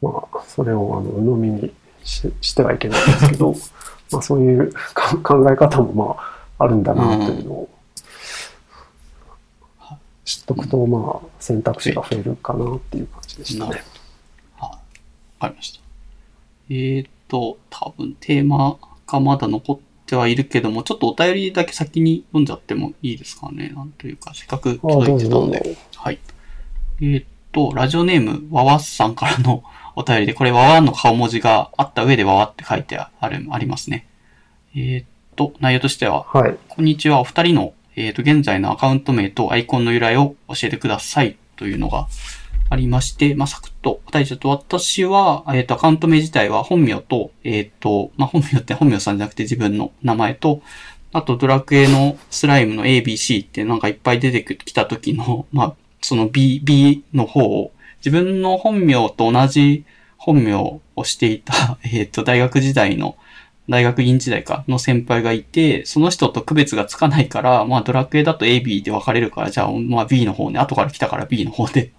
[0.00, 3.54] まあ、それをあの鵜呑みにししてはいけないんですけど、
[4.12, 6.22] まあそういうか 考え方もま
[6.58, 7.68] ああるんだなというのを
[10.24, 13.82] 知っとくと、まあ選択肢が増えるかなっていう感じでしたね。
[14.56, 14.70] はい。
[14.70, 14.78] わ
[15.40, 15.80] かりました。
[16.70, 23.72] えーっと、多分テーマがまだ残ってはいるけども、ちょっとお便りだけ先に読んじゃってもいいですかね。
[23.74, 25.50] なんというか、せっかく届いうてたん。
[25.50, 25.76] で。
[25.96, 26.18] はい。
[27.00, 29.64] えーっと、ラジオネーム、わわっさんからの
[29.94, 34.08] お便りで、これ、わわの顔文字があった上でわわって書いてある、ありますね。
[34.74, 35.06] えーっ
[35.36, 36.56] と、内容としては、はい。
[36.68, 42.08] こんにちは、お二人の、えーと、現在のアカウント名とアイコンの由来を教えてくださいというのが
[42.70, 50.62] ありまして、まあ、サクッと答えちゃうと、私は、えっ、と、アカウント名自体は本名と、えっ、と、まあ、本名って本名さんじゃなくて自分の名前と、
[51.12, 57.72] あと、ドラクエのスライムの ABC ってなんかいっぱい出てきた時の、まあ、その B、B の方を、
[58.04, 59.84] 自分の本名と同じ
[60.16, 63.16] 本名をしていた、 えっ、と、大学時代の
[63.68, 71.92] 大学院時代かの先輩がいて、その人と区別がつかないから、まあドラクエだと A、B で分かれるから、じゃあまあ B の方ね、後から来たから B の方でって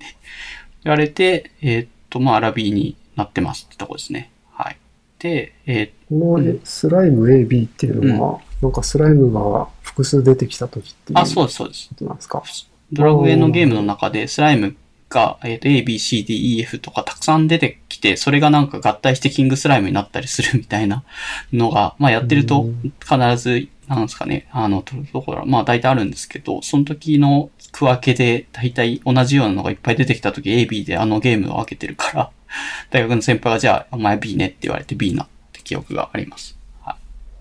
[0.84, 4.30] 言われて、えーっと、まあアラビーになってますってとこですね。
[4.52, 4.78] はい。
[5.20, 11.90] で、えこのスライム AB っていうのは、なんかスライムが複数出てきた時っていうー、あ、そうです、そうです。
[11.90, 12.44] ことなんですか？
[12.92, 14.76] ドラクエのゲームの中でスライム
[15.14, 21.04] が、えー、と A, B, C, D, E, F とかたくさん出てきて、それがなんか合体してキングスライムになったりするみたいな
[21.54, 32.32] のが、まあやってるとうん必ず、なんですかね、あの、とところ、まあ大体あるんですけど、その時の区分けで大体同じようなのがいっぱい出てきた時 A, B であのゲームを分けてるから、
[32.92, 36.58] 大学の先輩がじゃあお前 B ねって言われて B になって記憶があります。
[36.82, 36.96] はい。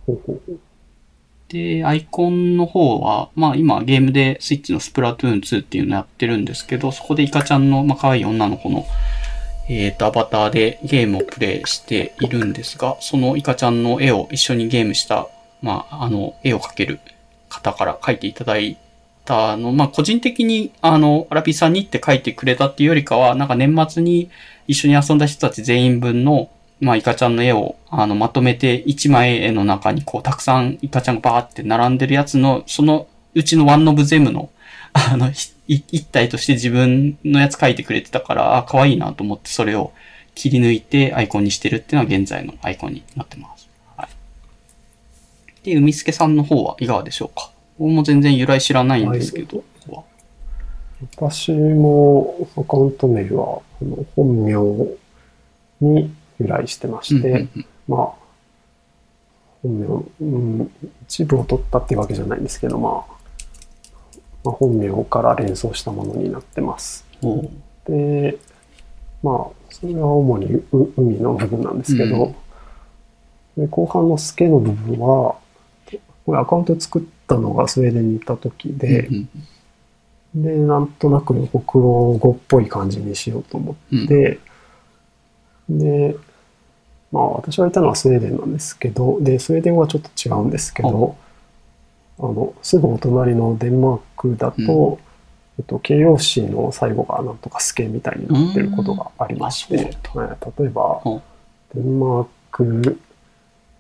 [0.07, 0.61] ほうほうほう
[1.53, 8.87] で、アイコンの方は、まあ今ゲームでスイッチのスプラトゥーン2っていうのやってるんですけど、そこでイカちゃんの、まあ可愛い女の子の、
[9.69, 15.29] えっ、と、アバターでゲームをプレイしているんですが、そのイカちゃんの絵を一緒にゲームした、
[15.61, 17.01] まあ、あの、絵を描ける
[17.49, 18.79] 方から描いていただい
[19.25, 24.31] たの、まあ個人的に、あの、アラピーさんにって描いてくれたっていうよりかは、なんか年末に
[24.67, 26.49] 一緒に遊んだ人たち全員分の、
[26.83, 34.51] まあ、イカちゃんの絵を、あの、まとめて、一枚絵の中に、こう、たくさんイカちゃんがバーって並んでるやつの、そのうちのワンノブゼムの、
[34.93, 35.31] あの、
[35.69, 39.93] 一体として自分のやつ描いてくれてたから、あ、可愛いなと思って、それを
[40.35, 43.69] 切り抜いてアイコンにしてるっていうのは現在のアイコンになってます。
[43.97, 44.09] は
[45.65, 45.65] い。
[45.65, 47.53] で、海助さんの方はいかがでしょうか？
[47.79, 50.03] 僕も全然由来知らないんですけど、ここは
[51.21, 54.53] 私もアカウント名は、あの本名
[55.81, 56.13] に
[56.43, 57.67] 由来してまして、うんうんうん。
[57.89, 58.13] まあ、
[59.63, 59.87] 本名、
[60.21, 60.71] うん、
[61.05, 63.15] 一部を取ったっていうわけじゃないんですけど、まあ、
[64.45, 67.05] まあ、本名から連想したものになってます。
[67.87, 68.39] で、
[69.23, 70.65] まあ、それは主にう
[70.97, 72.35] 海の部分なんですけど、
[73.57, 75.37] で後半のスケの部分は、
[76.25, 79.29] これアカウント作ったのがスウェーデンに行った時で、うん
[80.35, 84.05] で、なんとなく北欧語っぽい感じにしようと思うん。
[84.05, 84.39] って、
[85.69, 86.17] で、
[87.13, 91.17] まあ私がいたのはスウェーデンなんですけど、で、スウェーデン語はちょっと違うんですけど、
[92.19, 94.99] あの、すぐお隣のデンマークだと、
[95.59, 101.11] えっと、形容詞の最後がなんとかスケみたいになってることがありまして、うんあそうはい例えばう。
[101.11, 101.23] ん、
[101.75, 102.99] デンマーク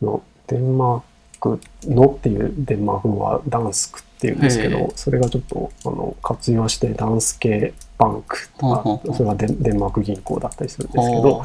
[0.02, 1.02] の、デンマー
[1.40, 11.42] クのっていうデンマーク語はダンスクっていうんですけど、それがちょっとあの活用してダンス系バンクとか、それがデンマーク銀行だったりするんですけおどう、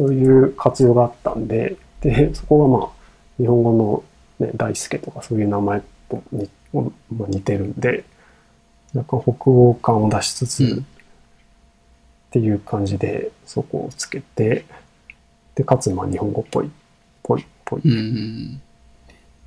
[0.00, 2.88] そういう活用があったんで、で、そこがまあ、
[3.36, 3.72] 日本語
[4.38, 8.04] の、ね、大輔とかそういう名前とに、まあ、似てるんで、
[8.94, 10.86] 若干北欧感を出しつつ、うん
[12.30, 14.64] っていう感じで、そこをつけて、
[15.56, 16.70] で、かつまあ日本語っぽい、
[17.24, 18.62] ぽい、ぽいっうん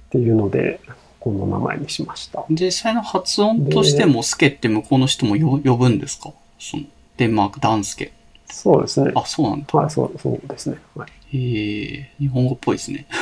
[0.09, 0.82] ていうので、
[1.22, 2.43] この名前にしました。
[2.49, 6.33] 実際の発音としても、スケって向こうの人もよ呼ぶんですか？
[6.59, 6.83] その、
[7.15, 8.11] デンマーク、ダンスケ。
[8.53, 9.11] そうですね。
[9.15, 9.80] あ、そうなんだ。
[9.80, 10.77] はい、そう、そうですね。
[10.95, 11.38] はい。
[11.38, 13.07] へえ、日本語っぽいですね。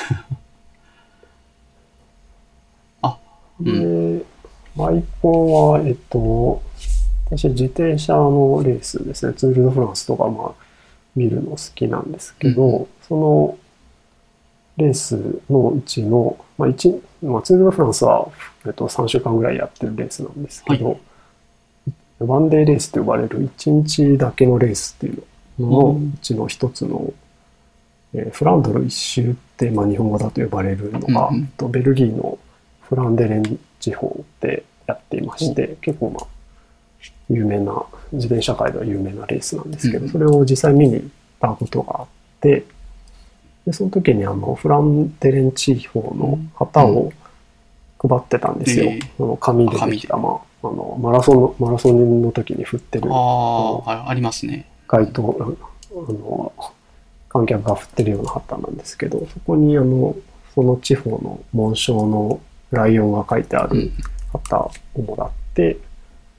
[3.01, 3.17] あ、
[3.59, 4.25] うで、
[4.77, 6.61] アイコンは、えっと、
[7.27, 10.51] 私、自転車のレースですね、ツール・ド・フランスとか、まあ、
[11.15, 13.57] 見るの好きなんですけど、その
[14.75, 18.29] レースのうちの、まあ、一まあ、ツール・ド・フランスは、
[18.65, 20.99] えっと、3週間ぐらいやってるレースなんですけど、
[22.25, 25.23] ワンデーレースと呼ばれる1日だけのレースっていう
[25.59, 26.13] ののうん。
[26.13, 27.13] うちの一つの、
[28.13, 32.37] えーフランドル一周って、まあ、日本語だと呼ばれるのが、うんとベルギーの
[32.81, 36.27] フランデレン地方でやっていまして、結構まあ、
[37.29, 40.11] 有名な、自転車界では有名なレースなんですけど、うん。
[40.11, 41.07] それを実際見に行っ
[41.39, 42.07] たことがあっ
[42.41, 42.65] て、
[43.65, 47.13] で、その時にあの、フランデレン地方の旗を
[47.99, 48.85] 配ってたんですよ。
[48.85, 48.99] ええ。
[49.19, 54.65] あの紙でできた、まあ、あの、マラソンの、マラソンの時に振ってるああ、あありますね。
[54.87, 55.57] 街頭、
[55.91, 56.53] あの、
[57.29, 60.15] 観客が振ってるような旗なんですけど、そこにあの、
[60.53, 62.41] その地方の紋章の
[62.71, 63.91] ライオンが書いてあるうん。
[64.33, 65.77] 旗をもらって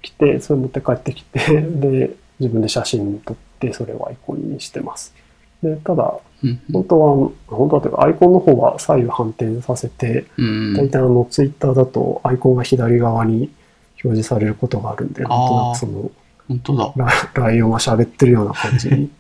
[0.00, 5.14] きて、それ持って帰ってきて、 で、自分で写真撮って、それをアイコンにしてます。
[5.62, 10.74] で、ただ、うん本当は、本当はというか、アイコンの方は左右反転させて、うん。
[10.74, 13.50] 大体あの、ツイッターだとアイコンが左側に
[14.04, 16.10] 表示されることがあるんで、なんとなくその、
[16.48, 16.92] 本当だ。
[16.96, 19.10] ラライオンが喋ってるような感じに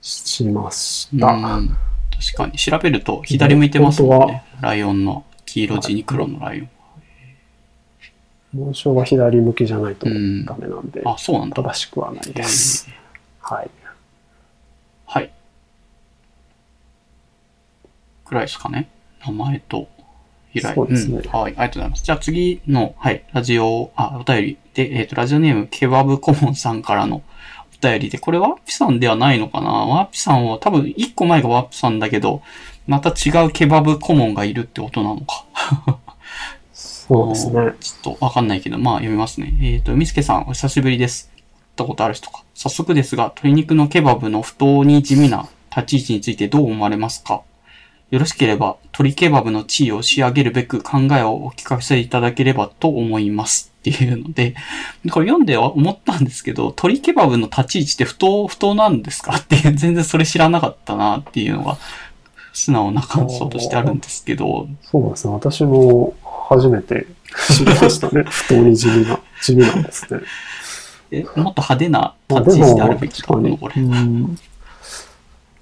[0.00, 1.26] しました。
[1.28, 1.76] うん
[2.18, 2.58] 確かに。
[2.58, 4.44] 調べると左向いてますもんね。
[4.60, 6.70] ライオンの黄色地に黒のライオン。
[8.52, 11.62] 紋章は左向きじゃないとうんダメなんで、あ、そうなんだ。
[11.62, 12.88] 正しくはないです。
[13.40, 13.70] はい。
[15.06, 15.30] はい。
[18.24, 18.88] くらいですかね。
[19.26, 19.88] 名前と
[20.52, 20.74] 由来。
[20.74, 22.04] そうですねんはい、ありがとうございます。
[22.04, 27.22] じゃあ次の、はい、ラジオ、あ、お便りで、えっ、と、ラジオネーム、ケバブコモンさんからの
[27.82, 29.70] お便りで、これワッピさんではないのかな？
[29.70, 32.42] ワッピさんは多分1個前がワッピさんだけど、
[32.86, 35.44] また違うケバブコモンがいるってことなのか？
[36.72, 37.72] そうですね。
[37.80, 39.56] ちょっとわかんないけど、まあ読みますね。
[39.62, 41.30] えっ、と、みすけさん、お久しぶりです。
[41.34, 41.42] 会っ
[41.76, 42.42] たことある人か？
[42.54, 47.42] 早速ですが、鶏肉のケバブの不当に地味な立ち位置についてどう思われますか？
[48.10, 53.72] よろしければ、鶏ケバブの地位を仕上げるべく考えをお聞かせいただければと思います。
[53.78, 54.54] っていうので、
[55.10, 61.78] これ読んで思ったんですけど、 鶏ケバブの立ち位置って不当、不当なんですかっていう、全然それ知らなかったなっていうのが、
[62.52, 65.34] 素直な感想としてあるんですけど、そうですね。
[65.34, 66.14] 私も
[66.50, 67.06] 初めて
[67.52, 68.24] 知りましたね。
[68.28, 70.20] 不当に地味な、地味なんですね。
[71.10, 73.80] えもっと派手なまあ立ち位置であるべきってことなのこれ。
[73.80, 74.38] うん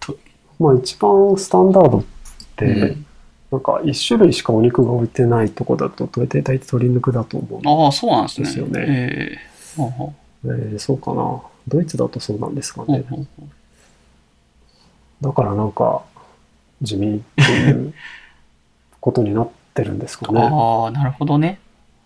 [0.01, 0.17] と
[0.59, 2.16] まあ一番スタンダードって、
[2.65, 3.07] うん
[3.51, 7.61] なんか一種類しかお肉が置いてないとこだと、大体鶏肉だと思う。
[7.65, 8.47] ああ、そうなんですね。
[8.47, 9.39] ですよねえ
[9.79, 10.13] えはあは
[10.45, 11.41] えーそうかな。
[11.69, 13.05] ドイツだとそうなんですかね。
[15.21, 16.03] だからなんか、
[16.83, 17.95] 地味っていう
[19.01, 20.41] ことになってるんですかね。
[20.53, 21.61] ああ、なるほどね。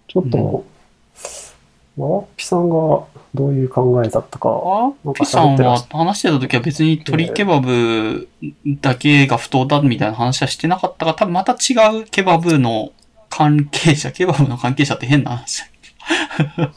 [0.09, 0.65] ちょっと、
[1.97, 3.05] ワワッピさんが
[3.35, 8.29] どういう考えだったか、あピさんは話してた時は別に鶏ケバブ
[8.81, 12.93] だけが不当だみたいな話はしてなかったが、多分また違うケバブの
[13.29, 15.71] 関係者、ケバブの関係者って変な話だ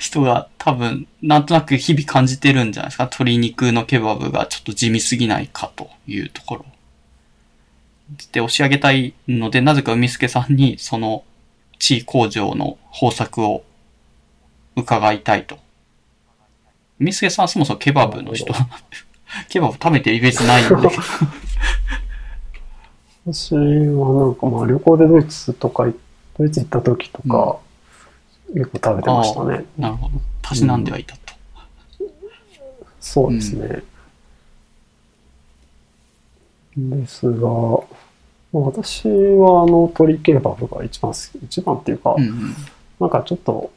[0.00, 3.04] 人が多分、なんとなく日々感じてるんじゃないですか。
[3.04, 6.66] 鶏肉のケバブがちょっと地味すぎないかというところ。
[8.32, 11.24] で、押し上げたいので、なぜか海助さんにその
[11.78, 13.64] 地位工場の方策を
[14.76, 15.58] 伺いたいと。
[16.98, 18.54] 海助さんはそもそもケバブの人。
[19.48, 20.74] ケバブ食べてるイメージないんで。
[23.32, 23.60] 私は
[24.14, 25.86] なんかまあ旅行でドイツとか、
[26.38, 27.58] ドイツ行った時とか、
[28.54, 29.64] 結構食べてましたね。
[29.76, 30.12] なるほど。
[30.42, 31.34] たしなんではいたと。
[33.00, 33.82] そうですね。
[36.76, 42.54] ですが、まあ私はあの鶏ケバブが一番好き、一番っていうか、うんうん。
[43.00, 43.70] なんかちょっと、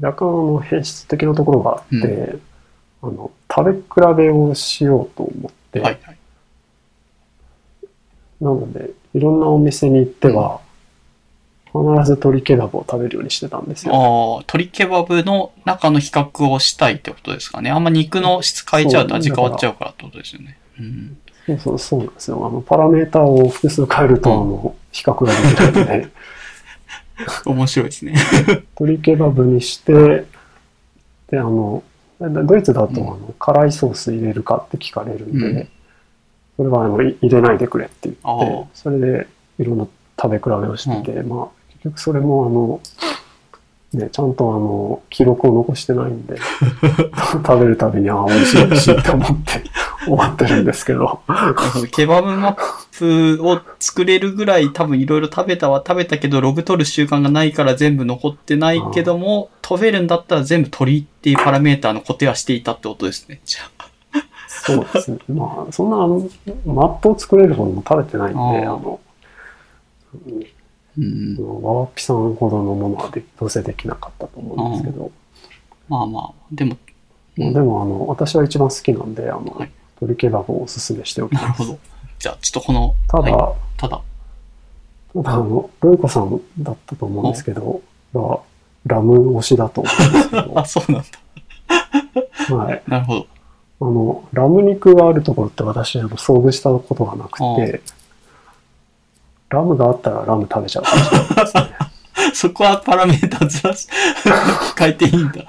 [0.00, 2.36] 若干あの変質的なところがあって、
[3.02, 6.18] あの、食べ比べをしようと思って、はいはい。
[8.40, 10.60] なので、いろんなお店に行っては、
[11.66, 13.94] 必ず鶏ケバブを食べるようにしてたんですよ。
[13.94, 14.00] ああ、
[14.38, 17.70] 鶏ケバブの中の比較をしたいってことですかね。
[17.70, 20.58] あんま肉の質変えちゃうと味変わっちゃうからってことですよね。
[20.78, 21.16] うん。
[21.46, 22.46] そうそう、そうなんですよ。
[22.46, 26.08] あの、パラメーターを複数変えると、あの、比較ができるので、
[27.46, 28.14] 面白いですね。
[28.78, 30.26] 鶏ケバブにして、
[31.30, 31.82] で、あの、
[32.18, 33.08] ドイツだと、うん。
[33.08, 35.68] あの、辛いソース入れるかって聞かれるんで、うん。
[36.56, 39.26] それはあのい入れないでくれって言って、それで
[39.58, 39.86] いろんな
[40.20, 42.80] 食べ比べをしてて、まあ、結局それも
[43.94, 46.36] あの、ね、ちゃんとあの、記録を残してないんで、
[47.46, 49.62] 食べるたびに、ああ、美味しい美味しいって思って
[50.04, 51.20] 終わってるんですけど、
[51.90, 52.54] ケバブマッ
[53.00, 63.40] プを作れるぐらい多分いろいろ食べたは食べたけど、ログ取る習慣がないから全部残ってないけども、飛べるんだったら全部鳥っていうパラメーターの固定はしていたってことですね。
[63.44, 63.90] じゃあ。
[64.48, 65.18] そうですね。
[65.28, 66.28] まあ、そんなあの、
[66.66, 69.00] マップを作れるほども食べてないんで、あの、
[70.98, 71.36] うん。
[71.36, 75.10] ワーピさんほどのものはでどうせできなかったと思うんですけど、
[75.88, 76.76] まあまあ、でも、
[77.36, 79.70] まあでもあの、私は一番好きなんで、あの、はい
[80.00, 81.42] 鶏ケバブをおすすめしておきます。
[81.42, 81.78] なるほど。
[82.20, 84.00] じゃあ、ちょっとこの、ただ、はいただ、
[85.14, 87.80] ただあの、ロイコさんだったと思うんですけど、
[88.14, 88.40] が
[88.86, 91.02] ラム推しだと思うんですけど、 あ、そうなん
[92.48, 92.56] だ。
[92.56, 92.82] はい。
[92.86, 93.26] なるほど。
[93.80, 97.80] あの、ラム肉があるところって私、あの、遭遇したことがなくて、
[99.48, 101.62] ラムがあったらラム食べちゃうかもしれないですね。
[102.34, 103.88] そこはパラメータずらし、
[104.78, 105.42] 変えていいんだ。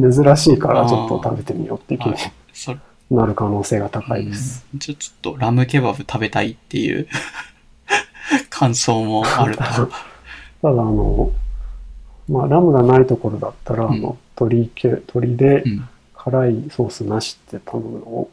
[0.00, 2.78] 珍しいからちょっと食べてみようっていう気にはいそれ
[3.10, 4.66] なる可能性が高いです。
[4.74, 7.08] うんちょ、ちょっとラムケバブ食べたいっていう
[8.50, 9.62] 感想もあると。
[9.62, 9.88] ただ、
[10.62, 11.32] あの、
[12.28, 15.88] まあ、ラムがないところだったら、うんあの、鶏系、鶏でうん。
[16.30, 18.30] 辛いソースなしって頼むのを、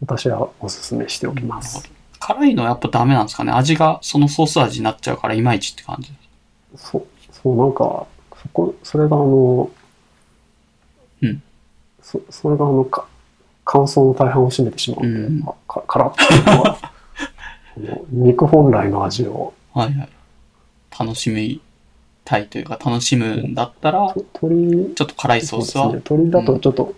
[0.00, 1.76] 私はおすすめしておきます。
[1.76, 6.10] なるほど辛いのはやっぱダメなんですかね味がそのソース味になっちゃうからいまいちって感じ。
[6.74, 8.06] そう、そう、なんか、
[8.42, 9.70] そこ、それがあの、
[11.22, 11.42] うん。
[12.02, 13.06] そ、それがあの、か、
[13.68, 16.92] 乾燥の大半を占めてしまうんで、うんあか辛っていうのは、
[18.10, 20.08] 肉本来の味を、はいはい。
[20.98, 21.60] 楽しみ
[22.24, 25.84] たいというか楽しむんだったら、ちょっと辛いソースは？
[25.84, 26.18] そうですね。
[26.18, 26.94] 鶏だとちょっと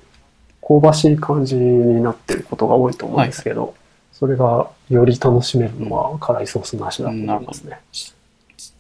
[0.63, 3.75] 香ばしい感じになってることが多いと思うんですけど、
[4.13, 7.81] それがより楽しめるのは辛いソースなしだと思いますね。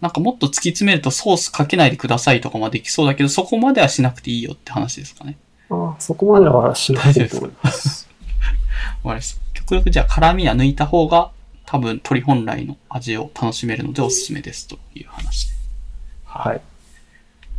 [0.00, 5.36] なんかもっと突き詰めるとソースかけないでくださいとかまでできそうだけど、そこまではしなくていいよって話ですかね。
[5.70, 8.08] ああそこまではしないいと思います。
[9.02, 9.40] わかりました。
[9.54, 11.30] 極力じゃあ辛みは抜いた方が
[11.66, 14.66] 多分鶏本来の味を楽しめるのでおすすめです。
[14.66, 15.54] という話で。
[16.24, 16.60] はい。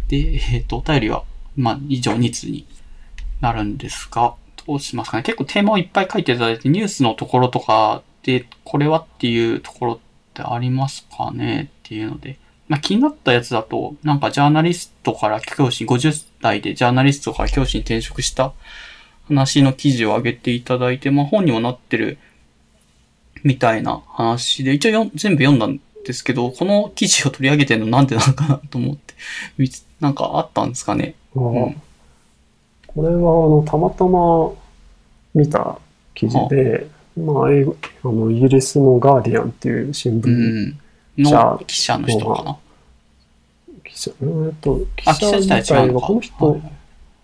[0.07, 1.23] で、えっ、と、お便りは、
[1.55, 2.65] まあ、以上2通に
[3.41, 4.33] なるんですが、
[4.65, 5.23] どうしますかね。
[5.23, 9.99] 結構テーマをいっぱい書いていただいて、ニュースのところとかで、これはっていうところっ
[10.33, 11.71] てありますかね？
[11.79, 12.39] っていうので、
[12.69, 18.53] まあ、気になったやつだと、なんかジャーナリストから教師、50代でジャーナリストから教師に転職した
[19.27, 22.17] 話の記事を上げていただいて、まあ、本にもなってる
[23.43, 29.15] みたいな話で、一応よん全部読んだんですけど、この記事を取り上げてるのなんでなのかなと思って、
[29.99, 31.15] なんかあったんですかね？
[31.35, 31.81] ああうん
[32.87, 33.15] これはあ
[33.49, 34.51] のたまたま
[35.35, 35.77] 見た
[36.15, 40.29] 記事で、まあ、英語あのイギリスのガーディアンっていう新う聞
[40.69, 40.79] ん。
[41.17, 42.57] の記者の人かな？
[43.83, 46.07] 記者、えーっと、あ、記者自体違うのか。
[46.07, 46.61] この人、はい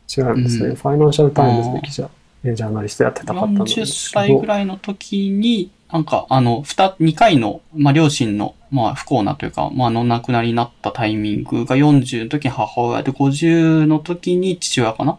[0.07, 2.07] 違うんですね、うんファイナンシャルタイムズで記者、
[2.43, 3.87] えージャーナリストやってた方なんですけど。
[3.87, 15.17] 40歳ぐらいの時に、なんか、あの、二、二回の、まあ、両親の、まあ、不幸なというか、まあ、の亡くなりになったタイミングが40の時に母親で、50の時に父親かな？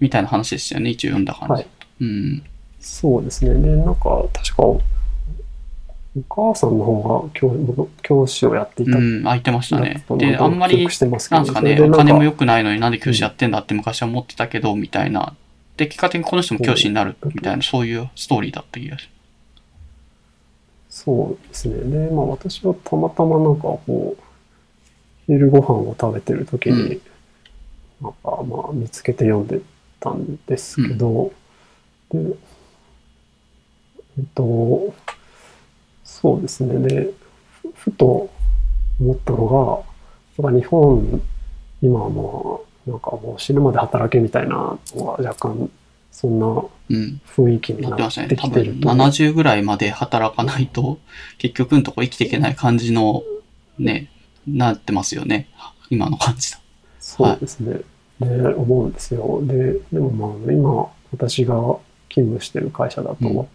[0.00, 1.52] みたいな話でしたよね、一応読んだ感じ。
[1.52, 1.66] はい
[2.00, 2.42] うん。
[2.80, 3.54] そうですね。
[3.54, 4.62] で、なんか、確か、
[6.16, 6.22] お
[6.52, 8.98] 母さんの方が教教師をやっていた。
[8.98, 10.04] うん、空いてましたね。
[10.16, 15.34] で、あんまりなんですかね、お金も良くないのになんで教師やってんだって昔は思ってたけど、みたいな。
[15.76, 19.08] で、結果的にこの人も教師になる、みたいな、そういうストーリーだった気がし
[20.88, 22.06] そうですね。
[22.08, 24.22] で、まあ私はたまたまなんかこう、
[25.26, 27.00] 昼ご飯を食べてる時に、
[28.02, 29.60] なんかまあ見つけて読んで
[30.00, 31.32] たんですけど、
[32.10, 32.18] で、
[34.18, 34.94] えっと、
[36.20, 36.88] そうですね。
[36.88, 37.10] で、
[37.62, 38.28] ふふと
[39.00, 39.84] 思ったの
[40.36, 41.22] が、やっぱ日本、
[41.80, 42.22] 今はま
[42.86, 45.70] あ、なんかもう死ぬまで働けみたいなのが若干、
[46.10, 46.50] そんなう
[46.92, 47.20] ん。
[47.36, 48.26] 雰囲気になってましたね。
[48.28, 48.88] なって多分きてると。
[48.88, 50.98] 70ぐらいまで働かないと、
[51.38, 53.22] 結局のとこ生きていけない感じの、
[53.78, 54.10] ね、
[54.48, 55.48] なってますよね。
[55.90, 56.58] 今の感じだ。
[56.98, 57.80] そうですね。
[58.18, 59.40] で、思うんですよ。
[59.44, 61.54] で、でもまあ、今、私が
[62.08, 63.48] 勤務してる会社だと、うん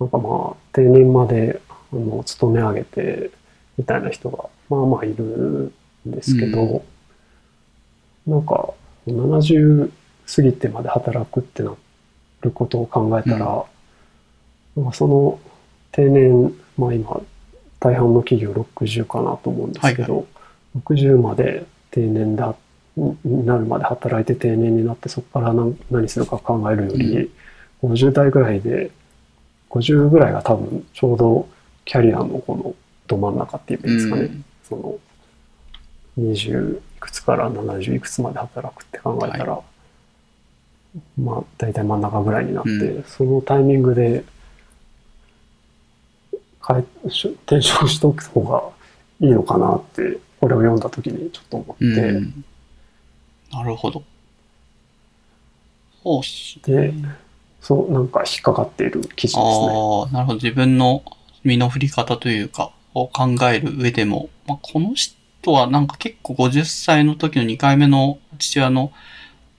[0.00, 3.30] なんかまあ、定年まで、あの、勤め上げて、
[3.76, 5.72] みたいな人が、まあまあいる
[6.08, 6.82] んですけど、
[8.26, 8.72] なんか、
[9.06, 9.90] 70
[10.34, 11.74] 過ぎてまで働くってな
[12.42, 13.64] ることを考えたら、
[14.76, 14.86] なん。
[14.86, 15.38] かその
[15.92, 17.20] 定年、まあ今、
[17.78, 20.26] 大半の企業60かなと思うんですけど、
[20.84, 22.54] 60まで定年だ、
[22.96, 27.30] になるまで働いて定年になって、そこから何何するか考えるより、
[27.82, 28.90] 50代ぐらいで、
[29.70, 31.48] 50ぐらいが多分ちょうど
[31.84, 32.74] キャリアのこの
[33.06, 34.22] ど真ん中っていうんですかね。
[34.22, 34.98] うんその、
[36.18, 39.60] 20いくつから70いくつまで働くって考えたら、
[41.18, 44.24] まあ大体真ん中ぐらいになって、うそのタイミングで
[47.46, 48.62] 転職しておく方が
[49.20, 52.44] いいのかなって、これを読んだ時にちょっと思って、うん。
[53.52, 54.02] なるほど。
[56.02, 56.94] そうっすで、
[57.60, 59.42] そう、なんか引っかかっている記事ですね。
[59.42, 60.34] ああ、なるほど。
[60.34, 61.02] 自分の
[61.44, 68.92] 身の振り方というか、を考える上でも、まあ、この人はなんか結構50歳の時の2回目の父親の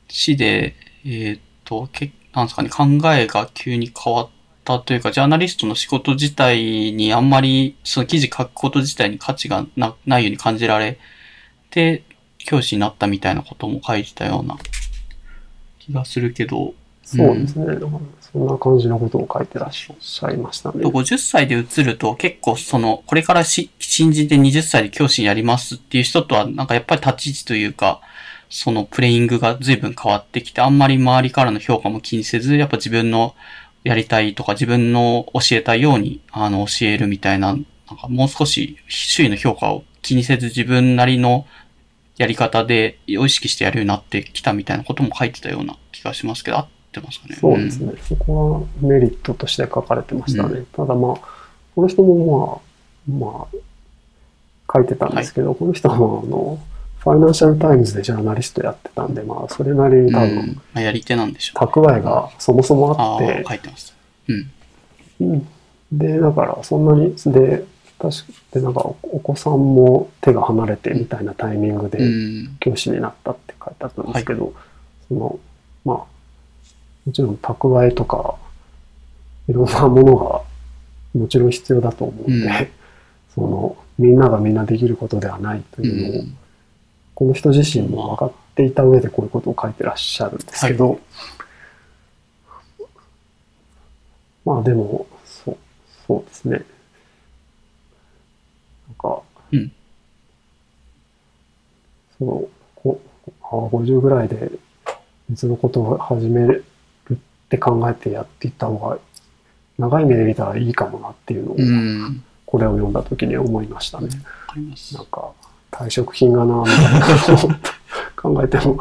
[0.10, 4.30] 死で、えーっと、けなんですかね、考えが急に変わっ
[4.64, 11.00] たというか、ジャーナリストの仕事自体にあんまり、その記事書くこと自体に価値がなないように感じられ
[11.70, 12.04] て、
[12.38, 14.58] 教師になったみたいなことも書いてたような
[15.80, 16.74] 気がするけど、
[17.18, 17.66] そうですね。
[17.66, 20.86] だからそんな感じのことを書いてらっしゃいましたね。
[20.86, 28.02] 50歳で移ると結構その、これからし新人で20歳で教師やりますっていう人とはなんかやっぱり立ち位置というか、
[28.50, 33.36] そのプレイングが随分変わってきて、あんまり周りからの評価も気にせず、やっぱ自分の
[33.84, 37.66] やりたいとか自分の教えたいように、あの、教えるみたいな、なん
[37.98, 41.46] かもう少し周囲の評価を気にせず自分なりの
[42.18, 47.94] やり方で意識してやるようになってきたみたいなことも書いてたような気がしますけど、ってますかねそうですね。
[48.08, 50.66] そこはメリットとして書かれてましたね。
[50.74, 51.16] ただまあ、
[51.76, 52.62] この人も
[53.08, 56.60] まあ、まあ、書いてたんですけど、この人はまあ、あの、
[57.00, 61.66] ファイナンシャルタイムズでジャーナリストやってたんで、まあ、それなりに多分、うんまあ、やり手なんでしょう。
[61.66, 63.96] 蓄えがそもそもあって、書いてます。
[64.28, 64.52] うん。
[65.22, 65.48] うん
[65.92, 67.66] で、だからそんなに、で、
[68.00, 72.58] 確かで、なんかおお子さんも手が離れてみたいなタイミングでうん。
[72.60, 74.54] 教師になったって書いてあったんですけど、
[75.10, 75.40] その、
[75.84, 76.21] まあ、
[77.06, 78.36] もちろん蓄えとか、
[79.48, 80.42] いろんなものが
[81.14, 82.68] もちろん必要だと思うんで、うん
[83.34, 86.38] その、みんながみんなできることではないとういうのを、ん。
[87.16, 91.00] この人自身も分かっていた上でこういうことを書いてらっしゃるんですけど、
[94.44, 95.58] まあでも、そう、
[96.08, 96.66] そうですね。
[98.88, 99.22] なんか、
[99.52, 99.72] うん
[102.18, 103.02] その、こ
[103.44, 104.52] あ50ぐらいで
[105.30, 106.66] 別のことを始める
[107.52, 108.98] って考えてやっていった方が、
[109.78, 112.24] 長い目で見たらいいかもなっていうのを、うん。
[112.46, 114.08] これを読んだ時に思いましたね。
[114.08, 115.06] わかりますなん。
[115.08, 115.32] か、
[115.70, 117.48] 退職金がな、みたいなこ
[118.22, 118.80] とを考えても、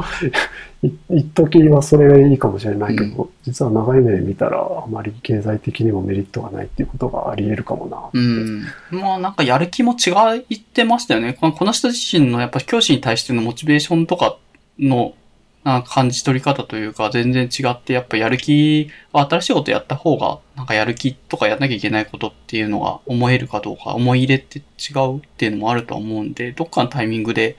[0.83, 8.19] い一時はそれがいいかもしれないけど、実は長い目で見たら、あまり経済的にもメリットがないっていうことがあり得るかもなって。
[8.19, 8.63] うん。
[9.01, 11.35] まあなんかやる気も違ってましたよね。
[11.35, 14.37] この人自身のやっぱ教師に対してのモチベーションとか
[14.79, 15.15] の
[15.63, 27.57] な感じ取り方というか全然違って、やっぱやる気、新しいことやった方が、なんかやる気とかやんなきゃいけないことっていうのが思えるかどうか、思い入れって違うっていうのもあると思うんで、どっかのタイミングで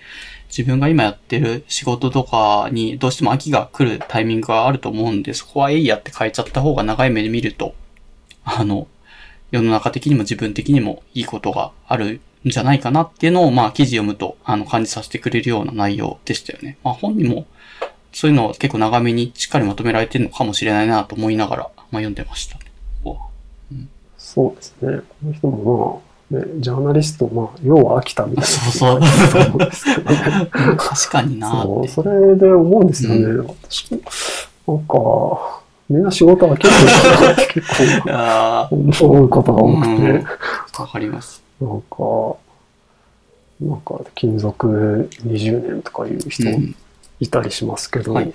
[0.49, 7.75] 自分が今やってる仕事とかにどうしても秋が来るタイミングがあると思うんで、そこはえいやって変えちゃった方が長い目で見ると、
[8.43, 8.87] あの、
[9.51, 16.77] 世の中的にも自分的にもいいことがあるんじゃないかなっていうのを、まあ記事読むと、あの、感じさせてくれるような内容でしたよね。
[16.83, 17.45] まあ本人も、
[18.13, 22.65] そういうのを結構長めにしっかりまとめられてるのかもしれないなと思いながら、まあ読んでましたね。
[23.03, 23.31] ここは
[24.17, 24.99] そうですね。
[24.99, 28.47] この人もまあ、ね、ジャーナリスト、まあ、要は飽きたみたいな。
[28.47, 29.57] そうそう
[30.77, 31.87] 確かになそう。
[31.87, 33.45] それで思うんですよね。
[33.61, 33.99] 私も、
[34.77, 40.25] なんか、みんな仕事飽きるんだなって結構 あ思うことが多くて、うん
[40.77, 41.43] あ、わかります。
[41.59, 42.35] なんか、
[43.59, 46.75] なんか、勤続20年とかいう人うん
[47.21, 48.33] いたりしますけど、はい。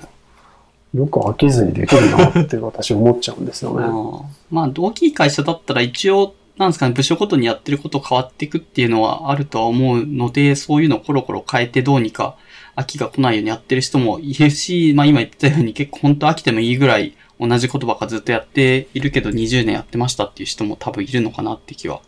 [0.94, 3.84] よく飽きずにできるなって私思っちゃうんですよね。
[3.84, 12.36] あ ーまあ、大きい会社だったら一応、なんですかね、部署ごとにやってること変わっていくっていうのはあるとは思うので、そういうのをコロコロ変えてどうにか
[12.76, 22.00] 飽きが来ないようにやってる人もいるし、まあ今言ったように結構本当飽きてもいいぐらい同じことばっかずっとやっているけど20年やってましたっていう人も多分いるのかなって気は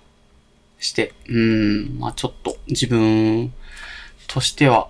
[0.78, 3.52] して、うーん、まあちょっと自分
[4.28, 4.88] としては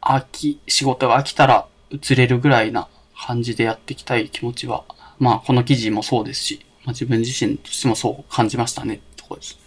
[0.00, 2.88] 飽き、仕事が飽きたら移れるぐらいな
[3.18, 4.84] 感じでやっていきたい気持ちは、
[5.18, 9.58] まあこの記事もそうですし、まあ自分自身としてもそう感じましたねところです。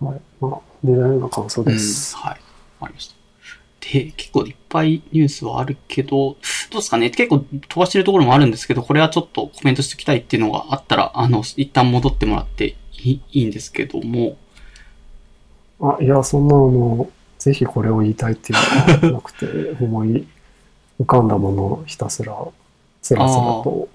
[0.00, 0.20] はい。
[0.40, 2.14] まあ、似たような感想です。
[2.16, 2.40] うん、はい。
[2.80, 3.14] ありました。
[3.80, 6.36] で、結構いっぱいニュースはあるけど、ど
[6.72, 7.10] うですかね？
[7.10, 14.36] 結構飛ばしてるところもあるんですけど、これはちょっとコメントしておきたいっていうのがあったら、あの、一旦戻ってもらっていいいいんですけども、
[15.80, 17.08] あ、いや、そんなの、
[17.44, 20.26] ぜひこれを言いたいっていうのはなくて、 思い
[20.98, 22.34] 浮かんだものをひたすら、
[23.02, 23.88] つらつらと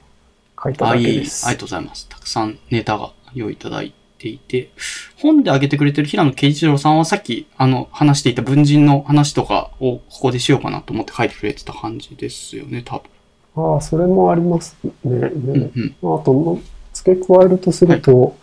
[0.64, 1.46] 書いたあ、いい、あだけでりす。
[1.48, 2.08] がとうございます。
[2.08, 4.70] たくさんネタが用意いただいていて、
[5.18, 13.02] 本で挙げてくれてる平野慶一郎さんはさっき、あの、話していた文人の話とかをここでしようかなと思って書いてくれてた感じですよね、多
[13.56, 13.74] 分。
[13.74, 14.92] ああ、それもありますね。
[15.04, 16.20] うんねうん。
[16.20, 16.60] あと、
[16.94, 18.36] 付け加えるとすると、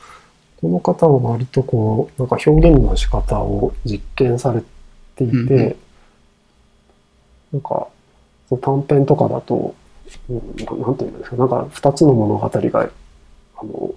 [0.60, 4.62] この方は割とこう、なんか表現の仕方を実験され
[5.16, 5.76] ていて、うんうん。
[7.54, 7.88] なんか、
[8.48, 9.74] そう短編とかだと、
[10.28, 12.90] うんななんていうんですか、なんか二つの物語が、
[13.58, 13.94] あの、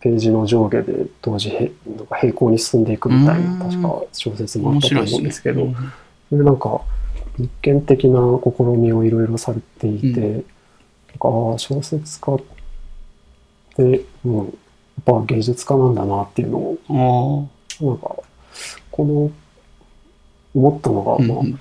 [0.00, 3.58] ページの上下で同時へ、なんか平行に進んでいくみたいな、うん。
[3.58, 4.94] 確か小説もあ面ったと。
[5.02, 5.74] 思うんですけど、うん
[6.28, 6.80] それでなんか、
[7.38, 10.32] 実験的な試みをいろいろされていて、うん。
[10.32, 10.42] なん
[11.52, 12.38] か、小説家っ
[13.76, 14.46] て、うん、やっ
[15.04, 17.48] ぱ芸術家なんだなっていうのを、
[17.80, 18.16] あなんか、
[18.90, 19.30] この、
[20.56, 21.60] 思ったのが、まあう、ん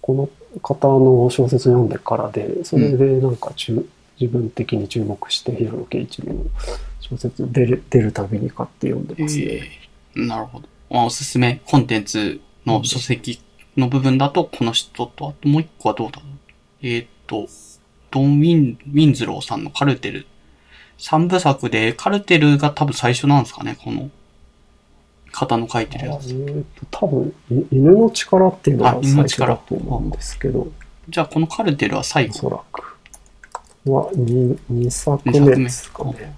[0.00, 3.86] この方の小説読んでからで、それでなんか注
[4.20, 6.44] 自分的に注目して、平野啓一郎の
[7.00, 9.44] 小説出る出るたびに買って読んでますね。
[9.44, 9.62] え
[10.16, 10.68] えなるほど。
[10.90, 13.40] まあおすすめコンテンツの書籍
[13.76, 16.30] の部分だと、この人と、あともう一個はどうだろう。
[16.82, 17.48] えーっと、
[18.10, 20.26] ドン・ウィン、ウィンズローさんのカルテル。
[20.98, 24.10] 三部作で、カルテルが多分最初なんですかね、この
[25.32, 26.32] 方の書いてるやつ。
[26.32, 30.68] え多分、い犬の力っていうのあが犬の力最初だと思うんですけど、
[31.08, 32.34] じゃあこのカルテルは最お後。
[32.34, 32.82] そらく。
[33.84, 36.34] は 2, 2作目目ですかね。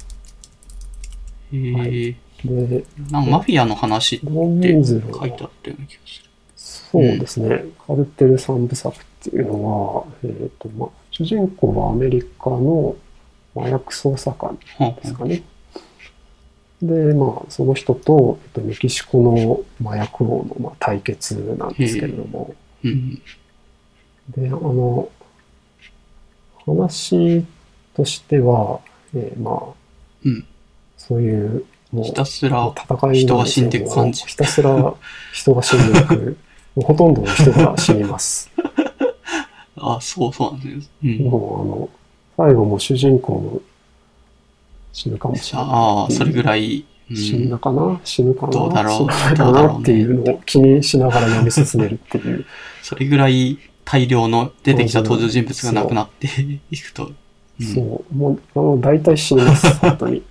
[1.53, 6.01] えーで、なんかマフィアの話って書いてあーったような気が
[6.57, 12.97] すそうですね、カルテル三部作っていうのは、えーとまあ、主人公はアメリカの
[13.57, 15.43] 麻薬捜査官ですかね。
[16.85, 23.15] で、まあ、その人と、えっと、メキシコの麻薬王の、まあ、対決なんですけれども、うん。
[24.37, 25.09] で、あの、
[26.67, 27.45] 話
[27.95, 28.81] としては、
[29.15, 29.75] えーまあ、
[30.25, 30.47] うん。
[30.99, 34.95] そういう、もう、ひたすら、戦い人が死んでいく感じひたすら
[35.33, 36.37] 人が死んでいく。
[36.77, 38.51] ほとんどの人が死にます。
[39.77, 41.17] あ、そうそうなんですね。
[41.17, 41.31] うん。
[41.31, 41.89] も
[42.37, 43.61] う、あの、最後も主人公も
[44.95, 45.69] 死ぬかもしれない。
[45.71, 46.79] ああ、それぐらい。
[47.11, 48.01] うん死んだかな？
[48.03, 48.53] 死ぬかな？
[48.53, 49.13] どうだろう？
[49.13, 52.47] 死うだろうねなっていうのを気にしながら読み進めるっていう。
[52.83, 56.29] それぐらい大量の出てきた登場人物が亡くなって
[56.71, 57.09] い くと。
[57.09, 57.15] うん
[57.63, 58.15] そう。
[58.17, 60.23] もう、あの、大体死にます、本当に。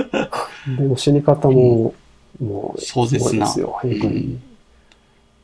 [0.78, 1.94] でも死に方も、
[2.40, 4.06] もう、壮絶なすごいですよ。
[4.06, 4.38] えぐいうんっ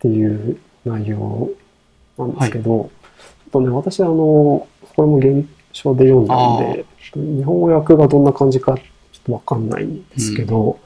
[0.00, 1.50] ていう内容
[2.18, 2.90] なんですけど、
[3.48, 5.32] あとね、私、あの、これも原
[5.72, 8.84] 書で読んだんで、日本語訳がどんな感じかちょっ
[9.26, 10.78] とわかんないんですけど、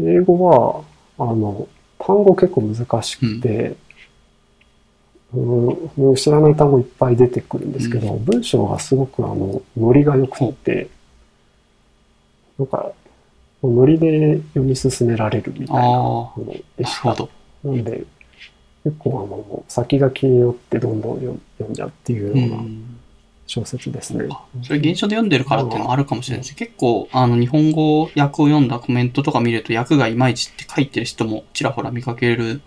[0.00, 0.84] 英語は、
[1.18, 1.68] あの、
[1.98, 3.76] 単語結構難しくて、
[5.34, 10.88] うん、知らない単語いっぱい出てくるんですけど、文章がすごくあの、ノリが良くて、
[12.58, 12.92] なんか、
[13.62, 16.32] ノリで読み進められるみたいな
[16.76, 17.10] でした。
[17.10, 17.28] るほ
[17.64, 17.72] ど。
[17.72, 18.04] なんで、
[18.84, 22.38] 結構あの、先が気によってどんどん読ん読んじゃうっていうう。
[22.38, 22.97] ようなん
[23.48, 24.28] 小説ですね。
[24.62, 26.54] それ現象で読んでるからっていうのもあるかもしれないです。
[26.54, 32.60] 結構、あの、日本語訳を読んだコメントとか見ると訳がいまいちって書いてる人もちらほら見かける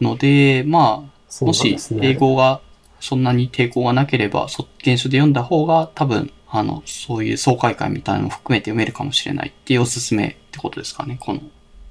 [0.00, 1.10] ので、ま
[1.40, 1.76] あ、もし。
[2.00, 2.60] 英語が
[3.00, 11.40] そんなに抵抗がなければ、そ原書で読んだ方が多分、あの、そういう爽快感みたいなのも含めて読めるかもしれないっていうおすすめってことですかね、この。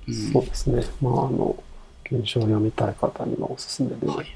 [0.08, 0.82] うんそうですね。
[1.02, 1.62] まあ、あの、
[2.10, 4.28] 原書を読みたい方にはおすすめで、はい。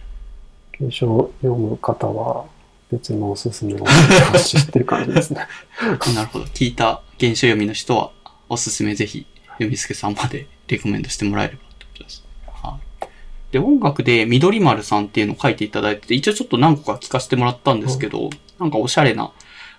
[0.77, 2.45] 原書を読む方は
[2.91, 5.47] 別のおすすめを発信してる感じですね。
[6.15, 6.45] なるほど。
[6.45, 8.11] 聞いた原書読みの人は、
[8.49, 9.25] おすすめぜひ、
[9.59, 12.23] ゆみすけさんまでレコメンドしてもらえればってことです。
[12.47, 13.07] はい。
[13.51, 19.31] で、音楽で緑丸さんっていうのを書いていただいてて、一応ちょっと何個か聞かせてもらったんですけど、なんかおしゃれな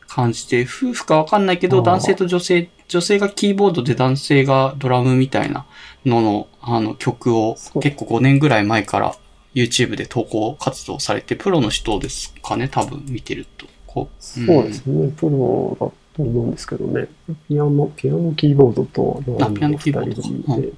[0.06, 5.64] 感じで、夫婦かわかんないけど、男性と女性、女性がキーボードで男性がドラムみたいな
[6.04, 9.16] のの、あの曲を結構5年ぐらい前から
[9.54, 13.66] YouTube で投稿活動されて、プロの人ですかね、多分見てると。
[13.86, 14.14] こう。
[14.22, 15.12] そうですね。
[15.16, 15.86] プロだ
[16.16, 17.08] と思うんですけどね。
[17.48, 20.72] ピアノ、ピアノキーボードとドラムあピアノのーボードで、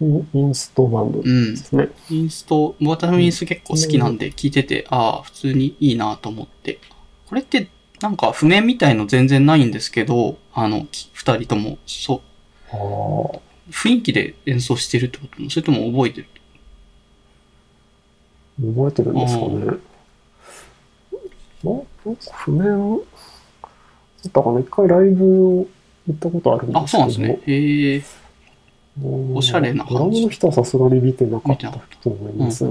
[0.00, 1.56] インインストバンドうんで。
[1.56, 1.88] すね。
[2.10, 6.80] インスト、私もインスト結構好きなんで聞いてて、ああ、普通にいいなと思って。
[7.26, 7.68] これって、
[8.00, 12.22] なんか譜面みたいの全然ないんですけど、あの、き二人とも、そ
[12.72, 16.26] う、雰囲気で演奏してるってことそれとも覚えてる？
[18.60, 19.64] 覚えてるんですかね。
[21.64, 22.96] ななんか譜面、あ
[24.28, 25.68] ったかな一回ライブ
[26.06, 27.40] 行ったことあるんあ、ですけどそうなんですね。
[27.46, 28.02] へえ。
[29.02, 32.70] おおしゃれな感じドラムの人はさすがに見てなかったと思いますが、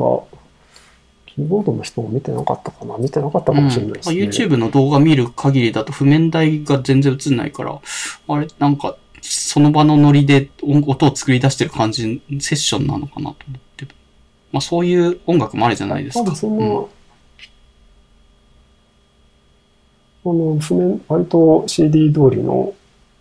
[1.26, 4.22] キーボードの人も見てなかったかな見てなかったかもしれないですね。
[4.22, 7.82] うん、YouTube の動画見る限りだと譜面台が全然映んないから、
[8.28, 13.73] あれ、なんか、その場のノリで音音を作り出してる感じ、セッションなのかなと思って。
[14.54, 16.22] まあそういう音楽もあるじゃないですか。
[16.22, 16.86] 多分そんな、うん
[20.26, 22.74] あの、譜面、割と CD 通りの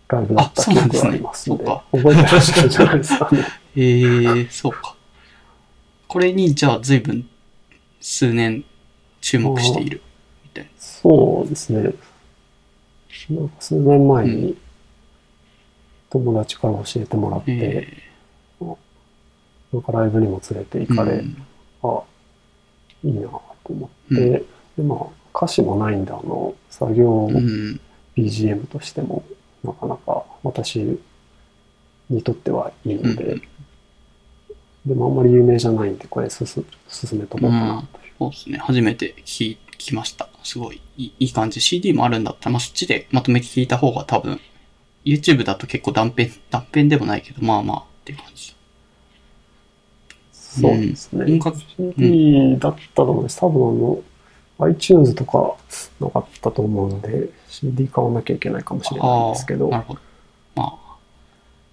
[0.07, 3.45] ライブだったあそうなんですね記憶がありますので、そ覚えてらっしゃるんじゃないですかね。
[3.75, 4.95] ええそうか。
[6.07, 7.27] これに、じゃあ、随分、
[7.99, 8.63] 数年、
[9.19, 10.01] 注目している、
[10.45, 10.69] みたいな。
[10.77, 11.93] そうですね。
[13.29, 14.57] なんか数年前に
[16.09, 18.02] 友達から教えてもらって、え
[19.73, 21.37] なんかライブにも連れて行かれ、うん
[21.83, 22.03] あ、
[23.03, 24.45] いいなと思って、うん
[24.77, 27.79] で、まあ、歌詞もないんで、あの、作業うん。
[28.15, 29.23] BGM としても、
[29.63, 30.99] なかなか私
[32.09, 33.41] にとってはいいので、うん
[34.85, 38.13] でもあんまり有名じゃないんで、これすす進めとこうかなという。
[38.19, 38.57] そうですね。
[38.57, 40.27] 初めて聞きました。
[40.43, 41.61] すごいいいいい感じ。
[41.61, 44.41] CD もあるんだったら、まあ、そっちでまとめて聞いた方が多分、
[45.05, 48.53] YouTube だと結構断片、断片でもないけど、まあまあっていう感じ。
[50.61, 51.25] そうですね。
[51.25, 53.39] 音楽 CD だったと思うんです。
[53.39, 54.03] 多分あの、
[54.69, 55.55] iTunes とか
[55.99, 59.99] なかったと思うので、CD 買わなきゃいけないかもしれないんですけど、なるほど。
[60.55, 60.95] まあ、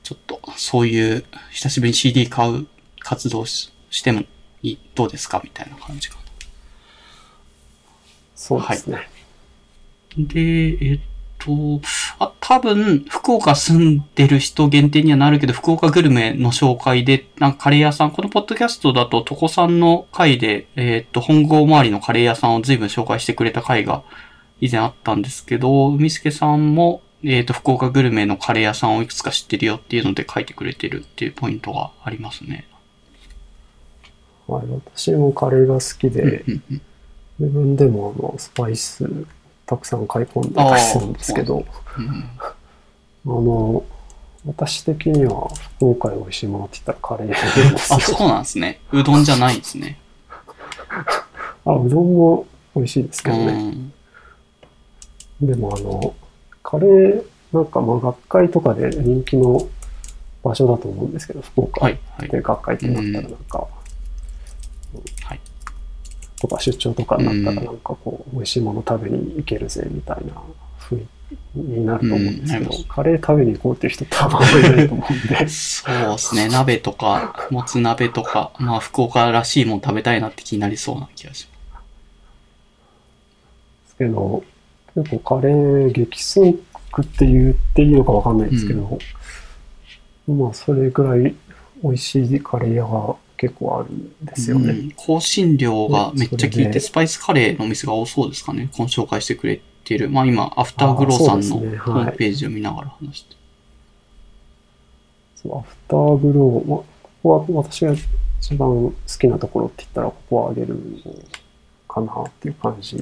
[0.03, 2.67] ちょっと、そういう、久しぶりに CD 買う
[3.01, 4.21] 活動ししても
[4.63, 6.21] いい、どうですかみたいな感じかな。
[8.35, 9.09] そうですね。
[10.17, 11.01] で、えっ
[11.39, 11.81] と、
[12.21, 24.03] あ、多分、福岡住んでる人限定にはなるけど、福岡グルメの紹介で、なんかカレー屋さん、このポッドキャストだと、とこさんの回で、えっと、本郷周りのカレー屋さんを随分紹介してくれた回が
[24.61, 32.69] 以前あったんですけど、海助さんも、えっと、福岡グルメのカレー屋さんをいくつか知ってるよっていうので書いてくれてるっていうポイントがありますね。
[34.47, 36.83] はい、私もカレーが好きで、うんうん
[37.41, 39.09] 自分でもあのスパイス
[39.65, 41.65] たくさん買い込んでたりするんですけど、
[41.99, 42.25] うん
[43.27, 43.85] あの、
[44.47, 47.97] 私的には福岡で美味しいものって言ったらカレーですよ。
[47.97, 48.81] あ、そうなんですね。
[48.93, 49.99] うどんじゃないんですね。
[51.67, 53.71] あ、うどんも美味しいですけうどね。
[53.71, 53.93] ん。
[55.43, 56.15] でもあの、
[56.63, 59.69] カレー、なんかまあ学会とかで人気の
[60.43, 61.89] 場所だと思うんですけど、福岡。
[62.21, 63.67] で学会ってなったらなんか、
[65.25, 65.41] はい。
[66.41, 70.33] とか出張とかになったうんらなんかこう、美味しいもの食べに行けるぜみたいな
[71.55, 76.49] になると思うんですけどうんカレー食べに行こうっていう人多分あんまりいないと思うんで、 そうですね。
[76.49, 81.49] 鍋とか、もつ鍋とか、まあ、福岡らしいもん食べたいなって気になりそうな気がしで
[83.89, 84.45] すけど、
[84.95, 86.59] 結構カレー激戦
[86.93, 88.99] 区って言っていいのかわかんないですけど、
[90.29, 91.35] まあそれぐらい
[91.83, 94.73] 美味しいカレー屋が結構あるんでますよね。
[94.73, 94.91] うん。
[94.91, 98.69] 香辛料がめっちゃ効いて、スパイスカレーのお店が多そうですかね。
[98.73, 99.61] この紹介してくれ
[99.91, 100.09] てる。
[100.09, 103.37] まあ今、アフターグローさんのホームページを見ながら話して。
[105.35, 106.87] そうアフターグロー、まあ、こ
[107.23, 107.95] こは私が
[108.41, 111.13] 一番好きなところって言ったらここはあげるの
[111.89, 112.97] かなっていう感じ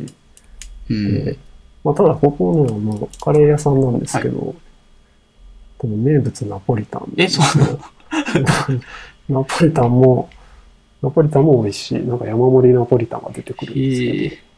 [0.88, 1.24] うん。
[1.24, 1.38] で、
[1.84, 4.54] まあ、ただここね、あのカレー屋さんなんですけど、
[5.78, 7.12] 多分名物ナポリタン。
[7.18, 7.80] え、そうなの
[9.42, 10.30] ナポリタンも、
[11.02, 12.00] ナポリタンも美味しい。
[12.00, 14.48] なんか山盛りナポリタンが出てくるんですけど、ええ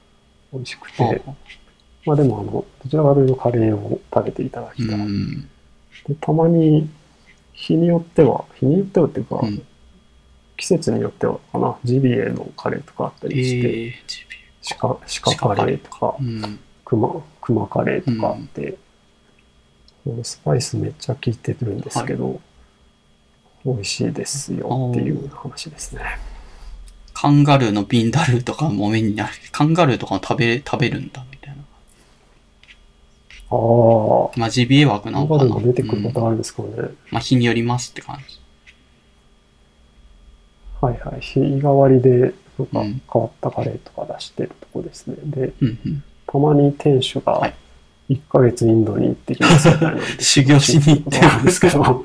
[0.52, 1.22] 美味しくあて。
[2.06, 4.98] まあでもあの、どちらかというとカレーを食べていただきうたい。
[4.98, 5.42] ん。
[6.08, 6.88] でたまに、
[7.52, 9.62] 日によっては、日によってはっていうか、うん
[10.60, 14.36] 季節によってはかな、ジビエのカレーとかあったりして、ええジビ
[14.78, 16.16] 鹿鹿カレーとか。
[16.84, 18.76] 熊熊カレーとかあって、
[20.22, 22.40] スパイスめっちゃ効いてるんですけど、
[23.64, 26.02] 美味しいですよっていう話ですね。
[27.14, 29.32] カンガルーのビンダルーとかも目になる。
[29.52, 31.24] カンガルーとかも食べ、食べるんだ。
[33.50, 35.60] ああ、まあ、ジビエ枠なのかな？
[35.60, 36.68] 出てくるこうんとあるんですかね。
[37.10, 38.40] まあ、日によりますって感じ。
[40.80, 41.20] はいはい。
[41.20, 45.16] 日替わりで、なんかうん変わったカレーとか出してるとこですね。
[45.24, 46.04] で、うんうん。
[46.26, 47.54] たまに店主がはい
[48.10, 52.04] 1ヶ月インドに行ってきますみた 修行しに行ってるるんですけど、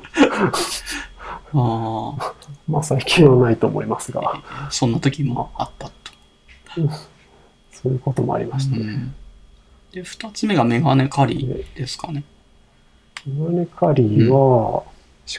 [1.52, 2.34] あ
[2.68, 5.92] まあ最近はないと思いますが、あ、そんな時もあったと。
[7.72, 8.82] そういうこともありましたね。
[8.82, 9.14] うん
[9.96, 12.22] で、二つ目がメガネカリーですかね。
[13.26, 14.82] メガネカリーは、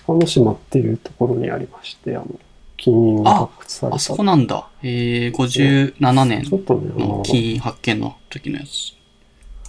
[0.08, 2.28] 鹿の島っていうところにありまして、あの、
[2.76, 3.96] 金印が発掘された。
[3.98, 4.68] あそこなんだ。
[4.82, 8.96] えー、57年のの、金印発見の時のやつ。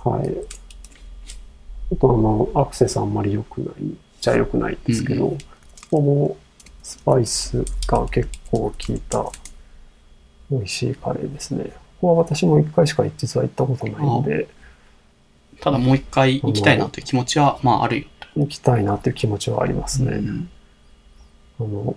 [0.08, 0.24] はい。
[0.24, 3.74] ちょっとあの、アクセスあんまり良くない、
[4.22, 5.38] じゃ良くないんですけど、うこ
[5.90, 6.36] こも
[6.82, 9.30] スパイスが結構効いた
[10.50, 11.64] 美味しいカレーですね。
[11.64, 14.48] ここは私も一回しか実は行ったことないので、
[15.60, 18.06] ただもう一回行きたいなという気持ちは、まああるよ。
[18.36, 20.12] 行きたいなっていう気持ちはありますね。
[20.12, 20.50] うん
[21.60, 21.96] あの、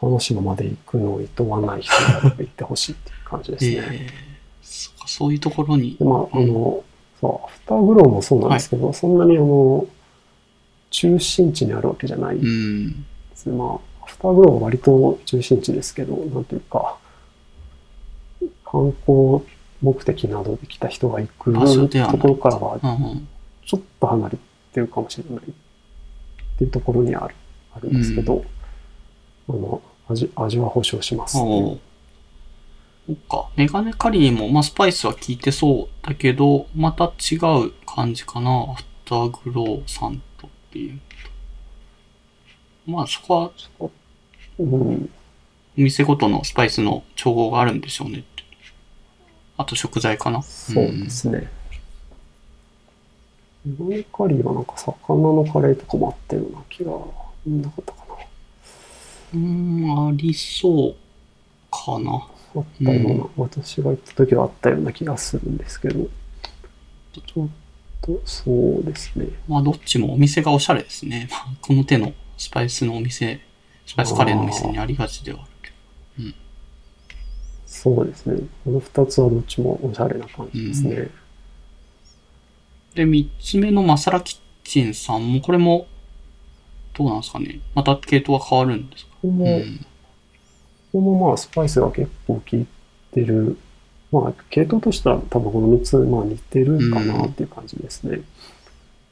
[0.00, 3.70] 鹿の島まで行くのを厭わない人が行ってほしいっていう感じですね。
[3.76, 4.10] えー、
[4.62, 6.82] そそういうところにで、まあ、あの、
[7.20, 9.86] そう、アフターグローもそうなんですけど、そんなにあの、
[10.90, 13.06] 中心地にあるわけじゃないでうん。
[13.56, 13.64] ま
[14.00, 16.96] あ、アフターグローは割と中心地ですけど、なんていうか、
[18.64, 19.42] 観光
[19.82, 22.86] 目的などで来た人が行くところからはう
[23.16, 23.28] ん
[23.70, 24.38] ちょっと離れ
[24.72, 27.34] てるかもしれないっていうところにある、
[27.72, 28.44] あるんですけど、
[29.48, 31.78] あの、味、味は保証しますそ
[33.12, 33.48] っか。
[33.56, 37.36] メガネカリーも、まあ、スパイスは効いてそうだけど、また違
[37.66, 38.50] う感じかな。
[38.50, 41.00] アフターグローさんとっていう
[42.86, 42.90] と。
[42.90, 43.88] まあ、そこは、
[44.58, 45.08] うん、お
[45.76, 48.44] 店ごとのスパイスの調合があるんでしょうねって。
[49.60, 50.42] あと食材かな？
[50.42, 51.50] そうですね。
[53.66, 56.92] メガネカリーはなんか魚のカレーとかもあったような気が
[57.46, 58.14] なかったかな。
[59.34, 60.96] うーん、ありそう
[61.70, 62.26] かな。
[62.56, 66.08] あったような、私が行った時はあったような気がするんですけど、
[67.12, 67.48] ちょっ
[68.00, 69.28] とそうですね。
[69.46, 71.28] まあ、どっちもお店がおしゃれですね。
[71.30, 73.40] まあ、この手のスパイスのお店、
[73.84, 75.46] スパイスカレーのお店にありがちでは。
[77.82, 78.42] そうですね。
[78.62, 81.08] この二つはどっちもおしゃれな感じですね。
[82.94, 85.86] で、三つ目のマサラキッチンさんも、これも、
[86.92, 87.60] どうなんですかね。
[87.74, 89.10] また系統は変わるんですか？
[89.22, 89.78] ここも、うん。
[89.78, 89.86] こ
[90.92, 92.66] こもまあスパイスが結構効い
[93.12, 93.56] てる。
[94.12, 98.20] まあ系統としては多分この3つ、まあ似てるかなっていう感じですね。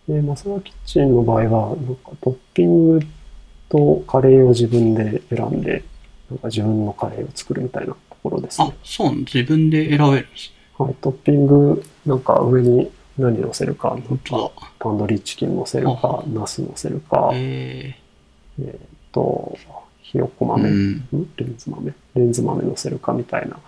[0.07, 3.07] で、マサラキッチンの場合は、なんかトッピング
[3.71, 5.85] とカレーを自分で選んで、
[6.29, 10.57] なんか自分のカレーを作るみたいなところですあね。、そう自分で選べるんですね。
[10.79, 17.31] はい、トッピング、なんか上に何乗せるか、なん本当かタンドリーチキン乗せるか、ナス乗せるか、だ。
[17.35, 17.99] え
[18.61, 18.79] えーっ
[19.13, 19.57] と、
[20.03, 20.49] ひよこー。
[20.49, 20.91] 豆、うん。
[20.93, 23.59] んレンズ豆レンズ豆乗せるかみたいな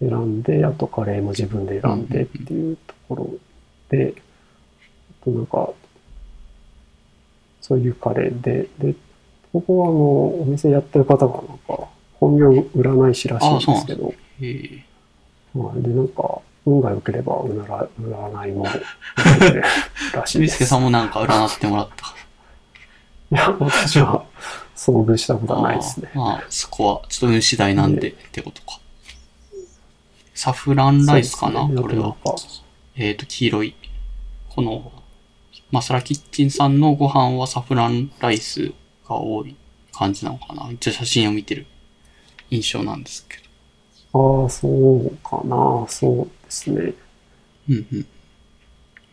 [0.00, 3.30] 選んで、あとカレーも自分で選んでっていうところ
[3.90, 4.14] で、
[5.22, 5.70] あとなんか、
[7.60, 8.94] そういうカレーで、で、
[9.52, 11.88] ここはあの、お店やってる方がなんか、
[12.20, 15.58] 本業占い師らしいんですけど、えー。
[15.58, 18.64] はい、で、なんか、運が良ければ占い占いも
[20.14, 20.38] らしいです。
[20.38, 22.14] みすけさんもなんか占ってもらった。
[23.30, 24.24] いや、私は
[24.76, 26.16] 遭遇したことはないですねあ。
[26.16, 28.80] ーまあ、そこは、ちょっと運次第なんで、ってことか。
[30.34, 32.14] サフランライスかな、ねこれは。
[32.96, 33.74] えっ、と、黄色い。
[34.48, 34.92] この、
[35.70, 38.72] マサラキッチンさんのご飯はサフランライス
[39.06, 39.54] が多い
[39.92, 40.70] 感じなのかな？
[40.72, 41.66] 一応写真を見てる
[42.50, 43.38] 印象なんですけ
[44.12, 44.42] ど。
[44.42, 45.86] ああ、そうかな。
[45.88, 46.94] そうですね。
[47.68, 48.06] うんうん。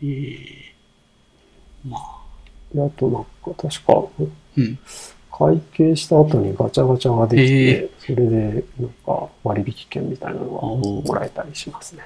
[0.03, 0.75] ええ
[1.88, 2.17] まあ、
[2.73, 3.23] で、あとなん
[3.55, 4.03] か、確か、
[4.57, 4.80] うん。
[5.31, 12.03] 会計した後にガチャガチャができて、えそれで、なんか、割引券みたいなのがもらえたりしますね。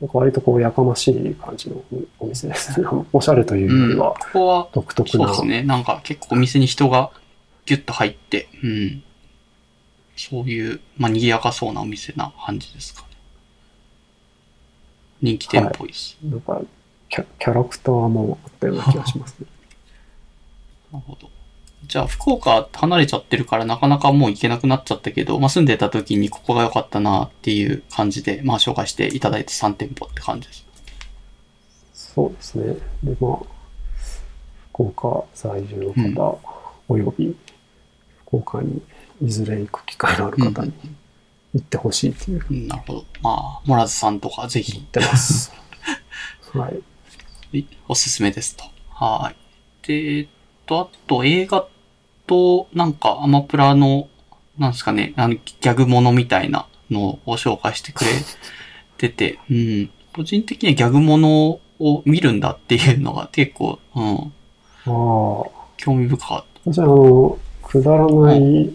[0.00, 1.82] なんか割とこう、やかましい感じの
[2.20, 2.86] お店ですね。
[3.12, 5.24] おしゃれというようん、りはこ、こは、独特な。
[5.24, 5.62] そうですね。
[5.62, 7.10] なんか結構お店に人が
[7.64, 9.02] ギュッと入って、うん。
[10.18, 13.08] そういう、まあ、賑やかそうなお店な感じですかね。
[15.22, 16.18] 人気店っぽいです。
[16.22, 16.60] なんか
[17.08, 19.46] キャ、キャラクターもあったような気がしますね。
[20.92, 21.30] なるほど。
[21.86, 30.66] じゃあ、福岡離れちゃってるからなかなかもう行けなくなっちゃったけど、まあ、住んでた時にここが良かったなっていう感じで、まあ、紹介していただいた3店舗って感じです。
[31.92, 32.74] そうですね。
[33.04, 33.38] で、まあ、
[34.72, 36.40] 福岡在住の方、
[36.88, 37.36] および
[38.26, 38.82] 福岡に
[39.22, 40.72] いずれ行く機会のある方に
[41.54, 43.04] 行ってほしいというふうにうんなるほど。
[43.22, 45.52] まあ、モラズさんとかぜひ言ってます。
[46.54, 46.72] はい。
[46.72, 46.78] は
[47.52, 48.64] いおすすめですと。
[48.90, 49.86] はい。
[49.86, 50.28] で、えっ
[50.66, 51.66] と、あと映画
[52.26, 54.08] と、なんかアマプラの、
[54.58, 58.10] なんですかね、あの、ギャグものみたいなのを紹介してくれ
[58.98, 59.90] てて、 うん。
[60.14, 64.20] 個人的にはギャグものを見るんだっていうのが結構、うん、あ
[64.86, 66.72] あ、興味深かった。
[66.72, 68.70] 私あの、くだらない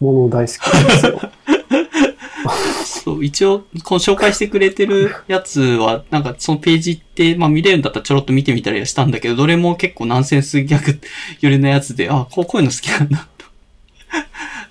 [0.00, 1.20] もの大好きなんですよ。
[2.84, 10.98] そう、一応、この紹介してくれてるやつは、なんかそのページって、まあ見れるんだったらちょろっと見てみたりはしたんだけど、どれも結構ナンセンスギャグ
[11.40, 13.28] 寄りのやつで、あ、こうこういうの好きなんだ。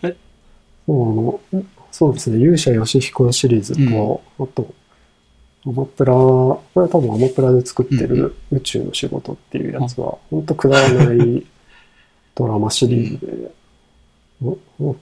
[0.01, 1.39] そうあの
[1.91, 4.73] そうですね、勇者ヨシヒコシリーズと、あと、
[5.65, 11.43] アマプラ、これは多分アマプラで作ってうんうる宇宙の仕事っていうやつは、ほんとくだらない
[12.35, 13.51] ドラマシリーズで、
[14.79, 14.95] う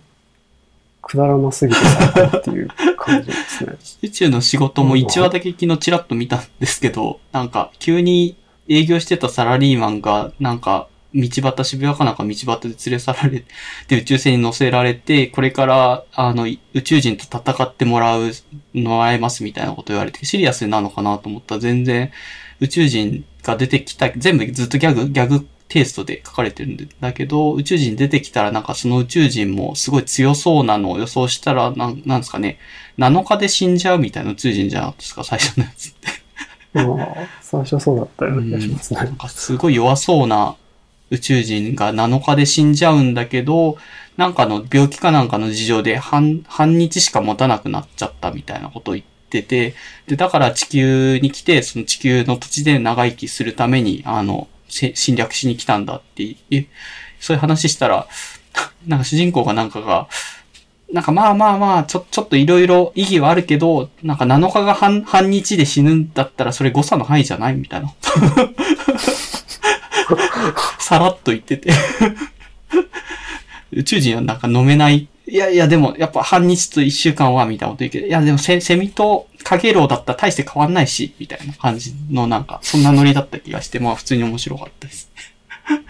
[1.05, 3.77] くだらなすぎて最高っていう感じですね。
[4.01, 8.35] 宇宙の仕事も1話だけ昨日チラッと見たんですけど、なんか急に
[8.67, 13.45] 営業してたサラリーマンが、なんか道端、渋谷かなんか道端で連れ去られ
[13.87, 18.31] て宇宙船に乗せられて、これからあの宇宙人と戦ってもらう、
[18.73, 22.11] もらえますみたいなこと言われて、シリアスなのかなと思ったら全然
[22.59, 32.59] 宇宙人が出てきた、全部ずっとギャグ、ギャグテイストで書かれてるんだけど、宇宙人出てきたらなんかその宇宙人もすごい強そうなのを予想したら、なんなんですかね、
[32.97, 36.07] 7日で死んじゃうみたいな宇宙人じゃなですか、 最初のやつって。
[36.73, 38.99] まあ、最初そうだったような気がしますね。
[38.99, 40.55] なんかすごい弱そうな
[41.09, 43.77] 宇宙人が7日で死んじゃうんだけど、
[44.17, 49.73] なんかの病気かなんかの事情で半、半日しか持たなくなっちゃったみたいなことを言ってて、
[50.07, 56.65] で、だから地球に来て、その地球の土地で長生きするために、あの、せ侵略しに来たんだっていう、
[57.19, 58.07] そういう話したら、
[58.87, 60.07] なんか主人公がなんかが、
[60.91, 67.93] なんかまあまあまあ、ちょ、ちょっといろいろ意義はあるけど、なんか7日が半、半日で死ぬんだったらそれ誤差の範囲じゃないみたいな。
[70.79, 71.71] さらっと言ってて。
[73.73, 75.07] 宇宙人はなんか飲めない。
[75.27, 85.11] いやいや、でも、やっぱ半日と一週間は、みたいなこと言うけど、いや、でもセ、セミとカゲロウだったら大して変わんないし、みたいな感じのなんか、そんなノリだった気がして、まあ普通に面白かったです。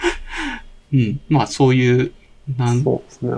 [0.93, 1.21] うん。
[1.29, 2.11] まあそういう、
[2.57, 3.31] なん、そうですね。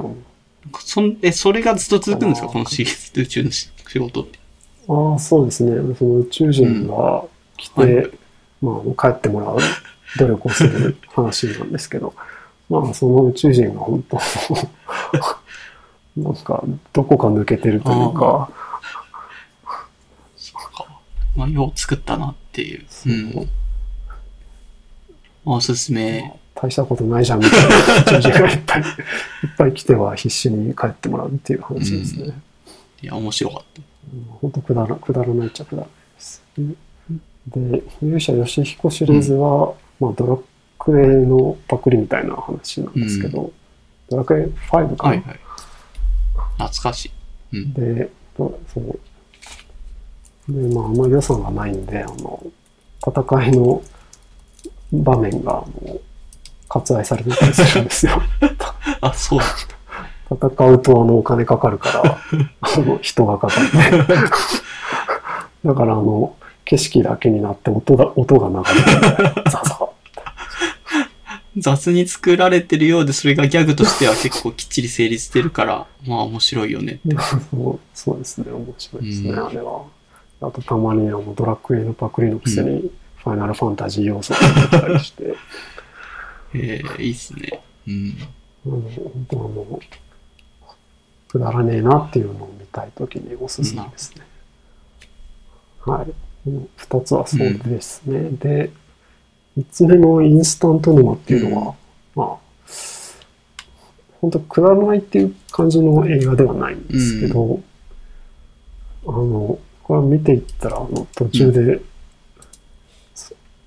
[0.80, 2.48] そん、え、それがずっと続くんですか？
[2.48, 4.40] このシリーズ、宇宙の仕仕事って。
[4.90, 5.96] ああ、そうですね。
[5.98, 7.24] その宇宙人が
[7.56, 8.10] 来て、うんはい
[8.60, 9.58] まあ、帰ってもらう
[10.18, 12.14] 努力をする話なんですけど、
[12.70, 14.18] まあ、その宇宙人が本当、
[16.18, 18.50] なんか、どこか抜けてるというか。
[21.38, 22.86] まあ、よう作ったなっていう。
[23.06, 23.50] うん。
[25.46, 26.34] おすすめ。
[26.56, 28.86] 大したことないじゃんみたいな人がいっぱい、いっ
[29.56, 32.34] ぱい来ては必死に帰ってもらうっていう話ですね。
[33.04, 33.82] いや、面白かった。
[34.42, 36.44] 本当くだらくだらないっちゃくだらないです。
[37.50, 40.38] で、勇者ヨシヒコシリーズは、まあ、ドラ
[40.80, 43.52] クエのパクリみたいな話なんですけど、
[44.10, 45.40] ドラクエ5かな、はいはい。
[46.58, 47.06] 懐かし
[47.54, 47.58] い。
[47.58, 47.74] うん。
[47.74, 48.10] で、
[48.40, 49.00] どそう。
[50.50, 52.44] で、まあ、あんまり予算がないんで、あの、
[53.06, 53.82] 戦いの
[54.92, 56.00] 場面が、あの、
[56.70, 58.22] 割愛されてたりするんですよ。
[59.02, 59.46] あ、そうだ。
[60.30, 62.20] 戦うとあのお金かかるから、
[62.60, 64.18] あの人がかかって。
[65.66, 66.36] だからあの、
[66.66, 69.88] 景色だけになって音が、音が流れて、ザザ
[71.58, 77.00] 雑に作られてるようで、それがギャグとしては結構きっちり成立してるから、まあ面白いよね。
[77.50, 79.82] そうそうですね、面白いですね、うんあれは。
[80.42, 84.40] あとたまにあのドラクエのパクリのくせに、ファイナルファンタジー要素が
[84.72, 85.36] 出たりして、
[86.54, 87.62] ええいいっすね。
[87.88, 88.18] うん。
[88.66, 89.80] あの本当あの、
[91.28, 94.22] くだらねえなっていうのを見たいときにおすすめですね。
[95.86, 96.06] はい。
[96.06, 96.14] こ
[96.52, 98.30] の二つはそうですね。
[98.32, 98.72] で、
[99.56, 101.76] 三つ目のインスタント沼っていうのは、
[102.16, 102.38] まあ、
[104.22, 107.62] 本当くだらないっていう感じの映画ではないんですけど、
[109.08, 111.82] あの、これは見ていったら、あの、途中で、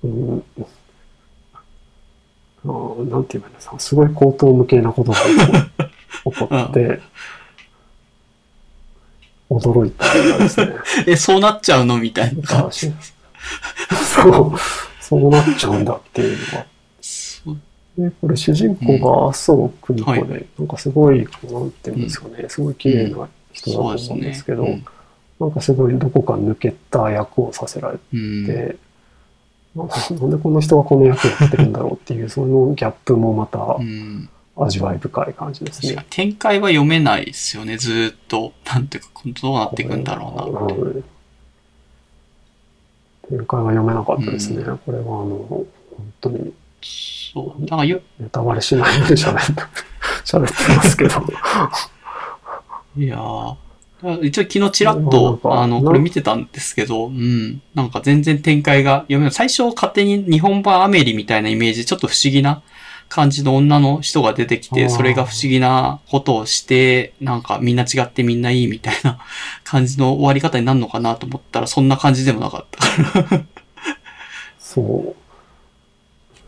[0.03, 0.43] うん、
[2.63, 5.27] あーなんて言えばいいんですか、すごい口頭無形なことが起
[6.39, 6.99] こって、
[9.49, 10.73] 驚いたですね。
[11.07, 11.97] え、そうなっちゃうの？
[11.97, 12.43] みたいな。
[12.43, 12.91] 感あし
[14.15, 14.59] そう、
[15.01, 16.65] そうなっちゃうんだっていうのが。
[17.97, 20.45] で、これ主人公が麻生久美子で、はい。
[20.59, 24.85] なんかすごい、なんていうんですかね、すごい綺麗な人だと思うんですけど、うん
[25.41, 28.45] なんかすごいどこか抜けた役をさせられうん。
[28.45, 28.75] て、
[29.75, 34.29] ななんでこの人がこの役やってるんだろうっていう、そのギャップもまたうん。
[34.57, 36.05] 味わい深い感じですね。
[36.09, 38.53] 展開は読めないですよね、ずーっと。
[38.65, 39.09] なんていうか、
[39.41, 40.75] どうなっていくんだろうな。
[40.75, 41.03] うん
[43.29, 44.63] 展開は読めなかったですね。
[44.85, 45.65] これはあの、本
[46.19, 46.53] 当に
[47.33, 47.59] そう。
[47.61, 49.61] なんかよ、ネタバレしないで喋って、
[50.25, 51.21] 喋ってますけど。
[52.97, 53.55] いやー
[54.23, 57.61] 一応昨日ちらっと、かあの、これ見てたんですけど、うん。
[57.75, 59.31] なんか全然展開が読めない。
[59.31, 62.63] 最初勝手に日本版アメリみたいなイメージ、ちょっと不思議な
[63.09, 69.19] 感じの女の人が出てきて、それが不思議なことをして、なんかみんな違ってみんないいみたいな
[69.63, 73.43] 感じの終わり方になるのかなと思ったら、そんな感じでもなかったから。
[74.57, 75.15] そ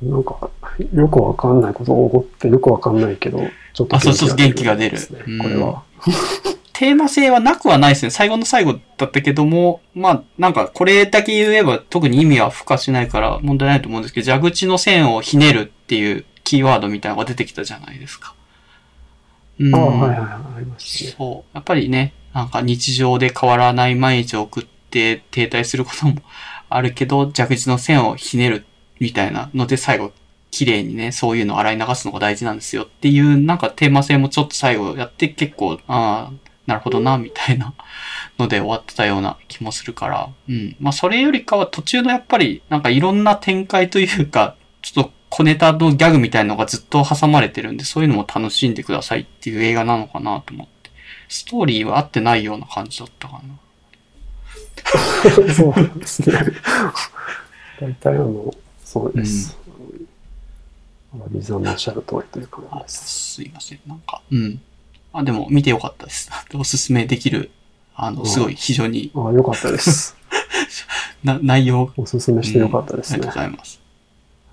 [0.02, 0.10] う。
[0.10, 0.50] なんか、
[0.94, 3.40] よくわかんないことが起こって、よくわかんないけど、
[3.74, 5.84] ちょっとあそうそう元気が出るですねうんこれは。
[6.84, 8.10] テーマ性はなくはないですね。
[8.10, 18.36] 最後の最後だったけども、まあ、なんかこれだけ言えば特に意味は付加しないから問題ないと思うんですけど、蛇口の線をひねるっていうキーワードみたいなのが出てきたじゃないですか。
[19.62, 19.74] うん。
[19.74, 21.16] ああ、はいはいはい、ありましたね。
[21.18, 21.56] そう。
[21.56, 26.16] やっぱりね、なんか日常で変わらない毎日を送って停滞することも
[26.68, 28.66] あるけど、蛇口の線をひねる
[29.00, 30.12] みたいなので最後、
[30.52, 37.74] 綺麗にね、そういうのを洗い流すのが大事なんですよっていう、なんかテーマ性もちょっと最後やって結構、ああ、なるほどな、みたいな
[38.40, 40.76] ので終わってたような気もするから、うん。
[40.80, 50.92] まあそれよりかは途中のやっぱり、なんかいろんな展開というか、ちょっと小ネタのギャグみたいなのがずっと挟まれてるんで、そういうのも楽しんでくださいっていう映画なのかなと思って。
[51.28, 53.60] ストーリーは合ってないような感じだったかな。
[55.54, 56.40] そうなんですね。
[57.80, 59.58] 大体あの、そうです。
[61.14, 63.34] あのリザのおっしゃる通りという感じあです。
[63.36, 63.80] すいません。
[63.88, 64.62] なんか、うん。
[65.14, 66.30] あ、でも見てよかったです。
[66.56, 67.52] おすすめできる、
[67.96, 70.18] あの、すごい非常にああ、よかったです。
[71.24, 73.44] な内容おすすめしてよかったですねうんありがとう。
[73.44, 73.80] ございます。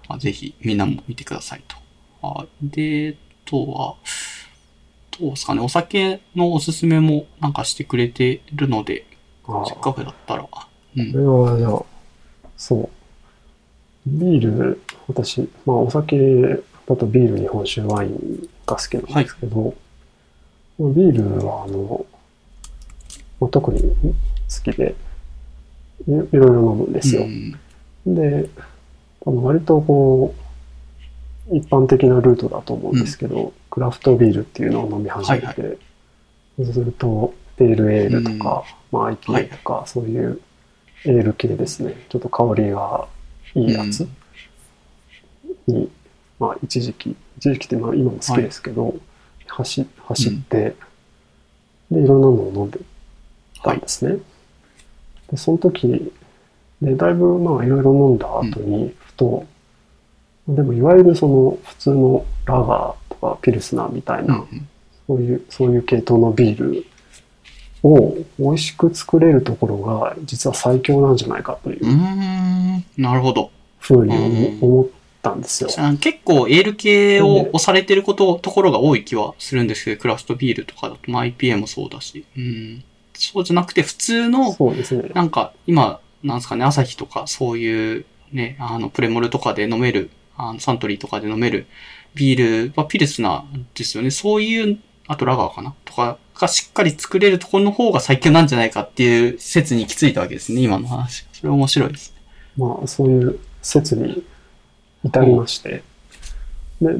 [0.08, 1.76] まあ、ぜひ、みんなも見てくださいと。
[2.22, 3.96] あで、とは、
[5.18, 9.06] どうですかね、お酒のおすすめもなんかしてくれてるので、
[9.66, 10.46] せっかくだったら、
[10.96, 11.12] うん。
[11.12, 11.82] これは、じゃあ、
[12.56, 12.88] そう。
[14.06, 16.16] ビール、私、まあお酒
[16.86, 19.74] だとビール、日本酒、ワインが好きなんですけど、
[20.88, 22.06] ビールは、あの、
[23.40, 24.94] まあ、特に好きで
[26.08, 27.22] い、いろいろ飲むんですよ。
[27.22, 28.14] うん。
[28.14, 28.48] で、
[29.20, 30.34] 多分割とこ
[31.50, 35.78] う、一般的なルートだと思うんですけど、クラフトビールっていうのを飲み始めて、はい
[36.56, 40.40] そうすると、ペールエールとか、まあ IPA とか、そういう
[41.06, 41.94] エール系ですね。
[42.10, 43.08] ちょっと香りが
[43.54, 44.06] いいやつ
[45.66, 45.90] に、
[46.38, 48.94] まあ一時期、一時期ってまあ今も好きですけど、
[49.50, 50.74] 走走って、
[51.90, 52.78] で、いろんなのを飲んで
[53.62, 54.18] たんですね。
[55.30, 56.12] で、その時、
[56.80, 59.46] で、だいぶまあいろいろ飲んだ後に、ふと、
[60.48, 64.68] でもいわゆるその普通のラガーとかピルスナーみたいな、うん
[65.06, 66.86] そういう、そういう系統のビール
[67.82, 71.86] を美味しく作れるところが実は最強なんじゃないかという
[72.96, 73.50] なるほど。
[73.80, 74.86] ふうにうん思っ
[75.22, 75.70] たんですよ。
[75.78, 82.24] あ結構エール系を押されてること、ところが多い気はするんですけど、クラフトビールとかだと、まあ IPA もそうだし。
[82.36, 82.84] うん。
[83.14, 85.10] そうじゃなくて、普通の、そうですね。
[85.14, 91.66] なんか、今、なんですかね、朝日とか、そういう、ね、あの、プレモルとかで飲める、あの、サントリーとかで飲める
[92.14, 94.10] ビールはピルスナーですよね。
[94.10, 95.74] そういう、あとラガーかな？
[95.84, 101.26] とかがしっかり作れるところの方が最強なんじゃないかっていう説に行き着いたわけですね、今の話。
[101.32, 102.22] それ面白いですね。
[102.56, 104.22] まあそういう説に
[105.04, 105.82] 至りまして。
[106.80, 106.94] で、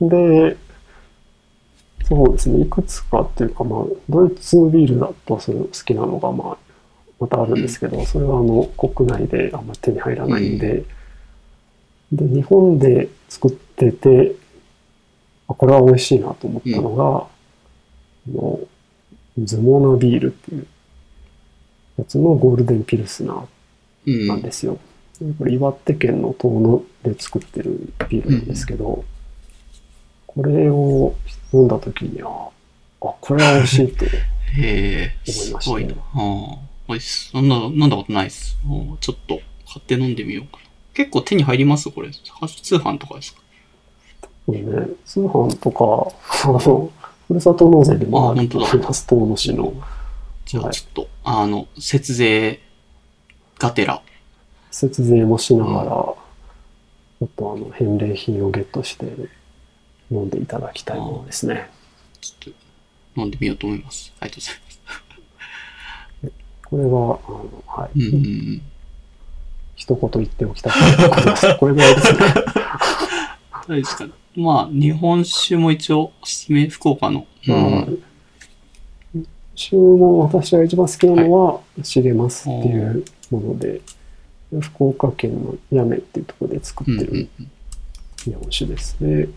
[0.00, 0.56] で、
[2.04, 6.58] そうですね、いくつかっていうか、まあ、ドイツビールだとそれ好きなのが、まあ、
[7.20, 10.84] またあるんですけど、それはあの、国内であんま手に入らないんで、
[12.10, 14.34] で、日本で作ってて、
[15.48, 17.04] あこれは美味しいなと思ったのが、
[18.28, 18.60] あの、
[19.38, 20.66] ズモナビールっていう
[21.98, 23.46] やつのゴールデンピルスナー
[24.06, 24.26] うん。
[24.26, 24.78] なんですよ。
[25.38, 26.60] これ岩手県の遠
[27.04, 29.04] 野で作ってるビールなんですけど、
[30.26, 31.14] これを
[31.52, 32.50] 飲んだ時には、
[33.02, 34.04] あ、これは美味しいと。
[34.56, 35.94] 思いましたねすごいな。
[35.94, 36.58] ああ、
[36.88, 37.30] おいしい。
[37.32, 38.58] そんな、飲んだことないです。
[38.68, 39.40] うんちょっと
[39.72, 40.62] 買って飲んでみようかな。
[40.94, 41.90] 結構手に入ります？
[41.90, 42.10] これ。
[42.10, 43.40] 通販とかですか？
[44.46, 46.12] これね、通販とか、
[46.48, 46.90] あの、
[47.28, 49.72] ふるさと納税でもあるとあ本当だ思います、遠野市の。
[50.46, 52.60] じゃはいあちょっと、あの、節税
[53.58, 54.02] がてら、
[54.70, 56.16] 節税もしながら、ちょ
[57.24, 59.06] っとあの、返礼品をゲットして
[60.10, 61.68] 飲んでいただきたいものですね。
[62.20, 62.54] ちょっ
[63.14, 64.12] と飲んでみようと思います。
[64.20, 64.80] ありがとうございます。
[66.70, 67.98] これは、あの、はい。
[67.98, 68.62] うんうんうん。
[69.74, 71.56] 一言言っておきたかったことです。
[71.58, 72.18] これぐらいですね。
[73.66, 74.06] どうですか？
[74.36, 77.26] まあ、日本酒も一応、おすすめ、福岡の。
[77.48, 78.02] うん。
[79.56, 83.80] 注文、私が一番好きなのは、しげますっていうもので、
[84.60, 87.28] 福岡県の八女っていうところで作ってる。
[88.24, 89.28] 日本酒ですね。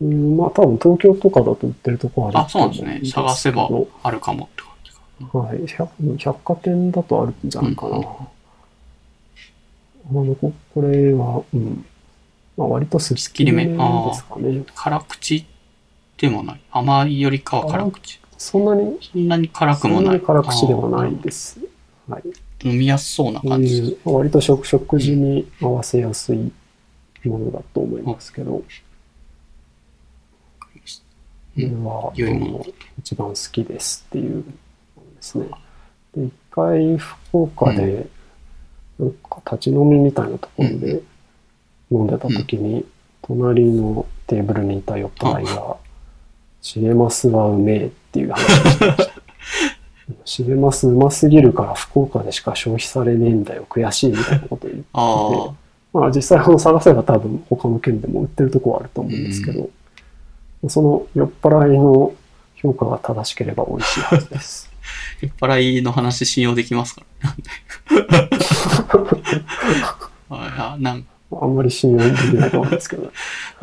[0.00, 3.00] うん、まあ多分東京とかだと売ってるとこあるあ、そうなんですね。
[3.04, 3.68] 探せば
[4.02, 5.38] あるかもって感じか。
[5.38, 6.16] はい百。
[6.18, 7.96] 百貨店だとあるんじゃないかな。
[7.96, 8.04] うん
[10.06, 11.84] あのここれは、うん。
[12.56, 14.64] まあ割とすっきりめですかね。
[14.74, 15.46] 辛口
[16.18, 16.60] でもない。
[16.70, 18.20] 甘いよりかは辛口。
[18.36, 20.08] そんなに、そんなに辛くそんもな。
[20.08, 21.58] ないに辛口ではないです。
[22.08, 22.22] はい。
[22.62, 23.98] 飲みやすそうな感じ。
[24.04, 26.52] う、割と食食事に合わせやすい
[27.24, 28.64] ものだと思いますけど、こ
[31.56, 32.66] れは、良いも
[32.98, 34.52] 一番好きですっていうで
[35.20, 35.46] すね。
[36.16, 38.06] で、一回福岡で、
[38.98, 41.02] なんか立ち飲みみたいなところで
[41.90, 42.84] 飲んでた時に、
[43.22, 45.76] 隣のテーブルにいた酔っ払いが、
[46.60, 49.14] シゲマスはうめえっていう話をしてました。
[50.24, 59.70] シゲマスうますぎるから福岡でしか消費されねえんだよ、悔しいみたいなことを言って、 ああ、まあ実際あの探せば多分他の県でも売ってるとこはあると思うんですけど、
[60.68, 62.12] その酔っ払いの
[62.56, 64.70] 評価が正しければ美味しいはずです。
[65.20, 67.34] 酔っ払いの話信用できますから。
[70.30, 71.06] あなん
[71.42, 73.12] あんまり信用できないと思うんですけど。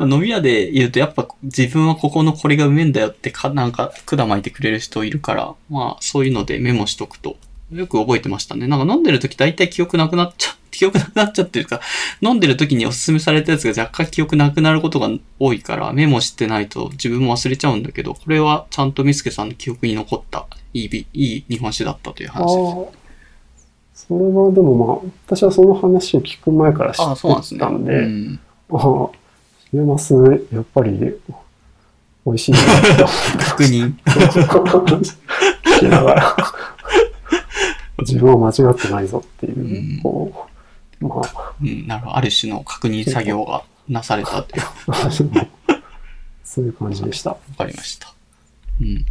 [0.00, 7.36] 飲み屋で言うとやっぱ自分はここのこれがうめえんだよってか、なんか管巻いてくれる人いるから、まあそういうのでメモしとくと、
[7.72, 8.66] よく覚えてましたね。
[8.66, 11.80] なんか飲んでる時大体記憶なくなっちゃ、 記憶なくなっちゃってるか、
[12.20, 23.01] 飲んでる時におすすめされたやつが若干記憶なくなることが多いから、メモしてないと自分も忘れちゃうんだけど、これはちゃんとミスケさんの記憶に残ったいいビ、いい日本酒だったという話です。
[24.08, 27.58] それはでもまあ、私はその話を聞く前から知ああ、そうなんですね。
[27.58, 28.40] ってたんで、うん
[28.70, 29.10] ああ、
[29.70, 30.14] シゲマス、
[30.52, 33.94] やっぱり美味しいなって確認。
[34.06, 36.36] 聞きながら、
[37.98, 40.48] 自分は間違ってないぞっていう、うんこ
[41.00, 42.16] う、まあ、うん、なるほど。
[42.16, 44.90] ある種の確認作業がなされたという。
[44.90, 44.96] わ
[46.44, 47.36] そういう感じでした。
[47.56, 48.12] かりました。
[48.80, 49.04] うん。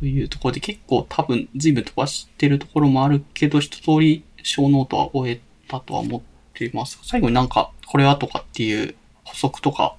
[0.00, 6.20] というところで結構多分随分飛ばしてるところもあるけど、一通り小ノートは終えたとは思っ
[6.54, 6.98] ています。
[7.02, 9.96] 最後になんか、これはとかっていう補足とか、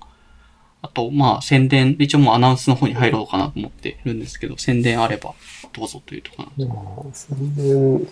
[0.81, 5.33] あと、まあ、宣伝、一応もうアナウンスの方に入ろうかなと思ってるんですけど、宣伝あれば
[5.71, 7.31] どうぞというところなんです。
[7.31, 8.07] まあ、宣伝、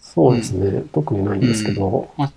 [0.00, 2.32] そうですね、特にないんですけど、うんあ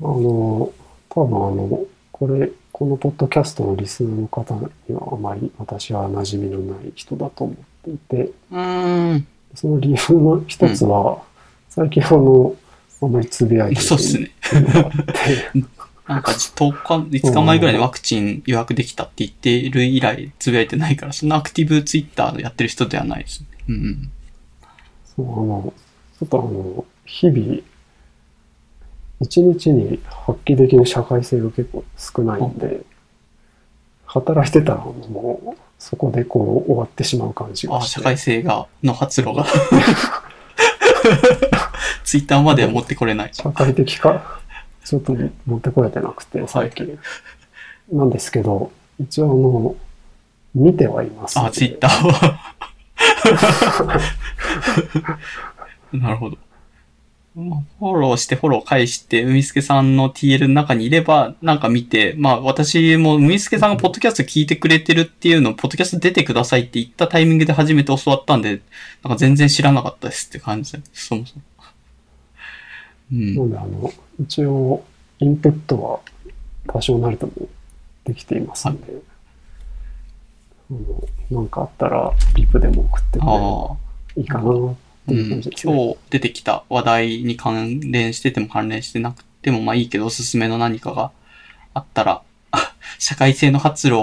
[0.00, 0.72] の、
[1.08, 4.54] 多分あの、これ、このポッドキャストのリスナーの方
[4.88, 9.26] にはあまり私は馴染みのない人だと思っていて、うーん。
[9.54, 11.22] その理由の一つは、
[11.68, 12.56] 最近あの、
[13.02, 14.30] あんまりつぶやいてそうですね。
[16.06, 23.46] なんか10日、5日前ぐらいにワクチン予約できたって言ってる以来つぶやいてないから、そんなアクティブツイッターやってる人ではないですね。
[23.68, 24.10] うん。
[25.16, 25.72] そう、あの、
[26.18, 27.62] ちょっとあの、日々、
[29.20, 32.82] 一日に発揮できる社会性が結構少ないんで、
[34.12, 37.96] 働いてたらもう、そこでこう終わってしまう感じああ、がして。
[38.00, 39.46] 社会性が、の発露が。
[42.04, 43.30] ツイッターまでは持ってこれない。
[43.32, 44.40] 社会的か、
[44.84, 45.16] ちょっと
[45.46, 46.98] 持ってこれてなくて、最近。
[47.90, 49.74] なんですけど、一応あの、
[50.54, 52.38] 見てはいますあ、ツイッターは。
[55.92, 56.36] なるほど。
[57.34, 68.60] まあフォローしてフォロー返して、海助さんの TL の中にいれば、なんか見て、まあ私も海助さんがポッドキャスト聞いてくれてるっていうのを、ポッドキャスト出てくださいって言ったタイミングで初めて教わったんで、
[69.02, 71.42] なんか全然知らなかったですって感じで、そもそも。
[73.12, 73.34] うん。
[73.34, 74.84] なので、あの、一応、
[75.18, 76.00] インプットは
[76.66, 77.32] 多少なりとも
[78.04, 78.92] できていますので、
[80.70, 83.76] あのなんかあったら、リプでも送ってくれればああ。
[84.16, 85.40] いいかなっていううん。
[85.42, 91.10] 今日出てきた話題に関連してても関連してなくてもまあいいけどおすすめの何かが
[91.74, 93.96] あったら、あ 社会性の発露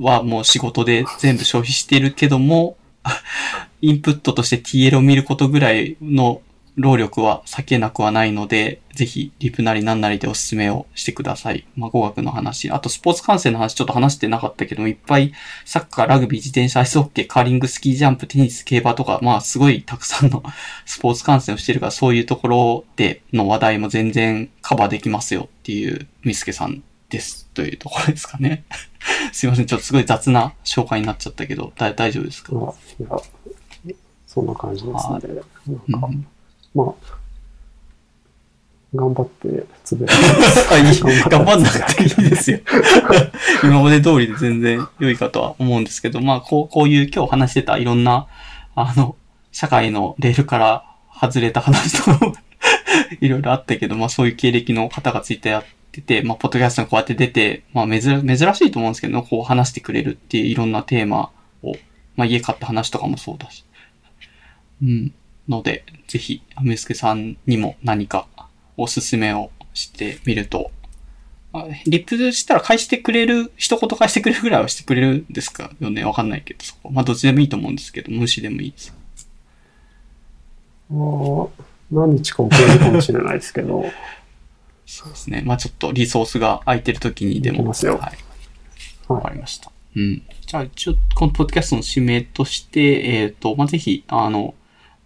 [0.00, 3.22] はもう仕事で全部消費しているけども、あ
[3.80, 6.40] インプットとして TL を見ることぐらいの
[6.76, 11.66] 労力は避けなくはないので、ぜひ、リプなりなんなりでおすすめをしてください。
[11.76, 12.70] まあ、語学の話。
[12.70, 15.32] あと、スポーツ観戦の話ちょっと話してなかったけども、いっぱい、
[15.66, 20.42] サッカー、ラグビー、自転車、アイスホッケー、カーリング、スキージャンプ、テニス、競馬とか、まあ、すごいたくさんの
[20.86, 27.48] スポーツ観戦をしてるから、そういうところでの話題も全然カバーできますよっていう、みすけさんです。
[27.52, 28.64] というところですかね。
[29.32, 29.66] すいません。
[29.66, 32.72] ちょっとすごい雑な紹介になっちゃったけど、だ大丈夫ですか、まあ、
[33.84, 35.42] いや、そんな感じですね。
[36.74, 36.94] まあ、
[38.94, 40.10] 頑張ってつぶや
[40.70, 42.60] あいい頑張んなくていいですよ。
[43.64, 48.26] 今まで通りで全然良いかとは思うんですけど、まあ、こう、こういう今日話してたいろんな、
[48.74, 49.16] あの、
[49.50, 50.84] 社会のレールから
[51.18, 52.34] 外れた話と
[53.20, 61.30] いろいろあったけど、まあそういう経歴の方がついてやってて、まあポッドキャストにこうやって出て、まあ珍珍しいと思うんですけど、こう話してくれるっていういろんなテーマ
[61.62, 61.74] を、
[62.16, 63.64] まあ家買った話とかもそうだし。
[64.82, 65.12] うん。
[65.48, 68.26] ので、ぜひ、アメスケさんにも何か
[68.76, 70.70] おすすめをしてみると、
[71.54, 76.04] あリプしたら返してくれる、一言返してくれるぐらいはしてくれるんですかよね？
[76.04, 76.90] わかんないけど、そこ。
[76.90, 78.94] まあどっちでもいいと思うんですけど、無視でもいいです。
[80.90, 80.96] ま
[81.44, 83.84] あ、何日か遅れるかもしれないですけど、
[84.86, 85.42] そうですね。
[85.44, 87.64] まあちょっとリソースが空いてる時にでも。
[87.64, 88.00] ますよはい。
[88.02, 88.18] はい
[89.08, 89.70] わかりました。
[89.96, 90.22] うん。
[90.46, 94.54] じゃあ、一応、このポッドキャストの指名として、えっ、と、まあ、ぜひ、あの、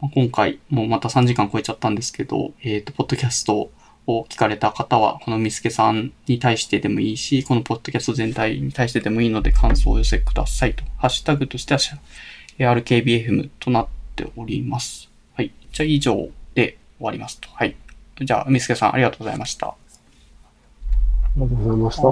[0.00, 3.70] まあ今回、もうまた3時間超えちゃったんですけど、えっ、と、ポッドキャスト
[4.06, 10.84] を聞かれた方は、このみすけさんに対してでもいいし、このポッドキャスト全体に対してでもいいので、感想をお寄せくださいと。
[10.98, 11.80] ハッシュタグとしては、
[12.58, 15.10] RKBFM となっております。
[15.34, 15.52] はい。
[15.72, 17.48] じゃあ、以上で終わりますと。
[17.52, 17.76] はい。
[18.20, 19.68] じゃあ、みすけさん、ありがとうございました。
[19.68, 19.74] あ
[21.36, 22.02] りがとうございました。